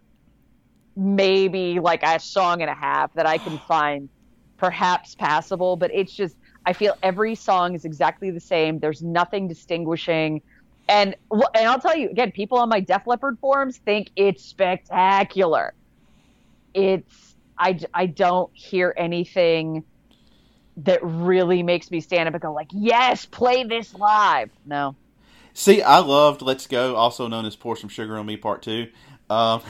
maybe 0.95 1.79
like 1.79 2.01
a 2.03 2.19
song 2.19 2.61
and 2.61 2.69
a 2.69 2.73
half 2.73 3.13
that 3.13 3.27
I 3.27 3.37
can 3.37 3.59
find 3.59 4.09
perhaps 4.57 5.15
passable, 5.15 5.75
but 5.75 5.91
it's 5.93 6.11
just 6.11 6.35
I 6.67 6.73
feel 6.73 6.95
every 7.01 7.33
song 7.33 7.75
is 7.75 7.85
exactly 7.85 8.29
the 8.29 8.41
same. 8.41 8.79
There's 8.79 9.01
nothing 9.01 9.47
distinguishing. 9.47 10.41
And 10.89 11.15
and 11.31 11.67
I'll 11.67 11.79
tell 11.79 11.95
you 11.95 12.09
again, 12.09 12.31
people 12.33 12.57
on 12.57 12.67
my 12.67 12.81
Def 12.81 13.07
Leppard 13.07 13.39
forums 13.39 13.77
think 13.77 14.11
it's 14.17 14.43
spectacular. 14.43 15.73
It's 16.73 17.35
I 17.57 17.79
I 17.93 18.05
don't 18.05 18.51
hear 18.53 18.93
anything 18.97 19.85
that 20.77 20.99
really 21.01 21.63
makes 21.63 21.89
me 21.89 22.01
stand 22.01 22.27
up 22.27 22.35
and 22.35 22.41
go 22.41 22.51
like, 22.53 22.67
"Yes, 22.71 23.25
play 23.25 23.63
this 23.63 23.95
live." 23.95 24.49
No. 24.65 24.95
See, 25.53 25.81
I 25.81 25.99
loved 25.99 26.41
"Let's 26.41 26.67
Go," 26.67 26.95
also 26.95 27.27
known 27.29 27.45
as 27.45 27.55
"Pour 27.55 27.77
Some 27.77 27.89
Sugar 27.89 28.17
on 28.17 28.25
Me" 28.25 28.35
Part 28.35 28.61
Two. 28.61 28.87
Um, 29.29 29.61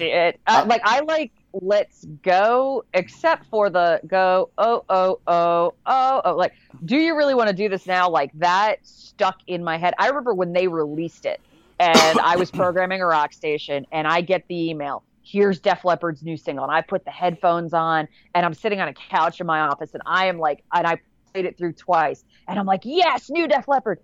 it 0.00 0.40
uh, 0.46 0.50
I- 0.50 0.62
like 0.64 0.80
I 0.84 1.00
like 1.00 1.32
Let's 1.54 2.04
Go, 2.22 2.84
except 2.94 3.46
for 3.46 3.70
the 3.70 4.00
go 4.06 4.50
oh 4.58 4.84
oh 4.88 5.20
oh 5.26 5.74
oh 5.86 6.22
oh 6.24 6.34
like 6.34 6.52
do 6.84 6.96
you 6.96 7.16
really 7.16 7.34
want 7.34 7.48
to 7.48 7.54
do 7.54 7.68
this 7.68 7.86
now? 7.86 8.08
Like 8.08 8.32
that 8.34 8.78
stuck 8.82 9.38
in 9.46 9.62
my 9.62 9.78
head. 9.78 9.94
I 9.98 10.08
remember 10.08 10.34
when 10.34 10.52
they 10.52 10.66
released 10.66 11.26
it, 11.26 11.40
and 11.78 12.18
I 12.18 12.36
was 12.36 12.50
programming 12.50 13.00
a 13.00 13.06
rock 13.06 13.32
station, 13.32 13.86
and 13.92 14.06
I 14.08 14.20
get 14.20 14.44
the 14.48 14.70
email. 14.70 15.04
Here's 15.22 15.60
Def 15.60 15.84
Leppard's 15.84 16.22
new 16.22 16.36
single, 16.36 16.64
and 16.64 16.72
I 16.72 16.80
put 16.80 17.04
the 17.04 17.10
headphones 17.10 17.72
on, 17.72 18.08
and 18.34 18.44
I'm 18.44 18.54
sitting 18.54 18.80
on 18.80 18.88
a 18.88 18.94
couch 18.94 19.40
in 19.40 19.46
my 19.46 19.60
office, 19.60 19.94
and 19.94 20.02
I 20.06 20.26
am 20.26 20.38
like, 20.38 20.64
and 20.72 20.86
I 20.86 20.98
played 21.32 21.46
it 21.46 21.56
through 21.56 21.74
twice, 21.74 22.24
and 22.48 22.58
I'm 22.58 22.66
like, 22.66 22.82
yes, 22.84 23.30
new 23.30 23.46
Def 23.46 23.68
Leppard. 23.68 24.00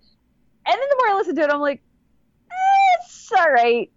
And 0.65 0.73
then 0.73 0.89
the 0.89 0.95
more 0.97 1.15
I 1.15 1.17
listen 1.17 1.35
to 1.35 1.41
it, 1.41 1.49
I'm 1.51 1.59
like, 1.59 1.81
eh, 2.49 2.97
it's 2.99 3.31
all 3.37 3.51
right 3.51 3.91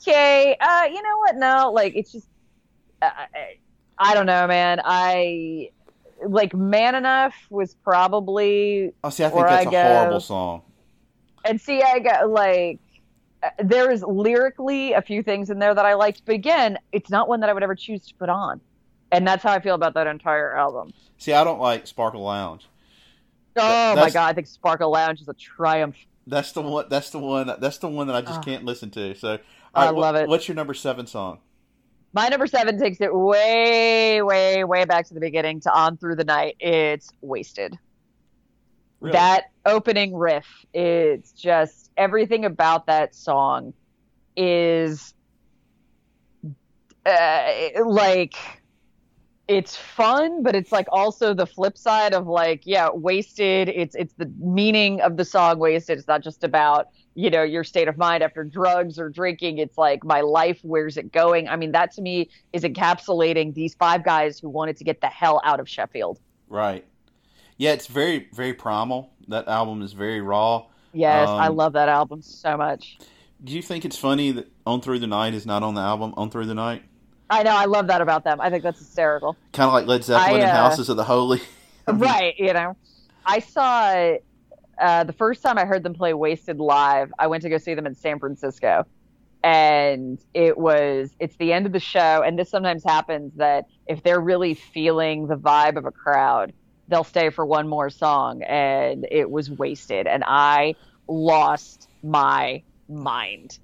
okay, 0.00 0.56
uh, 0.60 0.84
you 0.90 1.02
know 1.02 1.18
what? 1.18 1.36
No, 1.36 1.72
like 1.72 1.94
it's 1.96 2.12
just, 2.12 2.28
I, 3.02 3.26
I 3.98 4.14
don't 4.14 4.26
know, 4.26 4.46
man. 4.46 4.80
I 4.84 5.70
like 6.26 6.54
Man 6.54 6.94
Enough 6.94 7.34
was 7.50 7.74
probably, 7.74 8.92
oh, 9.04 9.10
see, 9.10 9.24
I 9.24 9.28
think 9.30 9.46
that's 9.46 9.66
I 9.66 9.68
a 9.68 9.70
go- 9.70 9.82
horrible 9.98 10.20
song. 10.20 10.62
and 11.44 11.60
see, 11.60 11.82
I 11.82 11.98
got 12.00 12.28
like. 12.30 12.80
uh, 13.42 13.50
There 13.62 13.90
is 13.90 14.02
lyrically 14.02 14.92
a 14.94 15.02
few 15.02 15.22
things 15.22 15.50
in 15.50 15.58
there 15.58 15.74
that 15.74 15.84
I 15.86 15.94
liked, 15.94 16.22
but 16.24 16.34
again, 16.34 16.78
it's 16.92 17.10
not 17.10 17.28
one 17.28 17.40
that 17.40 17.48
I 17.48 17.52
would 17.52 17.62
ever 17.62 17.74
choose 17.76 18.06
to 18.08 18.14
put 18.14 18.28
on, 18.28 18.60
and 19.12 19.26
that's 19.26 19.42
how 19.42 19.52
I 19.52 19.60
feel 19.60 19.74
about 19.74 19.94
that 19.94 20.06
entire 20.06 20.56
album. 20.56 20.92
See, 21.18 21.32
I 21.32 21.44
don't 21.44 21.60
like 21.60 21.86
Sparkle 21.86 22.22
Lounge. 22.22 22.66
Oh 23.56 23.94
my 23.96 24.10
god, 24.10 24.28
I 24.28 24.32
think 24.34 24.46
Sparkle 24.46 24.90
Lounge 24.90 25.20
is 25.20 25.28
a 25.28 25.34
triumph. 25.34 25.96
That's 26.28 26.52
the 26.52 26.62
one. 26.62 26.86
That's 26.88 27.10
the 27.10 27.18
one. 27.18 27.50
That's 27.58 27.78
the 27.78 27.88
one 27.88 28.06
that 28.08 28.16
I 28.16 28.20
just 28.20 28.40
Ah. 28.40 28.42
can't 28.42 28.64
listen 28.64 28.90
to. 28.90 29.14
So, 29.14 29.38
I 29.74 29.86
right, 29.86 29.94
love 29.94 30.14
what- 30.14 30.22
it. 30.22 30.28
What's 30.28 30.46
your 30.48 30.54
number 30.54 30.74
seven 30.74 31.06
song? 31.06 31.38
My 32.12 32.28
number 32.28 32.46
seven 32.46 32.78
takes 32.78 33.00
it 33.00 33.14
way, 33.14 34.22
way, 34.22 34.64
way 34.64 34.84
back 34.86 35.06
to 35.08 35.14
the 35.14 35.20
beginning 35.20 35.60
to 35.60 35.72
On 35.72 35.96
Through 35.98 36.16
the 36.16 36.24
Night. 36.24 36.56
It's 36.58 37.10
Wasted. 37.20 37.78
Really? 39.00 39.12
That 39.12 39.44
opening 39.66 40.14
riff, 40.16 40.46
it's 40.72 41.32
just 41.32 41.90
everything 41.96 42.44
about 42.44 42.86
that 42.86 43.14
song 43.14 43.72
is 44.36 45.14
uh, 47.06 47.52
like 47.84 48.34
it's 49.48 49.74
fun, 49.74 50.42
but 50.42 50.54
it's 50.54 50.70
like 50.70 50.86
also 50.92 51.32
the 51.32 51.46
flip 51.46 51.78
side 51.78 52.12
of 52.12 52.26
like, 52.26 52.62
yeah, 52.66 52.90
wasted. 52.90 53.70
It's 53.70 53.94
it's 53.94 54.12
the 54.14 54.30
meaning 54.38 55.00
of 55.00 55.16
the 55.16 55.24
song 55.24 55.58
wasted. 55.58 55.98
It's 55.98 56.06
not 56.06 56.22
just 56.22 56.44
about 56.44 56.88
you 57.14 57.30
know 57.30 57.42
your 57.42 57.64
state 57.64 57.88
of 57.88 57.96
mind 57.96 58.22
after 58.22 58.44
drugs 58.44 58.98
or 58.98 59.08
drinking. 59.08 59.58
It's 59.58 59.78
like 59.78 60.04
my 60.04 60.20
life. 60.20 60.60
Where's 60.62 60.98
it 60.98 61.10
going? 61.12 61.48
I 61.48 61.56
mean, 61.56 61.72
that 61.72 61.92
to 61.94 62.02
me 62.02 62.28
is 62.52 62.62
encapsulating 62.62 63.54
these 63.54 63.74
five 63.74 64.04
guys 64.04 64.38
who 64.38 64.50
wanted 64.50 64.76
to 64.76 64.84
get 64.84 65.00
the 65.00 65.08
hell 65.08 65.40
out 65.44 65.60
of 65.60 65.68
Sheffield. 65.68 66.20
Right. 66.48 66.84
Yeah, 67.56 67.72
it's 67.72 67.86
very, 67.88 68.28
very 68.32 68.54
primal. 68.54 69.10
That 69.28 69.48
album 69.48 69.82
is 69.82 69.92
very 69.92 70.20
raw. 70.20 70.66
Yes, 70.92 71.28
I 71.28 71.48
Um, 71.48 71.56
love 71.56 71.72
that 71.72 71.88
album 71.88 72.22
so 72.22 72.56
much. 72.56 72.98
Do 73.42 73.52
you 73.52 73.62
think 73.62 73.84
it's 73.84 73.98
funny 73.98 74.30
that 74.32 74.50
"On 74.66 74.80
Through 74.80 74.98
the 74.98 75.06
Night" 75.06 75.32
is 75.32 75.46
not 75.46 75.62
on 75.62 75.74
the 75.74 75.80
album 75.80 76.12
"On 76.16 76.30
Through 76.30 76.46
the 76.46 76.54
Night"? 76.54 76.82
I 77.30 77.42
know, 77.42 77.54
I 77.54 77.66
love 77.66 77.88
that 77.88 78.00
about 78.00 78.24
them. 78.24 78.40
I 78.40 78.50
think 78.50 78.62
that's 78.62 78.78
hysterical. 78.78 79.36
Kind 79.52 79.68
of 79.68 79.74
like 79.74 79.86
Led 79.86 80.04
Zeppelin 80.04 80.40
I, 80.40 80.44
and 80.44 80.50
uh, 80.50 80.68
Houses 80.68 80.88
of 80.88 80.96
the 80.96 81.04
Holy. 81.04 81.40
right 81.94 82.34
you 82.38 82.52
know 82.52 82.76
i 83.24 83.38
saw 83.38 84.16
uh, 84.78 85.04
the 85.04 85.12
first 85.12 85.42
time 85.42 85.58
i 85.58 85.64
heard 85.64 85.82
them 85.82 85.94
play 85.94 86.12
wasted 86.12 86.58
live 86.58 87.12
i 87.18 87.26
went 87.26 87.42
to 87.42 87.48
go 87.48 87.58
see 87.58 87.74
them 87.74 87.86
in 87.86 87.94
san 87.94 88.18
francisco 88.18 88.84
and 89.42 90.18
it 90.34 90.58
was 90.58 91.10
it's 91.18 91.36
the 91.36 91.52
end 91.52 91.64
of 91.66 91.72
the 91.72 91.80
show 91.80 92.22
and 92.22 92.38
this 92.38 92.50
sometimes 92.50 92.84
happens 92.84 93.32
that 93.36 93.66
if 93.86 94.02
they're 94.02 94.20
really 94.20 94.54
feeling 94.54 95.26
the 95.26 95.36
vibe 95.36 95.76
of 95.76 95.84
a 95.84 95.92
crowd 95.92 96.52
they'll 96.88 97.04
stay 97.04 97.30
for 97.30 97.46
one 97.46 97.68
more 97.68 97.88
song 97.88 98.42
and 98.42 99.06
it 99.10 99.30
was 99.30 99.50
wasted 99.50 100.06
and 100.06 100.24
i 100.26 100.74
lost 101.06 101.88
my 102.02 102.62
mind 102.88 103.58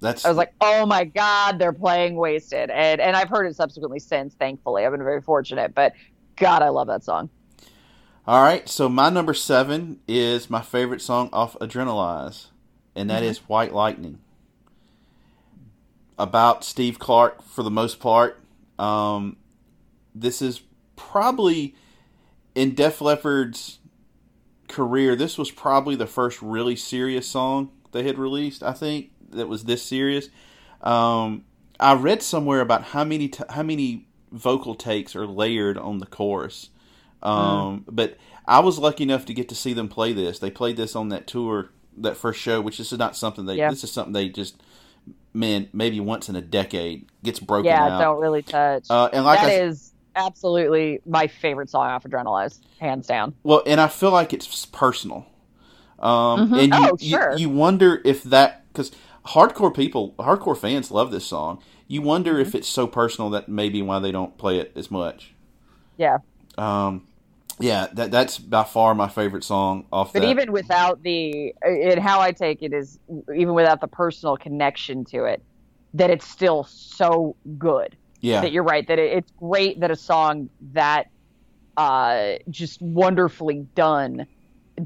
That's 0.00 0.24
i 0.24 0.28
was 0.28 0.36
like 0.36 0.52
oh 0.60 0.84
my 0.86 1.04
god 1.04 1.58
they're 1.58 1.72
playing 1.72 2.16
wasted 2.16 2.70
and 2.70 3.00
and 3.00 3.16
i've 3.16 3.28
heard 3.28 3.46
it 3.46 3.56
subsequently 3.56 3.98
since 3.98 4.34
thankfully 4.34 4.84
i've 4.84 4.92
been 4.92 5.02
very 5.02 5.22
fortunate 5.22 5.74
but 5.74 5.94
god 6.36 6.62
i 6.62 6.68
love 6.68 6.86
that 6.88 7.02
song 7.02 7.30
All 8.26 8.42
right, 8.42 8.68
so 8.68 8.88
my 8.88 9.08
number 9.08 9.32
seven 9.34 10.00
is 10.08 10.50
my 10.50 10.60
favorite 10.60 11.00
song 11.00 11.30
off 11.32 11.56
Adrenalize, 11.60 12.46
and 12.96 13.08
that 13.08 13.22
is 13.22 13.38
White 13.48 13.72
Lightning. 13.72 14.18
About 16.18 16.64
Steve 16.64 16.98
Clark 16.98 17.42
for 17.42 17.62
the 17.62 17.70
most 17.70 18.00
part. 18.00 18.40
Um, 18.80 19.36
this 20.12 20.42
is 20.42 20.62
probably 20.96 21.76
in 22.56 22.74
Def 22.74 23.00
Leppard's 23.00 23.78
career. 24.66 25.14
This 25.14 25.38
was 25.38 25.50
probably 25.52 25.94
the 25.94 26.06
first 26.08 26.42
really 26.42 26.74
serious 26.74 27.28
song 27.28 27.70
they 27.92 28.02
had 28.02 28.18
released. 28.18 28.62
I 28.62 28.72
think 28.72 29.10
that 29.36 29.48
was 29.48 29.64
this 29.64 29.82
serious. 29.82 30.28
Um, 30.82 31.44
I 31.78 31.94
read 31.94 32.22
somewhere 32.22 32.60
about 32.60 32.82
how 32.84 33.04
many 33.04 33.28
t- 33.28 33.44
how 33.50 33.62
many 33.62 34.06
vocal 34.32 34.74
takes 34.74 35.14
are 35.16 35.26
layered 35.26 35.78
on 35.78 35.98
the 35.98 36.06
chorus. 36.06 36.70
Um, 37.22 37.84
But 37.88 38.18
I 38.46 38.60
was 38.60 38.78
lucky 38.78 39.04
enough 39.04 39.24
to 39.26 39.34
get 39.34 39.48
to 39.48 39.54
see 39.54 39.72
them 39.72 39.88
play 39.88 40.12
this. 40.12 40.38
They 40.38 40.50
played 40.50 40.76
this 40.76 40.94
on 40.94 41.08
that 41.08 41.26
tour, 41.26 41.70
that 41.98 42.16
first 42.16 42.40
show, 42.40 42.60
which 42.60 42.78
this 42.78 42.92
is 42.92 42.98
not 42.98 43.16
something 43.16 43.46
they. 43.46 43.56
Yeah. 43.56 43.70
This 43.70 43.82
is 43.84 43.90
something 43.90 44.12
they 44.12 44.28
just, 44.28 44.62
man, 45.32 45.68
maybe 45.72 45.98
once 46.00 46.28
in 46.28 46.36
a 46.36 46.40
decade 46.42 47.06
gets 47.24 47.40
broken 47.40 47.66
yeah 47.66 47.84
out. 47.88 48.00
don't 48.00 48.20
really 48.20 48.42
touch 48.42 48.86
Uh, 48.90 49.08
and 49.12 49.24
like 49.24 49.40
That 49.40 49.50
I 49.50 49.64
is 49.64 49.92
absolutely 50.14 51.00
my 51.06 51.26
favorite 51.26 51.68
song 51.70 51.86
off 51.88 52.04
Adrenalize, 52.04 52.60
hands 52.80 53.06
down. 53.06 53.34
Well, 53.42 53.62
and 53.66 53.80
I 53.80 53.88
feel 53.88 54.10
like 54.12 54.32
it's 54.32 54.66
personal. 54.66 55.26
Um, 55.98 56.50
Mhm. 56.50 56.62
And 56.64 56.74
you, 56.74 56.90
Oh, 56.92 56.96
sure. 56.98 57.32
you, 57.32 57.38
you 57.38 57.50
wonder 57.50 58.00
if 58.04 58.22
that 58.24 58.64
because 58.72 58.92
hardcore 59.26 59.74
people, 59.74 60.14
hardcore 60.18 60.56
fans 60.56 60.90
love 60.90 61.10
this 61.10 61.26
song. 61.26 61.62
You 61.88 62.02
wonder 62.02 62.38
Mm-hmm. 62.40 62.40
if 62.40 62.54
it's 62.54 62.68
so 62.68 62.86
personal 62.86 63.30
that 63.30 63.48
maybe 63.48 63.82
why 63.82 63.98
they 63.98 64.12
don't 64.12 64.36
play 64.38 64.58
it 64.58 64.72
as 64.76 64.90
much. 64.90 65.34
Yeah, 65.98 66.18
Um, 66.58 67.08
yeah, 67.60 67.88
that 67.94 68.10
that's 68.10 68.38
by 68.38 68.64
far 68.64 68.94
my 68.94 69.08
favorite 69.08 69.44
song 69.44 69.86
off. 69.92 70.12
but 70.12 70.22
that. 70.22 70.24
even 70.24 70.52
without 70.52 71.02
the, 71.02 71.54
and 71.62 72.00
how 72.00 72.20
I 72.20 72.32
take 72.32 72.62
it 72.62 72.72
is, 72.72 72.98
even 73.34 73.54
without 73.54 73.80
the 73.80 73.88
personal 73.88 74.36
connection 74.36 75.04
to 75.06 75.24
it, 75.24 75.42
that 75.94 76.10
it's 76.10 76.26
still 76.28 76.64
so 76.64 77.36
good. 77.58 77.96
Yeah. 78.20 78.40
that 78.40 78.52
you're 78.52 78.64
right 78.64 78.86
that 78.88 78.98
it, 78.98 79.18
it's 79.18 79.32
great 79.38 79.80
that 79.80 79.90
a 79.90 79.96
song 79.96 80.50
that 80.72 81.06
uh, 81.76 82.34
just 82.50 82.80
wonderfully 82.82 83.66
done 83.74 84.26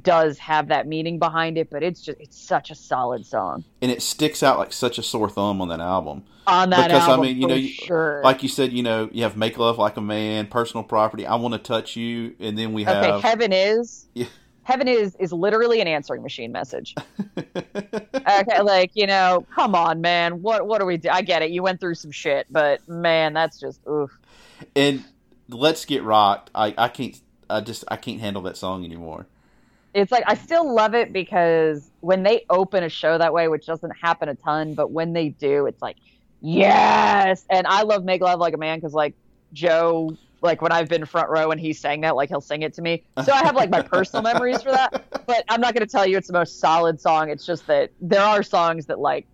does 0.02 0.38
have 0.38 0.68
that 0.68 0.86
meaning 0.86 1.18
behind 1.18 1.58
it, 1.58 1.70
but 1.70 1.82
it's 1.82 2.00
just 2.00 2.18
it's 2.20 2.38
such 2.38 2.70
a 2.70 2.74
solid 2.74 3.26
song 3.26 3.64
and 3.82 3.90
it 3.90 4.00
sticks 4.02 4.42
out 4.42 4.58
like 4.58 4.72
such 4.72 4.98
a 4.98 5.02
sore 5.02 5.28
thumb 5.28 5.60
on 5.60 5.68
that 5.68 5.80
album. 5.80 6.24
on 6.46 6.70
that 6.70 6.88
because 6.88 7.02
album. 7.08 7.20
I 7.20 7.22
mean, 7.24 7.40
you 7.40 7.46
know, 7.48 7.54
you- 7.54 7.68
sure. 7.68 8.20
like 8.24 8.42
you 8.42 8.48
said, 8.48 8.72
you 8.72 8.82
know, 8.82 9.08
you 9.12 9.22
have 9.24 9.36
"Make 9.36 9.58
Love 9.58 9.78
Like 9.78 9.96
a 9.96 10.00
Man," 10.00 10.46
"Personal 10.46 10.84
Property," 10.84 11.26
"I 11.26 11.34
Want 11.36 11.54
to 11.54 11.58
Touch 11.58 11.96
You," 11.96 12.34
and 12.40 12.56
then 12.56 12.72
we 12.72 12.84
have 12.84 13.04
okay, 13.04 13.20
heaven 13.20 13.52
is 13.52 14.06
Yeah. 14.14 14.26
heaven 14.62 14.86
is 14.88 15.16
is 15.16 15.32
literally 15.32 15.80
an 15.80 15.88
answering 15.88 16.22
machine 16.22 16.52
message. 16.52 16.94
okay, 17.36 18.60
like 18.62 18.92
you 18.94 19.06
know, 19.06 19.46
come 19.54 19.74
on, 19.74 20.00
man, 20.00 20.42
what 20.42 20.66
what 20.66 20.80
are 20.80 20.86
we? 20.86 20.96
Do? 20.96 21.08
I 21.10 21.22
get 21.22 21.42
it, 21.42 21.50
you 21.50 21.62
went 21.62 21.80
through 21.80 21.94
some 21.96 22.10
shit, 22.10 22.46
but 22.50 22.86
man, 22.88 23.32
that's 23.32 23.58
just 23.58 23.80
oof. 23.88 24.10
and 24.76 25.04
"Let's 25.48 25.84
Get 25.84 26.02
Rocked." 26.02 26.50
I 26.54 26.74
I 26.78 26.88
can't. 26.88 27.20
I 27.48 27.60
just 27.60 27.84
I 27.88 27.96
can't 27.96 28.20
handle 28.20 28.42
that 28.42 28.56
song 28.56 28.84
anymore. 28.84 29.26
It's 29.94 30.12
like 30.12 30.24
I 30.26 30.34
still 30.34 30.72
love 30.72 30.94
it 30.94 31.12
because 31.12 31.90
when 32.00 32.22
they 32.22 32.44
open 32.48 32.84
a 32.84 32.88
show 32.88 33.18
that 33.18 33.32
way, 33.32 33.48
which 33.48 33.66
doesn't 33.66 33.90
happen 33.90 34.28
a 34.28 34.34
ton, 34.34 34.74
but 34.74 34.90
when 34.90 35.12
they 35.12 35.30
do, 35.30 35.66
it's 35.66 35.82
like 35.82 35.96
yes. 36.40 37.44
And 37.50 37.66
I 37.66 37.82
love 37.82 38.04
"Make 38.04 38.22
Love 38.22 38.38
Like 38.38 38.54
a 38.54 38.58
Man" 38.58 38.78
because 38.78 38.94
like 38.94 39.14
Joe, 39.52 40.16
like 40.42 40.62
when 40.62 40.72
I've 40.72 40.88
been 40.88 41.04
front 41.06 41.28
row 41.28 41.50
and 41.50 41.60
he's 41.60 41.80
sang 41.80 42.02
that, 42.02 42.16
like 42.16 42.28
he'll 42.28 42.40
sing 42.40 42.62
it 42.62 42.74
to 42.74 42.82
me. 42.82 43.02
So 43.24 43.32
I 43.32 43.44
have 43.44 43.56
like 43.56 43.70
my 43.70 43.82
personal 43.82 44.22
memories 44.22 44.62
for 44.62 44.70
that. 44.70 45.04
But 45.26 45.44
I'm 45.48 45.60
not 45.60 45.74
going 45.74 45.86
to 45.86 45.90
tell 45.90 46.04
you 46.04 46.16
it's 46.16 46.26
the 46.26 46.32
most 46.32 46.58
solid 46.58 47.00
song. 47.00 47.30
It's 47.30 47.46
just 47.46 47.64
that 47.68 47.92
there 48.00 48.22
are 48.22 48.42
songs 48.42 48.86
that 48.86 48.98
like, 48.98 49.28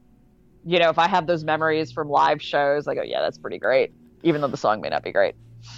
you 0.62 0.78
know, 0.78 0.90
if 0.90 0.98
I 0.98 1.09
have 1.09 1.26
those 1.26 1.42
memories 1.42 1.90
from 1.90 2.11
live 2.11 2.42
shows, 2.42 2.86
I 2.86 2.94
go, 2.94 3.00
yeah, 3.02 3.22
that's 3.22 3.38
pretty 3.38 3.57
great, 3.59 3.92
even 4.22 4.42
though 4.42 4.48
the 4.48 4.59
song 4.59 4.82
may 4.82 4.90
not 4.90 5.02
be 5.02 5.11
great. 5.11 5.36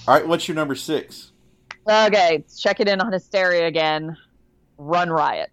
All 0.09 0.15
right, 0.15 0.27
what's 0.27 0.49
your 0.49 0.57
number 0.57 0.75
six? 0.75 1.31
Okay, 1.89 2.45
check 2.59 2.81
it 2.81 2.89
in 2.89 3.01
on 3.01 3.13
Hysteria 3.13 3.69
again. 3.69 4.17
Run 4.79 5.11
Riot. 5.11 5.51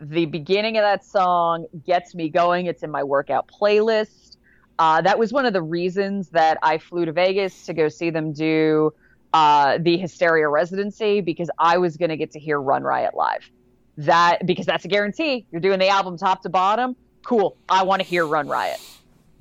The 0.00 0.26
beginning 0.26 0.76
of 0.76 0.82
that 0.82 1.04
song 1.04 1.66
gets 1.84 2.14
me 2.14 2.28
going. 2.28 2.66
It's 2.66 2.82
in 2.82 2.90
my 2.90 3.02
workout 3.02 3.48
playlist. 3.48 4.36
Uh, 4.78 5.02
that 5.02 5.18
was 5.18 5.32
one 5.32 5.44
of 5.44 5.52
the 5.52 5.62
reasons 5.62 6.30
that 6.30 6.58
I 6.62 6.78
flew 6.78 7.04
to 7.04 7.12
Vegas 7.12 7.66
to 7.66 7.74
go 7.74 7.88
see 7.88 8.10
them 8.10 8.32
do 8.32 8.94
uh, 9.32 9.78
the 9.78 9.98
Hysteria 9.98 10.48
residency 10.48 11.20
because 11.20 11.50
I 11.58 11.78
was 11.78 11.96
going 11.96 12.08
to 12.08 12.16
get 12.16 12.30
to 12.32 12.38
hear 12.38 12.60
Run 12.60 12.82
Riot 12.82 13.14
live. 13.14 13.50
That 13.98 14.46
because 14.46 14.64
that's 14.64 14.84
a 14.84 14.88
guarantee. 14.88 15.46
You're 15.50 15.60
doing 15.60 15.78
the 15.78 15.88
album 15.88 16.16
top 16.16 16.42
to 16.42 16.48
bottom. 16.48 16.96
Cool. 17.24 17.56
I 17.68 17.82
want 17.82 18.00
to 18.00 18.08
hear 18.08 18.26
Run 18.26 18.48
Riot. 18.48 18.80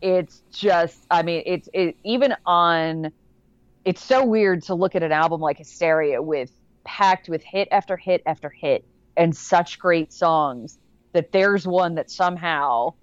It's 0.02 0.42
just, 0.52 1.06
I 1.10 1.24
mean, 1.24 1.44
it's 1.46 1.70
it, 1.74 1.96
even 2.04 2.36
on 2.46 3.12
it's 3.86 4.04
so 4.04 4.26
weird 4.26 4.64
to 4.64 4.76
look 4.76 4.96
at 4.96 5.04
an 5.04 5.12
album 5.12 5.40
like 5.40 5.58
Hysteria 5.58 6.22
with 6.22 6.52
packed 6.84 7.30
with 7.30 7.44
hit 7.44 7.68
after 7.72 7.98
hit 7.98 8.22
after 8.26 8.50
hit 8.50 8.86
and 9.16 9.36
such 9.36 9.80
great 9.80 10.14
songs 10.14 10.78
that 11.14 11.32
there's 11.32 11.68
one 11.68 11.96
that 11.96 12.10
somehow 12.10 12.94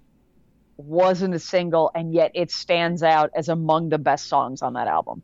wasn't 0.77 1.33
a 1.33 1.39
single 1.39 1.91
and 1.95 2.13
yet 2.13 2.31
it 2.35 2.51
stands 2.51 3.03
out 3.03 3.31
as 3.35 3.49
among 3.49 3.89
the 3.89 3.97
best 3.97 4.27
songs 4.27 4.61
on 4.61 4.73
that 4.73 4.87
album. 4.87 5.21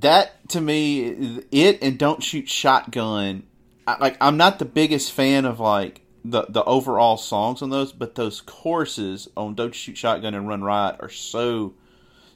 That 0.00 0.48
to 0.50 0.60
me, 0.60 1.42
it 1.50 1.82
and 1.82 1.98
"Don't 1.98 2.22
Shoot 2.22 2.48
Shotgun." 2.48 3.44
I, 3.86 3.96
like 3.98 4.16
I'm 4.20 4.36
not 4.36 4.58
the 4.58 4.64
biggest 4.64 5.12
fan 5.12 5.44
of 5.44 5.60
like 5.60 6.02
the 6.24 6.44
the 6.48 6.64
overall 6.64 7.16
songs 7.16 7.62
on 7.62 7.70
those, 7.70 7.92
but 7.92 8.14
those 8.14 8.40
choruses 8.40 9.28
on 9.36 9.54
"Don't 9.54 9.74
Shoot 9.74 9.96
Shotgun" 9.96 10.34
and 10.34 10.46
"Run 10.48 10.62
Riot" 10.62 10.96
are 11.00 11.08
so 11.08 11.74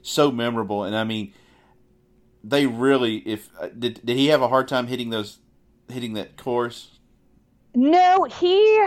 so 0.00 0.30
memorable. 0.30 0.84
And 0.84 0.96
I 0.96 1.04
mean, 1.04 1.34
they 2.42 2.66
really 2.66 3.16
if 3.18 3.50
uh, 3.58 3.68
did 3.68 4.00
did 4.04 4.16
he 4.16 4.28
have 4.28 4.42
a 4.42 4.48
hard 4.48 4.68
time 4.68 4.86
hitting 4.86 5.10
those 5.10 5.40
hitting 5.88 6.14
that 6.14 6.36
course? 6.36 7.00
No, 7.74 8.24
he 8.24 8.78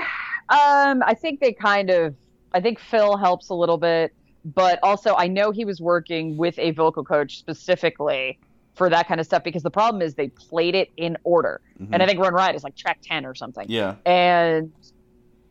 um 0.49 1.03
I 1.05 1.13
think 1.19 1.39
they 1.39 1.53
kind 1.53 1.89
of 1.89 2.15
I 2.53 2.61
think 2.61 2.79
Phil 2.79 3.17
helps 3.17 3.49
a 3.49 3.53
little 3.55 3.77
bit, 3.77 4.13
but 4.43 4.79
also 4.83 5.15
I 5.15 5.27
know 5.27 5.51
he 5.51 5.65
was 5.65 5.81
working 5.81 6.37
with 6.37 6.57
a 6.59 6.71
vocal 6.71 7.03
coach 7.03 7.37
specifically 7.37 8.39
for 8.75 8.89
that 8.89 9.07
kind 9.07 9.19
of 9.19 9.25
stuff 9.25 9.43
because 9.43 9.63
the 9.63 9.71
problem 9.71 10.01
is 10.01 10.15
they 10.15 10.29
played 10.29 10.75
it 10.75 10.91
in 10.97 11.17
order. 11.23 11.61
And 11.91 12.01
I 12.01 12.07
think 12.07 12.19
Run 12.19 12.33
Riot 12.33 12.55
is 12.55 12.63
like 12.63 12.75
track 12.75 12.99
10 13.03 13.25
or 13.25 13.35
something. 13.35 13.65
Yeah, 13.69 13.95
And 14.05 14.73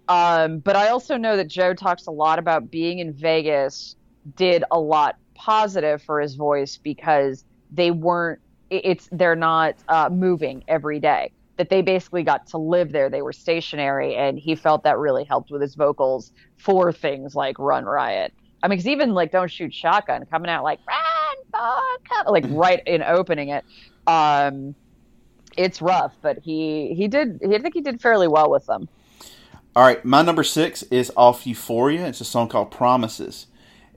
um 0.08 0.58
but 0.58 0.76
I 0.76 0.88
also 0.88 1.16
know 1.16 1.36
that 1.36 1.48
Joe 1.48 1.74
talks 1.74 2.06
a 2.06 2.10
lot 2.10 2.38
about 2.38 2.70
being 2.70 2.98
in 2.98 3.12
Vegas 3.12 3.96
did 4.36 4.64
a 4.70 4.78
lot 4.80 5.16
positive 5.34 6.02
for 6.02 6.20
his 6.20 6.34
voice 6.34 6.78
because 6.82 7.44
they 7.72 7.90
weren't 7.90 8.40
it's 8.70 9.08
they're 9.12 9.36
not 9.36 9.74
uh, 9.88 10.08
moving 10.10 10.64
every 10.68 10.98
day. 10.98 11.32
That 11.58 11.68
they 11.68 11.82
basically 11.82 12.22
got 12.22 12.46
to 12.48 12.58
live 12.58 12.92
there. 12.92 13.10
They 13.10 13.20
were 13.20 13.32
stationary 13.32 14.16
and 14.16 14.38
he 14.38 14.54
felt 14.54 14.84
that 14.84 14.98
really 14.98 15.24
helped 15.24 15.50
with 15.50 15.60
his 15.60 15.74
vocals 15.74 16.32
for 16.56 16.92
things 16.92 17.34
like 17.34 17.58
run 17.58 17.84
riot. 17.84 18.32
I 18.62 18.68
mean 18.68 18.78
because 18.78 18.88
even 18.88 19.12
like 19.12 19.32
don't 19.32 19.50
shoot 19.50 19.74
shotgun 19.74 20.24
coming 20.26 20.50
out 20.50 20.64
like 20.64 20.80
run 20.88 21.36
fuck 21.52 22.26
like 22.28 22.44
right 22.48 22.82
in 22.86 23.02
opening 23.02 23.50
it. 23.50 23.64
Um 24.06 24.74
it's 25.56 25.82
rough 25.82 26.14
but 26.22 26.38
he 26.38 26.94
he 26.94 27.08
did 27.08 27.38
he, 27.42 27.54
i 27.54 27.58
think 27.58 27.74
he 27.74 27.82
did 27.82 28.00
fairly 28.00 28.28
well 28.28 28.50
with 28.50 28.64
them. 28.66 28.88
All 29.74 29.84
right, 29.84 30.04
my 30.04 30.20
number 30.20 30.44
six 30.44 30.82
is 30.84 31.10
off 31.16 31.46
Euphoria. 31.46 32.06
It's 32.06 32.20
a 32.20 32.26
song 32.26 32.48
called 32.48 32.70
Promises. 32.70 33.46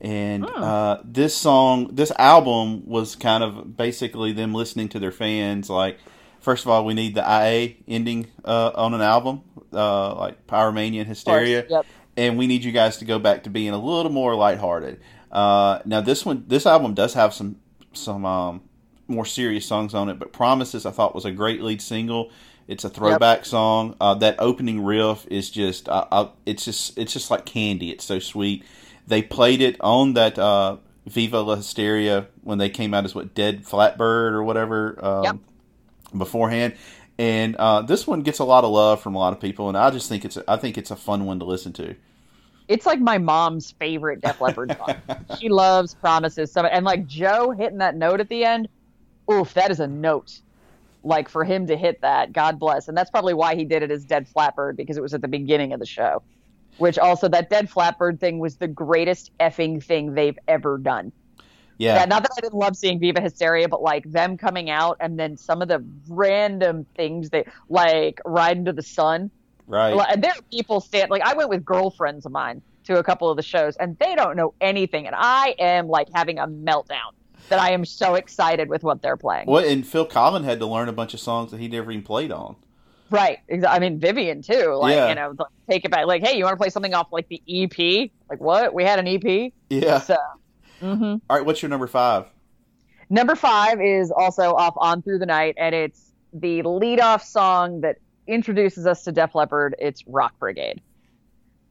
And 0.02 0.46
uh, 0.46 1.00
this 1.04 1.36
song, 1.36 1.96
this 1.96 2.12
album 2.18 2.86
was 2.86 3.16
kind 3.16 3.44
of 3.44 3.78
basically 3.78 4.34
them 4.34 4.54
listening 4.54 4.90
to 4.90 5.00
their 5.00 5.12
fans. 5.12 5.70
Like, 5.70 6.00
first 6.42 6.66
of 6.66 6.70
all, 6.70 6.86
we 6.86 6.94
need 6.94 7.16
the 7.16 7.22
IA 7.22 7.76
ending 7.88 8.28
uh, 8.44 8.72
on 8.76 8.94
an 8.94 9.02
album, 9.02 9.42
uh, 9.74 10.16
like 10.16 10.46
Pyromania 10.48 11.00
and 11.00 11.08
Hysteria. 11.08 11.66
Yep. 11.70 11.86
And 12.18 12.38
we 12.38 12.48
need 12.48 12.64
you 12.64 12.72
guys 12.72 12.98
to 12.98 13.06
go 13.06 13.20
back 13.20 13.44
to 13.44 13.50
being 13.50 13.72
a 13.72 13.78
little 13.78 14.12
more 14.12 14.36
lighthearted. 14.36 15.02
Uh, 15.32 15.80
now, 15.86 16.02
this 16.02 16.26
one, 16.26 16.46
this 16.48 16.66
album 16.66 16.94
does 16.94 17.14
have 17.14 17.34
some 17.34 17.58
some 17.94 18.26
um, 18.26 18.62
more 19.08 19.26
serious 19.26 19.66
songs 19.66 19.94
on 19.94 20.10
it, 20.10 20.20
but 20.20 20.34
Promises 20.34 20.86
I 20.86 20.92
thought 20.92 21.16
was 21.16 21.26
a 21.26 21.32
great 21.32 21.62
lead 21.62 21.82
single. 21.82 22.32
It's 22.68 22.84
a 22.84 22.90
throwback 22.90 23.46
song. 23.46 23.96
Uh, 24.02 24.16
that 24.16 24.36
opening 24.40 24.84
riff 24.84 25.28
is 25.30 25.52
just, 25.52 25.88
uh, 25.88 26.06
uh, 26.12 26.30
it's 26.46 26.66
just, 26.66 26.98
it's 26.98 27.14
just 27.14 27.30
like 27.30 27.46
candy. 27.46 27.92
It's 27.92 28.04
so 28.04 28.18
sweet. 28.18 28.64
They 29.08 29.22
played 29.22 29.62
it 29.62 29.78
on 29.82 30.14
that 30.14 30.38
uh, 30.40 30.78
Viva 31.06 31.42
La 31.42 31.56
Hysteria 31.56 32.28
when 32.44 32.58
they 32.58 32.70
came 32.70 32.94
out 32.94 33.06
as 33.06 33.14
what 33.14 33.34
Ded 33.36 33.64
Flatbird 33.66 34.32
or 34.32 34.44
whatever 34.44 35.04
um, 35.06 35.24
Yep. 35.24 35.36
beforehand. 36.18 36.76
And 37.18 37.56
uh, 37.56 37.82
this 37.84 38.06
one 38.08 38.22
gets 38.24 38.40
a 38.40 38.44
lot 38.44 38.64
of 38.64 38.72
love 38.72 39.02
from 39.02 39.16
a 39.16 39.20
lot 39.20 39.32
of 39.32 39.40
people, 39.40 39.70
and 39.70 39.78
I 39.78 39.90
just 39.90 40.10
think 40.10 40.26
it's, 40.26 40.36
a, 40.38 40.44
I 40.50 40.58
think 40.58 40.78
it's 40.78 40.92
a 40.92 40.96
fun 40.98 41.26
one 41.26 41.40
to 41.40 41.46
listen 41.46 41.72
to. 41.74 41.96
it's 42.68 42.86
like 42.86 43.00
my 43.00 43.18
mom's 43.20 43.72
favorite 43.72 44.22
Def 44.22 44.42
Leppard 44.42 44.76
song. 44.78 44.96
she 45.40 45.48
loves 45.50 45.94
Promises 45.94 46.52
so 46.52 46.66
and 46.66 46.84
like 46.84 47.06
Joe 47.08 47.52
hitting 47.52 47.78
that 47.78 47.96
note 47.96 48.20
at 48.20 48.28
the 48.28 48.44
end. 48.44 48.68
Oof, 49.32 49.54
that 49.54 49.72
is 49.72 49.80
a 49.80 49.88
note. 49.88 50.40
Like 51.04 51.30
for 51.30 51.44
him 51.46 51.68
to 51.68 51.78
hit 51.78 52.02
that, 52.02 52.34
God 52.34 52.60
bless. 52.60 52.88
And 52.90 52.98
that's 52.98 53.12
probably 53.12 53.36
why 53.36 53.56
he 53.56 53.64
did 53.64 53.84
it 53.84 53.92
as 53.92 54.04
Ded 54.06 54.28
Flatbird 54.36 54.76
because 54.76 54.98
it 54.98 55.02
was 55.02 55.14
at 55.14 55.22
the 55.22 55.28
beginning 55.28 55.72
of 55.72 55.80
the 55.80 55.86
show. 55.86 56.24
Which 56.78 57.00
also 57.00 57.28
that 57.30 57.50
Ded 57.50 57.70
Flatbird 57.70 58.20
thing 58.20 58.40
was 58.40 58.58
the 58.58 58.68
greatest 58.68 59.32
effing 59.40 59.82
thing 59.84 60.14
they've 60.14 60.38
ever 60.48 60.78
done. 60.78 61.12
Yeah, 61.78 61.96
Yeah, 61.96 62.06
not 62.06 62.24
that 62.24 62.32
I 62.38 62.42
didn't 62.42 62.58
love 62.58 62.76
seeing 62.76 63.00
Viva 63.00 63.22
Hysteria, 63.22 63.68
but 63.68 63.82
like 63.82 64.10
them 64.10 64.38
coming 64.38 64.70
out 64.70 64.98
and 65.00 65.20
then 65.20 65.38
some 65.38 65.62
of 65.62 65.68
the 65.68 65.84
random 66.08 66.86
things 66.96 67.30
they 67.30 67.46
like 67.70 68.20
Ride 68.26 68.58
into 68.58 68.74
the 68.74 68.84
Sun. 68.84 69.32
right. 69.68 69.94
And 70.10 70.24
there 70.24 70.32
are 70.32 70.42
people 70.52 70.80
stand 70.80 71.10
like 71.10 71.22
I 71.22 71.34
went 71.34 71.50
with 71.50 71.66
girlfriends 71.66 72.26
of 72.26 72.32
mine 72.32 72.62
to 72.86 73.00
a 73.00 73.04
couple 73.04 73.30
of 73.30 73.36
the 73.38 73.44
shows, 73.44 73.76
and 73.78 73.98
they 74.00 74.16
don't 74.16 74.36
know 74.38 74.54
anything, 74.62 75.08
and 75.08 75.16
I 75.18 75.56
am 75.60 75.88
like 75.88 76.08
having 76.14 76.40
a 76.40 76.48
meltdown 76.48 77.12
that 77.50 77.60
I 77.60 77.72
am 77.72 77.86
so 77.86 78.16
excited 78.16 78.70
with 78.70 78.84
what 78.84 79.02
they're 79.02 79.18
playing. 79.18 79.48
Well, 79.48 79.66
and 79.66 79.86
Phil 79.86 80.08
Collen 80.08 80.44
had 80.44 80.60
to 80.60 80.66
learn 80.66 80.90
a 80.90 80.94
bunch 80.94 81.14
of 81.14 81.20
songs 81.20 81.52
that 81.52 81.60
he 81.60 81.68
never 81.68 81.92
even 81.92 82.04
played 82.04 82.32
on. 82.32 82.56
Right? 83.10 83.40
I 83.68 83.80
mean, 83.80 84.00
Vivian 84.00 84.42
too. 84.42 84.74
Like 84.74 84.96
Yeah. 84.96 85.10
you 85.10 85.16
know, 85.16 85.34
like, 85.38 85.48
take 85.70 85.86
it 85.86 85.92
back. 85.92 86.06
Like, 86.08 86.24
hey, 86.26 86.38
you 86.38 86.44
want 86.44 86.54
to 86.54 86.58
play 86.58 86.70
something 86.70 86.94
off 86.94 87.08
like 87.12 87.28
the 87.28 87.42
EP? 87.48 88.10
Like 88.30 88.40
what? 88.42 88.74
We 88.74 88.84
had 88.84 89.00
an 89.00 89.08
EP. 89.08 89.54
Yeah. 89.70 90.00
So 90.00 90.18
mhm. 90.82 91.22
All 91.30 91.38
right, 91.38 91.46
what's 91.46 91.62
your 91.62 91.70
number 91.70 91.88
five? 91.88 92.26
number 93.10 93.36
five 93.36 93.80
is 93.82 94.10
also 94.12 94.54
off 94.56 94.74
on 94.78 95.02
through 95.04 95.20
the 95.20 95.26
night, 95.28 95.54
and 95.58 95.76
it's 95.76 96.12
the 96.34 96.64
lead-off 96.64 97.24
song 97.24 97.82
that 97.82 97.98
introduces 98.28 98.88
us 98.88 99.04
to 99.04 99.12
Def 99.12 99.36
Leppard. 99.36 99.76
It's 99.78 100.04
Rock 100.08 100.34
Brigade. 100.40 100.82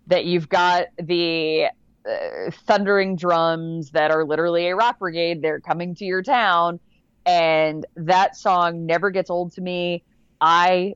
That 0.07 0.25
you've 0.27 0.49
got 0.49 0.87
the 0.97 1.65
uh, 2.09 2.51
thundering 2.67 3.17
drums 3.17 3.91
that 3.91 4.11
are 4.13 4.25
literally 4.25 4.69
a 4.69 4.77
rock 4.77 4.99
brigade. 5.01 5.43
They're 5.43 5.59
coming 5.61 5.95
to 5.97 6.05
your 6.05 6.23
town, 6.23 6.79
and 7.27 7.85
that 7.97 8.37
song 8.37 8.87
never 8.87 9.11
gets 9.11 9.29
old 9.31 9.53
to 9.55 9.61
me. 9.61 10.05
I, 10.41 10.95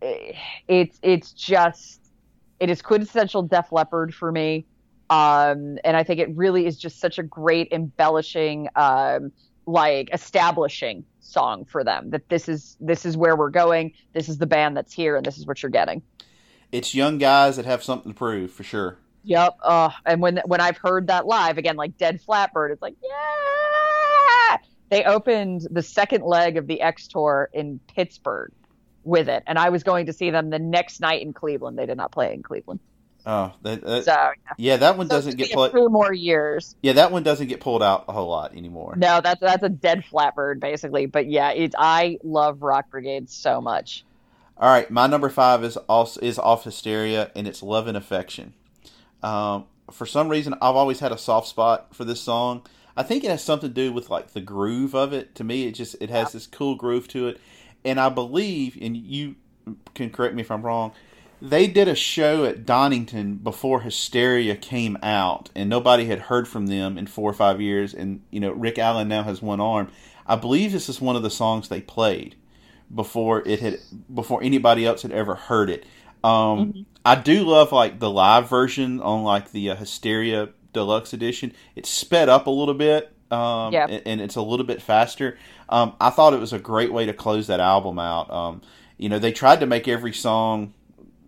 it's 0.00 0.98
it's 1.02 1.32
just 1.32 2.00
it 2.60 2.70
is 2.70 2.82
quintessential 2.82 3.42
Def 3.42 3.72
Leppard 3.72 4.14
for 4.14 4.30
me. 4.30 4.66
Um, 5.10 5.78
and 5.84 5.96
I 5.96 6.02
think 6.02 6.20
it 6.20 6.28
really 6.36 6.66
is 6.66 6.76
just 6.76 7.00
such 7.00 7.18
a 7.18 7.22
great 7.22 7.72
embellishing, 7.72 8.68
um, 8.76 9.32
like 9.66 10.10
establishing 10.12 11.04
song 11.20 11.64
for 11.64 11.82
them 11.82 12.10
that 12.10 12.28
this 12.28 12.48
is 12.48 12.76
this 12.80 13.06
is 13.06 13.16
where 13.16 13.36
we're 13.36 13.50
going. 13.50 13.92
This 14.12 14.28
is 14.28 14.38
the 14.38 14.46
band 14.46 14.76
that's 14.76 14.92
here, 14.92 15.16
and 15.16 15.24
this 15.24 15.38
is 15.38 15.46
what 15.46 15.62
you're 15.62 15.70
getting. 15.70 16.02
It's 16.72 16.94
young 16.94 17.18
guys 17.18 17.56
that 17.56 17.64
have 17.64 17.82
something 17.82 18.12
to 18.12 18.18
prove 18.18 18.52
for 18.52 18.64
sure. 18.64 18.98
Yep. 19.24 19.58
Uh, 19.62 19.90
and 20.04 20.20
when 20.20 20.40
when 20.44 20.60
I've 20.60 20.76
heard 20.76 21.06
that 21.06 21.26
live 21.26 21.58
again, 21.58 21.76
like 21.76 21.96
Ded 21.96 22.20
Flatbird, 22.22 22.72
it's 22.72 22.82
like 22.82 22.94
yeah. 23.02 24.58
They 24.90 25.04
opened 25.04 25.68
the 25.70 25.82
second 25.82 26.24
leg 26.24 26.56
of 26.56 26.66
the 26.66 26.80
X 26.80 27.08
tour 27.08 27.50
in 27.52 27.78
Pittsburgh 27.94 28.52
with 29.04 29.28
it, 29.28 29.42
and 29.46 29.58
I 29.58 29.70
was 29.70 29.82
going 29.82 30.06
to 30.06 30.12
see 30.12 30.30
them 30.30 30.50
the 30.50 30.58
next 30.58 31.00
night 31.00 31.22
in 31.22 31.32
Cleveland. 31.32 31.78
They 31.78 31.86
did 31.86 31.96
not 31.96 32.12
play 32.12 32.32
in 32.34 32.42
Cleveland, 32.42 32.80
Oh, 33.26 33.52
that, 33.62 33.82
that- 33.82 34.04
so 34.04 34.12
yeah. 34.12 34.32
yeah, 34.56 34.76
that 34.78 34.96
one 34.96 35.08
So 35.08 35.16
doesn't 35.16 35.36
get 35.36 35.50
played. 35.50 35.72
two 35.72 35.88
more 35.88 36.12
years. 36.12 36.74
Yeah, 36.82 36.94
that 36.94 37.10
one 37.12 37.22
doesn't 37.22 37.48
get 37.48 37.60
pulled 37.60 37.82
out 37.82 38.04
a 38.08 38.12
whole 38.12 38.28
lot 38.28 38.56
anymore. 38.56 38.94
No, 38.96 39.20
that's 39.20 39.40
that's 39.40 39.62
a 39.62 39.68
ded 39.68 40.04
flatbird 40.10 40.60
basically. 40.60 41.06
But 41.06 41.26
yeah, 41.28 41.50
it's 41.50 41.74
I 41.78 42.18
love 42.22 42.62
Rock 42.62 42.90
Brigade 42.90 43.28
so 43.30 43.60
much. 43.60 44.04
All 44.56 44.68
right, 44.70 44.90
my 44.90 45.06
number 45.06 45.28
five 45.30 45.62
is 45.62 45.76
also 45.76 46.20
is 46.20 46.38
off 46.38 46.64
hysteria, 46.64 47.30
and 47.36 47.46
it's 47.46 47.62
love 47.62 47.86
and 47.86 47.96
affection. 47.96 48.54
Um, 49.22 49.66
for 49.90 50.04
some 50.06 50.28
reason, 50.28 50.54
I've 50.54 50.76
always 50.76 51.00
had 51.00 51.12
a 51.12 51.18
soft 51.18 51.48
spot 51.48 51.94
for 51.94 52.04
this 52.04 52.20
song. 52.20 52.62
I 52.96 53.02
think 53.04 53.22
it 53.24 53.30
has 53.30 53.42
something 53.44 53.70
to 53.70 53.74
do 53.74 53.92
with 53.92 54.10
like 54.10 54.32
the 54.32 54.40
groove 54.40 54.94
of 54.94 55.12
it. 55.12 55.34
To 55.36 55.44
me, 55.44 55.66
it 55.66 55.72
just 55.72 55.96
it 56.00 56.10
has 56.10 56.32
this 56.32 56.46
cool 56.46 56.74
groove 56.74 57.08
to 57.08 57.28
it, 57.28 57.40
and 57.84 58.00
I 58.00 58.08
believe, 58.08 58.78
and 58.80 58.96
you 58.96 59.36
can 59.94 60.10
correct 60.10 60.34
me 60.34 60.42
if 60.42 60.50
I'm 60.50 60.62
wrong. 60.62 60.92
They 61.40 61.68
did 61.68 61.86
a 61.86 61.94
show 61.94 62.44
at 62.44 62.66
Donington 62.66 63.36
before 63.36 63.82
Hysteria 63.82 64.56
came 64.56 64.98
out, 65.02 65.50
and 65.54 65.70
nobody 65.70 66.06
had 66.06 66.20
heard 66.20 66.48
from 66.48 66.66
them 66.66 66.98
in 66.98 67.06
four 67.06 67.30
or 67.30 67.34
five 67.34 67.60
years. 67.60 67.94
And 67.94 68.22
you 68.30 68.40
know, 68.40 68.50
Rick 68.50 68.78
Allen 68.78 69.08
now 69.08 69.22
has 69.22 69.40
one 69.40 69.60
arm. 69.60 69.90
I 70.26 70.36
believe 70.36 70.72
this 70.72 70.88
is 70.88 71.00
one 71.00 71.16
of 71.16 71.22
the 71.22 71.30
songs 71.30 71.68
they 71.68 71.80
played 71.80 72.34
before 72.92 73.46
it 73.46 73.60
had 73.60 73.78
before 74.12 74.42
anybody 74.42 74.84
else 74.84 75.02
had 75.02 75.12
ever 75.12 75.34
heard 75.34 75.70
it. 75.70 75.86
Um, 76.24 76.86
I 77.04 77.14
do 77.14 77.44
love 77.44 77.72
like 77.72 78.00
the 78.00 78.10
live 78.10 78.48
version 78.48 79.00
on 79.00 79.22
like 79.22 79.52
the 79.52 79.70
uh, 79.70 79.76
Hysteria 79.76 80.50
Deluxe 80.72 81.12
Edition. 81.12 81.52
It's 81.76 81.88
sped 81.88 82.28
up 82.28 82.46
a 82.46 82.50
little 82.50 82.74
bit, 82.74 83.12
um, 83.30 83.72
Yeah. 83.72 83.86
and, 83.88 84.02
and 84.06 84.20
it's 84.20 84.36
a 84.36 84.42
little 84.42 84.66
bit 84.66 84.80
faster. 84.82 85.38
Um, 85.68 85.94
I 86.00 86.10
thought 86.10 86.32
it 86.32 86.40
was 86.40 86.52
a 86.52 86.58
great 86.58 86.92
way 86.92 87.06
to 87.06 87.12
close 87.12 87.46
that 87.48 87.60
album 87.60 87.98
out. 87.98 88.30
Um, 88.30 88.62
you 88.96 89.08
know, 89.08 89.18
they 89.18 89.32
tried 89.32 89.60
to 89.60 89.66
make 89.66 89.86
every 89.88 90.12
song. 90.12 90.72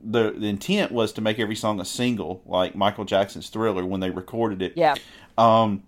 The, 0.02 0.30
the 0.30 0.46
intent 0.48 0.92
was 0.92 1.12
to 1.14 1.20
make 1.20 1.38
every 1.38 1.56
song 1.56 1.78
a 1.80 1.84
single, 1.84 2.42
like 2.46 2.74
Michael 2.74 3.04
Jackson's 3.04 3.50
Thriller 3.50 3.84
when 3.84 4.00
they 4.00 4.10
recorded 4.10 4.62
it. 4.62 4.72
Yeah, 4.76 4.94
Um, 5.36 5.82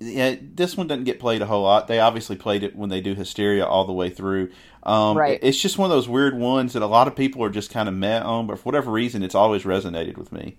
yeah, 0.00 0.34
this 0.54 0.76
one 0.76 0.88
doesn't 0.88 1.04
get 1.04 1.18
played 1.20 1.40
a 1.42 1.46
whole 1.46 1.62
lot. 1.62 1.86
They 1.88 2.00
obviously 2.00 2.36
played 2.36 2.62
it 2.64 2.76
when 2.76 2.90
they 2.90 3.00
do 3.00 3.14
Hysteria 3.14 3.64
all 3.64 3.84
the 3.86 3.92
way 3.92 4.10
through. 4.10 4.50
Um, 4.82 5.16
Right. 5.16 5.38
It's 5.42 5.58
just 5.60 5.78
one 5.78 5.90
of 5.90 5.96
those 5.96 6.08
weird 6.08 6.36
ones 6.38 6.72
that 6.74 6.82
a 6.82 6.86
lot 6.86 7.06
of 7.08 7.16
people 7.16 7.42
are 7.44 7.48
just 7.50 7.70
kind 7.70 7.88
of 7.88 7.94
met 7.94 8.22
on, 8.24 8.46
but 8.46 8.58
for 8.58 8.64
whatever 8.64 8.90
reason, 8.90 9.22
it's 9.22 9.34
always 9.34 9.62
resonated 9.62 10.18
with 10.18 10.32
me. 10.32 10.56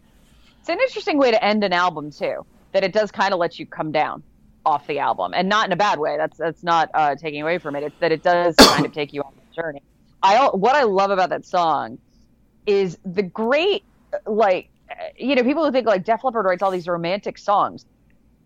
it's 0.59 0.69
an 0.69 0.79
interesting 0.79 1.17
way 1.17 1.29
to 1.31 1.43
end 1.43 1.63
an 1.63 1.73
album 1.73 2.09
too. 2.11 2.45
That 2.71 2.83
it 2.83 2.93
does 2.93 3.11
kind 3.11 3.33
of 3.33 3.39
let 3.39 3.59
you 3.59 3.65
come 3.65 3.91
down 3.91 4.23
off 4.67 4.87
the 4.87 4.99
album, 4.99 5.33
and 5.35 5.49
not 5.49 5.67
in 5.67 5.73
a 5.73 5.77
bad 5.77 5.99
way. 5.99 6.17
That's 6.17 6.37
that's 6.37 6.63
not 6.63 6.89
uh, 6.93 7.15
taking 7.15 7.41
away 7.41 7.59
from 7.59 7.75
it. 7.77 7.83
It's 7.83 7.97
that 8.01 8.11
it 8.11 8.23
does 8.23 8.61
kind 8.67 8.85
of 8.85 8.93
take 8.93 9.13
you 9.13 9.21
on 9.21 9.33
the 9.35 9.61
journey. 9.61 9.81
I 10.23 10.49
what 10.49 10.75
I 10.75 10.83
love 10.83 11.11
about 11.11 11.31
that 11.31 11.45
song 11.45 11.99
is 12.67 12.97
the 13.05 13.23
great 13.23 13.83
like 14.27 14.69
you 15.17 15.35
know 15.35 15.43
people 15.43 15.65
who 15.65 15.71
think 15.71 15.87
like 15.87 16.05
Def 16.05 16.23
Leppard 16.23 16.45
writes 16.45 16.63
all 16.63 16.71
these 16.71 16.87
romantic 16.87 17.37
songs. 17.37 17.85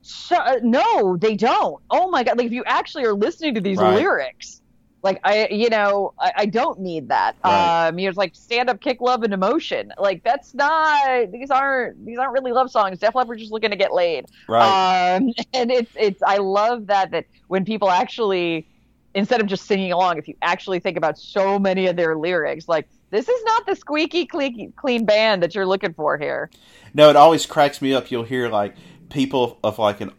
So, 0.01 0.37
uh, 0.37 0.59
no, 0.63 1.17
they 1.17 1.35
don't. 1.35 1.81
Oh 1.91 2.09
my 2.11 2.23
god! 2.23 2.37
Like 2.37 2.47
if 2.47 2.53
you 2.53 2.63
actually 2.65 3.05
are 3.05 3.13
listening 3.13 3.55
to 3.55 3.61
these 3.61 3.81
Right. 3.81 3.83
lyrics, 3.83 4.60
like 5.03 5.19
I, 5.23 5.47
you 5.49 5.69
know, 5.69 6.13
I, 6.19 6.31
I 6.37 6.45
don't 6.45 6.79
need 6.79 7.09
that. 7.09 7.35
Right. 7.43 7.87
Um, 7.87 7.97
you're 7.97 8.13
like 8.13 8.35
stand 8.35 8.69
up, 8.69 8.81
kick 8.81 9.01
love 9.01 9.23
and 9.23 9.33
emotion. 9.33 9.91
Like 9.97 10.23
that's 10.23 10.53
not. 10.53 11.31
These 11.31 11.49
aren't. 11.49 12.05
These 12.05 12.17
aren't 12.17 12.33
really 12.33 12.51
love 12.51 12.69
songs. 12.69 12.99
Def 12.99 13.15
Leppard's 13.15 13.41
just 13.41 13.51
looking 13.51 13.71
to 13.71 13.75
get 13.75 13.93
laid. 13.93 14.25
Right. 14.47 15.15
Um, 15.15 15.33
and 15.53 15.71
it's 15.71 15.91
it's. 15.95 16.21
I 16.21 16.37
love 16.37 16.87
that 16.87 17.11
that 17.11 17.25
when 17.47 17.65
people 17.65 17.89
actually, 17.89 18.67
instead 19.15 19.41
of 19.41 19.47
just 19.47 19.65
singing 19.65 19.91
along, 19.91 20.17
if 20.17 20.27
you 20.27 20.35
actually 20.41 20.79
think 20.79 20.97
about 20.97 21.17
so 21.17 21.57
many 21.57 21.87
of 21.87 21.95
their 21.95 22.15
lyrics, 22.15 22.67
like 22.67 22.87
this 23.09 23.27
is 23.27 23.43
not 23.43 23.65
the 23.65 23.75
squeaky 23.75 24.25
clean, 24.25 24.71
clean 24.75 25.05
band 25.05 25.43
that 25.43 25.55
you're 25.55 25.65
looking 25.65 25.93
for 25.93 26.17
here. 26.17 26.49
no, 26.93 27.09
it 27.09 27.15
always 27.15 27.45
cracks 27.45 27.81
me 27.81 27.93
up. 27.93 28.11
You'll 28.11 28.23
hear 28.23 28.49
like 28.49 28.75
people 29.09 29.59
of 29.63 29.79
like 29.79 29.99
an 29.99 30.11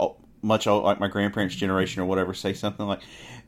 much 0.42 0.66
old, 0.66 0.84
like 0.84 1.00
my 1.00 1.08
grandparents' 1.08 1.54
generation 1.54 2.02
or 2.02 2.04
whatever 2.04 2.34
say 2.34 2.52
something 2.52 2.86
like, 2.86 3.00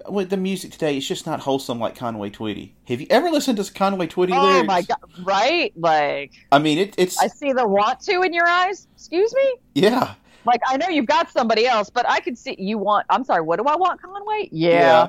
"With 0.09 0.31
the 0.31 0.37
music 0.37 0.73
today, 0.73 0.97
it's 0.97 1.07
just 1.07 1.27
not 1.27 1.41
wholesome 1.41 1.79
like 1.79 1.97
Conway 1.97 2.31
Twitty." 2.31 2.73
Have 2.89 3.01
you 3.01 3.07
ever 3.11 3.31
listened 3.31 3.59
to 3.63 3.73
Conway 3.73 4.07
Twitty 4.07 4.33
Oh 4.37 4.43
lyrics? 4.43 4.67
my 4.67 4.83
god! 4.83 4.99
Right? 5.25 5.73
Like 5.77 6.33
I 6.53 6.59
mean, 6.59 6.79
it, 6.79 6.95
it's 6.99 7.19
I 7.21 7.27
see 7.29 7.53
the 7.53 7.67
want 7.67 8.01
to 8.01 8.23
in 8.23 8.33
your 8.33 8.47
eyes. 8.47 8.87
Excuse 8.95 9.35
me. 9.35 9.55
yeah, 9.75 10.15
Like 10.45 10.61
I 10.69 10.77
know 10.77 10.89
you've 10.89 11.07
got 11.07 11.31
somebody 11.31 11.67
else, 11.67 11.91
but 11.91 12.09
I 12.09 12.21
could 12.21 12.39
see 12.39 12.57
you 12.59 12.79
want. 12.79 13.07
I'm 13.11 13.25
sorry. 13.25 13.43
What 13.43 13.59
do 13.59 13.65
I 13.67 13.77
want, 13.77 14.01
Conway? 14.03 14.49
yeah, 14.53 15.09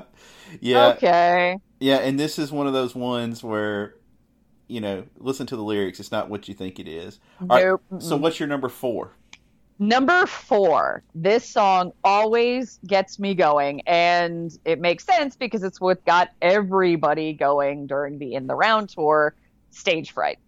yeah. 0.60 0.86
Okay. 0.88 1.58
Yeah, 1.80 1.96
and 1.98 2.18
this 2.18 2.38
is 2.38 2.50
one 2.52 2.66
of 2.66 2.72
those 2.72 2.94
ones 2.94 3.44
where, 3.44 3.96
you 4.66 4.80
know, 4.80 5.04
listen 5.18 5.46
to 5.48 5.56
the 5.56 5.62
lyrics. 5.62 6.00
It's 6.00 6.10
not 6.10 6.30
what 6.30 6.48
you 6.48 6.54
think 6.54 6.78
it 6.78 6.88
is. 6.88 7.18
Right, 7.40 7.64
Nope. 7.66 7.82
So, 7.98 8.16
what's 8.16 8.40
your 8.40 8.48
number 8.48 8.70
four? 8.70 9.12
Number 9.78 10.24
four, 10.24 11.02
this 11.14 11.46
song 11.46 11.92
always 12.02 12.78
gets 12.86 13.18
me 13.18 13.34
going, 13.34 13.82
and 13.82 14.50
it 14.64 14.80
makes 14.80 15.04
sense 15.04 15.36
because 15.36 15.62
it's 15.62 15.78
what 15.78 16.02
got 16.06 16.30
everybody 16.40 17.34
going 17.34 17.86
during 17.86 18.18
the 18.18 18.32
In 18.34 18.46
the 18.46 18.54
Round 18.54 18.88
tour, 18.88 19.34
Stage 19.70 20.12
Fright 20.12 20.38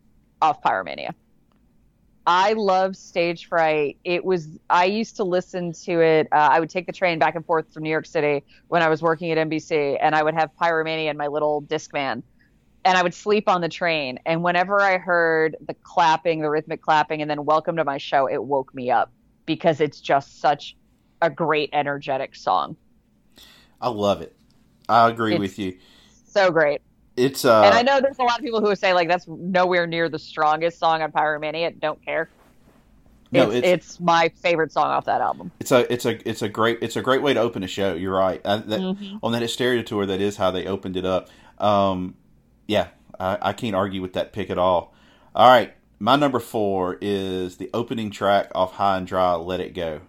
off 0.41 0.63
Pyromania. 0.63 1.13
I 2.27 2.55
love 2.55 2.97
Stage 2.97 3.49
Fright. 3.49 3.99
It 4.03 4.25
was, 4.25 4.49
I 4.71 4.87
used 4.87 5.17
to 5.17 5.25
listen 5.25 5.73
to 5.85 6.01
it. 6.01 6.29
Uh, 6.33 6.49
I 6.51 6.59
would 6.59 6.71
take 6.71 6.87
the 6.87 6.93
train 6.93 7.19
back 7.19 7.35
and 7.35 7.45
forth 7.45 7.71
from 7.71 7.83
New 7.83 7.91
York 7.91 8.07
City 8.07 8.45
when 8.69 8.83
I 8.83 8.89
was 8.89 9.03
working 9.03 9.31
at 9.31 9.37
NBC, 9.37 9.99
and 10.01 10.15
I 10.15 10.23
would 10.23 10.35
have 10.35 10.51
Pyromania 10.59 11.11
in 11.11 11.19
my 11.19 11.27
little 11.27 11.61
Discman. 11.61 12.23
And 12.87 12.97
I 12.97 13.03
would 13.03 13.13
sleep 13.13 13.47
on 13.47 13.61
the 13.61 13.69
train. 13.69 14.21
And 14.25 14.43
whenever 14.43 14.81
I 14.81 14.97
heard 14.97 15.57
the 15.67 15.75
clapping, 15.75 16.41
the 16.41 16.49
rhythmic 16.49 16.81
clapping, 16.81 17.21
and 17.21 17.31
then 17.31 17.45
Welcome 17.45 17.77
to 17.77 17.85
My 17.85 17.99
Show, 17.99 18.27
it 18.27 18.43
woke 18.43 18.75
me 18.75 18.91
up 18.91 19.13
because 19.49 19.81
it's 19.81 20.01
just 20.01 20.41
such 20.41 20.77
a 21.21 21.29
great, 21.29 21.71
energetic 21.73 22.37
song. 22.37 22.77
I 23.81 23.89
love 23.89 24.23
it. 24.23 24.37
I 24.89 25.09
agree 25.11 25.33
It's- 25.35 25.41
with 25.41 25.59
you. 25.59 25.77
So 26.27 26.53
great. 26.53 26.81
It's 27.17 27.45
uh, 27.45 27.63
and 27.63 27.75
I 27.75 27.83
know 27.83 28.01
there's 28.01 28.21
a 28.21 28.23
lot 28.23 28.39
of 28.39 28.45
people 28.45 28.61
who 28.61 28.77
say, 28.77 28.93
like, 28.93 29.09
that's 29.09 29.27
nowhere 29.27 29.89
near 29.89 30.09
the 30.09 30.21
strongest 30.21 30.79
song 30.79 31.03
on 31.03 31.11
Pyromania. 31.11 31.77
Don't 31.81 32.01
care. 32.05 32.29
no, 33.33 33.51
it's, 33.51 33.67
it's 33.67 33.67
it's 33.89 34.01
my 34.01 34.29
favorite 34.41 34.71
song 34.71 34.87
off 34.87 35.05
that 35.07 35.21
album. 35.21 35.51
it's 35.59 35.73
a 35.73 35.93
it's 35.93 36.05
a 36.07 36.29
it's 36.29 36.43
a 36.43 36.49
great 36.49 36.79
it's 36.81 36.95
a 36.95 37.03
great 37.03 37.21
way 37.21 37.35
to 37.35 37.41
open 37.41 37.65
a 37.65 37.67
show. 37.67 37.95
You're 37.95 38.15
right. 38.17 38.41
Uh, 38.45 38.59
that, 38.59 38.81
Mm-hmm. 38.81 39.17
On 39.25 39.33
that 39.33 39.43
Hysteria 39.43 39.83
tour, 39.83 40.07
that 40.07 40.21
is 40.21 40.37
how 40.37 40.53
they 40.53 40.67
opened 40.67 40.97
it 40.97 41.05
up. 41.05 41.29
Um, 41.59 42.15
yeah, 42.69 42.89
I, 43.19 43.39
I 43.43 43.53
can't 43.53 43.75
argue 43.75 44.01
with 44.01 44.13
that 44.13 44.33
pick 44.33 44.49
at 44.49 44.59
all. 44.59 44.95
All 45.35 45.49
right, 45.49 45.73
my 45.99 46.17
number 46.17 46.39
four 46.41 46.99
is 47.01 47.57
the 47.57 47.71
opening 47.75 48.11
track 48.11 48.51
off 48.55 48.73
High 48.75 48.99
and 48.99 49.07
Dry. 49.07 49.35
Let 49.35 49.61
It 49.61 49.75
Go. 49.75 50.01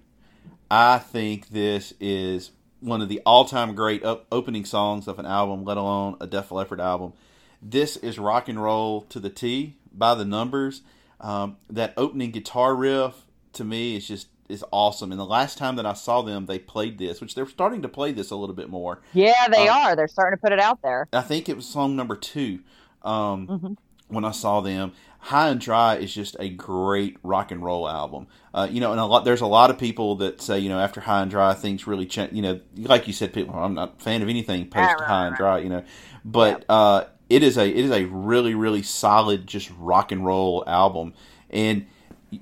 I 0.70 1.00
think 1.00 1.50
this 1.50 1.94
is 2.00 2.52
one 2.80 3.02
of 3.02 3.10
the 3.10 3.22
all-time 3.26 3.74
great 3.76 4.04
up- 4.06 4.28
opening 4.32 4.66
songs 4.66 5.08
of 5.08 5.20
an 5.20 5.26
album, 5.26 5.66
let 5.66 5.78
alone 5.78 6.16
a 6.22 6.28
Def 6.28 6.52
Leppard 6.52 6.80
album. 6.80 7.14
This 7.62 7.98
is 7.98 8.20
rock 8.20 8.48
and 8.48 8.62
roll 8.62 9.02
to 9.10 9.20
the 9.20 9.30
T 9.30 9.76
by 9.92 10.14
the 10.16 10.26
numbers. 10.26 10.82
Um, 11.20 11.58
that 11.70 11.94
opening 11.98 12.32
guitar 12.32 12.76
riff 12.76 13.26
to 13.54 13.64
me 13.66 13.96
is 13.98 14.08
just 14.08 14.28
is 14.48 14.64
awesome. 14.72 15.12
And 15.12 15.20
the 15.20 15.26
last 15.26 15.60
time 15.60 15.76
that 15.76 15.86
I 15.86 15.94
saw 15.94 16.24
them, 16.24 16.48
they 16.48 16.58
played 16.58 16.98
this, 16.98 17.22
which 17.22 17.36
they're 17.36 17.46
starting 17.46 17.84
to 17.84 17.88
play 17.90 18.12
this 18.12 18.32
a 18.32 18.36
little 18.36 18.56
bit 18.56 18.68
more. 18.68 19.00
Yeah, 19.14 19.48
they 19.48 19.68
Uh, 19.68 19.74
are. 19.76 19.96
They're 19.96 20.08
starting 20.08 20.38
to 20.40 20.42
put 20.42 20.52
it 20.52 20.60
out 20.60 20.82
there. 20.82 21.08
I 21.14 21.22
think 21.22 21.48
it 21.50 21.56
was 21.56 21.68
song 21.68 21.96
number 21.96 22.16
two 22.16 22.60
um, 23.04 23.48
Mhm. 23.48 23.78
When 24.10 24.26
I 24.26 24.32
saw 24.32 24.62
them. 24.62 24.92
High 25.22 25.50
and 25.50 25.60
Dry 25.60 25.98
is 25.98 26.14
just 26.14 26.38
a 26.40 26.48
great 26.48 27.18
rock 27.24 27.52
and 27.52 27.62
roll 27.62 27.90
album. 27.90 28.28
Uh, 28.54 28.68
you 28.72 28.80
know, 28.80 28.92
and 28.92 29.02
a 29.02 29.06
lot 29.06 29.26
there's 29.26 29.42
a 29.42 29.48
lot 29.48 29.70
of 29.70 29.78
people 29.78 30.16
that 30.16 30.42
say 30.42 30.60
you 30.60 30.70
know 30.70 30.80
after 30.80 31.02
High 31.02 31.22
and 31.22 31.30
Dry 31.30 31.54
things 31.54 31.86
really 31.86 32.06
change. 32.06 32.34
You 32.34 32.42
know, 32.42 32.60
like 32.78 33.06
you 33.06 33.14
said, 33.14 33.34
people 33.34 33.54
I'm 33.56 33.74
not 33.74 33.96
a 34.00 34.04
fan 34.04 34.22
of 34.22 34.30
anything 34.30 34.70
post 34.70 34.96
right, 35.00 35.08
High 35.08 35.28
and 35.28 35.36
Dry. 35.36 35.60
You 35.60 35.70
know, 35.70 35.84
but 36.24 36.66
uh, 36.70 37.06
it 37.30 37.44
is 37.44 37.58
a 37.58 37.68
it 37.68 37.86
is 37.86 37.92
a 37.92 38.06
really 38.06 38.56
really 38.56 38.82
solid 38.82 39.46
just 39.46 39.70
rock 39.78 40.12
and 40.12 40.26
roll 40.26 40.64
album. 40.66 41.14
And 41.50 41.86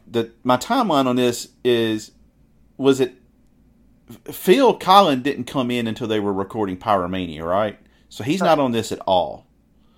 the 0.10 0.32
my 0.44 0.58
timeline 0.58 1.08
on 1.08 1.16
this 1.16 1.50
is 1.64 2.12
was 2.78 3.00
it 3.00 3.16
Phil 4.32 4.78
Collen 4.78 5.24
didn't 5.24 5.46
come 5.46 5.72
in 5.72 5.88
until 5.88 6.08
they 6.08 6.20
were 6.20 6.34
recording 6.34 6.78
Pyromania, 6.78 7.44
right? 7.44 7.78
So 8.10 8.24
he's 8.24 8.42
not 8.42 8.60
on 8.60 8.72
this 8.72 8.92
at 8.92 9.00
all. 9.00 9.48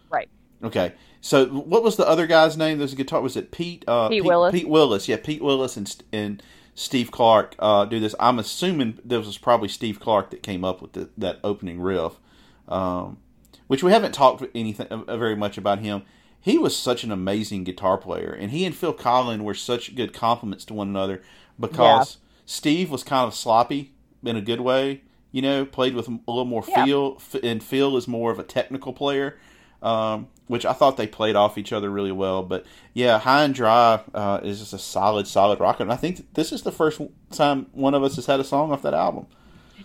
Right. 0.10 0.30
Okay. 0.64 0.94
So 1.22 1.48
what 1.48 1.84
was 1.84 1.96
the 1.98 2.08
other 2.08 2.28
guy's 2.28 2.58
name? 2.58 2.78
There's 2.78 2.94
a 2.94 2.96
guitar. 2.96 3.22
Was 3.22 3.36
it 3.36 3.52
Pete? 3.52 3.84
Uh, 3.88 4.10
Pete 4.10 4.24
Willis. 4.24 4.52
Pete 4.54 4.70
Willis. 4.70 5.08
Yeah, 5.08 5.18
Pete 5.18 5.42
Willis 5.44 5.76
and 5.78 6.04
and 6.14 6.42
Steve 6.76 7.12
Clark 7.12 7.56
uh, 7.60 7.86
do 7.86 8.00
this. 8.00 8.16
I'm 8.20 8.40
assuming 8.40 9.00
this 9.04 9.26
was 9.26 9.38
probably 9.38 9.68
Steve 9.68 10.00
Clark 10.00 10.30
that 10.32 10.44
came 10.44 10.64
up 10.64 10.82
with 10.82 10.94
the, 10.94 11.10
that 11.18 11.40
opening 11.44 11.82
riff, 11.82 12.14
um, 12.70 13.18
which 13.68 13.84
we 13.84 13.92
haven't 13.92 14.14
talked 14.14 14.44
anything 14.56 14.88
uh, 14.88 15.18
very 15.18 15.36
much 15.36 15.58
about 15.58 15.80
him. 15.80 16.04
He 16.40 16.58
was 16.58 16.76
such 16.78 17.04
an 17.04 17.12
amazing 17.12 17.66
guitar 17.66 17.98
player, 17.98 18.32
and 18.32 18.52
he 18.52 18.64
and 18.66 18.74
Phil 18.74 18.94
Collen 18.94 19.42
were 19.42 19.54
such 19.54 19.94
good 19.96 20.14
compliments 20.14 20.64
to 20.66 20.74
one 20.74 20.88
another 20.88 21.22
because 21.60 22.18
Steve 22.46 22.90
was 22.90 23.04
kind 23.04 23.28
of 23.28 23.36
sloppy 23.36 23.92
in 24.24 24.38
a 24.38 24.42
good 24.42 24.62
way. 24.62 25.02
You 25.34 25.42
know, 25.42 25.66
played 25.66 25.96
with 25.96 26.08
a 26.08 26.12
little 26.28 26.46
more 26.46 26.64
Yeah. 26.66 26.86
feel, 26.86 27.22
and 27.44 27.62
Phil 27.62 27.98
is 27.98 28.08
more 28.08 28.32
of 28.32 28.40
a 28.40 28.44
technical 28.44 28.94
player 28.94 29.38
um, 29.84 30.28
which 30.50 30.66
I 30.66 30.74
thought 30.74 30.98
they 30.98 31.06
played 31.06 31.36
off 31.36 31.60
each 31.60 31.72
other 31.72 31.92
really 31.92 32.12
well. 32.12 32.42
But 32.42 32.66
yeah, 32.96 33.20
High 33.20 33.44
and 33.44 33.54
Dry 33.54 34.02
uh, 34.16 34.40
is 34.42 34.58
just 34.58 34.74
a 34.74 34.80
solid, 34.80 35.28
solid 35.28 35.60
rocker. 35.60 35.84
And 35.84 35.94
I 35.94 35.96
think 35.96 36.34
this 36.34 36.52
is 36.52 36.64
the 36.64 36.72
first 36.72 37.00
time 37.32 37.68
one 37.72 37.94
of 37.94 38.02
us 38.02 38.16
has 38.16 38.26
had 38.26 38.40
a 38.40 38.44
song 38.44 38.72
off 38.72 38.82
that 38.82 38.96
album. 38.96 39.28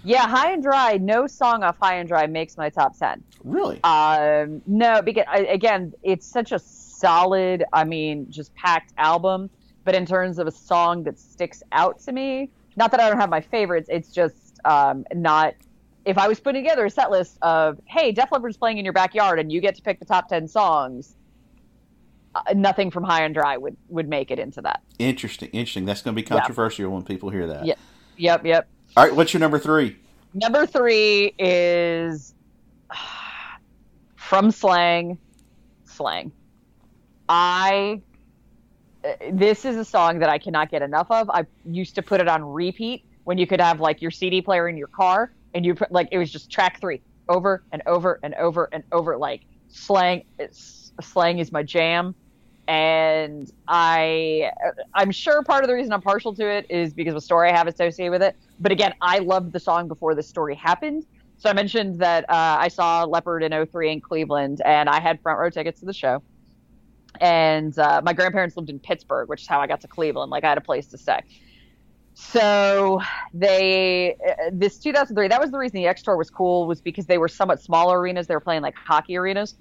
Yeah, 0.05 0.27
High 0.27 0.53
and 0.53 0.63
Dry. 0.63 0.97
No 0.97 1.27
song 1.27 1.63
off 1.63 1.77
High 1.79 1.97
and 1.97 2.09
Dry 2.09 2.27
makes 2.27 2.57
my 2.57 2.71
top 2.71 2.99
ten. 2.99 3.23
Really? 3.45 3.79
Um, 3.85 4.63
no, 4.67 5.03
because 5.03 5.27
again, 5.35 5.93
it's 6.03 6.27
such 6.27 6.51
a 6.51 6.59
solid. 6.59 7.65
I 7.75 7.85
mean, 7.85 8.27
just 8.31 8.55
packed 8.55 8.95
album. 8.97 9.51
But 9.85 9.95
in 9.95 10.07
terms 10.07 10.39
of 10.39 10.47
a 10.47 10.51
song 10.51 11.03
that 11.03 11.19
sticks 11.19 11.63
out 11.73 11.99
to 12.01 12.13
me, 12.13 12.49
not 12.77 12.91
that 12.93 13.01
I 13.01 13.11
don't 13.11 13.21
have 13.21 13.29
my 13.29 13.43
favorites. 13.43 13.91
It's 13.93 14.11
just 14.11 14.59
um, 14.65 15.05
not. 15.15 15.55
If 16.05 16.19
I 16.19 16.29
was 16.29 16.39
putting 16.41 16.63
together 16.63 16.85
a 16.85 16.91
set 16.91 17.11
list 17.11 17.39
of, 17.43 17.81
hey, 17.87 18.13
Def 18.13 18.31
Leppard's 18.31 18.57
playing 18.57 18.79
in 18.79 18.85
your 18.85 18.93
backyard 18.93 19.39
and 19.39 19.51
you 19.51 19.61
get 19.61 19.75
to 19.77 19.83
pick 19.83 19.99
the 19.99 20.05
top 20.05 20.29
ten 20.29 20.47
songs, 20.47 21.17
uh, 22.35 22.43
nothing 22.55 22.91
from 22.91 23.05
High 23.05 23.25
and 23.25 23.35
Dry 23.35 23.57
would 23.57 23.77
would 23.89 24.09
make 24.09 24.31
it 24.31 24.39
into 24.39 24.61
that. 24.63 24.83
Interesting, 24.99 25.49
interesting. 25.51 25.85
That's 25.87 26.03
going 26.03 26.15
to 26.15 26.21
be 26.21 26.27
controversial 26.27 26.91
when 26.91 27.03
people 27.05 27.31
hear 27.31 27.47
that. 27.47 27.65
Yeah. 27.65 27.75
Yep, 28.17 28.45
yep. 28.47 28.69
All 28.97 29.05
right, 29.05 29.15
what's 29.15 29.33
your 29.33 29.41
number 29.41 29.59
three? 29.59 29.97
Number 30.35 30.67
three 30.67 31.35
is 31.39 32.35
from 34.17 34.51
Slang. 34.51 35.19
Slang. 35.85 36.33
I. 37.29 38.03
uh, 39.05 39.13
This 39.33 39.65
is 39.65 39.77
a 39.77 39.85
song 39.85 40.19
that 40.19 40.29
I 40.29 40.39
cannot 40.39 40.71
get 40.71 40.83
enough 40.83 41.07
of. 41.11 41.31
I 41.31 41.47
used 41.65 41.95
to 41.95 42.03
put 42.03 42.21
it 42.21 42.29
on 42.29 42.43
repeat 42.45 43.05
when 43.25 43.39
you 43.39 43.47
could 43.47 43.61
have 43.61 43.81
like 43.81 44.03
your 44.03 44.11
CD 44.11 44.43
player 44.43 44.69
in 44.69 44.77
your 44.77 44.89
car, 44.89 45.33
and 45.55 45.65
you 45.65 45.75
put 45.75 45.91
like 45.93 46.09
it 46.11 46.19
was 46.19 46.31
just 46.31 46.51
track 46.51 46.81
three 46.81 47.01
over 47.29 47.63
and 47.73 47.83
over 47.87 48.19
and 48.23 48.35
over 48.35 48.69
and 48.73 48.85
over. 48.93 49.17
Like 49.17 49.43
slang, 49.69 50.25
slang 51.01 51.39
is 51.39 51.53
my 51.53 51.63
jam, 51.63 52.15
and 52.69 53.51
I 53.69 54.51
I'm 54.93 55.11
sure 55.11 55.43
part 55.43 55.65
of 55.65 55.69
the 55.69 55.75
reason 55.75 55.93
I'm 55.93 56.03
partial 56.03 56.35
to 56.35 56.47
it 56.47 56.67
is 56.69 56.93
because 56.93 57.13
of 57.13 57.19
a 57.19 57.23
story 57.23 57.51
I 57.51 57.57
have 57.57 57.69
associated 57.69 58.11
with 58.11 58.23
it. 58.23 58.37
But 58.61 58.73
again, 58.73 58.95
I 59.01 59.19
loved 59.21 59.53
the 59.53 59.61
song 59.61 59.89
before 59.89 60.15
this 60.15 60.29
story 60.29 60.55
happened. 60.55 61.07
So 61.37 61.51
I 61.51 61.53
mentioned 61.53 61.99
that 61.99 62.25
uh, 62.31 62.57
I 62.59 62.69
saw 62.69 63.05
Leppard 63.05 63.43
in 63.43 63.67
03 63.67 63.93
in 63.93 64.01
Cleveland, 64.01 64.63
and 64.65 64.89
I 64.89 65.01
had 65.01 65.21
front 65.21 65.39
row 65.39 65.51
tickets 65.51 65.81
to 65.81 65.87
the 65.87 65.93
show. 65.93 66.23
And 67.21 67.79
uh, 67.79 68.01
my 68.05 68.13
grandparents 68.13 68.57
lived 68.57 68.71
in 68.71 68.81
Pittsburgh, 68.81 69.29
which 69.29 69.43
is 69.43 69.47
how 69.47 69.61
I 69.61 69.67
got 69.67 69.81
to 69.83 69.89
Cleveland. 69.89 70.31
Like 70.31 70.43
I 70.43 70.49
had 70.49 70.59
a 70.59 70.63
place 70.63 70.87
to 70.89 70.99
stay. 70.99 71.21
So 72.15 73.01
they, 73.33 74.17
uh, 74.27 74.51
this 74.53 74.79
2003, 74.79 75.29
that 75.29 75.41
was 75.41 75.51
the 75.51 75.59
reason 75.59 75.75
the 75.75 75.87
X 75.87 76.03
Tour 76.03 76.17
was 76.17 76.31
cool, 76.31 76.67
was 76.67 76.81
because 76.81 77.07
they 77.07 77.19
were 77.19 77.29
somewhat 77.29 77.61
smaller 77.61 78.01
arenas. 78.01 78.27
They 78.27 78.35
were 78.35 78.41
playing 78.41 78.63
like 78.63 78.75
hockey 78.77 79.17
arenas 79.17 79.55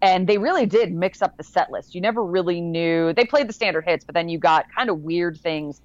and 0.00 0.26
they 0.26 0.38
really 0.38 0.66
did 0.66 0.92
mix 0.92 1.22
up 1.22 1.36
the 1.36 1.42
set 1.42 1.70
list. 1.70 1.94
You 1.94 2.00
never 2.00 2.24
really 2.24 2.60
knew. 2.60 3.12
They 3.12 3.24
played 3.24 3.48
the 3.48 3.52
standard 3.52 3.84
hits, 3.84 4.04
but 4.04 4.14
then 4.14 4.28
you 4.28 4.38
got 4.38 4.66
kind 4.74 4.90
of 4.90 5.00
weird 5.00 5.40
things 5.40 5.80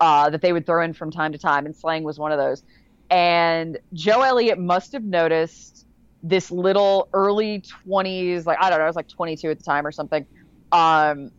uh, 0.00 0.30
that 0.30 0.42
they 0.42 0.52
would 0.52 0.66
throw 0.66 0.82
in 0.82 0.92
from 0.92 1.10
time 1.10 1.32
to 1.32 1.38
time, 1.38 1.66
and 1.66 1.74
Slang 1.74 2.02
was 2.02 2.18
one 2.18 2.32
of 2.32 2.38
those. 2.38 2.62
And 3.10 3.78
Joe 3.92 4.22
Elliott 4.22 4.58
must 4.58 4.92
have 4.92 5.04
noticed 5.04 5.86
this 6.22 6.50
little 6.50 7.08
early 7.12 7.62
20s, 7.86 8.46
like 8.46 8.58
I 8.60 8.70
don't 8.70 8.78
know, 8.78 8.84
I 8.84 8.88
was 8.88 8.96
like 8.96 9.08
22 9.08 9.50
at 9.50 9.58
the 9.58 9.64
time 9.64 9.86
or 9.86 9.92
something, 9.92 10.26
um, 10.72 11.30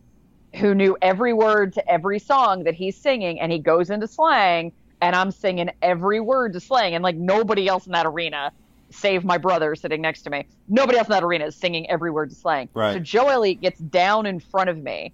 who 0.56 0.74
knew 0.74 0.96
every 1.02 1.32
word 1.32 1.72
to 1.74 1.88
every 1.88 2.18
song 2.18 2.64
that 2.64 2.74
he's 2.74 2.96
singing, 2.96 3.40
and 3.40 3.52
he 3.52 3.58
goes 3.58 3.90
into 3.90 4.06
Slang, 4.06 4.72
and 5.00 5.14
I'm 5.14 5.30
singing 5.30 5.70
every 5.82 6.20
word 6.20 6.52
to 6.54 6.60
Slang, 6.60 6.94
and 6.94 7.04
like 7.04 7.16
nobody 7.16 7.68
else 7.68 7.86
in 7.86 7.92
that 7.92 8.06
arena 8.06 8.52
save 8.90 9.24
my 9.24 9.38
brother 9.38 9.74
sitting 9.74 10.00
next 10.00 10.22
to 10.22 10.30
me. 10.30 10.46
Nobody 10.68 10.98
else 10.98 11.08
in 11.08 11.12
that 11.12 11.24
arena 11.24 11.46
is 11.46 11.56
singing 11.56 11.88
every 11.90 12.10
word 12.10 12.30
to 12.30 12.36
slang. 12.36 12.68
Right. 12.74 12.94
So 12.94 12.98
Joe 13.00 13.28
Elliott 13.28 13.60
gets 13.60 13.80
down 13.80 14.26
in 14.26 14.40
front 14.40 14.70
of 14.70 14.78
me 14.78 15.12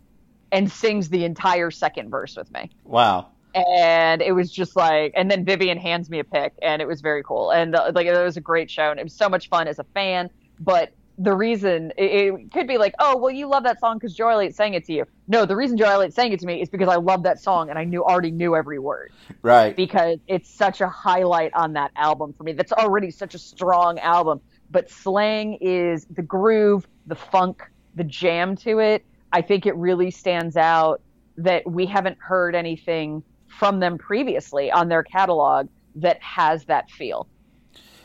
and 0.51 0.71
sings 0.71 1.09
the 1.09 1.25
entire 1.25 1.71
second 1.71 2.11
verse 2.11 2.37
with 2.37 2.53
me. 2.53 2.71
Wow. 2.85 3.29
And 3.55 4.23
it 4.23 4.33
was 4.33 4.51
just 4.51 4.77
like, 4.77 5.13
and 5.17 5.31
then 5.31 5.45
Vivian 5.45 5.79
hands 5.79 6.09
me 6.09 6.19
a 6.19 6.25
pick, 6.25 6.55
and 6.63 6.81
it 6.81 6.89
was 6.89 7.01
very 7.01 7.23
cool. 7.23 7.51
And 7.51 7.75
uh, 7.75 7.93
like, 7.95 8.07
it 8.07 8.23
was 8.23 8.37
a 8.37 8.41
great 8.41 8.71
show, 8.71 8.91
and 8.91 8.99
it 8.99 9.03
was 9.03 9.13
so 9.13 9.29
much 9.29 9.49
fun 9.49 9.69
as 9.69 9.79
a 9.79 9.85
fan. 9.95 10.31
But 10.59 10.93
the 11.19 11.35
reason 11.35 11.93
it, 11.97 12.05
it 12.05 12.53
could 12.53 12.67
be 12.67 12.79
like, 12.79 12.95
oh, 12.99 13.17
well, 13.17 13.31
you 13.31 13.47
love 13.47 13.65
that 13.65 13.79
song 13.81 13.99
because 13.99 14.15
Joe 14.15 14.29
Elliott 14.29 14.55
sang 14.55 14.75
it 14.75 14.85
to 14.87 14.93
you. 14.93 15.05
No, 15.29 15.45
the 15.45 15.55
reason 15.57 15.77
Joe 15.77 15.87
Elliott 15.87 16.15
sang 16.15 16.33
it 16.33 16.41
to 16.41 16.47
me 16.47 16.61
is 16.63 16.69
because 16.69 16.89
I 16.89 16.97
love 16.97 17.23
that 17.25 17.41
song 17.41 17.71
and 17.71 17.79
I 17.79 17.85
knew 17.85 18.03
already 18.05 18.31
knew 18.31 18.57
every 18.57 18.79
word 18.79 19.13
Right. 19.43 19.77
because 19.77 20.19
it's 20.27 20.49
such 20.51 20.81
a 20.81 20.89
highlight 20.89 21.53
on 21.55 21.75
that 21.75 21.91
album 21.97 22.33
for 22.33 22.45
me. 22.45 22.53
That's 22.53 22.73
already 22.73 23.11
such 23.11 23.35
a 23.35 23.39
strong 23.39 23.99
album. 23.99 24.41
But 24.71 24.91
Slang 24.91 25.59
is 25.61 26.07
the 26.07 26.23
groove, 26.23 26.87
the 27.07 27.15
funk, 27.15 27.63
the 27.95 28.05
jam 28.05 28.57
to 28.57 28.79
it. 28.79 29.05
I 29.33 29.43
think 29.43 29.67
it 29.67 29.77
really 29.77 30.11
stands 30.11 30.57
out 30.57 31.03
that 31.37 31.71
we 31.71 31.87
haven't 31.87 32.19
heard 32.19 32.55
anything 32.55 33.23
from 33.49 33.81
them 33.81 33.99
previously 33.99 34.71
on 34.71 34.89
their 34.89 35.03
catalog 35.03 35.69
that 35.97 36.21
has 36.23 36.65
that 36.65 36.91
feel. 36.91 37.27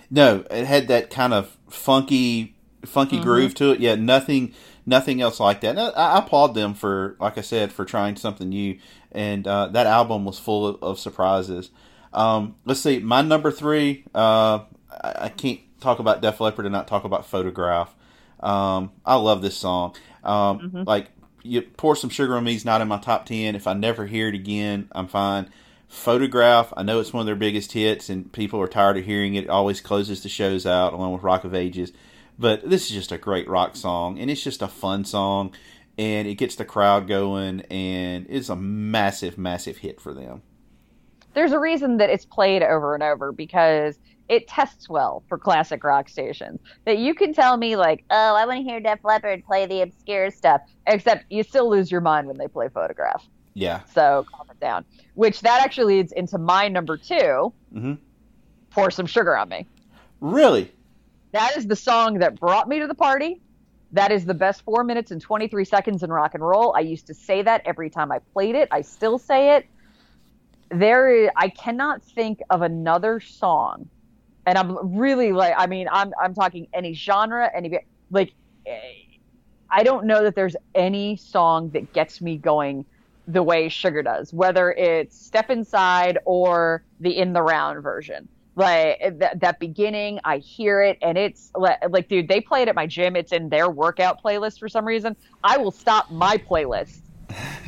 No, 0.10 0.46
it 0.52 0.66
had 0.66 0.88
that 0.90 1.10
kind 1.10 1.34
of 1.34 1.58
funky, 1.70 2.57
funky 2.86 3.20
groove 3.20 3.56
to 3.56 3.72
it. 3.72 3.80
Yeah, 3.80 3.96
nothing, 3.96 4.54
nothing 4.86 5.22
else 5.22 5.40
like 5.40 5.62
that. 5.62 5.70
And 5.70 5.80
I, 5.80 5.90
I 5.90 6.18
applaud 6.20 6.54
them 6.54 6.74
for, 6.74 7.16
like 7.20 7.38
I 7.38 7.42
said, 7.42 7.72
for 7.72 7.86
trying 7.86 8.16
something 8.16 8.50
new. 8.50 8.80
And 9.12 9.48
uh, 9.48 9.68
that 9.68 9.88
album 9.88 10.26
was 10.26 10.40
full 10.40 10.68
of, 10.68 10.84
of 10.84 11.00
surprises. 11.00 11.70
Um, 12.14 12.56
let's 12.66 12.82
see, 12.82 13.00
my 13.00 13.22
number 13.22 13.52
three. 13.52 14.06
Uh, 14.14 14.66
I, 14.92 15.14
I 15.22 15.30
can't 15.30 15.60
talk 15.80 16.00
about 16.00 16.22
Def 16.22 16.40
Leppard 16.40 16.66
and 16.66 16.74
not 16.74 16.88
talk 16.88 17.04
about 17.04 17.26
Photograph. 17.26 17.94
Um, 18.40 18.92
I 19.06 19.16
love 19.16 19.42
this 19.42 19.58
song. 19.58 19.96
Um, 20.24 20.72
Like, 20.86 21.10
you 21.44 21.62
pour 21.62 21.96
some 21.96 22.10
sugar 22.10 22.36
on 22.36 22.44
me 22.44 22.54
me's 22.54 22.66
not 22.66 22.82
in 22.82 22.88
my 22.88 22.98
top 22.98 23.26
ten. 23.26 23.56
If 23.56 23.68
I 23.68 23.74
never 23.74 24.06
hear 24.06 24.28
it 24.28 24.36
again, 24.36 24.90
I'm 24.92 25.08
fine. 25.08 25.50
Photograph, 25.88 26.74
I 26.76 26.84
know 26.84 27.00
it's 27.00 27.14
one 27.14 27.22
of 27.22 27.26
their 27.26 27.36
biggest 27.36 27.72
hits, 27.72 28.10
and 28.10 28.32
people 28.34 28.60
are 28.60 28.68
tired 28.68 28.98
of 28.98 29.06
hearing 29.06 29.36
it. 29.36 29.46
It 29.46 29.50
always 29.50 29.80
closes 29.80 30.22
the 30.22 30.30
shows 30.30 30.66
out, 30.66 30.92
along 30.92 31.14
with 31.14 31.24
Rock 31.24 31.46
of 31.46 31.56
Ages. 31.56 31.94
But 32.40 32.70
this 32.70 32.86
is 32.86 32.92
just 32.92 33.12
a 33.12 33.18
great 33.18 33.48
rock 33.50 33.76
song, 33.76 34.20
and 34.20 34.30
it's 34.30 34.44
just 34.44 34.62
a 34.62 34.68
fun 34.68 35.06
song, 35.06 35.54
and 35.98 36.28
it 36.28 36.36
gets 36.36 36.56
the 36.56 36.66
crowd 36.66 37.08
going, 37.08 37.62
and 37.72 38.26
it's 38.30 38.50
a 38.50 38.56
massive, 38.56 39.38
massive 39.38 39.78
hit 39.78 40.00
for 40.00 40.14
them. 40.14 40.44
There's 41.34 41.52
a 41.52 41.60
reason 41.60 41.98
that 41.98 42.10
it's 42.10 42.26
played 42.26 42.64
over 42.64 42.94
and 42.94 43.04
over 43.04 43.32
because 43.32 43.98
it 44.28 44.48
tests 44.48 44.90
well 44.90 45.24
for 45.30 45.38
classic 45.38 45.84
rock 45.84 46.10
stations. 46.10 46.60
That 46.86 46.98
you 46.98 47.14
can 47.16 47.34
tell 47.34 47.58
me 47.58 47.76
like, 47.76 48.04
oh, 48.10 48.36
I 48.36 48.46
want 48.46 48.60
to 48.60 48.64
hear 48.64 48.80
Def 48.80 49.00
Leppard 49.04 49.46
play 49.46 49.66
the 49.66 49.82
obscure 49.82 50.30
stuff, 50.32 50.62
except 50.86 51.26
you 51.32 51.44
still 51.44 51.70
lose 51.70 51.92
your 51.92 52.02
mind 52.02 52.28
when 52.28 52.38
they 52.38 52.48
play 52.48 52.70
Photograph. 52.70 53.26
Yeah, 53.54 53.82
So 53.92 54.24
calm 54.32 54.46
it 54.52 54.60
down. 54.60 54.86
Which 55.16 55.42
that 55.42 55.64
actually 55.64 55.96
leads 55.96 56.12
into 56.12 56.38
my 56.38 56.68
number 56.68 56.96
2 56.98 57.52
Mhm. 57.74 57.98
Pour 58.70 58.92
some 58.92 59.08
sugar 59.08 59.36
on 59.36 59.50
me. 59.50 59.66
really. 60.20 60.72
That 61.32 61.58
is 61.58 61.68
the 61.68 61.76
song 61.76 62.20
that 62.20 62.40
brought 62.40 62.68
me 62.68 62.80
to 62.80 62.88
the 62.88 62.96
party. 62.96 63.42
That 63.92 64.12
is 64.12 64.26
the 64.26 64.34
best 64.34 64.64
four 64.64 64.84
minutes 64.84 65.12
and 65.12 65.22
23 65.22 65.64
seconds 65.66 66.04
in 66.04 66.12
rock 66.12 66.34
and 66.34 66.46
roll. 66.46 66.76
I 66.76 66.82
used 66.82 67.08
to 67.08 67.14
say 67.14 67.42
that 67.42 67.62
every 67.66 67.90
time 67.90 68.12
I 68.12 68.20
played 68.34 68.56
it. 68.56 68.68
I 68.72 68.82
still 68.82 69.18
say 69.18 69.56
it. 69.56 69.66
There, 70.70 71.10
is, 71.10 71.30
I 71.36 71.50
cannot 71.50 72.04
think 72.04 72.40
of 72.50 72.62
another 72.62 73.22
song, 73.22 73.90
and 74.46 74.58
I'm 74.58 74.98
really 74.98 75.32
like, 75.32 75.54
I 75.58 75.66
mean, 75.68 75.88
I'm 75.90 76.12
I'm 76.22 76.34
talking 76.34 76.68
any 76.74 76.94
genre, 76.94 77.50
any 77.56 77.80
like, 78.12 78.34
I 79.70 79.84
don't 79.84 80.06
know 80.06 80.24
that 80.24 80.36
there's 80.36 80.58
any 80.76 81.16
song 81.16 81.70
that 81.70 81.94
gets 81.94 82.20
me 82.20 82.38
going 82.38 82.86
the 83.28 83.44
way 83.44 83.70
Sugar 83.70 84.04
does, 84.04 84.34
whether 84.34 84.72
it's 84.72 85.18
Step 85.18 85.50
Inside 85.50 86.18
or 86.26 86.84
the 87.00 87.18
In 87.18 87.32
the 87.32 87.42
Round 87.42 87.82
version. 87.82 88.28
Like 88.58 88.98
eh, 89.00 89.12
that, 89.20 89.40
that 89.42 89.60
beginning, 89.60 90.20
I 90.24 90.40
hear 90.40 90.82
it, 90.82 90.98
and 91.04 91.16
it's 91.18 91.52
like, 91.56 91.78
like, 91.90 92.10
dude, 92.10 92.28
they 92.28 92.42
play 92.42 92.64
it 92.64 92.68
at 92.68 92.76
my 92.76 92.88
gym. 92.88 93.16
It's 93.16 93.32
in 93.32 93.50
their 93.50 93.70
workout 93.70 94.24
playlist 94.24 94.58
for 94.58 94.68
some 94.68 94.84
reason. 94.84 95.16
I 95.44 95.58
will 95.58 95.72
stop 95.72 96.10
my 96.10 96.38
playlist 96.38 97.00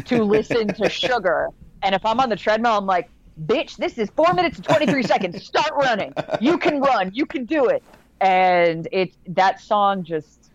to 0.05 0.23
listen 0.35 0.67
to 0.67 0.89
Sugar, 0.89 1.49
and 1.83 1.93
if 1.93 2.03
I'm 2.03 2.19
on 2.19 2.29
the 2.29 2.35
treadmill, 2.35 2.73
I'm 2.73 2.87
like, 2.87 3.09
bitch, 3.45 3.77
this 3.77 3.99
is 3.99 4.09
four 4.09 4.33
minutes 4.33 4.57
and 4.57 4.65
23 4.65 5.03
seconds. 5.03 5.43
Start 5.45 5.71
running. 5.75 6.11
You 6.41 6.57
can 6.57 6.81
run. 6.81 7.11
You 7.13 7.27
can 7.27 7.45
do 7.45 7.67
it. 7.67 7.83
And 8.19 8.87
it 8.91 9.13
that 9.27 9.61
song 9.61 10.03
just 10.03 10.51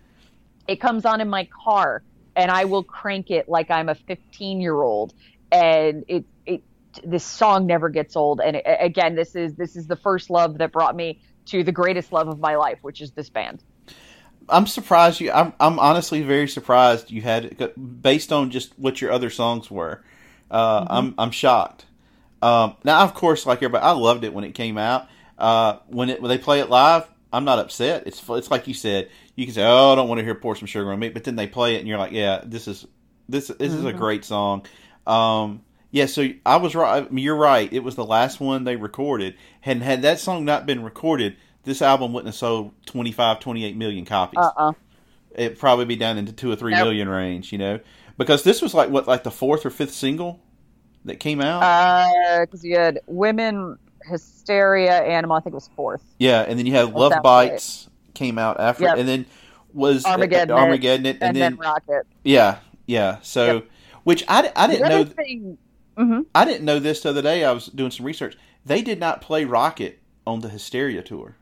it 0.69 0.81
comes 0.81 1.05
on 1.05 1.21
in 1.21 1.29
my 1.29 1.49
car 1.65 2.03
and 2.37 2.51
I 2.51 2.65
will 2.65 2.83
crank 2.83 3.31
it 3.31 3.49
like 3.49 3.71
I'm 3.71 3.89
a 3.89 3.95
15 3.95 4.61
year 4.61 4.83
old. 4.83 5.15
And 5.53 6.05
it, 6.09 6.17
it, 6.17 6.25
this 7.05 7.25
song 7.25 7.67
never 7.67 7.89
gets 7.89 8.17
old. 8.17 8.41
And 8.41 8.57
it, 8.57 8.65
again, 8.67 9.15
this 9.15 9.35
is, 9.35 9.55
this 9.55 9.77
is 9.77 9.87
the 9.87 9.97
first 9.97 10.31
love 10.31 10.59
that 10.59 10.73
brought 10.73 10.95
me 10.95 11.21
to 11.47 11.63
the 11.63 11.73
greatest 11.73 12.13
love 12.13 12.29
of 12.29 12.39
my 12.39 12.57
life, 12.57 12.79
which 12.83 13.01
is 13.01 13.13
this 13.13 13.29
band. 13.29 13.63
I'm 14.49 14.67
surprised 14.67 15.21
you. 15.21 15.31
I'm 15.33 15.53
I'm 15.59 15.79
honestly 15.79 16.23
very 16.23 16.49
surprised 16.49 17.11
you 17.11 17.23
had 17.23 17.47
it 17.47 18.03
based 18.03 18.33
on 18.33 18.51
just 18.51 18.79
what 18.79 19.01
your 19.01 19.11
other 19.11 19.31
songs 19.31 19.71
were. 19.71 20.03
Uh, 20.51 20.87
I'm 20.89 21.15
I'm 21.17 21.31
shocked. 21.31 21.87
Um, 22.43 22.77
now, 22.85 23.03
of 23.03 23.15
course, 23.15 23.47
like 23.47 23.59
everybody, 23.59 23.85
I 23.85 23.93
loved 23.93 24.25
it 24.25 24.35
when 24.35 24.45
it 24.45 24.53
came 24.53 24.77
out. 24.77 25.09
Uh, 25.39 25.79
when 25.87 26.11
it 26.11 26.21
when 26.21 26.29
they 26.29 26.39
play 26.39 26.61
it 26.61 26.69
live, 26.69 27.09
I'm 27.33 27.45
not 27.45 27.59
upset. 27.59 28.07
It's 28.07 28.23
it's 28.29 28.51
like 28.51 28.69
you 28.69 28.75
said. 28.75 29.09
You 29.35 29.47
can 29.47 29.55
say, 29.55 29.65
"Oh, 29.65 29.93
I 29.93 29.95
don't 29.95 30.09
want 30.09 30.19
to 30.19 30.25
hear 30.25 30.35
pour 30.35 30.55
some 30.55 30.67
sugar 30.67 30.93
on 30.93 30.99
me," 30.99 31.09
but 31.09 31.25
then 31.25 31.37
they 31.37 31.47
play 31.47 31.77
it, 31.77 31.79
and 31.79 31.89
you're 31.89 31.99
like, 31.99 32.13
"Yeah, 32.13 32.43
this 32.45 32.69
is 32.69 32.87
this 33.29 33.49
this 33.49 33.73
is 33.73 33.85
a 33.85 33.93
great 33.93 34.25
song." 34.25 34.67
Um, 35.07 35.63
yeah, 35.95 36.07
so 36.07 36.29
I 36.45 36.57
was 36.57 36.75
right. 36.75 37.07
You're 37.13 37.37
right. 37.37 37.73
It 37.73 37.85
was 37.85 37.95
the 37.95 38.05
last 38.05 38.41
one 38.41 38.65
they 38.65 38.75
recorded, 38.75 39.37
and 39.65 39.81
had 39.81 40.03
that 40.03 40.19
song 40.19 40.45
not 40.45 40.67
been 40.67 40.83
recorded, 40.83 41.37
this 41.63 41.81
album 41.81 42.13
wouldn't 42.13 42.27
have 42.27 42.35
sold 42.35 42.73
25, 42.87 43.39
28 43.39 43.77
million 43.77 44.05
copies. 44.05 44.39
Uh-uh. 44.41 44.73
It'd 45.37 45.57
probably 45.57 45.85
be 45.85 45.95
down 45.95 46.19
into 46.19 46.33
two 46.33 46.51
or 46.51 46.57
three 46.57 46.73
Nope. 46.73 46.83
million 46.87 47.09
range, 47.09 47.53
you 47.53 47.59
know, 47.59 47.79
because 48.19 48.43
this 48.43 48.61
was 48.61 48.75
like 48.75 48.91
what, 48.91 49.07
like 49.07 49.23
the 49.23 49.31
fourth 49.31 49.65
or 49.65 49.71
fifth 49.71 49.95
single 49.95 50.41
that 51.05 51.21
came 51.21 51.41
out. 51.41 51.63
Uh, 51.63 52.41
because 52.41 52.65
you 52.65 52.77
had 52.77 52.99
women 53.07 53.79
hysteria 54.07 55.01
animal 55.05 55.35
i 55.35 55.41
think 55.41 55.53
it 55.53 55.55
was 55.55 55.71
fourth 55.77 56.03
yeah, 56.19 56.41
and 56.43 56.59
then 56.59 56.67
you 56.67 56.73
had 56.75 56.93
Love 56.93 57.23
Bites 57.23 57.89
came 58.15 58.37
out 58.37 58.59
after, 58.59 58.83
Yep. 58.83 58.99
and 58.99 59.09
then 59.09 59.27
was 59.73 60.05
uh, 60.05 60.09
Armageddon 60.09 60.51
It, 60.57 60.61
Armageddon 60.61 61.07
it, 61.07 61.11
and, 61.21 61.23
and, 61.23 61.37
then, 61.37 61.53
then, 61.53 61.59
rocket 61.61 62.07
yeah, 62.25 62.59
yeah. 62.85 63.19
So, 63.23 63.55
Yep. 63.55 63.67
which 64.03 64.25
I, 64.27 64.53
I 64.57 64.67
didn't 64.67 64.89
know. 64.89 65.05
thing 65.05 65.57
hmm 65.97 66.21
I 66.35 66.45
didn't 66.45 66.65
know 66.65 66.79
this 66.79 67.01
the 67.03 67.11
other 67.11 67.23
day. 67.23 67.45
I 67.45 67.53
was 67.53 67.67
doing 67.67 67.91
some 67.91 68.07
research. 68.07 68.37
They 68.65 68.83
did 68.83 68.99
not 69.01 69.21
play 69.21 69.45
Rocket 69.45 70.03
on 70.27 70.41
the 70.41 70.49
Hysteria 70.49 71.03
tour. 71.03 71.37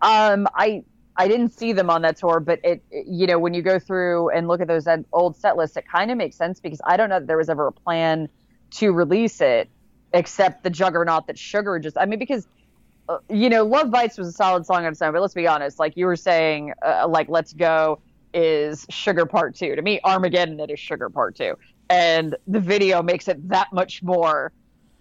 um 0.00 0.46
i 0.54 0.82
i 1.16 1.28
didn't 1.28 1.50
see 1.52 1.72
them 1.72 1.90
on 1.90 2.02
that 2.02 2.16
tour 2.16 2.40
but 2.40 2.60
it 2.64 2.82
it- 2.90 3.06
you 3.08 3.26
know 3.26 3.38
when 3.38 3.54
you 3.54 3.62
go 3.62 3.78
through 3.78 4.30
and 4.30 4.48
look 4.48 4.60
at 4.60 4.68
those 4.68 4.86
old 5.12 5.36
set 5.36 5.56
lists 5.56 5.76
it 5.76 5.84
kind 5.90 6.10
of 6.10 6.16
makes 6.16 6.36
sense 6.36 6.60
because 6.60 6.80
i 6.86 6.96
don't 6.96 7.08
know 7.08 7.18
that 7.18 7.26
there 7.26 7.36
was 7.36 7.48
ever 7.48 7.66
a 7.68 7.72
plan 7.72 8.28
to 8.70 8.92
release 8.92 9.40
it 9.40 9.70
except 10.12 10.62
the 10.62 10.70
juggernaut 10.70 11.26
that 11.26 11.38
sugar 11.38 11.78
just 11.78 11.98
i 11.98 12.06
mean 12.06 12.18
because 12.18 12.46
uh, 13.08 13.18
you 13.30 13.48
know 13.48 13.64
love 13.64 13.90
bites 13.90 14.18
was 14.18 14.28
a 14.28 14.32
solid 14.32 14.66
song 14.66 14.84
on 14.86 14.92
its 14.92 15.02
own 15.02 15.12
but 15.12 15.22
let's 15.22 15.34
be 15.34 15.46
honest 15.46 15.78
like 15.78 15.94
you 15.96 16.06
were 16.06 16.16
saying 16.16 16.72
uh, 16.86 17.06
like 17.08 17.28
let's 17.28 17.52
go 17.52 18.00
is 18.34 18.86
sugar 18.90 19.26
part 19.26 19.56
two 19.56 19.76
to 19.76 19.82
me 19.82 20.00
armageddon 20.04 20.60
it 20.60 20.70
is 20.70 20.80
sugar 20.80 21.10
part 21.10 21.36
two 21.36 21.54
and 21.90 22.36
the 22.46 22.60
video 22.60 23.02
makes 23.02 23.28
it 23.28 23.48
that 23.48 23.72
much 23.72 24.02
more 24.02 24.52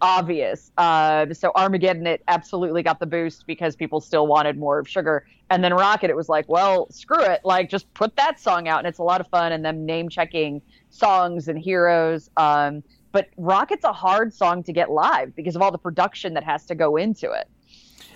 obvious. 0.01 0.71
Uh, 0.77 1.33
so 1.33 1.51
armageddon 1.55 2.05
it 2.05 2.23
absolutely 2.27 2.83
got 2.83 2.99
the 2.99 3.05
boost 3.05 3.47
because 3.47 3.75
people 3.75 3.99
still 3.99 4.27
wanted 4.27 4.57
more 4.57 4.79
of 4.79 4.87
sugar. 4.87 5.25
And 5.49 5.63
then 5.63 5.73
rocket 5.73 6.09
it 6.09 6.15
was 6.15 6.29
like 6.29 6.47
well 6.47 6.87
screw 6.91 7.21
it. 7.21 7.41
Like 7.43 7.69
just 7.69 7.91
put 7.93 8.15
that 8.15 8.39
song 8.39 8.67
out 8.67 8.79
and 8.79 8.87
it's 8.87 8.99
a 8.99 9.03
lot 9.03 9.21
of 9.21 9.27
fun 9.27 9.51
and 9.51 9.65
them 9.65 9.85
name 9.85 10.09
checking 10.09 10.61
songs 10.89 11.47
and 11.47 11.57
heroes. 11.57 12.29
Um, 12.37 12.83
but 13.11 13.29
rocket's 13.37 13.85
a 13.85 13.93
hard 13.93 14.33
song 14.33 14.61
to 14.63 14.73
get 14.73 14.91
live 14.91 15.35
because 15.35 15.55
of 15.55 15.61
all 15.61 15.71
the 15.71 15.77
production 15.77 16.33
that 16.35 16.43
has 16.43 16.65
to 16.65 16.75
go 16.75 16.97
into 16.97 17.31
it. 17.31 17.47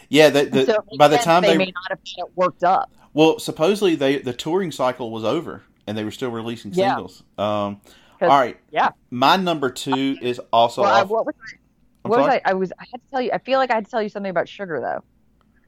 Yeah, 0.09 0.29
the, 0.29 0.45
the, 0.45 0.65
so 0.65 0.85
it 0.91 0.99
by 0.99 1.07
the 1.07 1.17
time 1.17 1.41
they, 1.41 1.51
they, 1.51 1.57
may 1.57 1.71
not 1.73 1.89
have 1.89 1.99
had 1.99 2.25
it 2.25 2.31
worked 2.35 2.63
up. 2.63 2.91
Well, 3.13 3.39
supposedly 3.39 3.95
they 3.95 4.17
the 4.19 4.33
touring 4.33 4.71
cycle 4.71 5.09
was 5.09 5.23
over 5.23 5.63
and 5.87 5.97
they 5.97 6.03
were 6.03 6.11
still 6.11 6.31
releasing 6.31 6.73
Yeah. 6.73 6.95
singles. 6.95 7.23
Um, 7.37 7.81
all 8.29 8.39
right, 8.39 8.57
yeah 8.71 8.89
my 9.09 9.35
number 9.35 9.69
two 9.69 10.17
is 10.21 10.39
also 10.51 10.81
well, 10.83 11.01
off. 11.01 11.09
what 11.09 11.25
was 11.25 11.35
I, 11.41 11.57
what 12.07 12.19
was? 12.19 12.29
I? 12.29 12.41
I 12.45 12.53
was. 12.53 12.71
I 12.79 12.85
had 12.91 13.01
to 13.01 13.09
tell 13.11 13.21
you. 13.21 13.31
I 13.31 13.37
feel 13.37 13.59
like 13.59 13.69
I 13.71 13.75
had 13.75 13.85
to 13.85 13.91
tell 13.91 14.01
you 14.01 14.09
something 14.09 14.29
about 14.29 14.49
sugar, 14.49 14.79
though. 14.79 15.03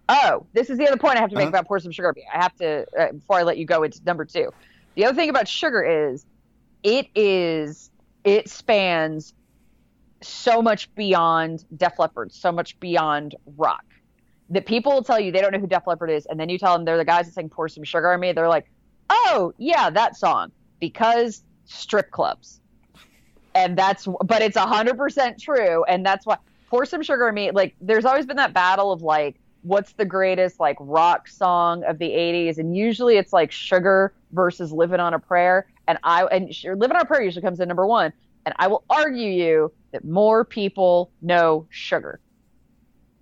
Oh, 0.09 0.45
this 0.53 0.69
is 0.69 0.77
the 0.77 0.87
other 0.87 0.97
point 0.97 1.17
I 1.17 1.21
have 1.21 1.29
to 1.29 1.35
make 1.35 1.43
Uh-huh. 1.43 1.49
about 1.49 1.67
pour 1.67 1.79
some 1.79 1.91
sugar. 1.91 2.13
I 2.33 2.41
have 2.41 2.55
to 2.55 2.85
uh, 2.99 3.11
before 3.11 3.37
I 3.37 3.43
let 3.43 3.57
you 3.57 3.65
go 3.65 3.83
into 3.83 4.03
number 4.03 4.25
two. 4.25 4.51
The 4.95 5.05
other 5.05 5.15
thing 5.15 5.29
about 5.29 5.47
sugar 5.47 5.83
is, 5.83 6.25
it 6.81 7.07
is 7.15 7.91
it 8.23 8.49
spans 8.49 9.33
so 10.21 10.61
much 10.61 10.93
beyond 10.95 11.65
Def 11.75 11.99
Leppard, 11.99 12.31
so 12.31 12.51
much 12.51 12.79
beyond 12.79 13.35
rock. 13.57 13.85
That 14.49 14.65
people 14.65 14.93
will 14.93 15.03
tell 15.03 15.19
you 15.19 15.31
they 15.31 15.41
don't 15.41 15.51
know 15.53 15.59
who 15.59 15.67
Def 15.67 15.85
Leppard 15.85 16.09
is, 16.09 16.25
and 16.25 16.39
then 16.39 16.49
you 16.49 16.57
tell 16.57 16.73
them 16.73 16.83
they're 16.85 16.97
the 16.97 17.05
guys 17.05 17.27
that 17.27 17.33
sing 17.33 17.49
"Pour 17.49 17.69
Some 17.69 17.83
Sugar 17.83 18.11
on 18.11 18.19
Me." 18.19 18.31
They're 18.33 18.49
like, 18.49 18.69
"Oh, 19.09 19.53
yeah, 19.57 19.89
that 19.91 20.17
song," 20.17 20.51
because 20.79 21.43
strip 21.65 22.11
clubs. 22.11 22.59
And 23.55 23.77
that's 23.77 24.07
but 24.25 24.41
it's 24.41 24.57
100% 24.57 25.39
true. 25.39 25.83
And 25.83 26.05
that's 26.05 26.25
why 26.25 26.37
pour 26.69 26.85
some 26.85 27.03
sugar 27.03 27.27
on 27.27 27.35
me. 27.35 27.51
Like 27.51 27.75
there's 27.81 28.05
always 28.05 28.25
been 28.25 28.37
that 28.37 28.53
battle 28.53 28.91
of 28.91 29.01
like 29.01 29.39
what's 29.61 29.93
the 29.93 30.05
greatest 30.05 30.59
like 30.59 30.75
rock 30.79 31.27
song 31.27 31.83
of 31.85 31.97
the 31.97 32.09
80s 32.09 32.57
and 32.57 32.75
usually 32.75 33.15
it's 33.15 33.31
like 33.31 33.49
sugar 33.51 34.13
versus 34.31 34.71
living 34.71 34.99
on 34.99 35.13
a 35.13 35.19
prayer. 35.19 35.67
And 35.87 35.97
i 36.03 36.23
and 36.25 36.53
living 36.79 36.95
on 36.95 37.01
a 37.01 37.05
prayer 37.05 37.21
usually 37.21 37.43
comes 37.43 37.59
in 37.59 37.67
number 37.67 37.85
one. 37.85 38.11
And 38.45 38.55
i 38.57 38.67
will 38.67 38.83
argue 38.89 39.29
you 39.29 39.71
that 39.91 40.03
more 40.03 40.43
people 40.43 41.11
know 41.21 41.67
sugar. 41.69 42.19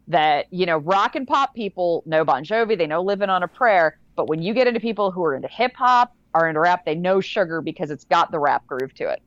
That 0.07 0.47
you 0.51 0.65
know 0.65 0.77
rock 0.77 1.15
and 1.15 1.27
pop 1.27 1.53
people 1.53 2.03
know 2.05 2.23
bon 2.23 2.43
jovi. 2.43 2.77
They 2.77 2.87
know 2.87 3.01
living 3.01 3.29
on 3.29 3.43
a 3.43 3.47
prayer. 3.47 3.99
But 4.15 4.27
when 4.27 4.41
you 4.41 4.53
get 4.53 4.67
into 4.67 4.79
people 4.79 5.11
who 5.11 5.23
are 5.23 5.35
into 5.35 5.47
hip 5.47 5.73
hop 5.75 6.15
are 6.33 6.47
into 6.47 6.59
rap 6.59 6.85
they 6.85 6.95
know 6.95 7.21
sugar 7.21 7.61
because 7.61 7.91
it's 7.91 8.05
got 8.05 8.31
the 8.31 8.39
rap 8.39 8.65
groove 8.67 8.93
to 8.93 9.09
it 9.09 9.21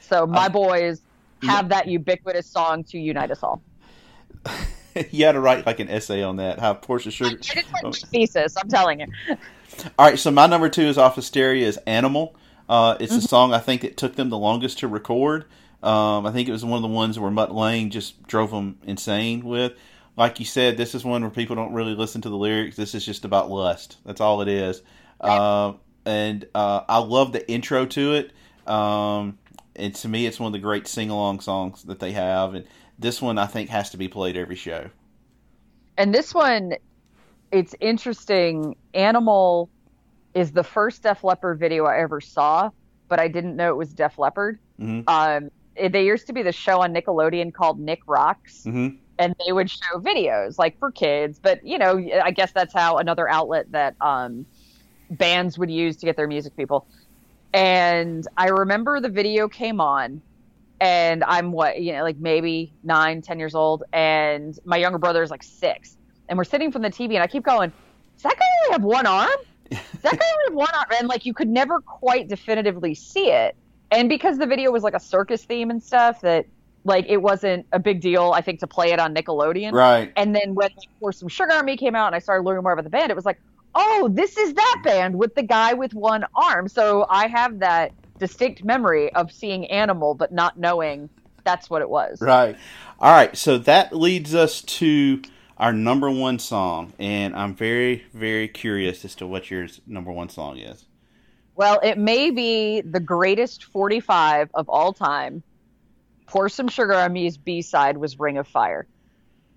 so 0.00 0.26
my 0.26 0.48
Uh, 0.48 0.50
boys 0.50 1.02
have 1.42 1.68
that 1.70 1.86
ubiquitous 1.88 2.50
song 2.50 2.84
to 2.84 2.98
unite 2.98 3.30
us 3.30 3.42
all. 3.42 3.62
you 5.10 5.24
had 5.26 5.32
to 5.32 5.40
write 5.40 5.66
like 5.66 5.80
an 5.80 5.88
essay 5.88 6.22
on 6.22 6.36
that. 6.36 6.58
How 6.60 6.74
Portia 6.74 7.10
I 7.22 7.30
Sugar. 7.30 7.38
just 7.40 7.72
wrote 7.82 7.96
my 8.02 8.08
thesis. 8.12 8.54
I'm 8.56 8.68
telling 8.68 9.00
you. 9.00 9.06
All 9.98 10.06
right, 10.06 10.18
so 10.18 10.30
my 10.30 10.46
number 10.46 10.68
two 10.68 10.82
is 10.82 10.98
off 10.98 11.16
Hysteria 11.16 11.66
is 11.66 11.78
Animal. 11.86 12.34
Uh, 12.68 12.96
it's 13.00 13.16
Mm-hmm. 13.16 13.18
a 13.18 13.22
song 13.22 13.52
I 13.54 13.58
think 13.60 13.84
it 13.84 13.96
took 13.96 14.16
them 14.16 14.30
the 14.30 14.38
longest 14.38 14.78
to 14.80 14.88
record. 14.88 15.44
Um, 15.82 16.26
I 16.26 16.32
think 16.32 16.48
it 16.48 16.52
was 16.52 16.64
one 16.64 16.76
of 16.76 16.82
the 16.82 16.88
ones 16.94 17.18
where 17.18 17.30
Mutt 17.30 17.54
Lange 17.54 17.90
just 17.90 18.22
drove 18.26 18.50
them 18.50 18.78
insane 18.84 19.44
with. 19.44 19.72
Like 20.16 20.40
you 20.40 20.46
said, 20.46 20.76
this 20.76 20.94
is 20.94 21.04
one 21.04 21.22
where 21.22 21.30
people 21.30 21.54
don't 21.54 21.72
really 21.72 21.94
listen 21.94 22.20
to 22.22 22.28
the 22.28 22.36
lyrics. 22.36 22.76
This 22.76 22.94
is 22.94 23.04
just 23.06 23.24
about 23.24 23.50
lust. 23.50 23.98
That's 24.04 24.20
all 24.20 24.42
it 24.42 24.48
is. 24.48 24.82
Uh, 25.20 25.74
and 26.08 26.46
uh, 26.54 26.82
I 26.88 26.98
love 26.98 27.32
the 27.32 27.48
intro 27.50 27.86
to 27.86 28.14
it. 28.14 28.32
Um, 28.66 29.38
and 29.76 29.94
to 29.96 30.08
me, 30.08 30.26
it's 30.26 30.40
one 30.40 30.48
of 30.48 30.52
the 30.52 30.58
great 30.58 30.88
sing 30.88 31.10
along 31.10 31.40
songs 31.40 31.82
that 31.84 32.00
they 32.00 32.12
have. 32.12 32.54
And 32.54 32.66
this 32.98 33.20
one, 33.22 33.38
I 33.38 33.46
think, 33.46 33.68
has 33.70 33.90
to 33.90 33.96
be 33.96 34.08
played 34.08 34.36
every 34.36 34.56
show. 34.56 34.88
And 35.96 36.14
this 36.14 36.34
one, 36.34 36.74
it's 37.52 37.74
interesting. 37.80 38.76
Animal 38.94 39.68
is 40.34 40.52
the 40.52 40.64
first 40.64 41.02
Def 41.02 41.22
Leppard 41.22 41.58
video 41.58 41.84
I 41.84 41.98
ever 41.98 42.20
saw, 42.20 42.70
but 43.08 43.20
I 43.20 43.28
didn't 43.28 43.56
know 43.56 43.68
it 43.68 43.76
was 43.76 43.92
Def 43.92 44.18
Leppard. 44.18 44.58
Mhm. 44.80 45.04
Um, 45.06 45.50
it, 45.76 45.92
there 45.92 46.02
used 46.02 46.26
to 46.28 46.32
be 46.32 46.42
the 46.42 46.52
show 46.52 46.80
on 46.80 46.94
Nickelodeon 46.94 47.52
called 47.52 47.78
Nick 47.78 48.00
Rocks, 48.06 48.64
hmm 48.64 48.88
and 49.20 49.34
they 49.44 49.52
would 49.52 49.68
show 49.68 49.98
videos 49.98 50.58
like 50.58 50.78
for 50.78 50.92
kids. 50.92 51.40
But 51.40 51.66
you 51.66 51.76
know, 51.76 51.98
I 52.22 52.30
guess 52.30 52.52
that's 52.52 52.72
how 52.72 52.98
another 52.98 53.28
outlet 53.28 53.72
that 53.72 53.96
um, 54.00 54.46
bands 55.10 55.58
would 55.58 55.70
use 55.70 55.96
to 55.98 56.06
get 56.06 56.16
their 56.16 56.26
music 56.26 56.56
people. 56.56 56.86
And 57.52 58.26
I 58.36 58.48
remember 58.48 59.00
the 59.00 59.08
video 59.08 59.48
came 59.48 59.80
on, 59.80 60.20
and 60.80 61.24
I'm 61.24 61.52
what 61.52 61.80
you 61.80 61.92
know, 61.92 62.02
like 62.02 62.18
maybe 62.18 62.72
nine, 62.82 63.22
ten 63.22 63.38
years 63.38 63.54
old, 63.54 63.84
and 63.92 64.58
my 64.64 64.76
younger 64.76 64.98
brother 64.98 65.22
is 65.22 65.30
like 65.30 65.42
six, 65.42 65.96
and 66.28 66.36
we're 66.36 66.44
sitting 66.44 66.70
from 66.70 66.82
the 66.82 66.90
TV, 66.90 67.14
and 67.14 67.22
I 67.22 67.26
keep 67.26 67.44
going, 67.44 67.72
"Does 68.16 68.22
that 68.24 68.38
guy 68.38 68.44
only 68.64 68.72
have 68.72 68.82
one 68.84 69.06
arm? 69.06 69.30
Does 69.70 69.80
that 70.02 70.18
guy 70.18 70.26
only 70.32 70.44
have 70.48 70.54
one 70.54 70.74
arm?" 70.74 70.88
And 70.98 71.08
like 71.08 71.24
you 71.24 71.32
could 71.32 71.48
never 71.48 71.80
quite 71.80 72.28
definitively 72.28 72.94
see 72.94 73.30
it, 73.30 73.56
and 73.90 74.08
because 74.08 74.36
the 74.36 74.46
video 74.46 74.70
was 74.70 74.82
like 74.82 74.94
a 74.94 75.00
circus 75.00 75.44
theme 75.44 75.70
and 75.70 75.82
stuff, 75.82 76.20
that 76.20 76.44
like 76.84 77.06
it 77.08 77.18
wasn't 77.18 77.66
a 77.72 77.78
big 77.78 78.00
deal, 78.00 78.32
I 78.34 78.40
think, 78.40 78.60
to 78.60 78.66
play 78.66 78.92
it 78.92 78.98
on 78.98 79.14
Nickelodeon. 79.14 79.72
Right. 79.72 80.12
And 80.16 80.34
then 80.34 80.54
when 80.54 80.70
like, 80.76 80.88
Pour 81.00 81.12
Some 81.12 81.28
Sugar 81.28 81.52
on 81.52 81.64
Me 81.64 81.76
came 81.76 81.94
out 81.94 82.06
and 82.06 82.16
I 82.16 82.18
started 82.18 82.44
learning 82.44 82.62
more 82.62 82.72
about 82.72 82.84
the 82.84 82.90
band, 82.90 83.10
it 83.10 83.16
was 83.16 83.24
like, 83.24 83.40
oh, 83.74 84.08
this 84.12 84.36
is 84.36 84.54
that 84.54 84.80
band 84.84 85.16
with 85.18 85.34
the 85.34 85.42
guy 85.42 85.74
with 85.74 85.94
one 85.94 86.24
arm. 86.34 86.68
So 86.68 87.06
I 87.08 87.28
have 87.28 87.60
that 87.60 87.92
distinct 88.18 88.64
memory 88.64 89.12
of 89.14 89.32
seeing 89.32 89.66
Animal, 89.66 90.14
but 90.14 90.32
not 90.32 90.58
knowing 90.58 91.08
that's 91.44 91.70
what 91.70 91.82
it 91.82 91.88
was. 91.88 92.20
Right. 92.20 92.56
All 93.00 93.12
right. 93.12 93.36
So 93.36 93.58
that 93.58 93.94
leads 93.94 94.34
us 94.34 94.62
to 94.62 95.22
our 95.56 95.72
number 95.72 96.10
one 96.10 96.38
song, 96.38 96.92
and 96.98 97.34
I'm 97.34 97.54
very, 97.54 98.04
very 98.12 98.48
curious 98.48 99.04
as 99.04 99.14
to 99.16 99.26
what 99.26 99.50
your 99.50 99.66
number 99.86 100.12
one 100.12 100.28
song 100.28 100.58
is. 100.58 100.84
Well, 101.56 101.80
it 101.82 101.98
may 101.98 102.30
be 102.30 102.82
the 102.82 103.00
greatest 103.00 103.64
45 103.64 104.50
of 104.54 104.68
all 104.68 104.92
time. 104.92 105.42
Pour 106.26 106.48
Some 106.48 106.68
Sugar 106.68 106.94
on 106.94 107.12
Me's 107.12 107.36
B 107.36 107.62
side 107.62 107.96
was 107.96 108.20
Ring 108.20 108.38
of 108.38 108.46
Fire. 108.46 108.86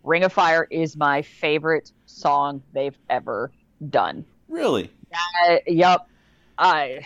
Ring 0.03 0.23
of 0.23 0.33
Fire 0.33 0.65
is 0.71 0.97
my 0.97 1.21
favorite 1.21 1.91
song 2.07 2.63
they've 2.73 2.97
ever 3.09 3.51
done. 3.89 4.25
Really? 4.47 4.91
Uh, 5.47 5.57
yep. 5.67 6.07
I 6.57 7.05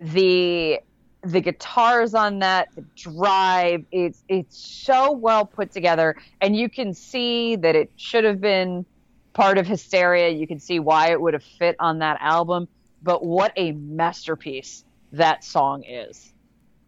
the 0.00 0.80
the 1.22 1.40
guitars 1.40 2.14
on 2.14 2.38
that, 2.40 2.68
the 2.74 2.84
drive, 2.94 3.84
it's 3.90 4.22
it's 4.28 4.56
so 4.56 5.12
well 5.12 5.44
put 5.44 5.72
together, 5.72 6.16
and 6.40 6.56
you 6.56 6.68
can 6.68 6.94
see 6.94 7.56
that 7.56 7.74
it 7.74 7.90
should 7.96 8.24
have 8.24 8.40
been 8.40 8.84
part 9.32 9.58
of 9.58 9.66
Hysteria. 9.66 10.30
You 10.30 10.46
can 10.46 10.60
see 10.60 10.78
why 10.78 11.10
it 11.10 11.20
would 11.20 11.34
have 11.34 11.42
fit 11.42 11.76
on 11.78 11.98
that 12.00 12.18
album, 12.20 12.68
but 13.02 13.24
what 13.24 13.52
a 13.56 13.72
masterpiece 13.72 14.84
that 15.12 15.44
song 15.44 15.84
is. 15.84 16.32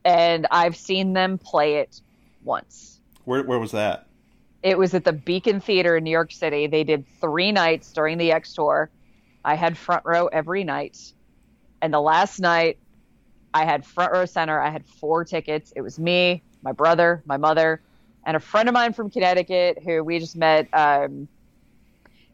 And 0.04 0.46
I've 0.50 0.76
seen 0.76 1.12
them 1.12 1.38
play 1.38 1.76
it 1.76 2.00
once. 2.44 3.00
Where 3.24 3.42
where 3.42 3.58
was 3.58 3.72
that? 3.72 4.07
It 4.62 4.76
was 4.76 4.94
at 4.94 5.04
the 5.04 5.12
Beacon 5.12 5.60
Theater 5.60 5.96
in 5.96 6.04
New 6.04 6.10
York 6.10 6.32
City. 6.32 6.66
They 6.66 6.84
did 6.84 7.04
three 7.20 7.52
nights 7.52 7.92
during 7.92 8.18
the 8.18 8.32
X 8.32 8.52
tour. 8.54 8.90
I 9.44 9.54
had 9.54 9.78
front 9.78 10.04
row 10.04 10.26
every 10.26 10.64
night. 10.64 11.12
And 11.80 11.94
the 11.94 12.00
last 12.00 12.40
night, 12.40 12.78
I 13.54 13.64
had 13.64 13.86
front 13.86 14.12
row 14.12 14.26
center. 14.26 14.60
I 14.60 14.70
had 14.70 14.84
four 14.86 15.24
tickets. 15.24 15.72
It 15.76 15.80
was 15.80 15.98
me, 15.98 16.42
my 16.62 16.72
brother, 16.72 17.22
my 17.24 17.36
mother, 17.36 17.80
and 18.26 18.36
a 18.36 18.40
friend 18.40 18.68
of 18.68 18.72
mine 18.72 18.92
from 18.92 19.10
Connecticut 19.10 19.78
who 19.82 20.02
we 20.02 20.18
just 20.18 20.36
met. 20.36 20.68
Um, 20.72 21.28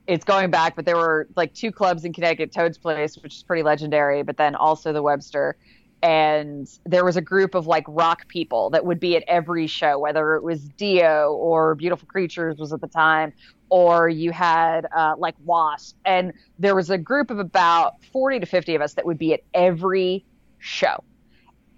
it's 0.06 0.24
going 0.24 0.50
back, 0.50 0.76
but 0.76 0.84
there 0.84 0.96
were 0.96 1.28
like 1.36 1.54
two 1.54 1.72
clubs 1.72 2.04
in 2.04 2.12
Connecticut, 2.12 2.52
Toad's 2.52 2.78
Place, 2.78 3.16
which 3.16 3.36
is 3.36 3.42
pretty 3.42 3.62
legendary, 3.62 4.22
but 4.22 4.36
then 4.36 4.54
also 4.54 4.92
the 4.92 5.02
Webster. 5.02 5.56
And 6.04 6.68
there 6.84 7.02
was 7.02 7.16
a 7.16 7.22
group 7.22 7.54
of 7.54 7.66
like 7.66 7.84
rock 7.88 8.28
people 8.28 8.68
that 8.70 8.84
would 8.84 9.00
be 9.00 9.16
at 9.16 9.24
every 9.26 9.66
show, 9.66 9.98
whether 9.98 10.34
it 10.34 10.42
was 10.42 10.60
Dio 10.60 11.32
or 11.32 11.74
Beautiful 11.74 12.06
Creatures 12.06 12.58
was 12.58 12.74
at 12.74 12.82
the 12.82 12.88
time, 12.88 13.32
or 13.70 14.10
you 14.10 14.30
had 14.30 14.86
uh, 14.94 15.14
like 15.16 15.34
Wasp. 15.46 15.96
And 16.04 16.34
there 16.58 16.74
was 16.74 16.90
a 16.90 16.98
group 16.98 17.30
of 17.30 17.38
about 17.38 18.04
40 18.12 18.40
to 18.40 18.46
50 18.46 18.74
of 18.74 18.82
us 18.82 18.92
that 18.94 19.06
would 19.06 19.16
be 19.16 19.32
at 19.32 19.40
every 19.54 20.26
show. 20.58 21.02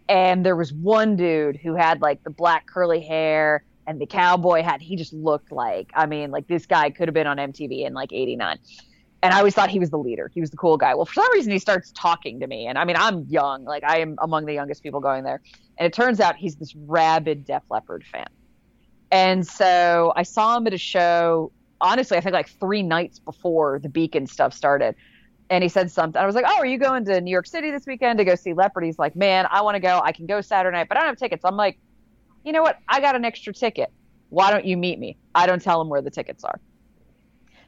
And 0.08 0.44
there 0.44 0.56
was 0.56 0.72
one 0.72 1.14
dude 1.14 1.56
who 1.56 1.76
had 1.76 2.02
like 2.02 2.24
the 2.24 2.30
black 2.30 2.66
curly 2.66 3.02
hair 3.02 3.62
and 3.86 4.00
the 4.00 4.06
cowboy 4.06 4.64
hat. 4.64 4.82
He 4.82 4.96
just 4.96 5.12
looked 5.12 5.52
like, 5.52 5.92
I 5.94 6.06
mean, 6.06 6.32
like 6.32 6.48
this 6.48 6.66
guy 6.66 6.90
could 6.90 7.06
have 7.06 7.14
been 7.14 7.28
on 7.28 7.36
MTV 7.36 7.86
in 7.86 7.94
like 7.94 8.12
89. 8.12 8.58
And 9.26 9.34
I 9.34 9.38
always 9.38 9.54
thought 9.54 9.70
he 9.70 9.80
was 9.80 9.90
the 9.90 9.98
leader. 9.98 10.30
He 10.32 10.40
was 10.40 10.52
the 10.52 10.56
cool 10.56 10.76
guy. 10.76 10.94
Well, 10.94 11.04
for 11.04 11.14
some 11.14 11.32
reason, 11.32 11.50
he 11.50 11.58
starts 11.58 11.90
talking 11.90 12.38
to 12.38 12.46
me. 12.46 12.68
And 12.68 12.78
I 12.78 12.84
mean, 12.84 12.94
I'm 12.96 13.24
young. 13.24 13.64
Like, 13.64 13.82
I 13.82 13.98
am 13.98 14.14
among 14.22 14.46
the 14.46 14.54
youngest 14.54 14.84
people 14.84 15.00
going 15.00 15.24
there. 15.24 15.40
And 15.76 15.84
it 15.84 15.92
turns 15.92 16.20
out 16.20 16.36
he's 16.36 16.54
this 16.54 16.76
rabid 16.76 17.44
Def 17.44 17.64
Leppard 17.68 18.04
fan. 18.04 18.28
And 19.10 19.44
so 19.44 20.12
I 20.14 20.22
saw 20.22 20.56
him 20.56 20.68
at 20.68 20.74
a 20.74 20.78
show, 20.78 21.50
honestly, 21.80 22.16
I 22.16 22.20
think 22.20 22.34
like 22.34 22.48
three 22.60 22.84
nights 22.84 23.18
before 23.18 23.80
the 23.80 23.88
Beacon 23.88 24.28
stuff 24.28 24.54
started. 24.54 24.94
And 25.50 25.64
he 25.64 25.68
said 25.68 25.90
something. 25.90 26.22
I 26.22 26.24
was 26.24 26.36
like, 26.36 26.44
Oh, 26.46 26.58
are 26.58 26.66
you 26.66 26.78
going 26.78 27.04
to 27.06 27.20
New 27.20 27.32
York 27.32 27.48
City 27.48 27.72
this 27.72 27.84
weekend 27.84 28.20
to 28.20 28.24
go 28.24 28.36
see 28.36 28.52
Leppard? 28.52 28.84
He's 28.84 29.00
like, 29.00 29.16
Man, 29.16 29.48
I 29.50 29.62
want 29.62 29.74
to 29.74 29.80
go. 29.80 30.00
I 30.04 30.12
can 30.12 30.26
go 30.26 30.40
Saturday 30.40 30.76
night, 30.76 30.86
but 30.88 30.98
I 30.98 31.00
don't 31.00 31.08
have 31.08 31.18
tickets. 31.18 31.44
I'm 31.44 31.56
like, 31.56 31.80
You 32.44 32.52
know 32.52 32.62
what? 32.62 32.78
I 32.88 33.00
got 33.00 33.16
an 33.16 33.24
extra 33.24 33.52
ticket. 33.52 33.90
Why 34.28 34.52
don't 34.52 34.64
you 34.64 34.76
meet 34.76 35.00
me? 35.00 35.16
I 35.34 35.46
don't 35.46 35.60
tell 35.60 35.80
him 35.80 35.88
where 35.88 36.00
the 36.00 36.12
tickets 36.12 36.44
are. 36.44 36.60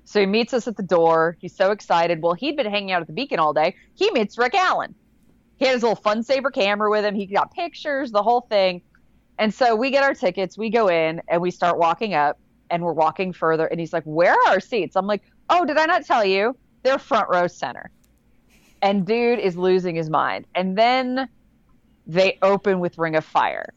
So 0.09 0.21
he 0.21 0.27
meets 0.27 0.55
us 0.55 0.67
at 0.67 0.79
the 0.79 0.83
door. 0.83 1.37
He's 1.39 1.55
so 1.55 1.71
excited. 1.71 2.23
Well, 2.23 2.33
he'd 2.33 2.57
been 2.57 2.65
hanging 2.65 2.93
out 2.93 3.03
at 3.03 3.07
the 3.07 3.13
Beacon 3.13 3.39
all 3.39 3.53
day. 3.53 3.77
He 3.95 4.11
meets 4.13 4.39
Rick 4.39 4.55
Allen. 4.55 4.95
He 5.57 5.67
had 5.67 5.75
his 5.75 5.83
little 5.83 5.97
fun 5.97 6.23
saver 6.23 6.51
camera 6.51 6.89
with 6.89 7.05
him. 7.05 7.15
He 7.15 7.27
got 7.27 7.53
pictures, 7.53 8.11
the 8.11 8.23
whole 8.23 8.41
thing. 8.41 8.81
And 9.39 9.53
so 9.53 9.77
we 9.77 9.91
get 9.91 10.03
our 10.03 10.15
tickets, 10.15 10.57
we 10.57 10.71
go 10.71 10.89
in, 10.89 11.21
and 11.29 11.43
we 11.43 11.51
start 11.51 11.77
walking 11.77 12.15
up, 12.15 12.39
and 12.71 12.83
we're 12.83 12.95
walking 12.95 13.35
further. 13.35 13.67
And 13.67 13.79
he's 13.79 13.93
like, 13.93 14.05
Where 14.05 14.33
are 14.33 14.49
our 14.49 14.61
seats? 14.61 14.97
I'm 14.97 15.07
like, 15.07 15.25
Oh, 15.51 15.67
did 15.67 15.77
I 15.77 15.85
not 15.85 16.07
tell 16.07 16.25
you? 16.25 16.57
They're 16.85 16.99
front 16.99 17.29
row 17.29 17.47
center. 17.47 17.91
And 18.81 19.07
dude 19.07 19.39
is 19.39 19.59
losing 19.59 19.95
his 19.95 20.09
mind. 20.09 20.47
And 20.55 20.79
then 20.79 21.29
they 22.07 22.39
open 22.41 22.81
with 22.81 22.97
Ring 22.97 23.15
of 23.15 23.27
Fire. 23.27 23.75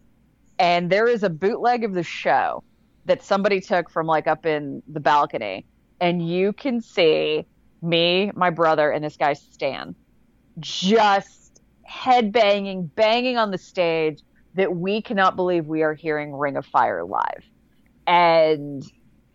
And 0.60 0.90
there 0.90 1.10
is 1.10 1.24
a 1.24 1.30
bootleg 1.30 1.84
of 1.84 1.94
the 1.94 2.04
show 2.04 2.64
that 3.04 3.22
somebody 3.22 3.60
took 3.60 3.90
from 3.90 4.08
like 4.08 4.28
up 4.28 4.46
in 4.46 4.82
the 4.88 5.02
balcony. 5.02 5.66
And 6.02 6.28
you 6.28 6.52
can 6.52 6.82
see 6.82 7.45
me, 7.82 8.32
my 8.36 8.49
brother, 8.49 8.91
and 8.91 9.06
this 9.06 9.16
guy 9.16 9.34
Stan 9.34 9.95
just 10.60 11.62
head 11.84 12.32
banging, 12.32 12.88
banging 12.88 13.38
on 13.38 13.52
the 13.52 13.58
stage 13.58 14.22
that 14.56 14.76
we 14.76 15.02
cannot 15.02 15.36
believe 15.36 15.68
we 15.68 15.84
are 15.84 15.93
hearing 15.93 16.34
Ring 16.34 16.58
of 16.58 16.66
Fire 16.66 17.06
live. 17.06 17.45
And 18.08 18.84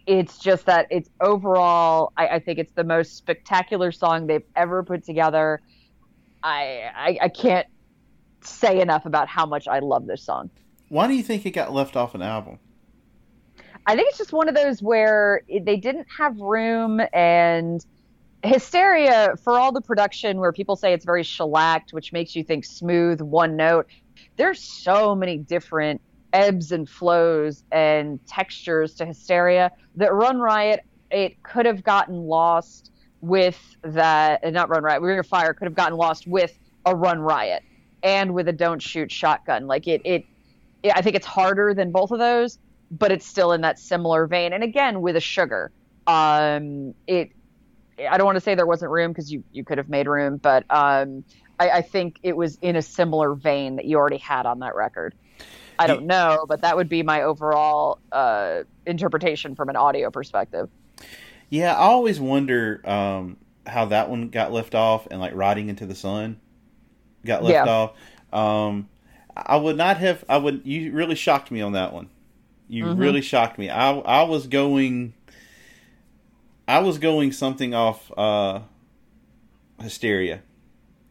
it's 0.07 0.39
just 0.39 0.67
that 0.67 0.87
it's 0.91 1.09
overall, 1.21 2.13
I, 2.17 2.29
I 2.29 2.39
think 2.41 2.59
it's 2.59 2.73
the 2.73 2.85
most 2.85 3.17
spectacular 3.17 3.93
song 3.93 4.27
they've 4.27 4.45
ever 4.55 4.83
put 4.83 5.05
together. 5.05 5.61
I, 6.43 6.91
I 6.95 7.19
I 7.23 7.29
can't 7.29 7.67
say 8.43 8.81
enough 8.81 9.07
about 9.07 9.29
how 9.29 9.47
much 9.47 9.67
I 9.67 9.79
love 9.79 10.07
this 10.07 10.23
song. 10.23 10.51
Why 10.89 11.09
do 11.09 11.15
you 11.15 11.23
think 11.23 11.47
it 11.47 11.51
got 11.51 11.73
left 11.73 11.97
off 11.97 12.15
an 12.15 12.23
album? 12.23 12.59
I 13.87 13.95
think 13.95 14.09
it's 14.09 14.19
just 14.19 14.33
one 14.33 14.49
of 14.49 14.55
those 14.55 14.83
where 14.83 15.43
they 15.49 15.77
didn't 15.77 16.09
have 16.19 16.37
room 16.39 17.01
and 17.13 17.85
hysteria 18.43 19.35
for 19.43 19.59
all 19.59 19.71
the 19.71 19.81
production 19.81 20.39
where 20.39 20.53
people 20.53 20.75
say 20.75 20.93
it's 20.93 21.05
very 21.05 21.23
shellacked, 21.23 21.93
which 21.93 22.13
makes 22.13 22.35
you 22.35 22.43
think 22.43 22.65
smooth, 22.65 23.21
one 23.21 23.57
note. 23.57 23.87
There's 24.37 24.61
so 24.61 25.15
many 25.15 25.39
different 25.39 26.01
ebbs 26.33 26.73
and 26.73 26.89
flows 26.89 27.65
and 27.71 28.25
textures 28.27 28.95
to 28.97 29.07
hysteria 29.07 29.71
that 29.95 30.13
Run 30.13 30.39
Riot 30.39 30.81
it 31.11 31.41
could 31.45 31.67
have 31.67 31.85
gotten 31.85 32.17
lost 32.17 32.91
with 33.21 33.59
that 33.83 34.45
uh, 34.45 34.51
not 34.51 34.69
Run 34.69 34.83
Riot, 34.83 35.01
Ring 35.01 35.19
of 35.19 35.27
Fire 35.27 35.55
could 35.55 35.67
have 35.67 35.75
gotten 35.75 35.97
lost 35.97 36.27
with 36.27 36.59
a 36.85 36.95
Run 36.95 37.21
Riot 37.21 37.63
and 38.03 38.35
with 38.35 38.49
a 38.49 38.53
Don't 38.53 38.83
Shoot 38.83 39.11
Shotgun. 39.11 39.67
Like 39.67 39.87
it, 39.87 40.03
it, 40.05 40.25
it 40.83 40.93
I 40.95 41.03
think 41.03 41.17
it's 41.17 41.27
harder 41.27 41.73
than 41.75 41.93
both 41.93 42.11
of 42.11 42.19
those, 42.19 42.59
but 42.91 43.13
it's 43.13 43.27
still 43.27 43.53
in 43.53 43.63
that 43.63 43.79
similar 43.79 44.27
vein. 44.27 44.53
And 44.53 44.63
again, 44.63 45.01
with 45.01 45.17
a 45.17 45.21
sugar, 45.21 45.73
um, 46.07 46.95
it. 47.07 47.31
I 47.99 48.19
don't 48.19 48.27
want 48.27 48.37
to 48.37 48.41
say 48.41 48.55
there 48.55 48.67
wasn't 48.67 48.91
room 48.91 49.11
because 49.11 49.33
you 49.33 49.45
you 49.53 49.65
could 49.65 49.79
have 49.79 49.89
made 49.89 50.07
room, 50.07 50.37
but 50.37 50.65
um, 50.69 51.25
I, 51.59 51.71
I 51.71 51.83
think 51.83 52.17
it 52.23 52.37
was 52.37 52.59
in 52.61 52.77
a 52.77 52.83
similar 52.83 53.35
vein 53.35 53.77
that 53.77 53.87
you 53.87 53.97
already 53.97 54.19
had 54.19 54.45
on 54.47 54.59
that 54.61 54.75
record. 54.75 55.15
I 55.79 55.87
don't 55.87 56.07
know, 56.07 56.45
but 56.49 56.63
that 56.63 56.77
would 56.77 56.89
be 56.89 57.03
my 57.03 57.23
overall 57.23 57.99
uh, 58.13 58.63
interpretation 58.87 59.55
from 59.55 59.69
an 59.69 59.77
audio 59.77 60.11
perspective. 60.11 60.69
Yeah, 61.51 61.75
I 61.75 61.79
always 61.79 62.19
wonder 62.21 62.81
um, 62.89 63.37
how 63.67 63.87
that 63.87 64.11
one 64.11 64.29
got 64.29 64.53
left 64.53 64.75
off 64.75 65.07
and 65.11 65.21
like 65.21 65.35
riding 65.35 65.69
into 65.69 65.87
the 65.87 65.95
sun 65.95 66.41
got 67.25 67.43
left 67.43 67.67
Yeah. 67.67 67.67
off. 67.67 67.93
Um, 68.33 68.89
I 69.37 69.57
would 69.57 69.77
not 69.77 69.99
have. 69.99 70.25
I 70.29 70.39
would. 70.39 70.63
You 70.65 70.93
really 70.93 71.15
shocked 71.15 71.51
me 71.51 71.61
on 71.61 71.73
that 71.73 71.93
one. 71.93 72.09
You 72.69 72.85
Mm-hmm. 72.87 73.01
really 73.01 73.21
shocked 73.23 73.59
me. 73.59 73.71
I 73.71 73.93
I 73.99 74.23
was 74.25 74.47
going. 74.47 75.15
I 76.69 76.81
was 76.81 76.99
going 76.99 77.31
something 77.33 77.75
off 77.75 78.11
uh, 78.19 78.61
hysteria. 79.81 80.43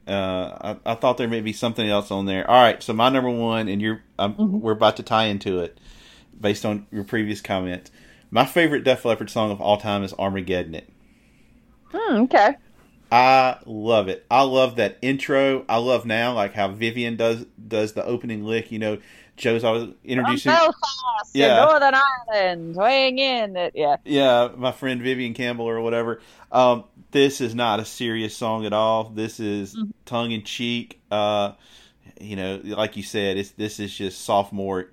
Uh, 0.08 0.76
I, 0.86 0.92
I 0.92 0.96
thought 0.96 1.18
there 1.18 1.28
may 1.28 1.42
be 1.42 1.54
something 1.54 1.88
else 1.90 2.12
on 2.12 2.26
there. 2.26 2.50
All 2.50 2.62
right, 2.62 2.82
so 2.84 2.94
my 2.94 3.10
number 3.10 3.30
one, 3.30 3.68
and 3.68 3.82
you're 3.82 4.04
um, 4.20 4.36
Mm-hmm. 4.38 4.60
we're 4.60 4.74
about 4.74 4.98
to 4.98 5.04
tie 5.04 5.26
into 5.26 5.60
it 5.60 5.80
based 6.40 6.66
on 6.66 6.86
your 6.92 7.04
previous 7.04 7.42
comment. 7.42 7.90
My 8.30 8.46
favorite 8.46 8.84
Def 8.84 9.06
Leppard 9.06 9.30
song 9.30 9.50
of 9.52 9.62
all 9.62 9.78
time 9.78 10.04
is 10.04 10.14
Armageddon. 10.14 10.76
It. 10.76 10.90
Hmm, 11.92 12.16
okay. 12.24 12.56
I 13.12 13.60
love 13.66 14.08
it. 14.10 14.26
I 14.30 14.42
love 14.42 14.76
that 14.76 14.98
intro. 15.02 15.64
I 15.70 15.78
love 15.78 16.06
now 16.06 16.34
like 16.34 16.54
how 16.54 16.68
Vivian 16.70 17.16
does 17.16 17.46
does 17.68 17.94
the 17.94 18.04
opening 18.04 18.44
lick. 18.44 18.72
You 18.72 18.80
know, 18.80 18.98
Joe's 19.38 19.64
always 19.64 19.90
introducing. 20.04 20.52
From 20.52 20.60
Belfast, 20.60 21.32
Yeah. 21.34 21.66
Northern 21.66 21.94
Ireland, 21.94 22.76
weighing 22.76 23.20
in. 23.20 23.58
It, 23.58 23.74
yeah. 23.76 23.98
yeah, 24.06 24.50
my 24.56 24.72
friend 24.72 25.02
Vivian 25.02 25.34
Campbell 25.34 25.68
or 25.68 25.82
whatever. 25.82 26.22
Um, 26.52 26.86
this 27.12 27.42
is 27.42 27.54
not 27.54 27.80
a 27.80 27.86
serious 27.86 28.36
song 28.36 28.66
at 28.66 28.74
all. 28.74 29.06
This 29.10 29.40
is 29.40 29.78
tongue 30.06 30.32
in 30.32 30.44
cheek. 30.44 31.02
Uh, 31.12 31.54
you 32.20 32.36
know, 32.36 32.62
like 32.64 32.96
you 32.96 33.04
said, 33.04 33.38
it's 33.38 33.52
this 33.52 33.80
is 33.80 33.94
just 33.94 34.22
sophomore 34.22 34.90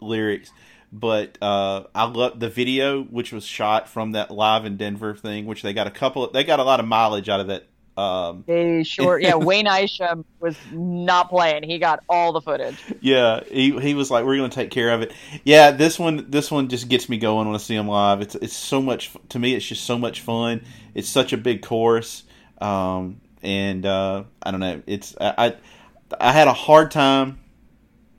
lyrics. 0.00 0.50
But 0.90 1.36
uh, 1.42 1.84
I 1.94 2.04
love 2.06 2.40
the 2.40 2.48
video, 2.48 3.02
which 3.02 3.32
was 3.32 3.44
shot 3.44 3.88
from 3.88 4.12
that 4.12 4.30
live 4.30 4.64
in 4.64 4.78
Denver 4.78 5.14
thing, 5.14 5.44
which 5.44 5.60
they 5.62 5.74
got 5.74 5.86
a 5.86 5.90
couple. 5.90 6.30
They 6.30 6.44
got 6.44 6.60
a 6.60 6.64
lot 6.64 6.80
of 6.80 6.86
mileage 6.86 7.28
out 7.28 7.40
of 7.40 7.48
that. 7.48 7.66
Um, 7.98 8.44
They 8.46 8.84
sure. 8.84 9.18
Yeah, 9.28 9.34
Wayne 9.34 9.66
Isham 9.66 10.24
was 10.38 10.56
not 10.70 11.28
playing. 11.28 11.64
He 11.64 11.78
got 11.78 12.04
all 12.08 12.32
the 12.32 12.40
footage. 12.40 12.76
Yeah, 13.00 13.42
he 13.50 13.78
he 13.80 13.94
was 13.94 14.10
like, 14.10 14.24
"We're 14.24 14.36
going 14.36 14.50
to 14.50 14.54
take 14.54 14.70
care 14.70 14.90
of 14.90 15.02
it." 15.02 15.12
Yeah, 15.44 15.72
this 15.72 15.98
one 15.98 16.30
this 16.30 16.50
one 16.50 16.68
just 16.68 16.88
gets 16.88 17.08
me 17.08 17.18
going 17.18 17.46
when 17.46 17.56
I 17.56 17.58
see 17.58 17.74
him 17.74 17.88
live. 17.88 18.20
It's 18.20 18.36
it's 18.36 18.56
so 18.56 18.80
much 18.80 19.10
to 19.30 19.38
me. 19.40 19.54
It's 19.54 19.66
just 19.66 19.84
so 19.84 19.98
much 19.98 20.20
fun. 20.20 20.64
It's 20.94 21.08
such 21.08 21.32
a 21.32 21.36
big 21.36 21.62
chorus, 21.62 22.22
um, 22.60 23.20
and 23.42 23.84
uh, 23.84 24.24
I 24.42 24.50
don't 24.52 24.60
know. 24.60 24.80
It's 24.86 25.16
I, 25.20 25.34
I 25.38 25.56
I 26.20 26.32
had 26.32 26.46
a 26.46 26.52
hard 26.52 26.92
time 26.92 27.40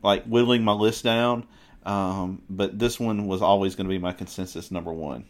like 0.04 0.26
whittling 0.26 0.64
my 0.64 0.74
list 0.74 1.06
down, 1.06 1.46
um, 1.86 2.42
but 2.50 2.78
this 2.78 3.00
one 3.00 3.28
was 3.28 3.42
always 3.42 3.76
going 3.76 3.88
to 3.88 3.90
be 3.90 3.98
my 3.98 4.12
consensus 4.12 4.72
number 4.72 4.92
one. 4.92 5.24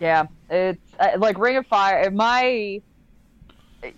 Yeah, 0.00 0.26
it's 0.50 0.80
like 1.16 1.38
Ring 1.38 1.56
of 1.56 1.66
Fire. 1.66 2.10
My 2.10 2.82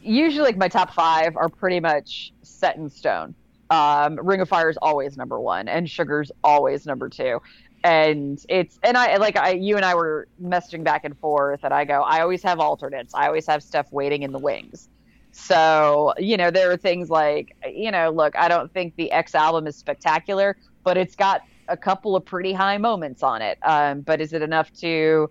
usually 0.02 0.44
like 0.44 0.56
my 0.56 0.68
top 0.68 0.92
five 0.92 1.36
are 1.36 1.48
pretty 1.48 1.80
much 1.80 2.32
set 2.42 2.76
in 2.76 2.90
stone. 2.90 3.34
Um, 3.70 4.18
Ring 4.22 4.40
of 4.40 4.48
Fire 4.48 4.68
is 4.68 4.76
always 4.82 5.16
number 5.16 5.40
one, 5.40 5.68
and 5.68 5.88
Sugar's 5.88 6.32
always 6.42 6.86
number 6.86 7.08
two. 7.08 7.40
And 7.82 8.44
it's 8.48 8.78
and 8.82 8.96
I 8.96 9.16
like 9.16 9.36
I 9.36 9.52
you 9.52 9.76
and 9.76 9.84
I 9.84 9.94
were 9.94 10.28
messaging 10.42 10.84
back 10.84 11.04
and 11.04 11.18
forth, 11.18 11.60
and 11.62 11.72
I 11.72 11.84
go 11.84 12.02
I 12.02 12.20
always 12.20 12.42
have 12.42 12.60
alternates. 12.60 13.14
I 13.14 13.26
always 13.26 13.46
have 13.46 13.62
stuff 13.62 13.86
waiting 13.90 14.22
in 14.22 14.32
the 14.32 14.38
wings. 14.38 14.88
So 15.32 16.12
you 16.18 16.36
know 16.36 16.50
there 16.50 16.70
are 16.70 16.76
things 16.76 17.08
like 17.08 17.56
you 17.72 17.90
know 17.90 18.10
look 18.10 18.36
I 18.36 18.48
don't 18.48 18.70
think 18.72 18.96
the 18.96 19.10
X 19.12 19.34
album 19.34 19.66
is 19.66 19.76
spectacular, 19.76 20.56
but 20.84 20.98
it's 20.98 21.16
got 21.16 21.42
a 21.68 21.76
couple 21.76 22.16
of 22.16 22.24
pretty 22.24 22.52
high 22.52 22.76
moments 22.76 23.22
on 23.22 23.40
it. 23.40 23.58
Um, 23.62 24.02
but 24.02 24.20
is 24.20 24.32
it 24.34 24.42
enough 24.42 24.70
to 24.80 25.30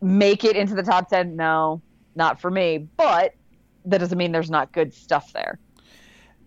make 0.00 0.44
it 0.44 0.56
into 0.56 0.74
the 0.74 0.82
top 0.82 1.10
10? 1.10 1.36
No, 1.36 1.82
not 2.18 2.38
for 2.40 2.50
me. 2.50 2.86
But 2.98 3.34
that 3.86 3.98
doesn't 3.98 4.18
mean 4.18 4.32
there's 4.32 4.50
not 4.50 4.72
good 4.72 4.92
stuff 4.92 5.32
there. 5.32 5.58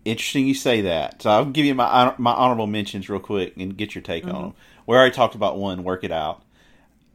Interesting 0.04 0.46
you 0.46 0.54
say 0.54 0.82
that. 0.82 1.22
So 1.22 1.30
I'll 1.30 1.44
give 1.46 1.64
you 1.64 1.74
my 1.74 2.14
my 2.18 2.32
honorable 2.32 2.66
mentions 2.68 3.08
real 3.08 3.18
quick 3.20 3.54
and 3.56 3.76
get 3.76 3.94
your 3.96 4.02
take 4.02 4.24
Mm-hmm. 4.24 4.34
on 4.36 4.42
them. 4.42 4.54
We 4.86 4.96
already 4.96 5.14
talked 5.14 5.34
about 5.34 5.58
one. 5.58 5.82
Work 5.82 6.04
it 6.04 6.12
out. 6.12 6.42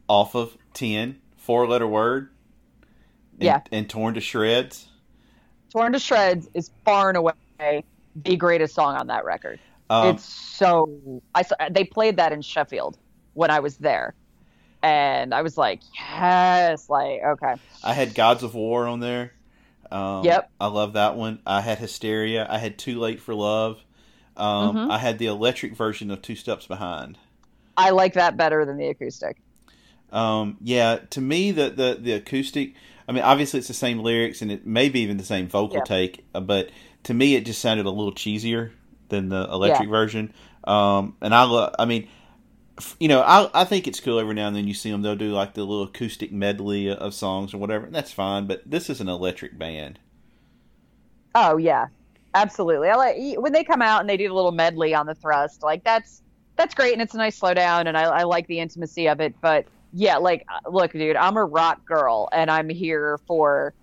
Off 0.08 0.34
of 0.34 0.56
ten, 0.74 1.18
four 1.36 1.66
letter 1.66 1.86
word. 1.86 2.28
And, 3.34 3.42
Yeah. 3.44 3.60
And 3.72 3.88
torn 3.88 4.14
to 4.14 4.20
shreds. 4.20 4.88
Torn 5.70 5.92
to 5.92 5.98
Shreds 5.98 6.48
is 6.54 6.70
far 6.84 7.08
and 7.10 7.18
away 7.18 7.84
the 8.16 8.36
greatest 8.36 8.74
song 8.74 8.96
on 8.96 9.06
that 9.08 9.24
record. 9.26 9.60
Um, 9.90 10.14
it's 10.14 10.24
so 10.24 10.90
I 11.34 11.42
saw, 11.42 11.56
they 11.70 11.84
played 11.84 12.16
that 12.16 12.32
in 12.32 12.40
Sheffield 12.40 12.96
when 13.34 13.50
I 13.50 13.60
was 13.60 13.76
there, 13.76 14.14
and 14.82 15.34
I 15.34 15.42
was 15.42 15.56
like, 15.58 15.80
yes, 15.98 16.88
like 16.88 17.20
okay, 17.24 17.54
I 17.82 17.92
had 17.94 18.14
Gods 18.14 18.42
of 18.42 18.54
War 18.54 18.86
on 18.86 19.00
there. 19.00 19.32
Um, 19.90 20.24
Yep. 20.24 20.50
I 20.60 20.66
love 20.66 20.92
that 20.94 21.16
one. 21.16 21.40
I 21.46 21.60
had 21.62 21.78
Hysteria. 21.78 22.46
I 22.48 22.58
had 22.58 22.78
Too 22.78 22.98
Late 22.98 23.20
for 23.20 23.34
Love. 23.34 23.80
Um, 24.36 24.76
Mhm. 24.76 24.90
I 24.90 24.98
had 24.98 25.18
the 25.18 25.26
electric 25.26 25.74
version 25.74 26.10
of 26.10 26.22
Two 26.22 26.36
Steps 26.36 26.66
Behind. 26.66 27.18
I 27.76 27.90
like 27.90 28.14
that 28.14 28.36
better 28.36 28.64
than 28.64 28.76
the 28.76 28.88
acoustic. 28.88 29.38
Um, 30.12 30.56
yeah, 30.62 30.98
to 31.10 31.20
me, 31.20 31.50
the, 31.50 31.70
the 31.70 31.98
the 32.00 32.12
acoustic. 32.12 32.74
I 33.08 33.12
mean, 33.12 33.22
obviously 33.24 33.58
it's 33.58 33.68
the 33.68 33.74
same 33.74 34.00
lyrics 34.00 34.42
and 34.42 34.52
it 34.52 34.66
may 34.66 34.88
be 34.88 35.00
even 35.00 35.16
the 35.16 35.24
same 35.24 35.48
vocal 35.48 35.76
Yeah. 35.78 35.84
take, 35.84 36.24
uh, 36.34 36.40
but 36.40 36.70
to 37.04 37.14
me, 37.14 37.34
it 37.36 37.46
just 37.46 37.60
sounded 37.60 37.86
a 37.86 37.90
little 37.90 38.12
cheesier 38.12 38.70
than 39.08 39.28
the 39.30 39.48
electric 39.50 39.88
version. 39.88 40.32
Um, 40.64 41.16
and 41.22 41.34
I 41.34 41.44
love. 41.44 41.74
I 41.78 41.84
mean, 41.86 42.08
you 42.98 43.08
know, 43.08 43.20
I 43.22 43.50
I 43.54 43.64
think 43.64 43.86
it's 43.86 44.00
cool 44.00 44.18
every 44.18 44.34
now 44.34 44.48
and 44.48 44.56
then 44.56 44.68
you 44.68 44.74
see 44.74 44.90
them. 44.90 45.02
They'll 45.02 45.16
do 45.16 45.32
like 45.32 45.54
the 45.54 45.64
little 45.64 45.84
acoustic 45.84 46.32
medley 46.32 46.90
of 46.90 47.14
songs 47.14 47.54
or 47.54 47.58
whatever. 47.58 47.86
And 47.86 47.94
that's 47.94 48.12
fine, 48.12 48.46
but 48.46 48.62
this 48.64 48.90
is 48.90 49.00
an 49.00 49.08
electric 49.08 49.58
band. 49.58 49.98
Oh 51.34 51.56
yeah, 51.56 51.86
absolutely. 52.34 52.88
I 52.88 52.96
like 52.96 53.16
when 53.38 53.52
they 53.52 53.64
come 53.64 53.82
out 53.82 54.00
and 54.00 54.08
they 54.08 54.16
do 54.16 54.28
the 54.28 54.34
little 54.34 54.52
medley 54.52 54.94
on 54.94 55.06
the 55.06 55.14
thrust. 55.14 55.62
Like 55.62 55.84
that's 55.84 56.22
that's 56.56 56.74
great 56.74 56.92
and 56.92 57.02
it's 57.02 57.14
a 57.14 57.18
nice 57.18 57.38
slowdown 57.38 57.86
and 57.86 57.96
I, 57.96 58.02
I 58.02 58.22
like 58.24 58.46
the 58.46 58.58
intimacy 58.60 59.08
of 59.08 59.20
it. 59.20 59.34
But 59.40 59.66
yeah, 59.92 60.16
like 60.16 60.44
uh, 60.48 60.68
look, 60.70 60.92
dude, 60.92 61.16
I'm 61.16 61.36
a 61.36 61.44
rock 61.44 61.84
girl 61.86 62.28
and 62.32 62.50
I'm 62.50 62.68
here 62.68 63.18
for 63.26 63.74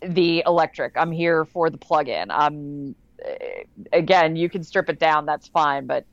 the 0.00 0.42
electric. 0.46 0.96
I'm 0.96 1.12
here 1.12 1.44
for 1.44 1.70
the 1.70 1.78
plug-in. 1.78 2.30
I'm 2.30 2.94
eh, 3.24 3.64
again, 3.92 4.36
you 4.36 4.48
can 4.48 4.62
strip 4.62 4.88
it 4.88 4.98
down. 4.98 5.26
That's 5.26 5.48
fine, 5.48 5.86
but 5.86 6.04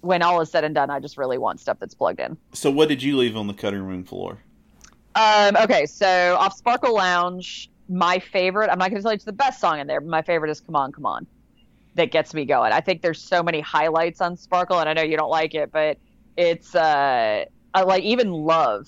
when 0.00 0.22
all 0.22 0.40
is 0.40 0.50
said 0.50 0.64
and 0.64 0.74
done, 0.74 0.90
I 0.90 1.00
just 1.00 1.18
really 1.18 1.38
want 1.38 1.60
stuff 1.60 1.78
that's 1.80 1.94
plugged 1.94 2.20
in. 2.20 2.36
So, 2.52 2.70
what 2.70 2.88
did 2.88 3.02
you 3.02 3.16
leave 3.16 3.36
on 3.36 3.46
the 3.46 3.54
cutting 3.54 3.82
room 3.82 4.04
floor? 4.04 4.38
Um, 5.14 5.56
okay, 5.56 5.86
so 5.86 6.36
off 6.38 6.56
Sparkle 6.56 6.94
Lounge, 6.94 7.70
my 7.88 8.18
favorite, 8.18 8.70
I'm 8.70 8.78
not 8.78 8.90
going 8.90 8.98
to 8.98 9.02
tell 9.02 9.12
you 9.12 9.16
it's 9.16 9.24
the 9.24 9.32
best 9.32 9.60
song 9.60 9.80
in 9.80 9.86
there, 9.86 10.00
but 10.00 10.08
my 10.08 10.22
favorite 10.22 10.50
is 10.50 10.60
Come 10.60 10.76
On, 10.76 10.92
Come 10.92 11.06
On. 11.06 11.26
That 11.94 12.12
gets 12.12 12.34
me 12.34 12.44
going. 12.44 12.72
I 12.72 12.80
think 12.80 13.02
there's 13.02 13.20
so 13.20 13.42
many 13.42 13.60
highlights 13.60 14.20
on 14.20 14.36
Sparkle, 14.36 14.78
and 14.78 14.88
I 14.88 14.92
know 14.92 15.02
you 15.02 15.16
don't 15.16 15.30
like 15.30 15.54
it, 15.54 15.72
but 15.72 15.98
it's 16.36 16.74
uh, 16.74 17.44
I 17.74 17.82
like 17.82 18.04
even 18.04 18.30
Love. 18.30 18.86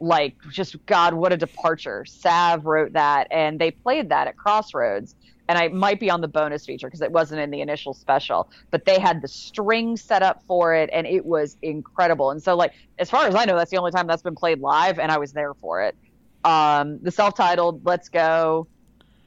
Like, 0.00 0.36
just 0.50 0.84
God, 0.86 1.14
what 1.14 1.32
a 1.32 1.36
departure. 1.36 2.04
Sav 2.04 2.66
wrote 2.66 2.92
that, 2.92 3.28
and 3.30 3.60
they 3.60 3.70
played 3.70 4.08
that 4.08 4.28
at 4.28 4.36
Crossroads. 4.36 5.14
And 5.48 5.56
I 5.56 5.68
might 5.68 5.98
be 5.98 6.10
on 6.10 6.20
the 6.20 6.28
bonus 6.28 6.66
feature 6.66 6.88
because 6.88 7.00
it 7.00 7.10
wasn't 7.10 7.40
in 7.40 7.50
the 7.50 7.62
initial 7.62 7.94
special, 7.94 8.50
but 8.70 8.84
they 8.84 9.00
had 9.00 9.22
the 9.22 9.28
string 9.28 9.96
set 9.96 10.22
up 10.22 10.42
for 10.46 10.74
it, 10.74 10.90
and 10.92 11.06
it 11.06 11.24
was 11.24 11.56
incredible. 11.62 12.30
And 12.30 12.42
so, 12.42 12.54
like, 12.54 12.74
as 12.98 13.08
far 13.08 13.26
as 13.26 13.34
I 13.34 13.46
know, 13.46 13.56
that's 13.56 13.70
the 13.70 13.78
only 13.78 13.90
time 13.90 14.06
that's 14.06 14.22
been 14.22 14.34
played 14.34 14.60
live, 14.60 14.98
and 14.98 15.10
I 15.10 15.16
was 15.16 15.32
there 15.32 15.54
for 15.54 15.82
it. 15.82 15.96
Um, 16.44 16.98
the 17.00 17.10
self-titled 17.10 17.86
"Let's 17.86 18.10
Go," 18.10 18.66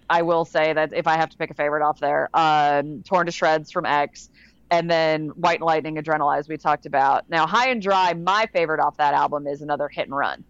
I 0.09 0.21
will 0.21 0.45
say 0.45 0.73
that 0.73 0.93
if 0.93 1.07
I 1.07 1.17
have 1.17 1.31
to 1.31 1.37
pick 1.37 1.49
a 1.49 1.55
favorite 1.55 1.83
off 1.83 1.99
there, 1.99 2.29
um, 2.35 3.01
"Torn 3.01 3.25
to 3.25 3.31
Shreds" 3.31 3.71
from 3.71 3.87
X, 3.87 4.29
and 4.69 4.91
then 4.91 5.29
"White 5.29 5.59
and 5.59 5.65
Lightning," 5.65 5.95
"Adrenalize" 5.95 6.47
we 6.47 6.57
talked 6.57 6.85
about. 6.85 7.27
Now, 7.29 7.47
"High 7.47 7.69
and 7.69 7.81
Dry," 7.81 8.13
my 8.13 8.47
favorite 8.53 8.79
off 8.79 8.97
that 8.97 9.15
album 9.15 9.47
is 9.47 9.63
another 9.63 9.87
hit 9.87 10.05
and 10.05 10.15
run. 10.15 10.43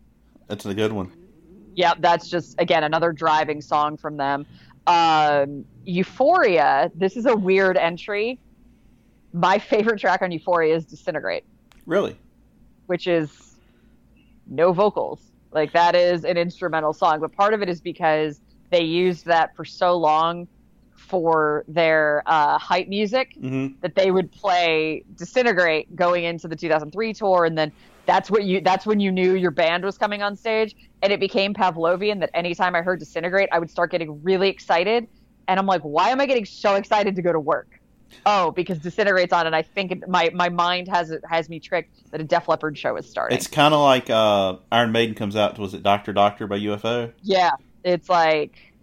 That's 0.47 0.65
a 0.65 0.73
good 0.73 0.91
one. 0.91 1.13
Yep, 1.75 1.97
that's 2.01 2.27
just 2.27 2.59
again 2.59 2.83
another 2.83 3.13
driving 3.13 3.61
song 3.61 3.95
from 3.95 4.17
them. 4.17 4.45
Um, 4.87 5.65
Euphoria. 5.85 6.91
This 6.95 7.15
is 7.17 7.25
a 7.25 7.35
weird 7.35 7.77
entry. 7.77 8.39
My 9.33 9.59
favorite 9.59 9.99
track 9.99 10.21
on 10.21 10.31
Euphoria 10.31 10.75
is 10.75 10.85
"Disintegrate." 10.85 11.43
Really? 11.85 12.17
which 12.91 13.07
is 13.07 13.55
no 14.47 14.73
vocals. 14.73 15.21
Like 15.53 15.71
that 15.71 15.95
is 15.95 16.25
an 16.25 16.37
instrumental 16.37 16.91
song, 16.91 17.21
but 17.21 17.31
part 17.31 17.53
of 17.53 17.61
it 17.61 17.69
is 17.69 17.79
because 17.79 18.41
they 18.69 18.83
used 18.83 19.25
that 19.27 19.55
for 19.55 19.63
so 19.63 19.97
long 19.97 20.47
for 20.93 21.63
their 21.69 22.21
uh, 22.25 22.57
hype 22.57 22.87
music 22.89 23.33
hmm 23.39 23.67
that 23.81 23.95
they 23.95 24.11
would 24.11 24.29
play 24.31 25.03
"Disintegrate" 25.15 25.95
going 25.95 26.25
into 26.25 26.49
the 26.49 26.55
2003 26.55 27.13
tour, 27.13 27.45
and 27.45 27.57
then 27.57 27.71
that's 28.05 28.31
what 28.31 28.43
you 28.43 28.61
that's 28.61 28.85
when 28.85 28.99
you 28.99 29.11
knew 29.11 29.35
your 29.35 29.51
band 29.51 29.83
was 29.83 29.97
coming 29.97 30.21
on 30.21 30.35
stage, 30.35 30.75
and 31.01 31.11
it 31.13 31.19
became 31.19 31.53
Pavlovian 31.53 32.19
that 32.19 32.31
anytime 32.33 32.75
I 32.75 32.81
heard 32.81 32.99
"Disintegrate," 32.99 33.49
I 33.51 33.59
would 33.59 33.69
start 33.69 33.91
getting 33.91 34.21
really 34.23 34.49
excited, 34.49 35.07
and 35.47 35.59
I'm 35.59 35.65
like, 35.65 35.81
why 35.81 36.09
am 36.09 36.19
I 36.19 36.25
getting 36.25 36.45
so 36.45 36.75
excited 36.75 37.15
to 37.15 37.21
go 37.21 37.31
to 37.31 37.39
work? 37.39 37.81
Oh, 38.25 38.51
because 38.51 38.79
Disintegrate's 38.79 39.33
on, 39.33 39.47
and 39.47 39.55
I 39.55 39.61
think 39.61 39.91
it, 39.91 40.07
my 40.07 40.29
my 40.33 40.49
mind 40.49 40.87
has 40.89 41.13
has 41.29 41.49
me 41.49 41.59
tricked 41.59 42.11
that 42.11 42.21
a 42.21 42.23
Def 42.23 42.47
Leppard 42.47 42.77
show 42.77 42.95
is 42.97 43.09
starting. 43.09 43.37
It's 43.37 43.47
kind 43.47 43.73
of 43.73 43.81
like 43.81 44.09
uh, 44.09 44.57
Iron 44.71 44.91
Maiden 44.91 45.15
comes 45.15 45.35
out. 45.35 45.57
Was 45.57 45.73
it 45.73 45.83
Doctor 45.83 46.13
Doctor 46.13 46.47
by 46.47 46.59
UFO? 46.59 47.13
Yeah, 47.21 47.51
it's 47.83 48.09
like, 48.09 48.73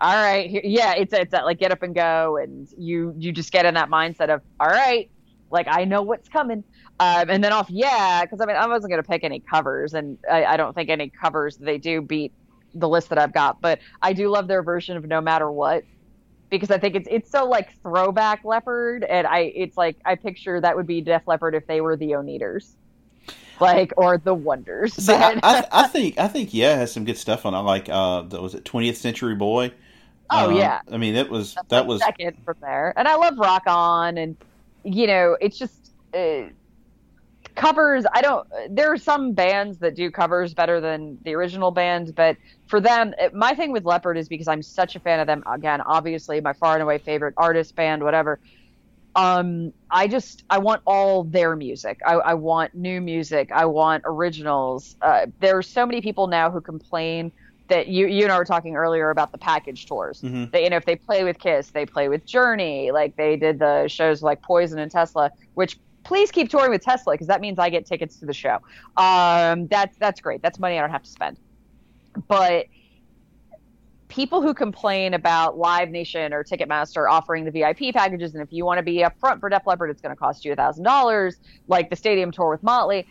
all 0.00 0.14
right, 0.14 0.48
here, 0.48 0.62
yeah, 0.64 0.94
it's 0.94 1.12
it's 1.12 1.32
that 1.32 1.44
like 1.44 1.58
get 1.58 1.72
up 1.72 1.82
and 1.82 1.94
go, 1.94 2.36
and 2.36 2.68
you 2.78 3.14
you 3.16 3.32
just 3.32 3.52
get 3.52 3.66
in 3.66 3.74
that 3.74 3.88
mindset 3.88 4.32
of 4.32 4.42
all 4.60 4.68
right, 4.68 5.10
like 5.50 5.66
I 5.68 5.84
know 5.84 6.02
what's 6.02 6.28
coming, 6.28 6.64
um, 7.00 7.30
and 7.30 7.42
then 7.44 7.52
off 7.52 7.70
yeah, 7.70 8.22
because 8.24 8.40
I 8.40 8.46
mean 8.46 8.56
I 8.56 8.66
wasn't 8.66 8.90
gonna 8.90 9.02
pick 9.02 9.24
any 9.24 9.40
covers, 9.40 9.94
and 9.94 10.18
I, 10.30 10.44
I 10.44 10.56
don't 10.56 10.74
think 10.74 10.90
any 10.90 11.10
covers 11.10 11.56
they 11.56 11.78
do 11.78 12.02
beat 12.02 12.34
the 12.74 12.88
list 12.88 13.10
that 13.10 13.18
I've 13.18 13.32
got, 13.32 13.60
but 13.60 13.80
I 14.02 14.12
do 14.12 14.28
love 14.28 14.48
their 14.48 14.62
version 14.62 14.96
of 14.96 15.04
No 15.06 15.20
Matter 15.20 15.50
What. 15.50 15.84
Because 16.50 16.70
I 16.70 16.78
think 16.78 16.94
it's 16.96 17.08
it's 17.10 17.30
so 17.30 17.46
like 17.46 17.68
throwback 17.82 18.40
Leppard, 18.44 19.04
and 19.04 19.26
I 19.26 19.52
it's 19.56 19.76
like 19.76 19.98
I 20.06 20.16
picture 20.16 20.60
that 20.60 20.76
would 20.76 20.86
be 20.86 21.02
Def 21.02 21.22
Leppard 21.26 21.54
if 21.54 21.66
they 21.66 21.80
were 21.82 21.96
the 21.96 22.12
Oneders, 22.12 22.76
like 23.60 23.92
or 23.96 24.18
the 24.18 24.34
Wonders. 24.34 24.94
See, 24.96 25.14
I, 25.14 25.34
I, 25.42 25.64
I 25.72 25.86
think 25.88 26.18
I 26.18 26.28
think 26.28 26.52
yeah, 26.54 26.76
has 26.76 26.92
some 26.92 27.04
good 27.04 27.18
stuff 27.18 27.46
on 27.46 27.54
it. 27.54 27.58
Like 27.58 27.88
uh, 27.88 28.24
was 28.30 28.54
it 28.54 28.64
20th 28.64 28.96
Century 28.96 29.34
Boy? 29.34 29.72
Oh, 30.30 30.48
Uh, 30.48 30.50
yeah. 30.50 30.80
I 30.90 30.98
mean, 30.98 31.16
it 31.16 31.30
was 31.30 31.56
That's 31.56 31.68
that 31.68 31.86
was 31.86 32.02
second 32.04 32.36
from 32.44 32.56
there. 32.60 32.94
And 32.96 33.08
I 33.08 33.16
love 33.16 33.38
Rock 33.38 33.62
On, 33.66 34.18
and 34.18 34.36
you 34.84 35.06
know, 35.06 35.36
it's 35.40 35.58
just 35.58 35.92
uh, 36.14 36.44
covers. 37.58 38.04
I 38.14 38.22
don't. 38.22 38.46
There 38.70 38.90
are 38.92 38.96
some 38.96 39.32
bands 39.32 39.78
that 39.78 39.94
do 39.94 40.10
covers 40.10 40.54
better 40.54 40.80
than 40.80 41.18
the 41.24 41.34
original 41.34 41.70
band, 41.70 42.14
but 42.14 42.36
for 42.68 42.80
them, 42.80 43.14
it- 43.18 43.34
my 43.34 43.54
thing 43.54 43.72
with 43.72 43.84
Leppard 43.84 44.16
is 44.16 44.28
because 44.28 44.48
I'm 44.48 44.62
such 44.62 44.96
a 44.96 45.00
fan 45.00 45.20
of 45.20 45.26
them. 45.26 45.42
Again, 45.46 45.80
obviously, 45.82 46.40
my 46.40 46.54
far 46.54 46.74
and 46.74 46.82
away 46.82 46.98
favorite 46.98 47.34
artist, 47.36 47.74
band, 47.74 48.02
whatever. 48.02 48.40
Um, 49.14 49.72
I 49.90 50.06
just 50.06 50.44
I 50.48 50.58
want 50.58 50.82
all 50.86 51.24
their 51.24 51.56
music. 51.56 51.98
I, 52.06 52.14
I 52.14 52.34
want 52.34 52.74
new 52.74 53.00
music. 53.00 53.50
I 53.52 53.64
want 53.66 54.04
originals. 54.06 54.96
Uh, 55.02 55.26
there 55.40 55.56
are 55.58 55.62
so 55.62 55.84
many 55.84 56.00
people 56.00 56.28
now 56.28 56.50
who 56.50 56.60
complain 56.60 57.32
that 57.68 57.88
you 57.88 58.06
you 58.06 58.22
and 58.24 58.32
I 58.32 58.38
were 58.38 58.44
talking 58.44 58.76
earlier 58.76 59.10
about 59.10 59.32
the 59.32 59.38
package 59.38 59.86
tours. 59.86 60.20
Mhm. 60.22 60.52
They, 60.52 60.64
you 60.64 60.70
know, 60.70 60.76
if 60.76 60.84
they 60.84 60.96
play 60.96 61.24
with 61.24 61.38
Kiss, 61.38 61.70
they 61.70 61.84
play 61.84 62.08
with 62.08 62.24
Journey. 62.26 62.92
Like 62.92 63.16
they 63.16 63.36
did 63.36 63.58
the 63.58 63.88
shows 63.88 64.22
like 64.22 64.40
Poison 64.42 64.78
and 64.78 64.90
Tesla, 64.90 65.30
which 65.54 65.78
please 66.08 66.30
keep 66.30 66.48
touring 66.48 66.70
with 66.70 66.82
Tesla 66.82 67.12
because 67.12 67.26
that 67.26 67.42
means 67.42 67.58
I 67.58 67.68
get 67.68 67.84
tickets 67.84 68.16
to 68.16 68.26
the 68.26 68.32
show. 68.32 68.58
Um, 68.96 69.66
that's 69.66 69.94
that's 69.98 70.22
great. 70.22 70.40
That's 70.40 70.58
money 70.58 70.78
I 70.78 70.80
don't 70.80 70.90
have 70.90 71.02
to 71.02 71.10
spend. 71.10 71.38
But 72.26 72.64
people 74.08 74.40
who 74.40 74.54
complain 74.54 75.12
about 75.12 75.58
Live 75.58 75.90
Nation 75.90 76.32
or 76.32 76.42
Ticketmaster 76.42 77.08
offering 77.08 77.44
the 77.44 77.50
VIP 77.50 77.94
packages, 77.94 78.32
and 78.32 78.42
if 78.42 78.50
you 78.50 78.64
want 78.64 78.78
to 78.78 78.82
be 78.82 79.04
up 79.04 79.20
front 79.20 79.38
for 79.38 79.50
Def 79.50 79.66
Leppard, 79.66 79.90
it's 79.90 80.00
going 80.00 80.14
to 80.14 80.18
cost 80.18 80.46
you 80.46 80.52
a 80.54 80.56
thousand 80.56 80.82
dollars, 80.82 81.36
like 81.68 81.90
the 81.90 81.96
stadium 81.96 82.32
tour 82.32 82.50
with 82.50 82.62
Motley. 82.62 83.06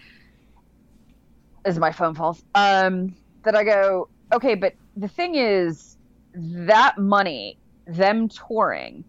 Is 1.64 1.78
my 1.78 1.92
phone 1.92 2.16
falls. 2.16 2.44
Um, 2.56 3.16
that 3.44 3.56
I 3.56 3.64
go, 3.64 4.10
okay, 4.34 4.56
but 4.56 4.74
the 4.96 5.08
thing 5.08 5.36
is, 5.36 5.98
that 6.34 6.98
money, 6.98 7.60
them 7.86 8.28
touring, 8.28 9.04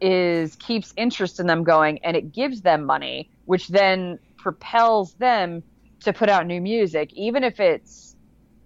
is 0.00 0.56
keeps 0.56 0.92
interest 0.96 1.40
in 1.40 1.46
them 1.46 1.64
going, 1.64 1.98
and 2.04 2.16
it 2.16 2.32
gives 2.32 2.62
them 2.62 2.84
money, 2.84 3.30
which 3.46 3.68
then 3.68 4.18
propels 4.36 5.14
them 5.14 5.62
to 6.00 6.12
put 6.12 6.28
out 6.28 6.46
new 6.46 6.60
music, 6.60 7.12
even 7.14 7.42
if 7.42 7.58
it's 7.60 8.16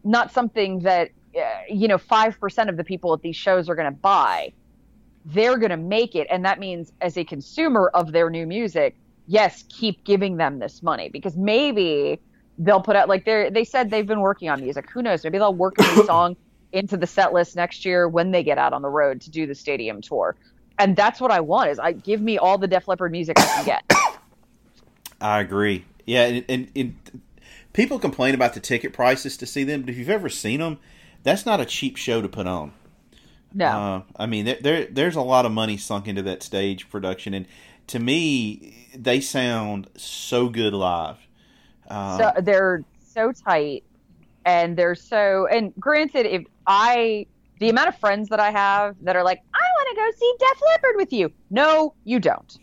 not 0.04 0.32
something 0.32 0.80
that 0.80 1.10
uh, 1.36 1.40
you 1.68 1.88
know 1.88 1.98
five 1.98 2.38
percent 2.40 2.70
of 2.70 2.76
the 2.76 2.84
people 2.84 3.12
at 3.14 3.22
these 3.22 3.36
shows 3.36 3.68
are 3.68 3.74
going 3.74 3.92
to 3.92 3.98
buy. 3.98 4.52
They're 5.24 5.58
going 5.58 5.70
to 5.70 5.76
make 5.76 6.14
it, 6.14 6.26
and 6.30 6.44
that 6.44 6.58
means 6.58 6.92
as 7.00 7.16
a 7.18 7.24
consumer 7.24 7.90
of 7.92 8.12
their 8.12 8.30
new 8.30 8.46
music, 8.46 8.96
yes, 9.26 9.64
keep 9.68 10.02
giving 10.04 10.36
them 10.38 10.58
this 10.58 10.82
money 10.82 11.10
because 11.10 11.36
maybe 11.36 12.20
they'll 12.58 12.80
put 12.80 12.96
out 12.96 13.08
like 13.08 13.24
they 13.24 13.50
they 13.50 13.64
said 13.64 13.90
they've 13.90 14.06
been 14.06 14.20
working 14.20 14.48
on 14.48 14.60
music. 14.60 14.90
Who 14.90 15.02
knows? 15.02 15.24
Maybe 15.24 15.38
they'll 15.38 15.54
work 15.54 15.74
a 15.78 15.82
new 15.82 16.04
song 16.06 16.36
into 16.72 16.96
the 16.96 17.06
set 17.06 17.32
list 17.32 17.56
next 17.56 17.84
year 17.84 18.08
when 18.08 18.30
they 18.30 18.42
get 18.42 18.58
out 18.58 18.72
on 18.72 18.82
the 18.82 18.88
road 18.88 19.20
to 19.22 19.30
do 19.30 19.46
the 19.46 19.54
stadium 19.54 20.00
tour. 20.00 20.36
And 20.80 20.96
that's 20.96 21.20
what 21.20 21.30
I 21.30 21.40
want 21.40 21.70
is 21.70 21.78
I 21.78 21.92
give 21.92 22.20
me 22.20 22.38
all 22.38 22.58
the 22.58 22.66
Def 22.66 22.88
Leppard 22.88 23.12
music 23.12 23.38
I 23.38 23.42
can 23.44 23.64
get. 23.64 23.84
I 25.20 25.40
agree. 25.40 25.84
Yeah, 26.06 26.24
and, 26.24 26.44
and, 26.48 26.70
and 26.74 27.22
people 27.72 27.98
complain 27.98 28.34
about 28.34 28.54
the 28.54 28.60
ticket 28.60 28.92
prices 28.92 29.36
to 29.36 29.46
see 29.46 29.62
them, 29.62 29.82
but 29.82 29.90
if 29.90 29.98
you've 29.98 30.08
ever 30.08 30.28
seen 30.28 30.60
them, 30.60 30.78
that's 31.22 31.44
not 31.44 31.60
a 31.60 31.66
cheap 31.66 31.96
show 31.96 32.22
to 32.22 32.28
put 32.28 32.46
on. 32.46 32.72
No. 33.52 33.66
Uh, 33.66 34.02
I 34.16 34.26
mean, 34.26 34.46
there, 34.46 34.58
there 34.60 34.86
there's 34.86 35.16
a 35.16 35.20
lot 35.20 35.44
of 35.44 35.52
money 35.52 35.76
sunk 35.76 36.08
into 36.08 36.22
that 36.22 36.42
stage 36.42 36.88
production, 36.88 37.34
and 37.34 37.46
to 37.88 37.98
me, 37.98 38.88
they 38.96 39.20
sound 39.20 39.90
so 39.96 40.48
good 40.48 40.72
live. 40.72 41.18
Uh, 41.88 42.16
so 42.18 42.40
they're 42.40 42.84
so 43.00 43.32
tight 43.32 43.82
and 44.44 44.76
they're 44.76 44.94
so 44.94 45.46
and 45.46 45.72
granted 45.78 46.26
if 46.26 46.44
i 46.66 47.26
the 47.58 47.68
amount 47.68 47.88
of 47.88 47.98
friends 47.98 48.28
that 48.28 48.40
i 48.40 48.50
have 48.50 48.96
that 49.02 49.16
are 49.16 49.24
like 49.24 49.42
i 49.54 49.69
want 49.90 50.12
to 50.12 50.18
go 50.18 50.26
see 50.26 50.34
def 50.38 50.60
leppard 50.72 50.96
with 50.96 51.12
you 51.12 51.32
no 51.50 51.94
you 52.04 52.20
don't 52.20 52.58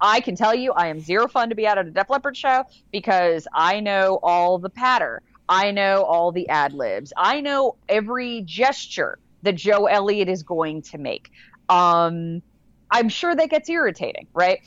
i 0.00 0.20
can 0.20 0.34
tell 0.34 0.54
you 0.54 0.72
i 0.72 0.86
am 0.86 1.00
zero 1.00 1.28
fun 1.28 1.48
to 1.48 1.54
be 1.54 1.66
out 1.66 1.78
at 1.78 1.86
a 1.86 1.90
def 1.90 2.10
leppard 2.10 2.36
show 2.36 2.64
because 2.90 3.46
i 3.54 3.80
know 3.80 4.18
all 4.22 4.58
the 4.58 4.70
patter 4.70 5.20
i 5.48 5.70
know 5.70 6.02
all 6.04 6.32
the 6.32 6.48
ad 6.48 6.72
libs 6.72 7.12
i 7.16 7.40
know 7.40 7.76
every 7.88 8.42
gesture 8.42 9.18
that 9.42 9.54
joe 9.54 9.86
elliott 9.86 10.28
is 10.28 10.42
going 10.42 10.82
to 10.82 10.98
make 10.98 11.30
um 11.68 12.42
i'm 12.90 13.08
sure 13.08 13.34
that 13.34 13.50
gets 13.50 13.68
irritating 13.68 14.26
right 14.34 14.60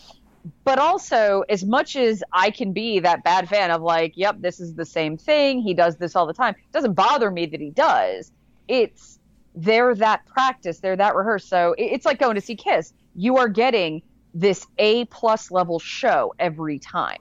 but 0.64 0.78
also 0.78 1.44
as 1.50 1.66
much 1.66 1.96
as 1.96 2.24
I 2.32 2.52
can 2.52 2.72
be 2.72 3.00
that 3.00 3.24
bad 3.24 3.50
fan 3.50 3.72
of 3.72 3.82
like, 3.82 4.14
yep, 4.16 4.36
this 4.42 4.60
is 4.60 4.76
the 4.76 4.86
same 4.86 5.18
thing. 5.18 5.60
He 5.60 5.74
does 5.74 5.98
this 5.98 6.16
all 6.16 6.28
the 6.28 6.36
time. 6.36 6.54
It 6.54 6.72
doesn't 6.72 6.94
bother 6.94 7.32
me 7.32 7.48
that 7.48 7.60
he 7.60 7.72
does. 7.72 8.32
It's 8.68 9.18
they're 9.56 9.96
that 9.96 10.26
practice, 10.28 10.80
they're 10.80 10.96
that 10.98 11.16
rehearsed. 11.16 11.50
So 11.50 11.76
it's 11.78 12.06
like 12.06 12.20
going 12.20 12.36
to 12.36 12.42
see 12.42 12.56
Kiss. 12.56 12.94
You 13.16 13.38
are 13.38 13.48
getting 13.48 14.02
this 14.34 14.68
A 14.78 15.06
plus 15.06 15.50
level 15.52 15.80
show 15.80 16.34
every 16.40 16.80
time. 16.80 17.20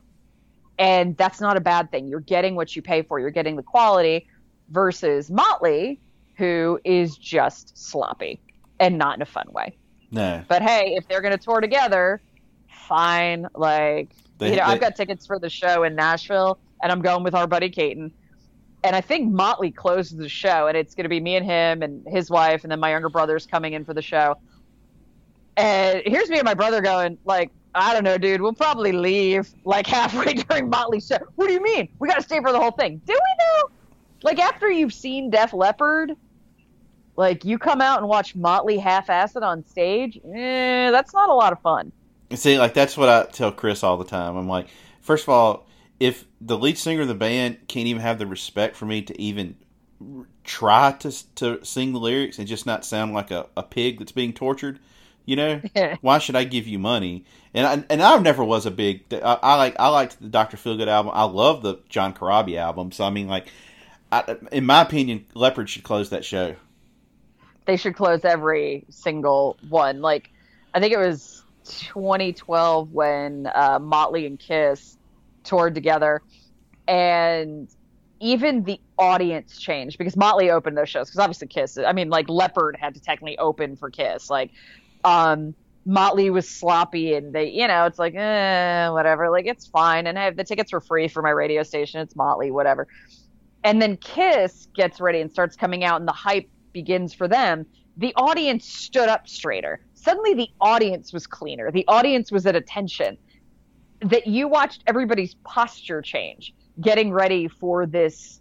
And 0.79 1.17
that's 1.17 1.41
not 1.41 1.57
a 1.57 1.61
bad 1.61 1.91
thing. 1.93 2.09
You're 2.09 2.19
getting 2.21 2.57
what 2.57 2.75
you 2.75 2.83
pay 2.83 3.03
for. 3.03 3.21
You're 3.21 3.31
getting 3.31 3.55
the 3.55 3.63
quality 3.63 4.27
versus 4.71 5.31
Motley, 5.31 6.01
who 6.37 6.81
is 6.85 7.17
just 7.17 7.79
sloppy 7.79 8.41
and 8.81 8.99
not 8.99 9.17
in 9.17 9.23
a 9.23 9.27
fun 9.27 9.47
way. 9.53 9.77
no, 10.11 10.43
But 10.49 10.63
hey, 10.63 10.95
if 10.97 11.07
they're 11.07 11.21
going 11.21 11.37
to 11.37 11.43
tour 11.43 11.61
together, 11.61 12.21
fine. 12.89 13.47
Like, 13.55 14.11
They- 14.39 14.51
you 14.51 14.57
know, 14.57 14.67
they- 14.67 14.73
I've 14.73 14.81
got 14.81 14.97
tickets 14.97 15.27
for 15.27 15.39
the 15.39 15.49
show 15.51 15.85
in 15.85 15.95
Nashville, 15.95 16.59
and 16.83 16.91
I'm 16.91 17.01
going 17.03 17.23
with 17.23 17.35
our 17.37 17.47
buddy 17.47 17.71
Caton. 17.71 18.13
And 18.85 18.95
I 18.95 19.01
think 19.01 19.33
Motley 19.33 19.71
closes 19.71 20.19
the 20.19 20.29
show, 20.29 20.67
and 20.69 20.77
it's 20.77 20.95
going 20.95 21.05
to 21.05 21.09
be 21.09 21.19
me 21.19 21.37
and 21.37 21.45
him 21.45 21.83
and 21.83 22.07
his 22.07 22.31
wife, 22.31 22.65
and 22.65 22.71
then 22.71 22.79
my 22.79 22.91
younger 22.91 23.09
brother's 23.09 23.47
coming 23.47 23.73
in 23.73 23.85
for 23.85 23.95
the 23.95 24.03
show. 24.03 24.37
And 25.57 26.03
here's 26.05 26.29
me 26.29 26.37
and 26.37 26.45
my 26.45 26.55
brother 26.55 26.83
going, 26.83 27.17
like, 27.25 27.51
I 27.75 27.93
don't 27.93 28.05
know, 28.05 28.19
dude. 28.19 28.41
We'll 28.41 28.53
probably 28.53 28.93
leave 28.93 29.53
like 29.65 29.87
halfway 29.99 30.35
during 30.35 30.69
Motley's 30.69 31.07
show. 31.07 31.19
What 31.35 31.49
do 31.49 31.55
you 31.55 31.63
mean? 31.63 31.89
We 31.99 32.09
got 32.09 32.17
to 32.17 32.23
stay 32.23 32.41
for 32.41 32.53
the 32.53 32.61
whole 32.61 32.71
thing. 32.71 33.01
Do 33.07 33.13
we 33.13 33.19
though? 33.39 33.71
Like 34.23 34.39
after 34.39 34.71
you've 34.71 34.95
seen 34.95 35.31
Def 35.31 35.53
Leppard, 35.53 36.13
like 37.17 37.45
you 37.45 37.59
come 37.59 37.81
out 37.81 37.99
and 37.99 38.09
watch 38.09 38.35
Motley 38.35 38.79
half-assed 38.79 39.43
on 39.43 39.65
stage. 39.65 40.19
Eh, 40.19 40.91
that's 40.91 41.13
not 41.13 41.29
a 41.29 41.35
lot 41.35 41.53
of 41.53 41.61
fun. 41.61 41.93
See, 42.33 42.59
like 42.59 42.75
that's 42.75 42.97
what 42.97 43.09
I 43.09 43.25
tell 43.25 43.53
Chris 43.53 43.83
all 43.83 43.97
the 43.97 44.05
time. 44.05 44.37
I'm 44.37 44.49
like, 44.49 44.69
first 45.01 45.25
of 45.25 45.29
all, 45.31 45.67
if 46.01 46.25
the 46.41 46.59
lead 46.59 46.79
singer 46.79 47.03
of 47.03 47.09
the 47.09 47.15
band 47.15 47.67
can't 47.69 47.87
even 47.87 48.03
have 48.03 48.19
the 48.19 48.27
respect 48.27 48.77
for 48.77 48.87
me 48.87 49.03
to 49.03 49.21
even 49.21 49.57
try 50.43 50.93
to 50.93 51.35
to 51.37 51.65
sing 51.65 51.93
the 51.93 51.99
lyrics 52.01 52.39
and 52.39 52.47
just 52.47 52.67
not 52.67 52.85
sound 52.85 53.15
like 53.15 53.31
a, 53.31 53.47
a 53.57 53.63
pig 53.63 53.99
that's 53.99 54.13
being 54.13 54.33
tortured, 54.33 54.79
you 55.25 55.37
know, 55.37 55.63
why 56.01 56.19
should 56.19 56.37
I 56.37 56.45
give 56.45 56.67
you 56.67 56.79
money? 56.79 57.25
And 57.55 57.67
I, 57.67 57.85
and 57.89 58.03
I 58.03 58.19
never 58.19 58.45
was 58.45 58.67
a 58.67 58.71
big. 58.71 59.05
I, 59.13 59.39
I 59.43 59.57
like 59.57 59.77
I 59.79 59.89
liked 59.89 60.21
the 60.21 60.29
Doctor 60.29 60.57
Feelgood 60.57 60.89
album. 60.89 61.13
I 61.15 61.25
love 61.25 61.63
the 61.63 61.79
John 61.89 62.13
Corabi 62.13 62.57
album. 62.57 62.93
So 62.93 63.05
I 63.05 63.11
mean, 63.11 63.29
like, 63.29 63.47
I, 64.11 64.37
in 64.53 64.67
my 64.67 64.83
opinion, 64.83 65.27
Leppard 65.35 65.71
should 65.71 65.85
close 65.85 66.11
that 66.11 66.25
show. 66.25 66.57
they 67.67 67.77
should 67.77 67.95
close 67.95 68.25
every 68.25 68.85
single 68.91 69.57
one. 69.69 70.03
Like, 70.03 70.31
I 70.75 70.81
think 70.81 70.93
it 70.93 70.99
was 70.99 71.45
2012 71.65 72.93
when 72.93 73.49
uh, 73.55 73.79
Motley 73.81 74.27
and 74.27 74.39
Kiss 74.39 74.99
toured 75.45 75.75
together, 75.75 76.23
and 76.89 77.69
even 78.21 78.65
the 78.65 78.81
audience 78.99 79.59
changed 79.59 79.99
because 79.99 80.17
Motley 80.17 80.51
opened 80.51 80.79
those 80.79 80.89
shows. 80.89 81.09
Because 81.09 81.19
obviously 81.19 81.49
Kiss, 81.49 81.79
I 81.79 81.93
mean, 81.93 82.09
like 82.09 82.29
Leppard 82.29 82.77
had 82.81 82.95
to 82.95 83.01
technically 83.01 83.37
open 83.39 83.77
for 83.77 83.91
Kiss. 83.91 84.31
Like, 84.31 84.51
um, 85.05 85.55
Motley 85.87 86.31
was 86.31 86.49
sloppy, 86.49 87.15
and 87.15 87.35
they, 87.35 87.51
you 87.51 87.69
know, 87.69 87.85
it's 87.85 87.99
like, 87.99 88.15
eh, 88.15 88.89
whatever. 88.89 89.31
Like, 89.31 89.47
it's 89.47 89.67
fine, 89.67 90.07
and 90.07 90.19
I 90.19 90.25
have 90.25 90.37
the 90.37 90.45
tickets 90.45 90.73
were 90.73 90.81
free 90.81 91.09
for 91.09 91.21
my 91.21 91.31
radio 91.31 91.63
station. 91.63 92.01
It's 92.01 92.17
Motley, 92.17 92.51
whatever. 92.51 92.89
And 93.65 93.83
then 93.83 93.99
Kiss 93.99 94.69
gets 94.75 95.01
ready 95.01 95.21
and 95.21 95.31
starts 95.31 95.57
coming 95.57 95.85
out, 95.85 96.01
and 96.01 96.09
the 96.09 96.13
hype 96.13 96.49
begins 96.73 97.13
for 97.13 97.29
them. 97.29 97.67
The 97.99 98.15
audience 98.17 98.67
stood 98.67 99.09
up 99.09 99.29
straighter. 99.29 99.81
Suddenly, 99.93 100.35
the 100.35 100.49
audience 100.61 101.13
was 101.13 101.27
cleaner. 101.27 101.71
The 101.71 101.85
audience 101.89 102.33
was 102.33 102.47
at 102.47 102.57
attention. 102.57 103.19
That 104.05 104.27
you 104.27 104.49
watched 104.49 104.83
everybody's 104.87 105.35
posture 105.45 106.03
change, 106.03 106.55
getting 106.81 107.13
ready 107.13 107.49
for 107.49 107.87
this 107.87 108.41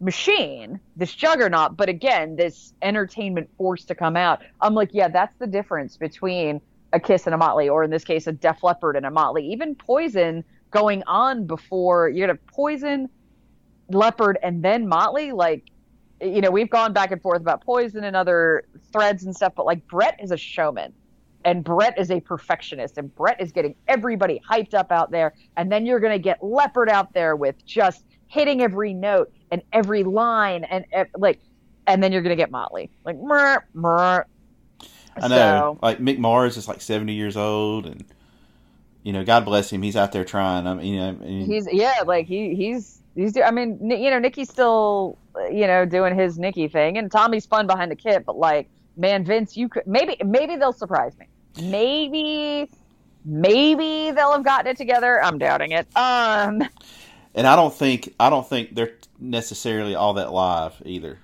machine, 0.00 0.80
this 0.96 1.12
juggernaut, 1.14 1.76
but 1.76 1.88
again, 1.88 2.36
this 2.36 2.72
entertainment 2.80 3.50
force 3.56 3.84
to 3.84 3.94
come 3.94 4.16
out. 4.16 4.40
I'm 4.60 4.74
like, 4.74 4.90
yeah, 4.92 5.08
that's 5.08 5.36
the 5.38 5.46
difference 5.46 5.96
between 5.96 6.60
a 6.92 7.00
Kiss 7.00 7.26
and 7.26 7.34
a 7.34 7.38
Motley, 7.38 7.68
or 7.68 7.84
in 7.84 7.90
this 7.90 8.04
case, 8.04 8.26
a 8.26 8.32
Def 8.32 8.62
Leppard 8.62 8.96
and 8.96 9.04
a 9.04 9.10
Motley. 9.10 9.46
Even 9.52 9.74
Poison 9.74 10.44
going 10.70 11.02
on 11.06 11.46
before 11.46 12.08
you're 12.08 12.26
gonna 12.26 12.38
Poison, 12.46 13.08
Leppard, 13.90 14.38
and 14.42 14.62
then 14.62 14.88
Motley. 14.88 15.32
Like, 15.32 15.70
you 16.20 16.40
know, 16.40 16.50
we've 16.50 16.70
gone 16.70 16.92
back 16.92 17.10
and 17.10 17.20
forth 17.20 17.40
about 17.40 17.62
Poison 17.62 18.04
and 18.04 18.16
other 18.16 18.64
threads 18.92 19.24
and 19.24 19.34
stuff, 19.34 19.52
but 19.56 19.66
like 19.66 19.86
Brett 19.86 20.18
is 20.22 20.30
a 20.30 20.36
showman. 20.36 20.92
And 21.44 21.64
Brett 21.64 21.98
is 21.98 22.10
a 22.10 22.20
perfectionist, 22.20 22.98
and 22.98 23.14
Brett 23.14 23.40
is 23.40 23.50
getting 23.52 23.74
everybody 23.88 24.40
hyped 24.48 24.74
up 24.74 24.92
out 24.92 25.10
there. 25.10 25.34
And 25.56 25.72
then 25.72 25.86
you're 25.86 26.00
going 26.00 26.12
to 26.12 26.22
get 26.22 26.42
Leppard 26.42 26.88
out 26.90 27.12
there 27.14 27.34
with 27.36 27.64
just 27.64 28.04
hitting 28.26 28.60
every 28.60 28.92
note 28.92 29.32
and 29.50 29.62
every 29.72 30.04
line, 30.04 30.64
and 30.64 30.84
like, 31.16 31.40
and 31.86 32.02
then 32.02 32.12
you're 32.12 32.22
going 32.22 32.36
to 32.36 32.40
get 32.40 32.50
Motley, 32.50 32.90
like, 33.04 33.16
meh, 33.18 33.58
meh. 33.74 34.22
I 35.16 35.28
know, 35.28 35.78
like 35.82 35.98
Mick 35.98 36.18
Mars 36.18 36.56
is 36.56 36.68
like 36.68 36.80
seventy 36.80 37.14
years 37.14 37.36
old, 37.36 37.86
and 37.86 38.04
you 39.02 39.12
know, 39.12 39.24
God 39.24 39.44
bless 39.44 39.70
him, 39.70 39.82
he's 39.82 39.96
out 39.96 40.12
there 40.12 40.24
trying. 40.24 40.66
I 40.66 40.74
mean, 40.74 40.94
you 40.94 41.00
know, 41.00 41.08
I 41.08 41.12
mean, 41.12 41.46
he's 41.46 41.68
yeah 41.72 42.02
like 42.06 42.26
he 42.26 42.54
he's 42.54 43.00
he's 43.14 43.32
do- 43.32 43.42
i 43.42 43.50
mean 43.50 43.78
you 43.90 44.10
know 44.10 44.18
nikki's 44.18 44.48
still 44.48 45.18
you 45.50 45.66
know 45.66 45.84
doing 45.84 46.16
his 46.16 46.38
nicky 46.38 46.68
thing 46.68 46.98
and 46.98 47.10
tommy's 47.10 47.46
fun 47.46 47.66
behind 47.66 47.90
the 47.90 47.96
kit 47.96 48.24
but 48.24 48.36
like 48.36 48.68
man 48.96 49.24
vince 49.24 49.56
you 49.56 49.68
could 49.68 49.86
maybe 49.86 50.16
maybe 50.24 50.56
they'll 50.56 50.72
surprise 50.72 51.16
me 51.18 51.26
maybe 51.60 52.68
maybe 53.24 54.10
they'll 54.12 54.32
have 54.32 54.44
gotten 54.44 54.66
it 54.68 54.76
together 54.76 55.22
i'm 55.22 55.38
doubting 55.38 55.72
it 55.72 55.86
um 55.96 56.62
and 57.34 57.46
I 57.46 57.54
don't 57.54 57.72
think 57.72 58.12
I 58.18 58.28
don't 58.28 58.48
think 58.48 58.74
they're 58.74 58.94
necessarily 59.20 59.94
all 59.94 60.14
that 60.14 60.32
live 60.32 60.82
either. 60.84 61.18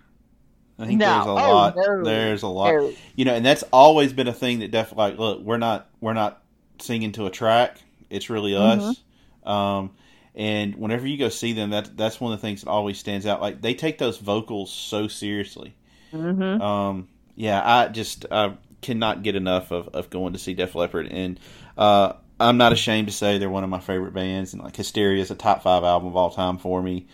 I 0.79 0.87
think 0.87 1.01
No. 1.01 1.07
there's 1.15 1.27
a 1.27 1.31
Oh, 1.31 1.35
lot. 1.35 1.75
no. 1.77 2.05
There's 2.05 2.43
a 2.45 2.49
lot. 2.49 2.73
No. 2.75 2.93
You 3.17 3.25
know, 3.25 3.35
and 3.35 3.45
that's 3.45 3.65
always 3.73 4.13
been 4.13 4.29
a 4.29 4.33
thing 4.33 4.61
that 4.61 4.71
definitely 4.71 5.11
like, 5.11 5.19
look, 5.19 5.41
we're 5.41 5.57
not 5.57 5.89
we're 6.01 6.13
not 6.13 6.43
singing 6.79 7.11
to 7.13 7.27
a 7.27 7.31
track. 7.31 7.79
It's 8.09 8.31
really 8.31 8.55
us. 8.55 9.03
Um, 9.45 9.91
and 10.37 10.77
whenever 10.77 11.07
you 11.09 11.17
go 11.17 11.29
see 11.29 11.53
them, 11.55 11.71
that 11.71 11.97
that's 11.97 12.21
one 12.21 12.33
of 12.33 12.39
the 12.41 12.47
things 12.47 12.63
that 12.63 12.71
always 12.71 12.99
stands 12.99 13.27
out. 13.27 13.41
Like 13.41 13.61
they 13.61 13.75
take 13.75 13.99
those 13.99 14.19
vocals 14.19 14.71
so 14.73 15.09
seriously. 15.09 15.75
mhm. 16.13 16.61
Um, 16.61 17.09
yeah, 17.35 17.61
I 17.65 17.89
just 17.89 18.27
uh, 18.31 18.51
cannot 18.83 19.23
get 19.23 19.37
enough 19.37 19.71
of, 19.71 19.89
of 19.89 20.11
going 20.11 20.33
to 20.33 20.39
see 20.39 20.55
Def 20.55 20.75
Leppard, 20.75 21.09
and 21.11 21.41
uh, 21.77 22.13
I'm 22.39 22.59
not 22.59 22.73
ashamed 22.73 23.09
to 23.09 23.13
say 23.13 23.39
they're 23.39 23.49
one 23.51 23.65
of 23.65 23.71
my 23.71 23.81
favorite 23.81 24.13
bands. 24.15 24.53
And 24.53 24.63
like 24.63 24.77
Hysteria 24.77 25.23
is 25.23 25.31
a 25.31 25.35
top 25.35 25.63
five 25.63 25.85
album 25.85 26.09
of 26.09 26.17
all 26.17 26.31
time 26.31 26.59
for 26.59 26.83
me. 26.83 27.07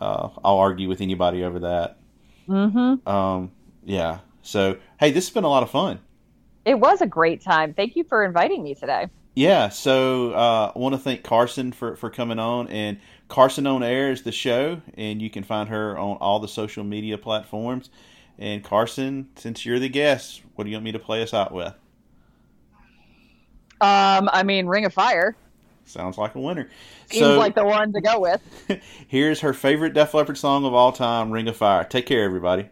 uh, 0.00 0.30
I'll 0.42 0.58
argue 0.58 0.88
with 0.88 1.00
anybody 1.00 1.44
over 1.44 1.60
that. 1.60 1.98
Mm-hmm. 2.48 3.08
Um, 3.08 3.52
yeah. 3.84 4.20
So 4.42 4.78
hey, 4.98 5.10
this 5.10 5.28
has 5.28 5.34
been 5.34 5.44
a 5.44 5.48
lot 5.48 5.62
of 5.62 5.70
fun. 5.70 6.00
It 6.64 6.78
was 6.78 7.00
a 7.00 7.06
great 7.06 7.42
time. 7.42 7.74
Thank 7.74 7.96
you 7.96 8.04
for 8.04 8.24
inviting 8.24 8.62
me 8.62 8.74
today. 8.74 9.08
Yeah, 9.34 9.68
so 9.68 10.32
uh, 10.32 10.72
I 10.74 10.78
want 10.78 10.94
to 10.94 10.98
thank 10.98 11.22
Carson 11.22 11.72
for, 11.72 11.94
for 11.96 12.10
coming 12.10 12.38
on. 12.38 12.68
And 12.68 12.98
Carson 13.28 13.66
on 13.66 13.82
Air 13.82 14.10
is 14.10 14.22
the 14.22 14.32
show, 14.32 14.82
and 14.94 15.22
you 15.22 15.30
can 15.30 15.44
find 15.44 15.68
her 15.68 15.96
on 15.96 16.16
all 16.16 16.40
the 16.40 16.48
social 16.48 16.82
media 16.82 17.16
platforms. 17.16 17.90
And 18.40 18.64
Carson, 18.64 19.28
since 19.36 19.64
you're 19.64 19.78
the 19.78 19.88
guest, 19.88 20.42
what 20.54 20.64
do 20.64 20.70
you 20.70 20.76
want 20.76 20.84
me 20.84 20.92
to 20.92 20.98
play 20.98 21.22
us 21.22 21.32
out 21.32 21.52
with? 21.52 21.74
Um, 23.82 24.28
I 24.32 24.42
mean, 24.42 24.66
Ring 24.66 24.84
of 24.84 24.92
Fire 24.92 25.36
Sounds 25.90 26.16
like 26.18 26.36
a 26.36 26.40
winner. 26.40 26.68
seems 27.10 27.20
so 27.20 27.38
like 27.38 27.56
the 27.56 27.64
one 27.64 27.92
to 27.92 28.00
go 28.00 28.20
with. 28.20 28.40
here's 29.08 29.40
her 29.40 29.52
favorite 29.52 29.92
Def 29.92 30.14
Leppard 30.14 30.38
song 30.38 30.64
of 30.64 30.72
all 30.72 30.92
time, 30.92 31.32
Ring 31.32 31.48
of 31.48 31.56
Fire. 31.56 31.82
Take 31.84 32.06
care, 32.06 32.22
everybody. 32.22 32.68